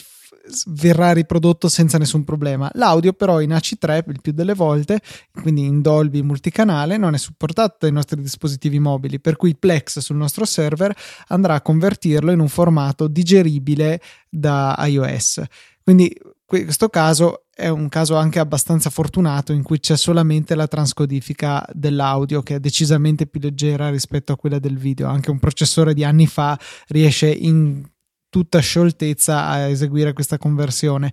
verrà 0.69 1.12
riprodotto 1.12 1.69
senza 1.69 1.99
nessun 1.99 2.24
problema. 2.24 2.70
L'audio 2.73 3.12
però 3.12 3.43
in 3.43 3.51
AC3 3.51 4.05
il 4.09 4.20
più 4.23 4.32
delle 4.32 4.55
volte, 4.55 5.01
quindi 5.43 5.65
in 5.65 5.82
Dolby 5.82 6.23
multicanale, 6.23 6.97
non 6.97 7.12
è 7.12 7.19
supportato 7.19 7.77
dai 7.81 7.93
nostri 7.93 8.20
dispositivi 8.20 8.78
mobili, 8.78 9.20
per 9.20 9.36
cui 9.36 9.55
Plex 9.55 9.99
sul 9.99 10.16
nostro 10.16 10.47
server 10.47 10.97
andrà 11.28 11.55
a 11.55 11.61
convertirlo 11.61 12.32
in 12.32 12.40
un 12.40 12.49
formato 12.49 13.09
digeribile 13.09 14.01
da 14.31 14.74
iOS. 14.86 15.43
Quindi 15.83 16.17
questo 16.45 16.89
caso 16.89 17.45
è 17.55 17.69
un 17.69 17.89
caso 17.89 18.17
anche 18.17 18.39
abbastanza 18.39 18.91
fortunato 18.91 19.53
in 19.53 19.63
cui 19.63 19.81
c'è 19.81 19.97
solamente 19.97 20.55
la 20.55 20.67
transcodifica 20.67 21.65
dell'audio 21.73 22.43
che 22.43 22.57
è 22.57 22.61
decisamente 22.61 23.27
più 23.27 23.41
leggera 23.41 23.91
rispetto 23.91 24.33
a 24.33 24.37
quella 24.37 24.59
del 24.59 24.79
video. 24.79 25.09
Anche 25.09 25.31
un 25.31 25.39
processore 25.39 25.95
di 25.95 26.05
anni 26.05 26.27
fa 26.27 26.59
riesce 26.89 27.31
in 27.31 27.83
tutta 28.29 28.59
scioltezza 28.61 29.47
a 29.47 29.69
eseguire 29.69 30.13
questa 30.13 30.39
conversione. 30.39 31.13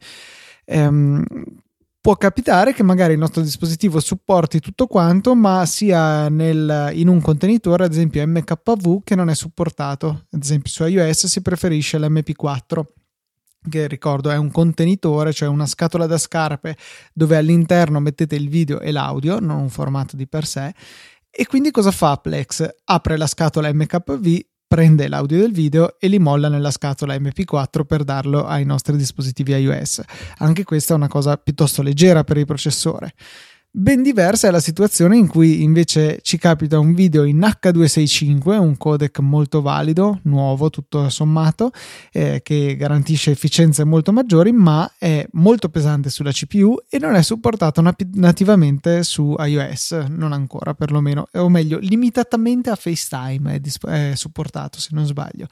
Ehm, 0.66 1.24
può 2.02 2.16
capitare 2.16 2.74
che 2.74 2.84
magari 2.84 3.14
il 3.14 3.20
nostro 3.20 3.41
dispositivo 3.41 4.00
supporti 4.00 4.60
tutto 4.60 4.88
quanto, 4.88 5.36
ma 5.36 5.66
sia 5.66 6.30
nel, 6.30 6.91
in 6.94 7.08
un 7.08 7.22
contenitore, 7.22 7.84
ad 7.84 7.91
esempio 7.91 8.26
MKV, 8.26 9.04
che 9.04 9.16
non 9.16 9.30
è 9.30 9.36
supportato. 9.36 10.26
Ad 10.32 10.41
esempio 10.41 10.72
su 10.72 10.86
iOS 10.86 11.28
si 11.28 11.41
preferisce 11.41 11.98
l'MP4 11.98 12.84
che 13.68 13.88
ricordo 13.88 14.30
è 14.30 14.38
un 14.38 14.52
contenitore, 14.52 15.34
cioè 15.34 15.49
una 15.49 15.65
scatola 15.65 16.06
da 16.06 16.18
scarpe 16.18 16.77
dove 17.14 17.36
all'interno 17.36 17.99
mettete 17.99 18.36
il 18.36 18.49
video 18.49 18.80
e 18.80 18.91
l'audio, 18.91 19.40
non 19.40 19.60
un 19.60 19.69
formato 19.69 20.15
di 20.15 20.27
per 20.27 20.45
sé. 20.45 20.73
E 21.30 21.45
quindi 21.45 21.72
cosa 21.72 21.91
fa 21.91 22.18
Plex? 22.18 22.68
Apre 22.86 23.18
la 23.18 23.27
scatola 23.27 23.72
MKV, 23.72 24.40
prende 24.68 25.07
l'audio 25.07 25.40
del 25.40 25.52
video 25.52 25.99
e 25.99 26.07
li 26.07 26.19
molla 26.19 26.48
nella 26.48 26.72
scatola 26.72 27.15
MP4 27.15 27.86
per 27.86 28.03
darlo 28.03 28.45
ai 28.45 28.65
nostri 28.65 28.95
dispositivi 28.98 29.53
iOS. 29.53 30.02
Anche 30.38 30.64
questa 30.64 30.94
è 30.94 30.98
una 30.98 31.07
cosa 31.07 31.38
piuttosto 31.38 31.81
leggera 31.81 32.23
per 32.23 32.38
il 32.38 32.45
processore. 32.45 33.14
Ben 33.72 34.02
diversa 34.02 34.48
è 34.48 34.52
la 34.52 34.60
situazione 34.60 35.16
in 35.16 35.28
cui 35.28 35.62
invece 35.62 36.22
ci 36.24 36.40
capita 36.40 36.80
un 36.80 36.96
video 36.96 37.24
in 37.24 37.38
H265, 37.38 38.58
un 38.58 38.76
codec 38.78 39.20
molto 39.20 39.62
valido, 39.62 40.22
nuovo 40.24 40.72
tutto 40.72 41.08
sommato, 41.10 41.70
eh, 42.12 42.41
che 42.41 42.76
garantisce 42.76 43.30
efficienze 43.30 43.84
molto 43.84 44.12
maggiori, 44.12 44.52
ma 44.52 44.91
è 44.98 45.24
molto 45.34 45.70
pesante 45.70 46.10
sulla 46.10 46.32
CPU 46.32 46.78
e 46.90 46.98
non 46.98 47.14
è 47.14 47.22
supportato 47.22 47.80
nat- 47.82 48.08
nativamente 48.14 49.04
su 49.04 49.36
iOS, 49.38 49.91
non 50.10 50.34
ancora 50.34 50.74
perlomeno, 50.74 51.28
o 51.34 51.48
meglio, 51.48 51.78
limitatamente 51.78 52.72
a 52.72 52.76
FaceTime 52.76 53.54
è, 53.54 53.60
disp- 53.60 53.88
è 53.88 54.14
supportato 54.16 54.80
se 54.80 54.90
non 54.94 55.06
sbaglio. 55.06 55.46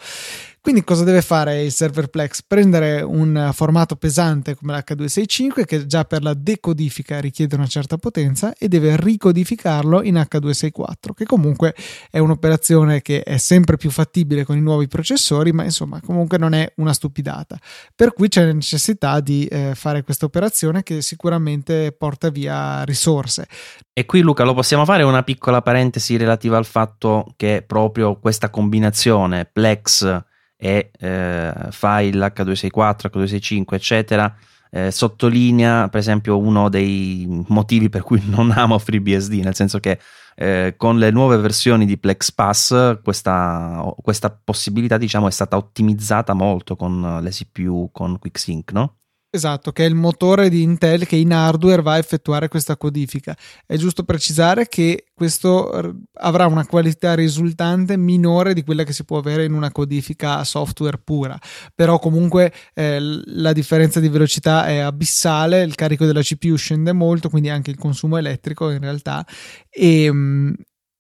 Quindi 0.68 0.84
cosa 0.84 1.06
deve 1.06 1.22
fare 1.22 1.64
il 1.64 1.72
server 1.72 2.08
Plex? 2.08 2.42
Prendere 2.46 3.02
un 3.02 3.52
formato 3.54 3.96
pesante 3.96 4.54
come 4.54 4.74
l'H265 4.74 5.64
che 5.64 5.86
già 5.86 6.04
per 6.04 6.22
la 6.22 6.34
decodifica 6.34 7.22
richiede 7.22 7.56
una 7.56 7.68
certa 7.68 7.96
potenza 7.96 8.54
e 8.54 8.68
deve 8.68 8.98
ricodificarlo 8.98 10.04
in 10.04 10.16
H264 10.16 11.14
che 11.16 11.24
comunque 11.24 11.74
è 12.12 12.20
un'operazione 12.20 13.02
che 13.02 13.24
è 13.24 13.38
sempre 13.38 13.78
più 13.78 13.90
fattibile 13.90 14.44
con 14.44 14.58
i 14.58 14.60
nuovi 14.60 14.90
processori 14.90 15.54
ma 15.54 15.64
insomma 15.64 16.02
comunque 16.02 16.38
non 16.38 16.52
è 16.52 16.70
una 16.76 16.92
stupidata. 16.92 17.58
Per 17.96 18.12
cui 18.12 18.28
c'è 18.28 18.44
la 18.44 18.52
necessità 18.52 19.22
di 19.22 19.46
eh, 19.46 19.72
fare 19.74 20.04
questa 20.04 20.26
operazione 20.26 20.84
che 20.84 21.02
sicuramente 21.02 21.94
porta 21.98 22.30
via 22.30 22.84
risorse. 22.84 23.48
E 23.94 24.06
qui 24.06 24.20
Luca 24.20 24.44
lo 24.44 24.54
possiamo 24.54 24.84
fare 24.84 25.04
una 25.04 25.24
piccola 25.24 25.62
parentesi 25.62 26.18
relativa 26.18 26.58
al 26.58 26.66
fatto 26.66 27.26
che 27.38 27.64
proprio 27.66 28.20
questa 28.20 28.50
combinazione 28.50 29.46
Plex 29.46 30.26
e 30.58 30.92
eh, 31.00 31.54
file 31.70 32.28
H264, 32.28 33.10
H265, 33.12 33.64
eccetera, 33.70 34.36
eh, 34.72 34.92
sottolinea 34.92 35.88
per 35.88 36.00
esempio 36.00 36.38
uno 36.38 36.70
dei 36.70 37.26
motivi 37.48 37.90
per 37.90 38.04
cui 38.04 38.22
non 38.26 38.52
amo 38.52 38.78
FreeBSD, 38.78 39.34
nel 39.44 39.56
senso 39.56 39.80
che 39.80 40.00
eh, 40.36 40.76
con 40.78 40.98
le 40.98 41.10
nuove 41.10 41.38
versioni 41.38 41.86
di 41.86 41.98
PlexPass 41.98 43.00
questa, 43.02 43.84
questa 44.02 44.30
possibilità 44.30 44.98
diciamo 44.98 45.28
è 45.28 45.32
stata 45.32 45.58
ottimizzata 45.58 46.34
molto 46.34 46.76
con 46.76 47.20
le 47.22 47.30
CPU, 47.30 47.90
con 47.92 48.20
QuickSync, 48.20 48.72
no? 48.72 48.97
Esatto, 49.30 49.74
che 49.74 49.84
è 49.84 49.88
il 49.88 49.94
motore 49.94 50.48
di 50.48 50.62
Intel 50.62 51.06
che 51.06 51.18
in 51.18 51.34
hardware 51.34 51.82
va 51.82 51.94
a 51.94 51.98
effettuare 51.98 52.48
questa 52.48 52.78
codifica. 52.78 53.36
È 53.66 53.76
giusto 53.76 54.04
precisare 54.04 54.70
che 54.70 55.08
questo 55.14 55.70
avrà 56.14 56.46
una 56.48 56.66
qualità 56.66 57.14
risultante 57.14 57.98
minore 57.98 58.54
di 58.54 58.64
quella 58.64 58.84
che 58.84 58.94
si 58.94 59.04
può 59.04 59.18
avere 59.18 59.44
in 59.44 59.52
una 59.52 59.70
codifica 59.70 60.42
software 60.46 61.00
pura, 61.04 61.38
però 61.76 62.00
comunque 62.00 62.54
eh, 62.74 63.00
la 63.02 63.52
differenza 63.52 64.00
di 64.00 64.08
velocità 64.08 64.66
è 64.66 64.78
abissale, 64.78 65.62
il 65.62 65.76
carico 65.76 66.06
della 66.06 66.22
CPU 66.22 66.56
scende 66.56 66.94
molto, 66.94 67.28
quindi 67.28 67.50
anche 67.50 67.70
il 67.70 67.78
consumo 67.78 68.16
elettrico 68.16 68.70
in 68.70 68.80
realtà 68.80 69.26
e, 69.70 70.10
mm, 70.10 70.54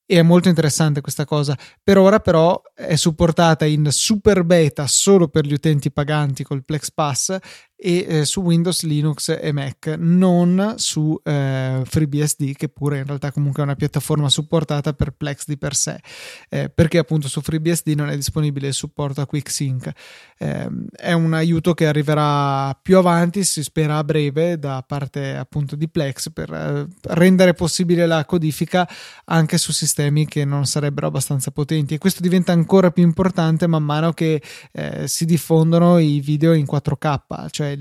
e 0.09 0.19
è 0.19 0.21
molto 0.21 0.47
interessante 0.47 1.01
questa 1.01 1.25
cosa. 1.25 1.57
Per 1.83 1.97
ora 1.97 2.19
però 2.19 2.61
è 2.73 2.95
supportata 2.95 3.65
in 3.65 3.87
super 3.91 4.43
beta 4.45 4.87
solo 4.87 5.27
per 5.27 5.45
gli 5.45 5.53
utenti 5.53 5.91
paganti 5.91 6.43
col 6.43 6.63
Plex 6.63 6.91
Pass 6.91 7.37
e 7.79 8.05
eh, 8.07 8.25
su 8.25 8.41
Windows, 8.41 8.81
Linux 8.83 9.37
e 9.39 9.51
Mac, 9.51 9.95
non 9.99 10.73
su 10.77 11.19
eh, 11.23 11.81
FreeBSD, 11.85 12.55
che 12.55 12.69
pure 12.69 12.97
in 12.97 13.05
realtà 13.05 13.31
comunque 13.31 13.61
è 13.61 13.65
una 13.65 13.75
piattaforma 13.75 14.29
supportata 14.29 14.93
per 14.93 15.11
Plex 15.11 15.45
di 15.45 15.57
per 15.57 15.75
sé, 15.75 15.99
eh, 16.49 16.69
perché 16.69 16.97
appunto 16.97 17.27
su 17.27 17.39
FreeBSD 17.39 17.89
non 17.89 18.09
è 18.09 18.15
disponibile 18.15 18.67
il 18.67 18.73
supporto 18.73 19.21
a 19.21 19.27
QuickSync. 19.27 19.91
Eh, 20.39 20.69
è 20.91 21.13
un 21.13 21.33
aiuto 21.33 21.75
che 21.75 21.85
arriverà 21.85 22.77
più 22.81 22.97
avanti, 22.97 23.43
si 23.43 23.61
spera 23.61 23.97
a 23.97 24.03
breve, 24.03 24.57
da 24.57 24.83
parte 24.85 25.35
appunto 25.35 25.75
di 25.75 25.87
Plex 25.87 26.31
per 26.31 26.51
eh, 26.51 26.87
rendere 27.13 27.53
possibile 27.53 28.07
la 28.07 28.25
codifica 28.25 28.89
anche 29.25 29.59
su 29.59 29.71
sistemi 29.71 30.25
che 30.25 30.45
non 30.45 30.65
sarebbero 30.65 31.07
abbastanza 31.07 31.51
potenti 31.51 31.93
e 31.93 31.97
questo 31.99 32.21
diventa 32.21 32.51
ancora 32.51 32.91
più 32.91 33.03
importante 33.03 33.67
man 33.67 33.83
mano 33.83 34.13
che 34.13 34.41
eh, 34.71 35.07
si 35.07 35.25
diffondono 35.25 35.99
i 35.99 36.19
video 36.19 36.53
in 36.53 36.65
4K, 36.65 37.49
cioè 37.49 37.66
cioè 37.67 37.77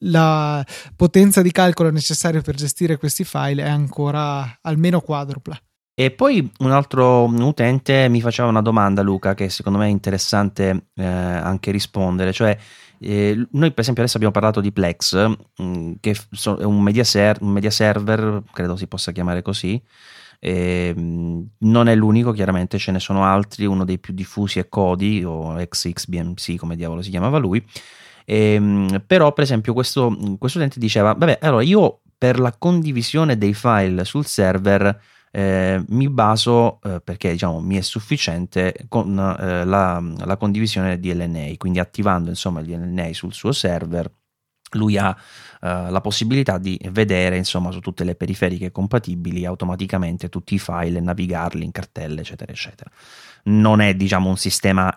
la 0.00 0.64
potenza 0.96 1.40
di 1.42 1.52
calcolo 1.52 1.90
necessaria 1.90 2.40
per 2.40 2.54
gestire 2.54 2.98
questi 2.98 3.24
file 3.24 3.62
è 3.62 3.68
ancora 3.68 4.58
almeno 4.60 5.00
quadrupla. 5.00 5.58
E 5.94 6.10
poi 6.10 6.50
un 6.60 6.70
altro 6.70 7.24
utente 7.24 8.08
mi 8.08 8.20
faceva 8.20 8.48
una 8.48 8.62
domanda, 8.62 9.02
Luca, 9.02 9.34
che 9.34 9.50
secondo 9.50 9.78
me 9.78 9.86
è 9.86 9.90
interessante 9.90 10.86
eh, 10.94 11.04
anche 11.04 11.70
rispondere, 11.70 12.32
cioè 12.32 12.56
eh, 12.98 13.46
noi 13.50 13.70
per 13.70 13.80
esempio 13.80 14.02
adesso 14.02 14.16
abbiamo 14.16 14.32
parlato 14.32 14.60
di 14.60 14.72
Plex, 14.72 15.26
mh, 15.26 15.36
mm, 15.62 15.92
che 16.00 16.12
è 16.12 16.64
un 16.64 16.82
media, 16.82 17.04
ser- 17.04 17.42
un 17.42 17.50
media, 17.50 17.70
server, 17.70 18.42
credo 18.52 18.76
si 18.76 18.86
possa 18.86 19.12
chiamare 19.12 19.42
così, 19.42 19.80
e, 20.38 20.94
mh, 20.94 21.50
non 21.58 21.88
è 21.88 21.94
l'unico, 21.94 22.32
chiaramente 22.32 22.78
ce 22.78 22.90
ne 22.90 22.98
sono 22.98 23.24
altri, 23.24 23.66
uno 23.66 23.84
dei 23.84 23.98
più 23.98 24.14
diffusi 24.14 24.60
è 24.60 24.68
Kodi 24.68 25.22
o 25.24 25.54
XXBMC 25.54 26.56
come 26.56 26.74
diavolo 26.74 27.02
si 27.02 27.10
chiamava 27.10 27.36
lui, 27.36 27.62
e, 28.24 28.58
mh, 28.58 29.04
però 29.06 29.32
per 29.32 29.44
esempio 29.44 29.72
questo, 29.72 30.16
questo 30.38 30.58
utente 30.58 30.78
diceva, 30.78 31.12
vabbè 31.12 31.38
allora 31.42 31.62
io 31.62 32.00
per 32.16 32.38
la 32.38 32.54
condivisione 32.56 33.36
dei 33.36 33.54
file 33.54 34.04
sul 34.04 34.26
server 34.26 35.00
eh, 35.34 35.82
mi 35.88 36.08
baso 36.10 36.78
eh, 36.82 37.00
perché 37.00 37.32
diciamo 37.32 37.60
mi 37.60 37.76
è 37.76 37.80
sufficiente 37.80 38.74
con 38.88 39.18
eh, 39.18 39.64
la, 39.64 40.02
la, 40.18 40.36
condivisione 40.36 41.00
di 41.00 41.12
DLNA, 41.12 41.54
quindi 41.56 41.78
attivando 41.78 42.28
insomma 42.28 42.60
il 42.60 42.66
DLNA 42.66 43.12
sul 43.12 43.32
suo 43.32 43.50
server 43.50 44.10
lui 44.72 44.96
ha 44.96 45.10
uh, 45.10 45.90
la 45.90 46.00
possibilità 46.00 46.58
di 46.58 46.78
vedere 46.90 47.36
insomma 47.36 47.70
su 47.70 47.80
tutte 47.80 48.04
le 48.04 48.14
periferiche 48.14 48.70
compatibili 48.70 49.44
automaticamente 49.44 50.28
tutti 50.28 50.54
i 50.54 50.58
file 50.58 51.00
navigarli 51.00 51.64
in 51.64 51.72
cartelle 51.72 52.20
eccetera 52.20 52.52
eccetera. 52.52 52.90
Non 53.44 53.80
è 53.80 53.94
diciamo 53.94 54.28
un 54.28 54.36
sistema 54.36 54.96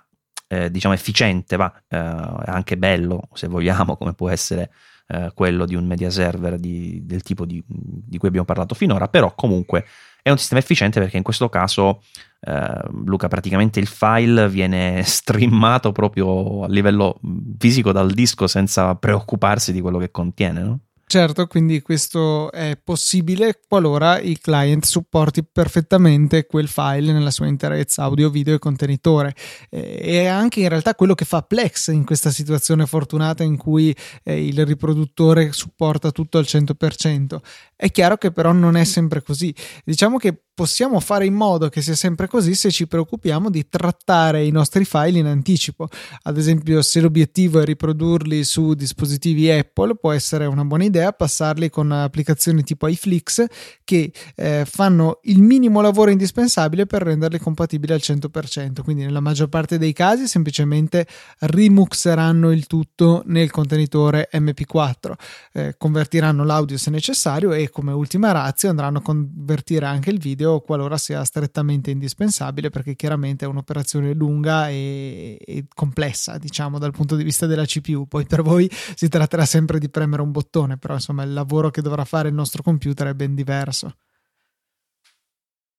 eh, 0.56 0.72
diciamo 0.72 0.94
efficiente 0.94 1.58
ma 1.58 1.72
eh, 1.88 1.98
anche 1.98 2.78
bello 2.78 3.30
se 3.34 3.48
vogliamo 3.48 3.98
come 3.98 4.14
può 4.14 4.30
essere 4.30 4.72
eh, 5.08 5.32
quello 5.34 5.66
di 5.66 5.76
un 5.76 5.86
media 5.86 6.10
server 6.10 6.58
di, 6.58 7.02
del 7.06 7.22
tipo 7.22 7.46
di, 7.46 7.64
di, 7.68 8.18
cui 8.18 8.28
abbiamo 8.28 8.46
parlato 8.46 8.74
finora 8.74 9.08
però 9.08 9.34
comunque 9.36 9.86
è 10.26 10.32
un 10.32 10.40
sistema 10.40 10.60
efficiente 10.60 11.00
perché 11.00 11.18
in 11.18 11.24
questo 11.24 11.50
caso, 11.50 12.02
eh, 12.40 12.80
Luca, 13.04 13.28
praticamente 13.28 13.80
il 13.80 13.86
file 13.86 14.50
viene 14.50 15.04
streamato 15.06 15.92
proprio 15.92 16.64
a 16.64 16.68
livello 16.68 17.20
fisico 17.60 17.92
dal 17.92 18.10
disco 18.12 18.48
senza 18.48 18.96
preoccuparsi 18.96 19.72
di 19.72 19.82
quello 19.82 20.00
che 20.00 20.10
contiene, 20.10 20.64
no? 20.64 20.80
Certo, 21.08 21.46
quindi 21.46 21.84
questo 21.84 22.52
è 22.52 22.80
possibile 22.84 23.60
qualora 23.68 24.20
il 24.20 24.40
client 24.40 24.86
supporti 24.86 25.44
perfettamente 25.46 26.48
quel 26.48 26.68
file 26.68 27.14
nella 27.14 27.30
sua 27.30 27.46
interezza, 27.46 28.02
audio, 28.04 28.32
video 28.32 28.56
e 28.56 28.60
contenitore. 28.60 29.36
E 29.70 30.00
è 30.02 30.26
anche 30.26 30.62
in 30.62 30.68
realtà 30.68 30.96
quello 30.96 31.14
che 31.14 31.24
fa 31.24 31.44
Plex 31.44 31.90
in 31.90 32.06
questa 32.06 32.32
situazione 32.32 32.88
fortunata 32.88 33.44
in 33.44 33.56
cui 33.56 33.96
eh, 34.24 34.48
il 34.48 34.66
riproduttore 34.66 35.52
supporta 35.52 36.10
tutto 36.10 36.40
al 36.40 36.46
100%. 36.46 37.38
È 37.76 37.92
chiaro 37.92 38.18
che 38.18 38.32
però 38.32 38.54
non 38.54 38.78
è 38.78 38.86
sempre 38.86 39.22
così. 39.22 39.54
Diciamo 39.84 40.18
che 40.18 40.46
possiamo 40.56 41.02
fare 41.02 41.26
in 41.26 41.34
modo 41.34 41.68
che 41.68 41.82
sia 41.82 41.96
sempre 41.96 42.28
così 42.28 42.56
se 42.56 42.72
ci 42.72 42.88
preoccupiamo 42.88 43.50
di 43.50 43.68
trattare 43.68 44.46
i 44.46 44.52
nostri 44.52 44.86
file 44.86 45.20
in 45.20 45.26
anticipo. 45.26 45.90
Ad 46.24 46.38
esempio, 46.38 46.82
se 46.82 47.02
l'obiettivo 47.02 47.60
è 47.60 47.66
riprodurli 47.66 48.46
su 48.46 48.74
dispositivi 48.74 49.52
Apple, 49.52 49.98
può 49.98 50.14
essere 50.14 50.46
una 50.46 50.64
buona 50.64 50.86
idea 50.86 51.12
passarli 51.12 51.70
con 51.70 51.92
applicazioni 51.92 52.64
tipo 52.64 52.88
iFlix 52.88 53.46
che 53.84 54.14
eh, 54.36 54.64
fanno 54.66 55.20
il 55.24 55.42
minimo 55.42 55.82
lavoro 55.82 56.10
indispensabile 56.10 56.86
per 56.86 57.02
renderli 57.02 57.38
compatibili 57.38 57.92
al 57.92 58.00
100%. 58.02 58.82
Quindi, 58.82 59.04
nella 59.04 59.20
maggior 59.20 59.50
parte 59.50 59.78
dei 59.78 59.92
casi, 59.92 60.26
semplicemente 60.26 61.06
rimuxeranno 61.40 62.50
il 62.52 62.66
tutto 62.66 63.24
nel 63.26 63.52
contenitore 63.52 64.30
MP4, 64.32 65.12
eh, 65.52 65.76
convertiranno 65.78 66.46
l'audio 66.46 66.78
se 66.78 66.90
necessario 66.90 67.52
e 67.52 67.65
come 67.70 67.92
ultima 67.92 68.32
razza 68.32 68.70
andranno 68.70 69.00
a 69.00 69.02
convertire 69.02 69.86
anche 69.86 70.10
il 70.10 70.20
video 70.20 70.60
qualora 70.62 70.98
sia 70.98 71.24
strettamente 71.24 71.92
indispensabile 71.92 72.70
perché 72.70 72.96
chiaramente 72.96 73.46
è 73.46 73.48
un'operazione 73.48 74.14
lunga 74.14 74.70
e, 74.70 75.38
e, 75.40 75.66
complessa 75.74 76.38
diciamo 76.38 76.80
dal 76.80 76.92
punto 76.92 77.16
di 77.16 77.24
vista 77.24 77.46
della 77.46 77.66
CPU 77.66 78.08
poi 78.08 78.26
per 78.26 78.42
voi 78.42 78.70
si 78.72 79.08
tratterà 79.08 79.46
sempre 79.46 79.80
di 79.80 79.90
premere 79.90 80.22
un 80.22 80.32
bottone 80.32 80.78
però 80.78 80.94
insomma 80.94 81.24
il 81.24 81.34
lavoro 81.34 81.70
che 81.70 81.82
dovrà 81.82 82.06
fare 82.06 82.30
il 82.30 82.34
nostro 82.34 82.64
computer 82.64 83.08
è 83.08 83.14
ben 83.14 83.36
diverso. 83.36 83.96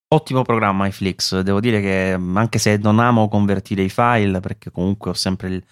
Ottimo 0.09 0.43
programma 0.43 0.87
iFlix, 0.87 1.41
devo 1.41 1.59
dire 1.59 1.81
che 1.81 2.13
anche 2.13 2.59
se 2.59 2.77
non 2.77 3.01
amo 3.01 3.29
convertire 3.29 3.83
i 3.83 3.89
file 3.89 4.39
perché 4.39 4.71
comunque 4.71 5.11
ho 5.11 5.15
sempre 5.15 5.49
il, 5.49 5.65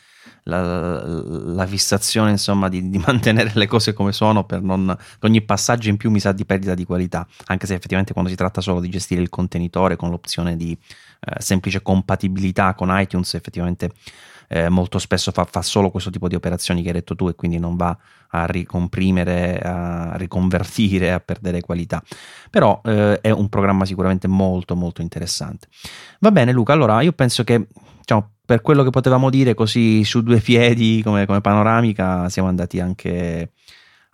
la, 0.45 1.03
la, 1.03 1.67
fissazione 1.67 2.31
insomma 2.31 2.69
di, 2.69 2.91
di, 2.91 2.99
mantenere 3.05 3.51
le 3.55 3.67
cose 3.67 3.93
come 3.93 4.13
sono 4.13 4.45
per 4.45 4.63
non 4.63 4.95
ogni 5.21 5.43
passaggio 5.43 5.89
in 5.89 5.97
più 5.97 6.11
mi 6.11 6.21
sa 6.21 6.33
di 6.33 6.45
perdita 6.45 6.75
di 6.75 6.85
qualità 6.85 7.27
anche 7.47 7.67
se 7.67 7.75
effettivamente 7.75 8.13
quando 8.13 8.31
si 8.31 8.37
tratta 8.37 8.61
solo 8.61 8.81
di 8.81 8.89
gestire 8.89 9.23
il 9.23 9.31
contenitore 9.31 9.97
con 9.97 10.11
l'opzione 10.11 10.57
di 10.57 10.73
eh, 10.73 11.41
semplice 11.41 11.83
compatibilità 11.83 12.75
con 12.75 12.89
iTunes 12.93 13.33
effettivamente 13.35 13.93
eh, 14.49 14.69
molto 14.69 14.99
spesso 14.99 15.31
fa, 15.33 15.45
fa, 15.45 15.63
solo 15.63 15.91
questo 15.91 16.11
tipo 16.11 16.29
di 16.29 16.35
operazioni 16.35 16.83
che 16.83 16.89
hai 16.89 16.95
detto 16.95 17.15
tu 17.15 17.29
e 17.29 17.35
quindi 17.35 17.59
non 17.59 17.77
va 17.77 17.97
a 18.29 18.47
ricomprimere, 18.47 19.59
a 19.59 20.17
riconvertire, 20.17 21.13
a 21.13 21.21
perdere 21.21 21.61
qualità. 21.61 22.03
Però 22.51 22.81
eh, 22.85 23.21
è 23.21 23.31
un 23.31 23.49
programma 23.49 23.85
sicuramente 23.85 24.29
molto 24.29 24.77
molto 24.77 25.03
interessante. 25.03 25.69
Va 26.21 26.31
bene 26.31 26.53
Luca, 26.53 26.73
allora 26.73 27.01
io 27.01 27.13
penso 27.13 27.45
che 27.45 27.67
diciamo, 27.99 28.31
per 28.45 28.61
quello 28.61 28.83
che 28.83 28.91
potevamo 28.91 29.31
dire 29.31 29.55
così 29.55 30.05
su 30.05 30.23
due 30.23 30.41
piedi 30.41 31.03
come, 31.03 31.27
come 31.27 31.41
panoramica 31.41 32.29
siamo 32.29 32.49
andati 32.49 32.81
anche 32.81 33.53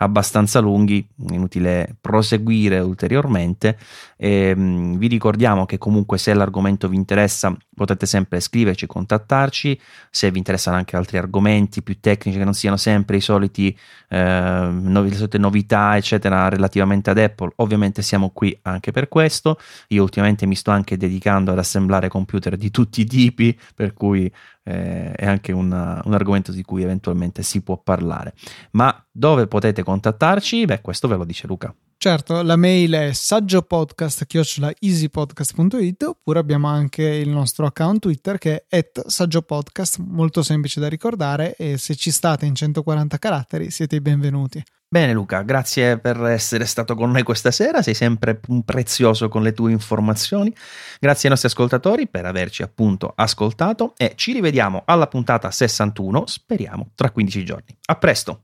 abbastanza 0.02 0.60
lunghi, 0.60 1.06
inutile 1.28 1.96
proseguire 2.00 2.78
ulteriormente. 2.80 3.78
E, 4.16 4.54
mh, 4.54 4.96
vi 4.96 5.06
ricordiamo 5.08 5.66
che 5.66 5.78
comunque 5.78 6.18
se 6.18 6.32
l'argomento 6.34 6.88
vi 6.88 6.96
interessa 6.96 7.54
potete 7.74 8.06
sempre 8.06 8.40
scriverci, 8.40 8.86
contattarci, 8.86 9.78
se 10.10 10.30
vi 10.30 10.38
interessano 10.38 10.76
anche 10.76 10.96
altri 10.96 11.18
argomenti 11.18 11.82
più 11.82 11.98
tecnici 12.00 12.38
che 12.38 12.44
non 12.44 12.54
siano 12.54 12.76
sempre 12.76 13.16
i 13.16 13.20
soliti, 13.20 13.76
eh, 14.08 14.68
novi, 14.70 15.10
le 15.10 15.16
solite 15.16 15.38
novità 15.38 15.96
eccetera 15.96 16.48
relativamente 16.48 17.10
ad 17.10 17.18
Apple, 17.18 17.52
ovviamente 17.56 18.02
siamo 18.02 18.30
qui 18.30 18.58
anche 18.62 18.92
per 18.92 19.08
questo. 19.08 19.58
Io 19.88 20.02
ultimamente 20.02 20.46
mi 20.46 20.54
sto 20.54 20.70
anche 20.70 20.96
dedicando 20.96 21.52
ad 21.52 21.58
assemblare 21.58 22.08
computer 22.08 22.56
di 22.56 22.70
tutti 22.70 23.02
i 23.02 23.06
tipi, 23.06 23.58
per 23.74 23.92
cui 23.92 24.30
eh, 24.62 25.12
è 25.12 25.26
anche 25.26 25.52
una, 25.52 26.00
un 26.04 26.14
argomento 26.14 26.52
di 26.52 26.62
cui 26.62 26.82
eventualmente 26.82 27.42
si 27.42 27.62
può 27.62 27.78
parlare. 27.78 28.34
Ma 28.72 29.04
dove 29.10 29.46
potete 29.46 29.82
contattarci? 29.82 30.64
Beh, 30.64 30.80
questo 30.80 31.08
ve 31.08 31.16
lo 31.16 31.24
dice 31.24 31.46
Luca. 31.46 31.74
Certo, 32.02 32.40
la 32.40 32.56
mail 32.56 32.92
è 32.92 33.12
saggiopodcast.easypodcast.it 33.12 36.02
oppure 36.04 36.38
abbiamo 36.38 36.66
anche 36.66 37.02
il 37.02 37.28
nostro 37.28 37.66
account 37.66 38.00
Twitter 38.00 38.38
che 38.38 38.64
è 38.66 38.90
saggiopodcast, 39.06 39.98
molto 39.98 40.42
semplice 40.42 40.80
da 40.80 40.88
ricordare 40.88 41.54
e 41.56 41.76
se 41.76 41.94
ci 41.96 42.10
state 42.10 42.46
in 42.46 42.54
140 42.54 43.18
caratteri 43.18 43.70
siete 43.70 43.96
i 43.96 44.00
benvenuti. 44.00 44.64
Bene 44.92 45.12
Luca, 45.12 45.42
grazie 45.42 45.98
per 45.98 46.20
essere 46.24 46.64
stato 46.66 46.96
con 46.96 47.12
noi 47.12 47.22
questa 47.22 47.52
sera, 47.52 47.80
sei 47.80 47.94
sempre 47.94 48.40
un 48.48 48.64
prezioso 48.64 49.28
con 49.28 49.44
le 49.44 49.52
tue 49.52 49.70
informazioni. 49.70 50.52
Grazie 50.98 51.28
ai 51.28 51.30
nostri 51.30 51.46
ascoltatori 51.46 52.08
per 52.08 52.24
averci 52.24 52.64
appunto 52.64 53.12
ascoltato 53.14 53.94
e 53.96 54.14
ci 54.16 54.32
rivediamo 54.32 54.82
alla 54.84 55.06
puntata 55.06 55.48
61, 55.52 56.26
speriamo, 56.26 56.90
tra 56.96 57.12
15 57.12 57.44
giorni. 57.44 57.76
A 57.84 57.94
presto! 57.94 58.38